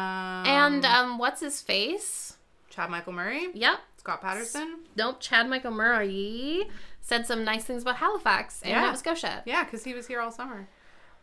and 0.47 0.85
um, 0.85 1.19
what's 1.19 1.41
his 1.41 1.61
face? 1.63 2.34
Chad 2.75 2.91
Michael 2.91 3.13
Murray, 3.13 3.49
Yep. 3.55 3.79
Scott 3.99 4.21
Patterson. 4.21 4.81
Nope. 4.97 5.19
Chad 5.21 5.49
Michael 5.49 5.71
Murray 5.71 6.69
said 7.01 7.25
some 7.27 7.45
nice 7.45 7.63
things 7.65 7.83
about 7.83 7.97
Halifax 7.97 8.61
and 8.63 8.71
Yeah. 8.73 8.81
Nova 8.87 8.97
Scotia. 8.97 9.43
Yeah, 9.47 9.63
because 9.63 9.85
he 9.85 9.95
was 9.95 10.09
here 10.09 10.21
all 10.21 10.33
summer. 10.33 10.67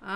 Um. 0.01 0.09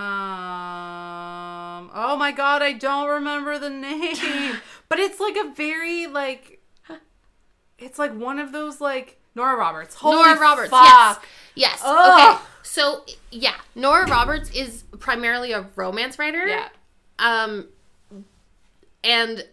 Oh 1.94 2.16
my 2.18 2.32
god, 2.32 2.62
I 2.62 2.72
don't 2.72 3.08
remember 3.08 3.58
the 3.58 3.70
name, 3.70 4.56
but 4.88 4.98
it's 4.98 5.20
like 5.20 5.36
a 5.36 5.52
very 5.54 6.06
like, 6.06 6.60
it's 7.78 7.98
like 7.98 8.14
one 8.14 8.38
of 8.38 8.52
those 8.52 8.80
like 8.80 9.20
Nora 9.34 9.56
Roberts. 9.56 9.94
Holy 9.96 10.16
Nora 10.16 10.38
Roberts. 10.40 10.70
fuck. 10.70 11.24
Yes. 11.54 11.82
Yes. 11.82 11.84
Okay. 11.84 12.44
So 12.62 13.04
yeah, 13.30 13.54
Nora 13.74 14.06
Roberts 14.08 14.50
is 14.50 14.84
primarily 14.98 15.52
a 15.52 15.66
romance 15.76 16.18
writer. 16.18 16.46
Yeah. 16.46 16.68
Um, 17.18 17.68
and 19.04 19.44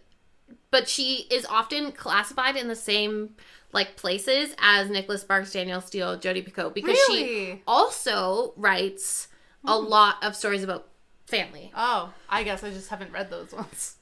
but 0.74 0.88
she 0.88 1.28
is 1.30 1.46
often 1.46 1.92
classified 1.92 2.56
in 2.56 2.66
the 2.66 2.74
same 2.74 3.36
like 3.70 3.94
places 3.94 4.56
as 4.58 4.90
Nicholas 4.90 5.20
Sparks, 5.20 5.52
Danielle 5.52 5.80
Steel, 5.80 6.18
Jodi 6.18 6.42
Picoult 6.42 6.74
because 6.74 6.98
she 7.06 7.62
also 7.64 8.52
writes 8.56 9.28
a 9.64 9.78
hmm. 9.78 9.86
lot 9.86 10.16
of 10.20 10.34
stories 10.34 10.64
about 10.64 10.88
family. 11.26 11.70
Oh, 11.76 12.12
I 12.28 12.42
guess 12.42 12.64
I 12.64 12.70
just 12.70 12.88
haven't 12.88 13.12
read 13.12 13.30
those 13.30 13.52
ones. 13.52 13.94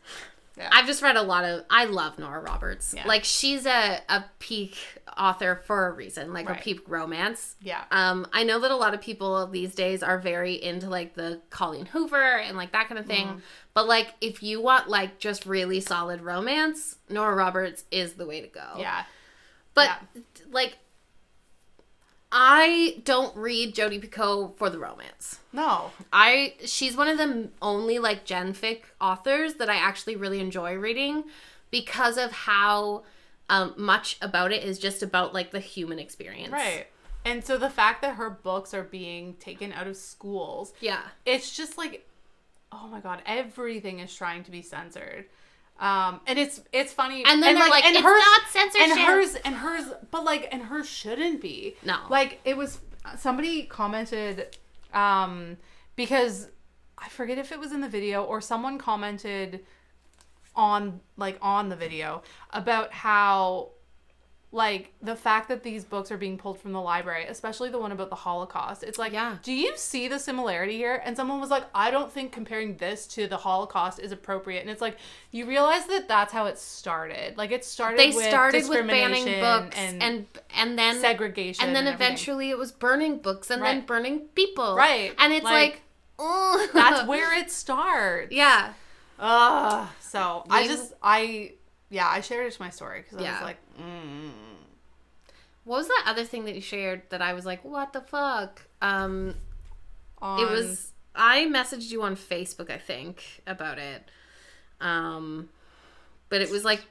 I've 0.71 0.87
just 0.87 1.03
read 1.03 1.17
a 1.17 1.23
lot 1.23 1.45
of. 1.45 1.65
I 1.71 1.85
love 1.87 2.19
Nora 2.19 2.41
Roberts. 2.41 2.95
Yeah. 2.97 3.07
Like 3.07 3.25
she's 3.25 3.67
a 3.67 4.01
a 4.09 4.25
peak 4.39 4.77
author 5.17 5.63
for 5.67 5.89
a 5.89 5.93
reason, 5.93 6.33
like 6.33 6.49
Right. 6.49 6.61
a 6.61 6.63
peak 6.63 6.81
romance. 6.89 7.57
Yeah. 7.61 7.85
Um, 7.91 8.27
I 8.33 8.45
know 8.45 8.61
that 8.61 8.71
a 8.71 8.77
lot 8.77 8.95
of 8.95 9.01
people 9.01 9.47
these 9.47 9.75
days 9.75 10.03
are 10.03 10.19
very 10.19 10.63
into 10.63 10.89
like 10.89 11.15
the 11.15 11.41
Colleen 11.51 11.87
Hoover 11.87 12.39
and 12.39 12.57
like 12.57 12.73
that 12.73 12.89
kind 12.89 12.99
of 12.99 13.07
thing. 13.07 13.27
Mm. 13.27 13.41
But 13.75 13.87
like, 13.89 14.15
if 14.21 14.43
you 14.43 14.61
want 14.61 14.89
like 14.89 15.19
just 15.19 15.47
really 15.47 15.81
solid 15.81 16.21
romance, 16.21 16.97
Nora 17.09 17.35
Roberts 17.35 17.85
is 17.91 18.15
the 18.15 18.27
way 18.27 18.41
to 18.41 18.49
go. 18.49 18.77
Yeah. 18.79 19.05
But 19.75 19.89
yeah. 20.15 20.23
like, 20.51 20.77
I 22.35 23.03
don't 23.05 23.37
read 23.37 23.75
Jodi 23.75 24.01
Picoult 24.01 24.57
for 24.57 24.71
the 24.71 24.79
romance. 24.79 25.39
No. 25.53 25.91
I 26.13 26.55
she's 26.65 26.97
one 26.97 27.09
of 27.09 27.19
the 27.19 27.51
only 27.61 27.99
like 27.99 28.25
gen 28.25 28.55
fic 28.55 28.85
authors 29.01 29.55
that 29.55 29.69
I 29.69 29.77
actually 29.77 30.17
really 30.17 30.41
enjoy 30.41 30.75
reading 30.75 31.25
because 31.71 32.17
of 32.17 32.33
how 32.33 33.03
um, 33.51 33.75
much 33.77 34.17
about 34.23 34.51
it 34.51 34.65
is 34.65 34.79
just 34.79 35.03
about 35.03 35.35
like 35.35 35.51
the 35.51 35.61
human 35.61 35.99
experience. 35.99 36.53
Right. 36.53 36.87
And 37.25 37.45
so 37.45 37.59
the 37.59 37.69
fact 37.71 38.01
that 38.03 38.15
her 38.17 38.31
books 38.31 38.73
are 38.73 38.83
being 38.83 39.35
taken 39.35 39.71
out 39.73 39.87
of 39.87 39.97
schools 39.97 40.73
Yeah. 40.81 41.03
it's 41.27 41.55
just 41.55 41.77
like 41.79 42.09
oh 42.73 42.89
my 42.89 43.01
god 43.01 43.21
everything 43.27 43.99
is 44.01 44.15
trying 44.15 44.43
to 44.45 44.51
be 44.51 44.63
censored 44.63 45.27
um 45.83 46.21
and 46.27 46.39
it's 46.39 46.61
it's 46.73 46.93
funny 46.93 47.23
And 47.27 47.43
then 47.43 47.57
they're 47.57 47.69
like, 47.69 47.85
and 47.85 47.97
"It's 47.97 48.03
not 48.05 48.41
censorship." 48.49 48.89
and 48.97 49.01
hers 49.01 49.35
and 49.45 49.55
hers 49.57 49.85
but 50.11 50.25
like 50.25 50.49
and 50.53 50.63
hers 50.63 50.89
shouldn't 50.89 51.43
be 51.43 51.77
No. 51.85 51.99
like 52.09 52.41
it 52.45 52.57
was 52.57 52.79
somebody 53.19 53.65
commented 53.65 54.57
um 54.95 55.57
because 55.97 56.49
i 56.97 57.09
forget 57.09 57.37
if 57.37 57.51
it 57.53 57.59
was 57.59 57.73
in 57.73 57.81
the 57.81 57.89
video 57.89 58.23
or 58.23 58.41
someone 58.41 58.79
commented 58.79 59.65
on 60.55 61.01
like 61.17 61.37
on 61.43 61.69
the 61.69 61.77
video 61.77 62.23
about 62.51 62.93
how 62.93 63.71
like 64.55 64.93
the 65.01 65.17
fact 65.17 65.49
that 65.49 65.63
these 65.63 65.83
books 65.83 66.11
are 66.13 66.19
being 66.19 66.37
pulled 66.37 66.59
from 66.61 66.73
the 66.73 66.81
library, 66.81 67.25
especially 67.27 67.71
the 67.71 67.79
one 67.79 67.91
about 67.91 68.11
the 68.11 68.17
Holocaust. 68.17 68.83
It's 68.83 68.99
like, 68.99 69.13
Yeah. 69.15 69.39
do 69.43 69.51
you 69.53 69.73
see 69.77 70.09
the 70.09 70.19
similarity 70.19 70.77
here? 70.77 71.01
And 71.07 71.17
someone 71.17 71.41
was 71.41 71.49
like, 71.49 71.65
I 71.75 71.91
don't 71.91 72.13
think 72.13 72.33
comparing 72.33 72.77
this 72.77 73.07
to 73.09 73.27
the 73.27 73.39
Holocaust 73.39 73.99
is 73.99 74.13
appropriate. 74.13 74.61
And 74.61 74.69
it's 74.69 74.83
like, 74.83 74.99
you 75.31 75.47
realize 75.47 75.87
that 75.87 76.07
that's 76.07 76.35
how 76.35 76.45
it 76.47 76.59
started. 76.59 77.39
Like 77.39 77.51
it 77.51 77.65
started. 77.65 77.99
They 77.99 78.11
with 78.11 78.25
started 78.27 78.69
with 78.69 78.87
banning 78.87 79.41
books 79.41 79.75
and, 79.79 80.03
and 80.03 80.27
and, 80.55 80.79
then 80.79 81.01
segregation, 81.01 81.65
and 81.67 81.75
then 81.75 81.87
everything. 81.87 82.07
eventually 82.07 82.51
it 82.51 82.59
was 82.59 82.73
burning 82.73 83.19
books 83.19 83.51
and 83.51 83.63
then 83.63 83.87
burning 83.87 84.21
people. 84.35 84.77
Right. 84.77 85.15
And 85.19 85.33
it's 85.33 85.45
Like, 85.45 85.81
like, 86.19 86.73
that's 86.75 87.09
where 87.09 87.33
it 87.39 87.51
starts. 87.51 88.33
yeah. 88.33 88.75
Ugh. 89.19 89.89
So 90.01 90.45
I 90.51 90.67
just 90.69 90.93
I 91.03 91.53
yeah 91.89 92.07
I 92.07 92.21
shared 92.21 92.47
it 92.47 92.53
to 92.55 92.61
my 92.63 92.69
story 92.71 93.01
because 93.01 93.17
I 93.19 93.23
Yeah. 93.23 93.33
was 93.35 93.43
like, 93.43 93.57
mm. 93.81 94.31
What 95.65 95.79
was 95.79 95.89
that 95.89 96.05
other 96.07 96.25
thing 96.25 96.45
that 96.47 96.55
you 96.55 96.61
shared 96.61 97.03
that 97.11 97.23
I 97.23 97.35
was 97.35 97.47
like, 97.47 97.65
what 97.65 97.93
the 97.93 98.01
fuck? 98.01 98.63
Um, 98.81 99.35
on, 100.21 100.41
it 100.41 100.51
was 100.51 100.93
I 101.15 101.47
messaged 101.47 101.91
you 101.91 102.03
on 102.03 102.17
Facebook, 102.17 102.71
I 102.71 102.79
think, 102.79 103.43
about 103.47 103.79
it. 103.79 104.11
Um, 104.81 105.49
but 106.29 106.41
it 106.41 106.51
was 106.51 106.65
like 106.65 106.83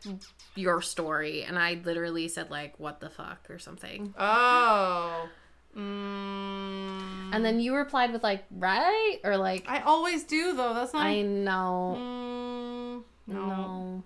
your 0.55 0.81
story, 0.81 1.43
and 1.43 1.57
I 1.57 1.81
literally 1.83 2.27
said 2.27 2.51
like, 2.51 2.79
what 2.79 2.99
the 2.99 3.09
fuck 3.09 3.49
or 3.49 3.59
something. 3.59 4.13
oh. 4.17 5.29
Mm. 5.75 7.33
And 7.33 7.45
then 7.45 7.61
you 7.61 7.73
replied 7.73 8.11
with 8.11 8.23
like, 8.23 8.43
right 8.51 9.19
or 9.23 9.37
like, 9.37 9.65
I 9.69 9.79
always 9.79 10.23
do 10.25 10.53
though. 10.53 10.73
That's 10.73 10.93
not. 10.93 11.05
I 11.05 11.21
know. 11.21 11.95
Mm, 11.97 13.03
no. 13.33 13.45
No. 13.45 14.03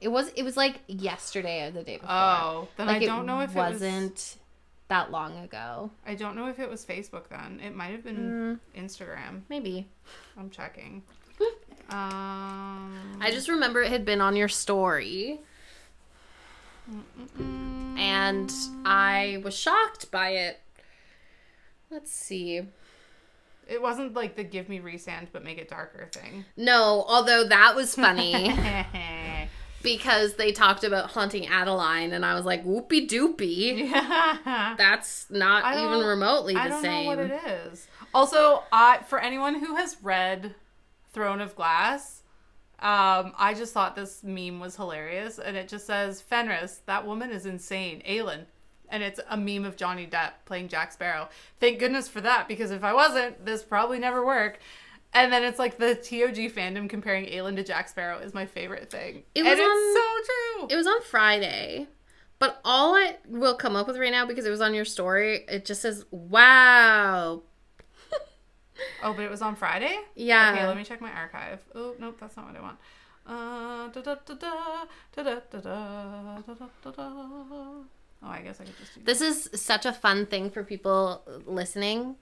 It 0.00 0.08
was 0.08 0.28
it 0.36 0.42
was 0.42 0.56
like 0.56 0.80
yesterday 0.86 1.66
or 1.66 1.70
the 1.70 1.82
day 1.82 1.96
before. 1.96 2.10
Oh, 2.10 2.68
then 2.76 2.86
like 2.86 3.02
I 3.02 3.06
don't 3.06 3.26
know 3.26 3.40
if 3.40 3.50
it 3.50 3.56
wasn't 3.56 4.12
was. 4.12 4.36
that 4.88 5.10
long 5.10 5.36
ago. 5.38 5.90
I 6.06 6.14
don't 6.14 6.36
know 6.36 6.46
if 6.46 6.58
it 6.58 6.70
was 6.70 6.84
Facebook 6.84 7.28
then. 7.30 7.60
It 7.64 7.74
might 7.74 7.90
have 7.90 8.04
been 8.04 8.60
Instagram. 8.76 9.42
Maybe. 9.48 9.88
I'm 10.38 10.50
checking. 10.50 11.02
um. 11.90 13.18
I 13.20 13.30
just 13.30 13.48
remember 13.48 13.82
it 13.82 13.90
had 13.90 14.04
been 14.04 14.20
on 14.20 14.36
your 14.36 14.48
story 14.48 15.40
mm, 17.38 17.98
and 17.98 18.52
I 18.84 19.40
was 19.44 19.56
shocked 19.56 20.10
by 20.10 20.30
it. 20.30 20.60
Let's 21.90 22.12
see. 22.12 22.62
It 23.66 23.82
wasn't 23.82 24.14
like 24.14 24.36
the 24.36 24.44
give 24.44 24.68
me 24.68 24.80
Rhysand 24.80 25.28
but 25.32 25.44
make 25.44 25.58
it 25.58 25.68
darker 25.68 26.08
thing. 26.12 26.44
No, 26.56 27.04
although 27.06 27.44
that 27.44 27.74
was 27.74 27.94
funny 27.94 28.48
because 29.82 30.34
they 30.34 30.52
talked 30.52 30.84
about 30.84 31.10
haunting 31.10 31.46
Adeline 31.46 32.12
and 32.12 32.24
I 32.24 32.34
was 32.34 32.44
like, 32.44 32.62
whoopee 32.64 33.06
doopie. 33.06 33.90
yeah. 33.90 34.74
That's 34.76 35.30
not 35.30 35.76
even 35.76 36.06
remotely 36.06 36.54
the 36.54 36.60
I 36.60 36.68
don't 36.68 36.82
same. 36.82 37.04
know 37.04 37.16
what 37.16 37.18
it 37.18 37.40
is. 37.70 37.86
Also, 38.14 38.62
I 38.72 38.98
for 39.06 39.18
anyone 39.20 39.60
who 39.60 39.76
has 39.76 39.96
read 40.02 40.54
Throne 41.12 41.40
of 41.40 41.54
Glass, 41.54 42.22
um, 42.80 43.32
I 43.36 43.54
just 43.56 43.72
thought 43.72 43.96
this 43.96 44.22
meme 44.22 44.60
was 44.60 44.76
hilarious, 44.76 45.38
and 45.38 45.56
it 45.56 45.68
just 45.68 45.86
says 45.86 46.22
Fenrys, 46.30 46.80
that 46.86 47.04
woman 47.06 47.30
is 47.30 47.44
insane. 47.44 48.02
Aelin, 48.08 48.44
and 48.88 49.02
it's 49.02 49.18
a 49.28 49.36
meme 49.36 49.64
of 49.64 49.76
Johnny 49.76 50.06
Depp 50.06 50.32
playing 50.44 50.68
Jack 50.68 50.92
Sparrow. 50.92 51.28
Thank 51.60 51.80
goodness 51.80 52.08
for 52.08 52.20
that 52.20 52.46
because 52.46 52.70
if 52.70 52.84
I 52.84 52.92
wasn't, 52.92 53.44
this 53.44 53.62
probably 53.64 53.98
never 53.98 54.24
work. 54.24 54.58
And 55.18 55.32
then 55.32 55.42
it's 55.42 55.58
like 55.58 55.78
the 55.78 55.94
TOG 55.96 56.52
fandom 56.54 56.88
comparing 56.88 57.26
Aelin 57.26 57.56
to 57.56 57.64
Jack 57.64 57.88
Sparrow 57.88 58.18
is 58.18 58.32
my 58.34 58.46
favorite 58.46 58.88
thing. 58.88 59.24
It 59.34 59.42
was 59.42 59.52
and 59.52 59.60
on, 59.60 59.94
so 59.94 60.02
true. 60.24 60.68
It 60.70 60.76
was 60.76 60.86
on 60.86 61.02
Friday. 61.02 61.88
But 62.38 62.60
all 62.64 62.94
I 62.94 63.16
will 63.26 63.56
come 63.56 63.74
up 63.74 63.88
with 63.88 63.96
right 63.96 64.12
now 64.12 64.26
because 64.26 64.46
it 64.46 64.50
was 64.50 64.60
on 64.60 64.74
your 64.74 64.84
story, 64.84 65.44
it 65.48 65.64
just 65.64 65.82
says, 65.82 66.04
Wow. 66.12 67.42
oh, 69.02 69.12
but 69.12 69.20
it 69.20 69.30
was 69.30 69.42
on 69.42 69.56
Friday? 69.56 69.98
Yeah. 70.14 70.52
Okay, 70.52 70.66
let 70.66 70.76
me 70.76 70.84
check 70.84 71.00
my 71.00 71.10
archive. 71.10 71.58
Oh, 71.74 71.96
nope, 71.98 72.18
that's 72.20 72.36
not 72.36 72.46
what 72.46 72.56
I 72.56 72.60
want. 72.60 72.78
Oh, 73.26 73.90
I 78.22 78.40
guess 78.40 78.60
I 78.60 78.64
could 78.64 78.78
just 78.78 78.94
do 78.94 79.00
This 79.04 79.20
is 79.20 79.50
such 79.60 79.84
a 79.84 79.92
fun 79.92 80.26
thing 80.26 80.50
for 80.50 80.62
people 80.62 81.22
listening. 81.44 82.14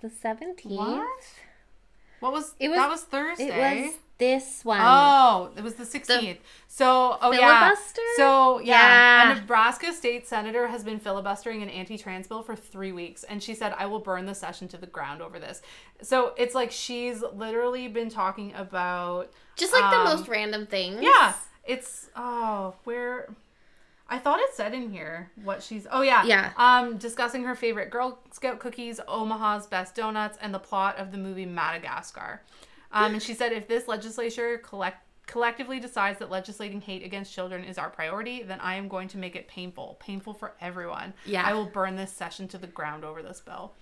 The 0.00 0.10
seventeenth. 0.10 0.78
What? 0.78 1.24
What 2.20 2.32
was, 2.32 2.54
It 2.58 2.68
was- 2.68 2.76
that 2.78 2.88
was 2.88 3.02
Thursday? 3.02 3.48
It 3.48 3.84
was 3.86 3.94
this 4.16 4.64
one. 4.64 4.78
Oh, 4.80 5.50
it 5.56 5.62
was 5.62 5.74
the 5.74 5.84
16th. 5.84 6.38
so, 6.68 7.18
oh 7.20 7.32
yeah. 7.32 7.74
So, 8.16 8.60
yeah, 8.60 9.24
Yeah. 9.28 9.32
a 9.32 9.34
Nebraska 9.40 9.92
state 9.92 10.26
senator 10.26 10.68
has 10.68 10.84
been 10.84 11.00
filibustering 11.00 11.62
an 11.62 11.68
anti-trans 11.68 12.28
bill 12.28 12.42
for 12.42 12.54
3 12.54 12.92
weeks 12.92 13.24
and 13.24 13.42
she 13.42 13.54
said 13.54 13.74
I 13.76 13.86
will 13.86 13.98
burn 13.98 14.24
the 14.26 14.34
session 14.34 14.68
to 14.68 14.76
the 14.78 14.86
ground 14.86 15.20
over 15.20 15.38
this. 15.38 15.60
So, 16.00 16.32
it's 16.38 16.54
like 16.54 16.70
she's 16.70 17.22
literally 17.34 17.88
been 17.88 18.08
talking 18.08 18.54
about 18.54 19.32
Just 19.56 19.72
like 19.72 19.90
the 19.90 19.98
Um, 19.98 20.04
most 20.04 20.28
random 20.28 20.66
things. 20.66 21.00
Yeah, 21.02 21.34
it's 21.64 22.08
oh, 22.16 22.74
where 22.84 23.28
I 24.08 24.18
thought 24.18 24.38
it 24.40 24.54
said 24.54 24.74
in 24.74 24.90
here 24.90 25.30
what 25.42 25.62
she's 25.62 25.86
Oh 25.90 26.02
yeah. 26.02 26.24
Yeah. 26.24 26.52
Um 26.56 26.98
discussing 26.98 27.44
her 27.44 27.54
favorite 27.54 27.90
Girl 27.90 28.18
Scout 28.32 28.58
cookies, 28.58 29.00
Omaha's 29.08 29.66
best 29.66 29.94
donuts 29.94 30.38
and 30.40 30.52
the 30.52 30.58
plot 30.58 30.98
of 30.98 31.12
the 31.12 31.18
movie 31.18 31.46
Madagascar. 31.46 32.42
Um 32.92 33.14
and 33.14 33.22
she 33.22 33.34
said 33.34 33.52
if 33.52 33.66
this 33.66 33.88
legislature 33.88 34.58
collect 34.58 34.98
collectively 35.26 35.80
decides 35.80 36.18
that 36.18 36.30
legislating 36.30 36.80
hate 36.80 37.02
against 37.02 37.32
children 37.32 37.64
is 37.64 37.78
our 37.78 37.88
priority, 37.88 38.42
then 38.42 38.60
I 38.60 38.74
am 38.74 38.88
going 38.88 39.08
to 39.08 39.18
make 39.18 39.36
it 39.36 39.48
painful, 39.48 39.96
painful 39.98 40.34
for 40.34 40.52
everyone. 40.60 41.14
Yeah. 41.24 41.44
I 41.46 41.54
will 41.54 41.66
burn 41.66 41.96
this 41.96 42.12
session 42.12 42.46
to 42.48 42.58
the 42.58 42.66
ground 42.66 43.04
over 43.04 43.22
this 43.22 43.40
bill. 43.40 43.72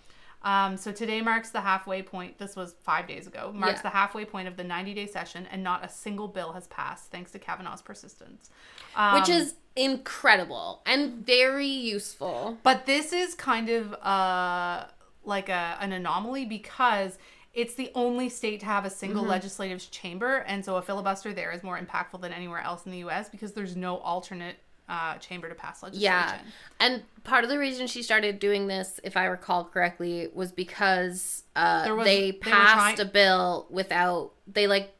Um, 0.44 0.76
so 0.76 0.90
today 0.92 1.20
marks 1.22 1.50
the 1.50 1.60
halfway 1.60 2.02
point. 2.02 2.38
This 2.38 2.56
was 2.56 2.74
five 2.82 3.06
days 3.06 3.26
ago. 3.26 3.52
Marks 3.54 3.76
Yeah. 3.78 3.82
the 3.82 3.88
halfway 3.90 4.24
point 4.24 4.48
of 4.48 4.56
the 4.56 4.64
90 4.64 4.94
day 4.94 5.06
session, 5.06 5.46
and 5.50 5.62
not 5.62 5.84
a 5.84 5.88
single 5.88 6.28
bill 6.28 6.52
has 6.52 6.66
passed 6.68 7.10
thanks 7.10 7.30
to 7.32 7.38
Cavanaugh's 7.38 7.82
persistence. 7.82 8.50
Um, 8.96 9.14
Which 9.20 9.28
is 9.28 9.54
incredible 9.76 10.82
and 10.84 11.24
very 11.24 11.66
useful. 11.66 12.58
but 12.62 12.86
this 12.86 13.12
is 13.12 13.34
kind 13.34 13.68
of 13.70 13.94
uh, 13.94 14.86
like 15.24 15.48
a, 15.48 15.76
an 15.80 15.92
anomaly 15.92 16.44
because 16.44 17.18
it's 17.54 17.74
the 17.74 17.90
only 17.94 18.28
state 18.28 18.60
to 18.60 18.66
have 18.66 18.84
a 18.84 18.90
single 18.90 19.22
legislative 19.24 19.90
chamber, 19.90 20.38
and 20.48 20.64
so 20.64 20.76
a 20.76 20.82
filibuster 20.82 21.32
there 21.34 21.52
is 21.52 21.62
more 21.62 21.78
impactful 21.78 22.20
than 22.20 22.32
anywhere 22.32 22.60
else 22.60 22.84
in 22.86 22.92
the 22.92 22.98
U.S. 22.98 23.28
because 23.28 23.52
there's 23.52 23.76
no 23.76 23.98
alternate 23.98 24.56
uh, 24.88 25.16
chamber 25.18 25.48
to 25.48 25.54
pass 25.54 25.82
legislation. 25.82 26.02
Yeah. 26.12 26.38
And 26.80 27.02
part 27.24 27.44
of 27.44 27.50
the 27.50 27.58
reason 27.58 27.86
she 27.86 28.02
started 28.02 28.38
doing 28.38 28.66
this, 28.66 29.00
if 29.04 29.16
I 29.16 29.24
recall 29.24 29.64
correctly, 29.64 30.28
was 30.34 30.52
because 30.52 31.44
uh, 31.56 31.92
was- 31.96 32.04
they 32.04 32.32
they 32.32 32.32
passed 32.32 32.96
trying- 32.96 33.00
a 33.00 33.04
bill 33.10 33.66
without, 33.70 34.32
they 34.46 34.66
like 34.66 34.94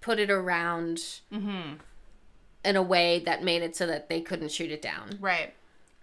put 0.00 0.18
it 0.18 0.30
around 0.30 0.98
Mm-hmm. 1.32 1.74
in 2.64 2.76
a 2.76 2.82
way 2.82 3.20
that 3.20 3.42
made 3.42 3.62
it 3.62 3.74
so 3.76 3.86
that 3.86 4.08
they 4.08 4.20
couldn't 4.20 4.50
shoot 4.50 4.70
it 4.70 4.82
down. 4.82 5.16
Right. 5.20 5.54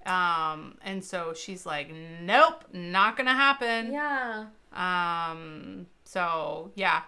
Um, 0.05 0.77
and 0.83 1.03
so 1.03 1.33
she's 1.33 1.65
like, 1.65 1.91
nope, 2.21 2.63
not 2.73 3.17
gonna 3.17 3.33
happen. 3.33 3.91
Yeah. 3.91 4.45
Um, 4.73 5.87
so 6.03 6.71
yeah. 6.75 7.01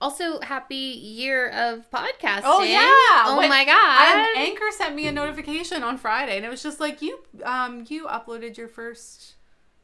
Also, 0.00 0.40
happy 0.40 0.74
year 0.76 1.48
of 1.48 1.90
podcasting. 1.90 2.42
Oh 2.44 2.62
yeah. 2.62 3.24
Oh 3.26 3.36
When- 3.38 3.48
my 3.48 3.64
god. 3.64 4.36
Anchor 4.36 4.70
sent 4.70 4.94
me 4.94 5.06
a 5.08 5.12
notification 5.12 5.82
on 5.82 5.96
Friday 5.96 6.36
and 6.36 6.44
it 6.44 6.50
was 6.50 6.62
just 6.62 6.80
like 6.80 7.00
you 7.02 7.18
um 7.44 7.84
you 7.88 8.06
uploaded 8.06 8.56
your 8.58 8.68
first 8.68 9.36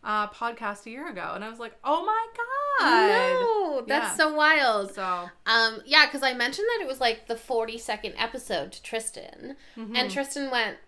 uh 0.05 0.27
podcast 0.29 0.85
a 0.87 0.91
year 0.91 1.09
ago 1.09 1.33
and 1.35 1.43
I 1.45 1.49
was 1.49 1.59
like, 1.59 1.75
"Oh 1.85 2.05
my 2.05 2.27
god." 2.37 3.41
no, 3.41 3.85
that's 3.87 4.11
Yeah. 4.13 4.17
so 4.17 4.35
wild. 4.35 4.95
So, 4.95 5.31
Um, 5.47 5.81
yeah, 5.87 6.07
because 6.07 6.23
I 6.23 6.35
mentioned 6.35 6.67
that 6.75 6.83
it 6.83 6.89
was 6.89 7.01
like 7.01 7.27
the 7.29 7.37
40 7.37 7.79
second 7.79 8.15
episode 8.19 8.73
to 8.73 8.83
Tristan. 8.83 9.57
Mm-hmm. 9.77 9.95
And 9.97 10.11
Tristan 10.11 10.51
went, 10.51 10.79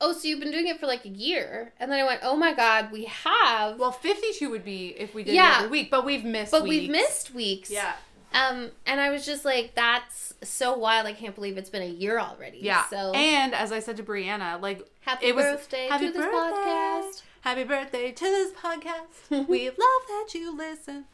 Oh, 0.00 0.12
so 0.12 0.26
you've 0.26 0.40
been 0.40 0.50
doing 0.50 0.66
it 0.66 0.80
for 0.80 0.86
like 0.88 1.04
a 1.04 1.08
year. 1.10 1.74
And 1.78 1.90
then 1.92 2.00
I 2.00 2.04
went, 2.04 2.20
Oh 2.24 2.36
my 2.36 2.52
God, 2.54 2.90
we 2.90 3.04
have. 3.04 3.78
well, 3.78 3.92
52 3.92 4.50
would 4.50 4.64
be 4.64 4.88
if 4.98 5.14
we 5.14 5.22
did 5.22 5.34
Yeah. 5.34 5.58
every 5.58 5.68
week, 5.68 5.90
but 5.90 6.04
we've 6.04 6.24
missed 6.24 6.50
but 6.50 6.62
we've 6.64 6.90
missed 6.90 7.32
weeks. 7.34 7.70
Yeah. 7.70 7.92
Um, 8.34 8.70
and 8.86 9.00
I 9.00 9.10
was 9.10 9.24
just 9.26 9.44
like, 9.44 9.74
That's 9.74 10.34
so 10.42 10.76
wild. 10.76 11.06
I 11.06 11.12
can't 11.12 11.34
believe 11.34 11.56
it's 11.56 11.70
been 11.70 11.82
a 11.82 11.86
year 11.86 12.18
already. 12.18 12.58
Yeah. 12.60 12.84
So 12.88 13.12
And 13.14 13.54
as 13.54 13.72
I 13.72 13.80
said 13.80 13.96
to 13.98 14.02
Brianna, 14.02 14.60
like 14.60 14.86
happy 15.00 15.26
it 15.26 15.36
was 15.36 15.44
birthday 15.44 15.88
happy 15.88 16.06
to 16.06 16.12
this 16.12 16.22
birthday. 16.24 16.36
podcast. 16.36 17.22
Happy 17.42 17.64
birthday 17.64 18.12
to 18.12 18.24
this 18.24 18.52
podcast. 18.52 19.46
we 19.48 19.68
love 19.68 19.76
that 19.78 20.28
you 20.34 20.56
listen. 20.56 21.04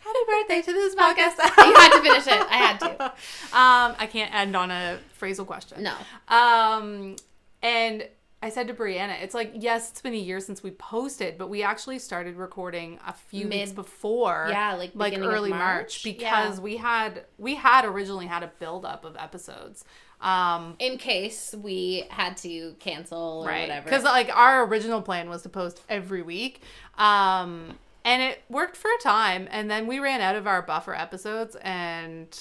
Happy 0.00 0.18
birthday 0.28 0.62
to 0.62 0.72
this 0.72 0.94
podcast. 0.94 1.38
you 1.66 1.74
had 1.74 1.92
to 1.96 2.00
finish 2.02 2.26
it. 2.26 2.46
I 2.50 2.56
had 2.56 2.80
to. 2.80 3.12
Um, 3.50 3.96
I 3.98 4.06
can't 4.06 4.32
end 4.32 4.54
on 4.54 4.70
a 4.70 4.98
phrasal 5.20 5.46
question. 5.46 5.82
No. 5.82 5.94
Um, 6.28 7.16
and 7.62 8.06
I 8.40 8.50
said 8.50 8.68
to 8.68 8.74
Brianna, 8.74 9.20
it's 9.20 9.34
like, 9.34 9.52
yes, 9.56 9.90
it's 9.90 10.00
been 10.00 10.14
a 10.14 10.16
year 10.16 10.38
since 10.38 10.62
we 10.62 10.70
posted, 10.70 11.38
but 11.38 11.50
we 11.50 11.64
actually 11.64 11.98
started 11.98 12.36
recording 12.36 13.00
a 13.04 13.12
few 13.12 13.48
weeks 13.48 13.72
before. 13.72 14.46
Yeah, 14.48 14.74
like 14.74 14.92
like 14.94 15.18
early 15.18 15.50
March, 15.50 15.58
March. 15.60 16.04
because 16.04 16.58
Yeah. 16.58 16.62
we 16.62 16.76
had 16.76 17.24
we 17.36 17.56
had 17.56 17.84
originally 17.84 18.26
had 18.26 18.44
a 18.44 18.52
buildup 18.60 19.04
of 19.04 19.16
episodes. 19.16 19.84
Um, 20.20 20.76
In 20.78 20.98
case 20.98 21.54
we 21.60 22.04
had 22.10 22.36
to 22.38 22.74
cancel 22.80 23.42
or 23.44 23.48
right 23.48 23.62
whatever. 23.68 23.84
because 23.84 24.04
like 24.04 24.30
our 24.36 24.64
original 24.66 25.00
plan 25.02 25.28
was 25.28 25.42
to 25.42 25.48
post 25.48 25.80
every 25.88 26.22
week 26.22 26.60
um 26.96 27.78
and 28.04 28.20
it 28.22 28.42
worked 28.50 28.76
for 28.76 28.90
a 28.98 29.00
time 29.02 29.46
and 29.52 29.70
then 29.70 29.86
we 29.86 30.00
ran 30.00 30.20
out 30.20 30.34
of 30.34 30.46
our 30.48 30.60
buffer 30.60 30.92
episodes 30.92 31.56
and 31.62 32.36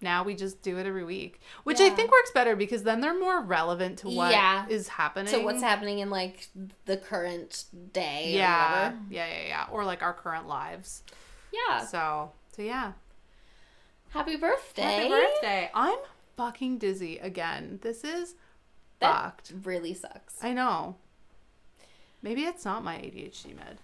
now 0.00 0.22
we 0.22 0.34
just 0.34 0.62
do 0.62 0.78
it 0.78 0.86
every 0.86 1.04
week 1.04 1.40
which 1.64 1.80
i 1.80 1.90
think 1.90 2.10
works 2.12 2.30
better 2.32 2.54
because 2.54 2.82
then 2.84 3.00
they're 3.00 3.18
more 3.18 3.40
relevant 3.42 3.98
to 3.98 4.08
what 4.08 4.28
is 4.70 4.86
Yeah. 4.86 4.92
happening 4.94 5.26
So 5.32 5.42
what's 5.42 5.62
happening 5.62 5.98
in 5.98 6.08
like 6.10 6.48
the 6.84 6.96
current 6.96 7.64
day? 7.92 8.32
yeah 8.34 8.92
yeah 9.10 9.26
yeah 9.26 9.46
yeah 9.48 9.66
or 9.70 9.84
like 9.84 10.02
our 10.02 10.12
current 10.12 10.46
lives 10.48 11.02
Yeah. 11.52 11.84
so 11.84 12.30
so 12.54 12.62
yeah 12.62 12.92
Happy 14.10 14.36
birthday. 14.36 14.82
happy 14.82 15.08
birthday 15.08 15.70
i'm 15.74 15.98
fucking 16.36 16.78
dizzy 16.78 17.18
again 17.18 17.78
this 17.82 18.04
is 18.04 18.34
That 19.00 19.12
fucked 19.22 19.52
really 19.64 19.94
sucks. 19.94 20.36
i 20.42 20.52
know 20.52 20.96
maybe 22.22 22.42
it's 22.42 22.64
not 22.64 22.84
my 22.84 22.96
adhd 22.96 23.54
med 23.56 23.78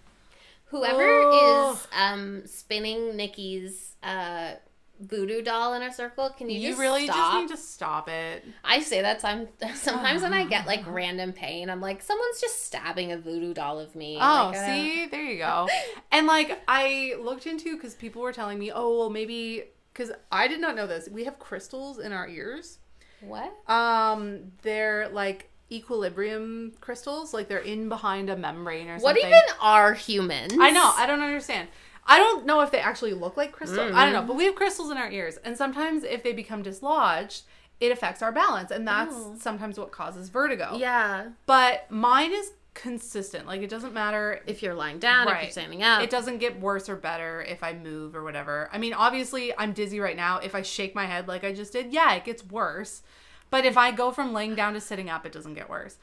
Whoever 0.69 1.03
Oh. 1.03 1.73
is 1.73 1.87
um 1.95 2.47
spinning 2.47 3.15
Nikki's 3.15 3.95
uh 4.01 4.53
voodoo 4.99 5.41
doll 5.41 5.73
in 5.73 5.81
a 5.81 5.93
circle, 5.93 6.29
can 6.29 6.49
you, 6.49 6.59
You, 6.59 6.69
just 6.69 6.79
really 6.79 7.05
stop? 7.05 7.15
just 7.15 7.37
need 7.41 7.55
to 7.55 7.61
stop 7.61 8.09
it. 8.09 8.43
I 8.63 8.79
say 8.81 9.01
that 9.01 9.21
some 9.21 9.47
sometimes 9.75 10.21
when 10.21 10.33
I 10.33 10.45
get 10.45 10.65
like 10.67 10.83
random 10.87 11.33
pain, 11.33 11.69
I'm 11.69 11.81
like, 11.81 12.01
someone's 12.01 12.39
just 12.41 12.65
stabbing 12.65 13.11
a 13.11 13.17
voodoo 13.17 13.53
doll 13.53 13.79
of 13.79 13.95
me. 13.95 14.17
Oh, 14.19 14.51
Like, 14.53 14.55
see, 14.57 15.05
there 15.07 15.23
you 15.23 15.37
go. 15.39 15.67
and 16.11 16.27
like 16.27 16.61
I 16.67 17.15
looked 17.19 17.47
into 17.47 17.75
because 17.75 17.93
people 17.95 18.21
were 18.21 18.33
telling 18.33 18.59
me, 18.59 18.71
oh, 18.73 18.97
well, 18.99 19.09
maybe 19.09 19.65
because 19.93 20.11
I 20.31 20.47
did 20.47 20.59
not 20.59 20.75
know 20.75 20.87
this. 20.87 21.07
We 21.09 21.23
have 21.25 21.39
crystals 21.39 21.99
in 21.99 22.11
our 22.11 22.27
ears. 22.27 22.79
What? 23.21 23.53
Um, 23.69 24.51
they're 24.61 25.09
like 25.09 25.49
equilibrium 25.71 26.73
crystals, 26.81 27.33
like 27.33 27.47
they're 27.47 27.57
in 27.59 27.89
behind 27.89 28.29
a 28.29 28.35
membrane 28.37 28.87
or 28.87 28.99
something. 28.99 29.03
What 29.03 29.17
even 29.17 29.41
are 29.61 29.93
humans? 29.93 30.53
I 30.59 30.71
know. 30.71 30.91
I 30.95 31.05
don't 31.05 31.21
understand. 31.21 31.69
I 32.07 32.17
don't 32.17 32.45
know 32.45 32.61
if 32.61 32.71
they 32.71 32.79
actually 32.79 33.13
look 33.13 33.35
like 33.37 33.51
crystal. 33.51 33.79
I 33.95 34.03
don't 34.05 34.13
know, 34.13 34.19
Mm-hmm. 34.19 34.27
but 34.27 34.35
we 34.35 34.45
have 34.45 34.55
crystals 34.55 34.91
in 34.91 34.97
our 34.97 35.09
ears, 35.11 35.37
and 35.43 35.57
sometimes 35.57 36.03
if 36.03 36.21
they 36.23 36.33
become 36.33 36.61
dislodged, 36.63 37.43
it 37.79 37.91
affects 37.91 38.21
our 38.21 38.31
balance, 38.31 38.71
and 38.71 38.87
that's 38.87 39.15
Oh. 39.15 39.35
sometimes 39.39 39.77
what 39.79 39.91
causes 39.91 40.29
vertigo. 40.29 40.75
Yeah. 40.77 41.29
But 41.45 41.89
mine 41.91 42.31
is 42.31 42.51
consistent. 42.73 43.47
Like 43.47 43.61
it 43.61 43.69
doesn't 43.69 43.93
matter 43.93 44.41
If 44.45 44.61
you're 44.61 44.73
lying 44.75 44.99
down, 44.99 45.27
or 45.27 45.33
if 45.35 45.41
you're 45.43 45.51
standing 45.51 45.81
up. 45.81 46.01
it 46.03 46.09
doesn't 46.09 46.37
get 46.39 46.59
worse 46.59 46.87
or 46.89 46.95
better 46.95 47.41
if 47.41 47.63
I 47.63 47.73
move 47.73 48.15
or 48.15 48.23
whatever. 48.23 48.69
I 48.71 48.77
mean, 48.77 48.93
obviously, 48.93 49.57
I'm 49.57 49.71
dizzy 49.73 49.99
right 49.99 50.15
now. 50.15 50.39
If 50.39 50.53
I 50.55 50.61
shake 50.61 50.93
my 50.93 51.05
head 51.05 51.27
like 51.27 51.43
I 51.43 51.53
just 51.53 51.73
did, 51.73 51.91
yeah, 51.93 52.13
it 52.13 52.23
gets 52.25 52.45
worse. 52.45 53.01
But 53.49 53.65
if 53.65 53.77
I 53.77 53.91
go 53.91 54.11
from 54.11 54.33
laying 54.33 54.55
down 54.55 54.73
to 54.73 54.81
sitting 54.81 55.09
up, 55.09 55.25
it 55.25 55.31
doesn't 55.31 55.53
get 55.53 55.69
worse. 55.69 55.97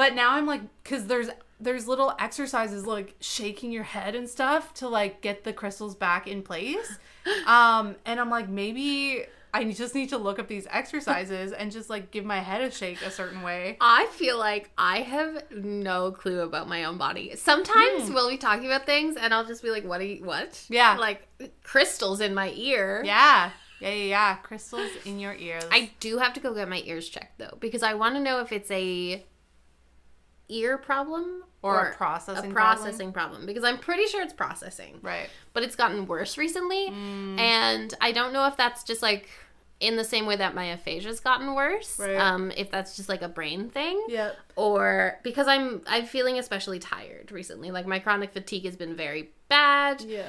But 0.00 0.14
now 0.14 0.30
I'm 0.32 0.46
like, 0.46 0.62
because 0.82 1.06
there's 1.08 1.28
there's 1.60 1.86
little 1.86 2.14
exercises 2.18 2.86
like 2.86 3.16
shaking 3.20 3.70
your 3.70 3.82
head 3.82 4.14
and 4.14 4.26
stuff 4.26 4.72
to 4.80 4.88
like 4.88 5.20
get 5.20 5.44
the 5.44 5.52
crystals 5.52 5.94
back 5.94 6.26
in 6.26 6.42
place. 6.42 6.90
Um, 7.46 7.96
and 8.06 8.18
I'm 8.18 8.30
like, 8.30 8.48
maybe 8.48 9.24
I 9.52 9.64
just 9.72 9.94
need 9.94 10.08
to 10.08 10.16
look 10.16 10.38
up 10.38 10.48
these 10.48 10.66
exercises 10.70 11.52
and 11.52 11.70
just 11.70 11.90
like 11.90 12.10
give 12.10 12.24
my 12.24 12.38
head 12.38 12.62
a 12.62 12.70
shake 12.70 13.02
a 13.02 13.10
certain 13.10 13.42
way. 13.42 13.76
I 13.78 14.06
feel 14.06 14.38
like 14.38 14.70
I 14.78 15.02
have 15.02 15.44
no 15.52 16.12
clue 16.12 16.40
about 16.40 16.66
my 16.66 16.84
own 16.84 16.96
body. 16.96 17.36
Sometimes 17.36 18.08
Hmm. 18.08 18.14
we'll 18.14 18.30
be 18.30 18.38
talking 18.38 18.64
about 18.64 18.86
things 18.86 19.16
and 19.16 19.34
I'll 19.34 19.44
just 19.44 19.62
be 19.62 19.70
like, 19.70 19.84
what 19.84 20.00
are 20.00 20.04
you, 20.04 20.24
what? 20.24 20.64
Yeah. 20.70 20.96
Like 20.98 21.28
crystals 21.62 22.20
in 22.22 22.32
my 22.32 22.50
ear. 22.56 23.02
Yeah. 23.04 23.50
Yeah, 23.80 23.90
yeah, 23.90 24.04
yeah. 24.04 24.34
Crystals 24.36 24.90
in 25.04 25.18
your 25.18 25.34
ears. 25.34 25.64
I 25.70 25.90
do 26.00 26.18
have 26.18 26.32
to 26.34 26.40
go 26.40 26.54
get 26.54 26.68
my 26.68 26.82
ears 26.86 27.08
checked 27.08 27.38
though, 27.38 27.56
because 27.60 27.82
I 27.82 27.92
want 27.94 28.14
to 28.14 28.20
know 28.20 28.40
if 28.40 28.50
it's 28.52 28.70
a 28.70 29.24
ear 30.50 30.76
problem 30.78 31.44
Or 31.62 31.88
a 31.88 31.94
processing 31.94 32.50
a 32.50 32.54
problem? 32.54 32.84
processing 32.84 33.12
problem. 33.12 33.46
because 33.46 33.64
I'm 33.64 33.78
pretty 33.78 34.06
sure 34.06 34.22
it's 34.22 34.32
processing. 34.32 34.98
right. 35.02 35.28
But 35.52 35.62
it's 35.62 35.76
gotten 35.76 36.06
worse 36.06 36.36
recently, 36.38 36.88
Mm. 36.90 37.38
and 37.38 37.94
I 38.00 38.12
don't 38.12 38.32
know 38.32 38.46
if 38.46 38.56
that's 38.56 38.82
just 38.84 39.02
like 39.02 39.28
in 39.80 39.96
the 39.96 40.04
same 40.04 40.26
way 40.26 40.36
that 40.36 40.54
my 40.54 40.66
aphasia's 40.76 41.20
gotten 41.20 41.54
worse. 41.54 41.98
Right. 41.98 42.16
Um, 42.16 42.50
if 42.54 42.70
that's 42.70 42.96
just 42.96 43.08
like 43.08 43.22
a 43.22 43.28
brain 43.28 43.70
thing. 43.70 44.04
Yep. 44.08 44.36
or 44.56 45.18
because 45.22 45.46
I'm 45.48 45.80
I'm 45.86 46.04
feeling 46.04 46.38
especially 46.38 46.78
tired 46.78 47.32
recently. 47.32 47.70
Like 47.70 47.86
my 47.86 47.98
chronic 47.98 48.32
fatigue 48.32 48.64
has 48.66 48.76
been 48.76 48.94
very 48.94 49.30
bad. 49.48 50.02
Yeah. 50.02 50.28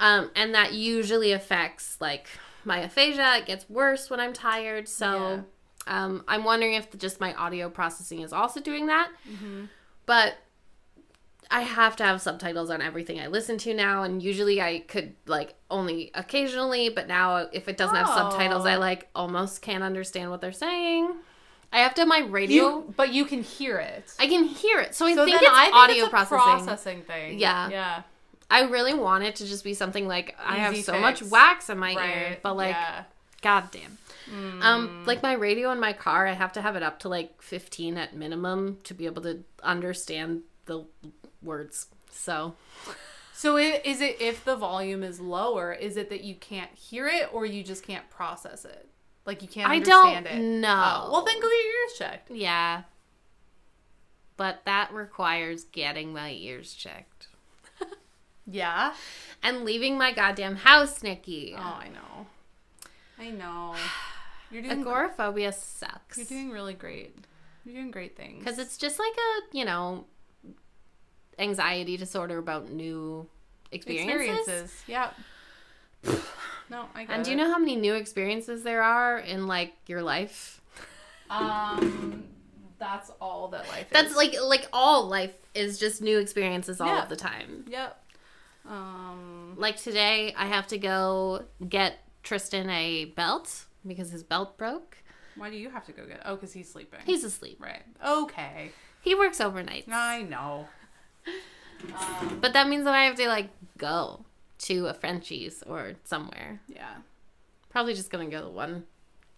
Um, 0.00 0.30
and 0.34 0.54
that 0.54 0.72
usually 0.72 1.30
affects 1.32 2.00
like 2.00 2.26
my 2.64 2.78
aphasia. 2.80 3.36
It 3.38 3.46
gets 3.46 3.68
worse 3.70 4.10
when 4.10 4.18
I'm 4.18 4.32
tired. 4.32 4.88
So 4.88 5.44
um, 5.90 6.24
I'm 6.28 6.44
wondering 6.44 6.74
if 6.74 6.96
just 6.96 7.20
my 7.20 7.34
audio 7.34 7.68
processing 7.68 8.20
is 8.22 8.32
also 8.32 8.60
doing 8.60 8.86
that. 8.86 9.10
Mm-hmm. 9.30 9.64
But 10.06 10.36
I 11.50 11.62
have 11.62 11.96
to 11.96 12.04
have 12.04 12.22
subtitles 12.22 12.70
on 12.70 12.80
everything 12.80 13.18
I 13.20 13.26
listen 13.26 13.58
to 13.58 13.74
now, 13.74 14.04
and 14.04 14.22
usually 14.22 14.62
I 14.62 14.80
could 14.86 15.14
like 15.26 15.54
only 15.70 16.12
occasionally, 16.14 16.88
but 16.90 17.08
now 17.08 17.48
if 17.52 17.68
it 17.68 17.76
doesn't 17.76 17.96
have 17.96 18.06
subtitles, 18.06 18.64
I 18.64 18.76
Oh. 18.76 18.78
like 18.80 19.08
almost 19.16 19.60
can't 19.60 19.82
understand 19.82 20.30
what 20.30 20.40
they're 20.40 20.52
saying. 20.52 21.12
I 21.72 21.78
have 21.80 21.94
to 21.94 22.02
have 22.02 22.08
my 22.08 22.20
radio. 22.20 22.64
You, 22.64 22.94
but 22.96 23.12
you 23.12 23.24
can 23.24 23.42
hear 23.42 23.78
it. 23.78 24.12
I 24.18 24.26
can 24.28 24.44
hear 24.44 24.80
it, 24.80 24.94
so 24.94 25.06
I 25.06 25.14
so 25.14 25.24
think 25.24 25.42
it's 25.42 25.50
I 25.52 25.64
think 25.64 25.76
audio 25.76 25.96
it's 25.96 26.06
a 26.06 26.10
processing. 26.10 26.38
processing 26.38 27.02
thing. 27.02 27.38
Yeah. 27.40 27.68
Yeah. 27.68 28.02
I 28.48 28.62
really 28.62 28.94
want 28.94 29.22
it 29.24 29.36
to 29.36 29.46
just 29.46 29.62
be 29.62 29.74
something 29.74 30.08
like 30.08 30.36
I 30.44 30.56
have 30.56 30.72
Easy 30.74 30.82
so 30.82 30.98
much 31.00 31.22
wax 31.22 31.70
in 31.70 31.78
my 31.78 31.92
ear, 31.92 32.38
but 32.42 32.56
like, 32.56 32.74
yeah. 32.74 33.04
goddamn. 33.42 33.98
Mm. 34.32 34.62
Um, 34.62 35.04
like 35.06 35.22
my 35.22 35.32
radio 35.32 35.70
in 35.72 35.80
my 35.80 35.92
car, 35.92 36.26
I 36.26 36.32
have 36.32 36.52
to 36.54 36.62
have 36.62 36.76
it 36.76 36.82
up 36.82 36.98
to 37.00 37.08
like 37.08 37.42
15 37.42 37.96
at 37.98 38.14
minimum 38.14 38.78
to 38.84 38.94
be 38.94 39.06
able 39.06 39.22
to 39.22 39.42
understand 39.62 40.42
the 40.66 40.84
words. 41.42 41.86
So 42.10 42.54
So 43.32 43.56
i- 43.56 43.80
is 43.84 44.00
it 44.00 44.20
if 44.20 44.44
the 44.44 44.54
volume 44.56 45.02
is 45.02 45.18
lower, 45.20 45.72
is 45.72 45.96
it 45.96 46.10
that 46.10 46.22
you 46.22 46.34
can't 46.34 46.70
hear 46.74 47.06
it 47.08 47.28
or 47.32 47.44
you 47.46 47.62
just 47.64 47.84
can't 47.84 48.08
process 48.10 48.64
it? 48.64 48.88
Like 49.26 49.42
you 49.42 49.48
can't 49.48 49.70
I 49.70 49.76
understand 49.76 50.26
don't 50.26 50.34
it? 50.38 50.42
know. 50.60 51.02
Oh, 51.06 51.12
well, 51.12 51.24
then 51.24 51.36
go 51.40 51.48
get 51.48 51.64
your 51.64 51.82
ears 51.82 51.92
checked. 51.98 52.30
yeah, 52.30 52.82
but 54.36 54.62
that 54.64 54.92
requires 54.92 55.64
getting 55.64 56.12
my 56.12 56.30
ears 56.32 56.72
checked 56.74 57.28
Yeah. 58.46 58.94
and 59.42 59.64
leaving 59.64 59.98
my 59.98 60.12
goddamn 60.12 60.56
house, 60.56 61.02
Nikki. 61.02 61.54
Oh, 61.56 61.60
I 61.60 61.88
know. 61.88 62.26
I 63.18 63.30
know. 63.30 63.74
You're 64.50 64.62
doing 64.62 64.80
Agoraphobia 64.80 65.52
sucks. 65.52 66.18
You're 66.18 66.26
doing 66.26 66.50
really 66.50 66.74
great. 66.74 67.14
You're 67.64 67.74
doing 67.76 67.90
great 67.90 68.16
things. 68.16 68.38
because 68.42 68.58
it's 68.58 68.76
just 68.76 68.98
like 68.98 69.12
a 69.12 69.56
you 69.56 69.64
know 69.64 70.06
anxiety 71.38 71.96
disorder 71.96 72.38
about 72.38 72.70
new 72.70 73.26
experiences. 73.70 74.38
experiences. 74.40 74.82
Yep. 74.86 75.14
no, 76.70 76.86
I 76.94 77.02
And 77.08 77.24
do 77.24 77.30
you 77.30 77.36
know 77.36 77.50
how 77.50 77.58
many 77.58 77.76
new 77.76 77.94
experiences 77.94 78.62
there 78.62 78.82
are 78.82 79.18
in 79.18 79.46
like 79.46 79.72
your 79.86 80.02
life? 80.02 80.60
Um, 81.28 82.24
that's 82.78 83.10
all 83.20 83.48
that 83.48 83.68
life 83.68 83.82
is. 83.86 83.90
That's 83.92 84.16
like 84.16 84.34
like 84.42 84.66
all 84.72 85.06
life 85.06 85.34
is 85.54 85.78
just 85.78 86.02
new 86.02 86.18
experiences 86.18 86.80
all 86.80 86.88
Yeah. 86.88 87.02
of 87.02 87.08
the 87.08 87.16
time. 87.16 87.64
Yep. 87.68 88.04
Um. 88.68 89.54
Like 89.56 89.76
today, 89.76 90.34
I 90.36 90.46
have 90.46 90.66
to 90.68 90.78
go 90.78 91.44
get 91.68 91.98
Tristan 92.22 92.68
a 92.70 93.06
belt 93.06 93.64
because 93.86 94.10
his 94.10 94.22
belt 94.22 94.56
broke. 94.58 94.98
Why 95.36 95.50
do 95.50 95.56
you 95.56 95.70
have 95.70 95.86
to 95.86 95.92
go 95.92 96.04
get? 96.06 96.22
Oh, 96.24 96.34
because 96.34 96.52
he's 96.52 96.70
sleeping. 96.70 97.00
He's 97.04 97.24
asleep. 97.24 97.58
right. 97.62 97.82
Okay. 98.04 98.72
He 99.00 99.14
works 99.14 99.40
overnight. 99.40 99.86
I 99.90 100.22
know. 100.22 100.68
Um, 101.94 102.38
But 102.40 102.52
that 102.52 102.68
means 102.68 102.84
that 102.84 102.94
I 102.94 103.04
have 103.04 103.16
to 103.16 103.28
like 103.28 103.48
go 103.78 104.24
to 104.60 104.86
a 104.88 104.94
Frenchie's 104.94 105.62
or 105.66 105.92
somewhere. 106.04 106.60
yeah. 106.68 106.96
Probably 107.70 107.94
just 107.94 108.10
gonna 108.10 108.26
go 108.26 108.40
to 108.40 108.44
the 108.46 108.50
one 108.50 108.84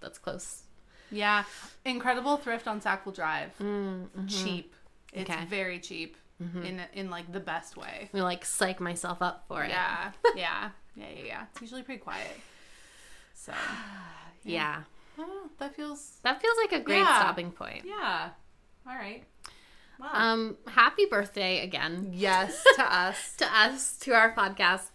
that's 0.00 0.18
close. 0.18 0.62
Yeah. 1.10 1.44
Incredible 1.84 2.38
thrift 2.38 2.66
on 2.66 2.80
Sackville 2.80 3.12
Drive. 3.12 3.50
Mm, 3.60 4.08
mhm. 4.18 4.28
Cheap. 4.44 4.74
It's 5.12 5.30
Okay. 5.30 5.44
very 5.44 5.78
cheap. 5.78 6.16
Mm. 6.42 6.64
In 6.64 6.80
in 6.94 7.10
like 7.10 7.30
the 7.30 7.38
best 7.40 7.76
way. 7.76 8.08
I'm 8.12 8.20
like 8.20 8.44
psych 8.44 8.80
myself 8.80 9.20
up 9.20 9.44
for 9.46 9.62
it. 9.62 9.68
Yeah. 9.68 10.12
yeah. 10.34 10.70
Yeah. 10.96 11.06
Yeah. 11.14 11.24
Yeah. 11.24 11.42
It's 11.52 11.60
usually 11.60 11.82
pretty 11.82 12.00
quiet. 12.00 12.40
So. 13.34 13.52
Yeah. 14.44 14.82
Don't. 15.16 15.58
That 15.58 15.74
feels. 15.76 16.18
That 16.22 16.40
feels 16.40 16.56
like 16.62 16.72
a 16.72 16.80
great 16.84 16.98
Yeah. 16.98 17.18
stopping 17.20 17.50
point. 17.52 17.84
Yeah. 17.84 18.30
All 18.88 18.94
right. 18.96 19.24
Wow. 20.00 20.08
Um, 20.12 20.56
happy 20.66 21.04
birthday 21.06 21.62
again 21.62 22.10
yes 22.12 22.64
to 22.76 22.82
us. 22.94 23.36
to 23.36 23.46
us, 23.56 23.96
to 23.98 24.12
our 24.14 24.34
podcast. 24.34 24.88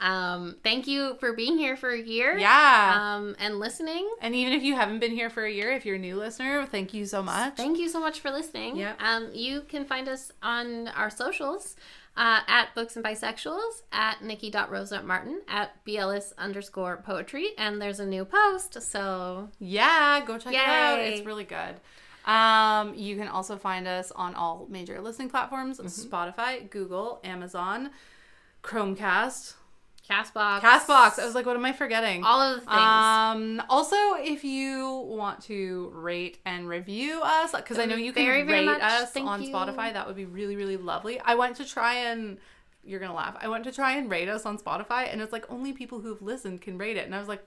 Um, 0.00 0.56
thank 0.64 0.86
you 0.86 1.14
for 1.20 1.34
being 1.34 1.58
here 1.58 1.76
for 1.76 1.90
a 1.90 2.00
year. 2.00 2.36
Yeah. 2.38 2.98
Um, 3.16 3.36
and 3.38 3.60
listening. 3.60 4.08
and 4.22 4.34
even 4.34 4.54
if 4.54 4.62
you 4.62 4.74
haven't 4.74 4.98
been 4.98 5.10
here 5.12 5.28
for 5.28 5.44
a 5.44 5.50
year, 5.52 5.72
if 5.72 5.84
you're 5.84 5.96
a 5.96 5.98
new 5.98 6.16
listener, 6.16 6.64
thank 6.66 6.94
you 6.94 7.04
so 7.04 7.22
much. 7.22 7.56
Thank 7.56 7.78
you 7.78 7.88
so 7.88 8.00
much 8.00 8.20
for 8.20 8.30
listening. 8.30 8.76
Yeah. 8.76 8.94
Um, 8.98 9.28
you 9.34 9.60
can 9.68 9.84
find 9.84 10.08
us 10.08 10.32
on 10.42 10.88
our 10.88 11.10
socials 11.10 11.76
uh, 12.16 12.40
at 12.46 12.74
Books 12.74 12.96
and 12.96 13.04
Bisexuals, 13.04 13.82
at 13.92 14.22
Nikki.Rose.Martin, 14.22 15.40
at 15.48 15.84
BLS 15.84 16.32
underscore 16.36 16.98
poetry, 16.98 17.50
and 17.56 17.80
there's 17.80 18.00
a 18.00 18.06
new 18.06 18.24
post. 18.24 18.80
So 18.82 19.48
Yeah, 19.58 20.22
go 20.26 20.38
check 20.38 20.52
it 20.52 20.58
out. 20.58 20.98
It's 21.00 21.24
really 21.26 21.44
good. 21.44 21.76
Um, 22.26 22.94
you 22.94 23.16
can 23.16 23.28
also 23.28 23.56
find 23.56 23.88
us 23.88 24.10
on 24.12 24.34
all 24.34 24.66
major 24.68 25.00
listening 25.00 25.30
platforms: 25.30 25.78
Spotify, 25.80 26.68
Google, 26.68 27.20
Amazon, 27.24 27.90
Chromecast, 28.62 29.54
Castbox. 30.10 30.60
Castbox. 30.60 31.18
I 31.18 31.24
was 31.24 31.34
like, 31.34 31.46
what 31.46 31.56
am 31.56 31.64
I 31.64 31.72
forgetting? 31.72 32.24
all 32.24 32.40
of 32.40 32.56
the 32.56 32.66
things. 32.66 32.76
Um, 32.76 33.62
also, 33.68 33.96
if 34.18 34.42
you 34.44 35.04
want 35.06 35.42
to 35.44 35.92
rate 35.94 36.38
and 36.44 36.68
review 36.68 37.20
us, 37.22 37.52
because 37.52 37.78
I 37.78 37.84
know 37.84 37.96
you 37.96 38.12
can 38.12 38.24
Very, 38.24 38.42
rate 38.42 38.68
us 38.68 39.12
Thank 39.12 39.26
on 39.28 39.42
you. 39.42 39.52
Spotify, 39.52 39.92
that 39.92 40.06
would 40.06 40.16
be 40.16 40.24
really, 40.24 40.56
really 40.56 40.76
lovely. 40.76 41.20
I 41.20 41.34
went 41.34 41.56
to 41.56 41.64
try 41.64 41.94
and 41.94 42.38
you're 42.82 43.00
gonna 43.00 43.14
laugh. 43.14 43.36
I 43.40 43.48
went 43.48 43.64
to 43.64 43.72
try 43.72 43.96
and 43.96 44.10
rate 44.10 44.28
us 44.28 44.46
on 44.46 44.58
Spotify, 44.58 45.12
and 45.12 45.20
it's 45.20 45.32
like 45.32 45.50
only 45.50 45.72
people 45.72 46.00
who've 46.00 46.20
listened 46.22 46.62
can 46.62 46.78
rate 46.78 46.96
it, 46.96 47.04
and 47.06 47.14
I 47.14 47.18
was 47.18 47.28
like, 47.28 47.44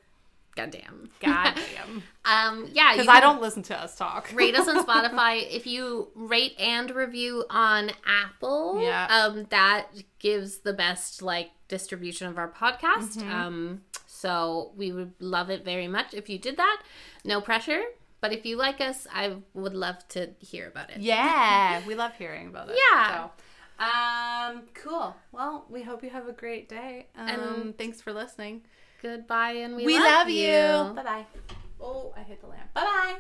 Goddamn. 0.56 1.10
God 1.20 1.56
damn, 1.56 2.04
um, 2.26 2.70
yeah. 2.74 2.94
because 2.94 3.08
I 3.08 3.20
don't 3.20 3.42
listen 3.42 3.64
to 3.64 3.76
us 3.78 3.96
talk. 3.96 4.30
rate 4.36 4.56
us 4.56 4.68
on 4.68 4.86
Spotify. 4.86 5.50
If 5.50 5.66
you 5.66 6.10
rate 6.16 6.54
and 6.60 6.92
review 6.92 7.46
on 7.50 7.90
Apple, 8.06 8.80
Yeah. 8.82 9.08
um, 9.10 9.48
that 9.50 9.88
gives 10.20 10.60
the 10.60 10.74
best 10.74 11.22
like 11.24 11.50
distribution 11.70 12.28
of 12.28 12.38
our 12.38 12.50
podcast. 12.50 13.18
Mm-hmm. 13.18 13.32
Um, 13.32 13.82
so 14.06 14.72
we 14.76 14.92
would 14.92 15.14
love 15.20 15.50
it 15.50 15.66
very 15.66 15.88
much 15.88 16.14
if 16.14 16.30
you 16.30 16.38
did 16.38 16.58
that. 16.58 16.84
No 17.26 17.42
pressure, 17.42 17.82
but 18.22 18.32
if 18.32 18.46
you 18.46 18.56
like 18.56 18.80
us, 18.80 19.08
I 19.12 19.38
would 19.56 19.74
love 19.74 20.08
to 20.10 20.30
hear 20.40 20.68
about 20.68 20.92
it. 20.92 21.00
Yeah, 21.02 21.82
we 21.88 21.96
love 21.96 22.14
hearing 22.16 22.48
about 22.48 22.70
it. 22.70 22.78
Yeah. 22.92 23.28
So, 23.80 23.84
um, 23.84 24.62
cool. 24.76 25.16
Well, 25.32 25.66
we 25.68 25.82
hope 25.82 26.04
you 26.04 26.12
have 26.12 26.28
a 26.28 26.32
great 26.32 26.70
day. 26.70 27.08
Um, 27.18 27.28
And- 27.28 27.78
thanks 27.78 28.02
for 28.02 28.14
listening. 28.14 28.62
Goodbye, 29.04 29.52
and 29.52 29.76
we, 29.76 29.86
We, 29.86 30.00
love, 30.00 30.06
love, 30.06 30.30
you. 30.30 30.48
you. 30.48 30.94
Bye 30.96 31.04
bye. 31.04 31.26
Oh, 31.82 32.14
I 32.16 32.22
hit 32.24 32.40
the 32.42 32.48
lamp. 32.48 32.74
Bye 32.74 32.82
bye. 32.84 33.18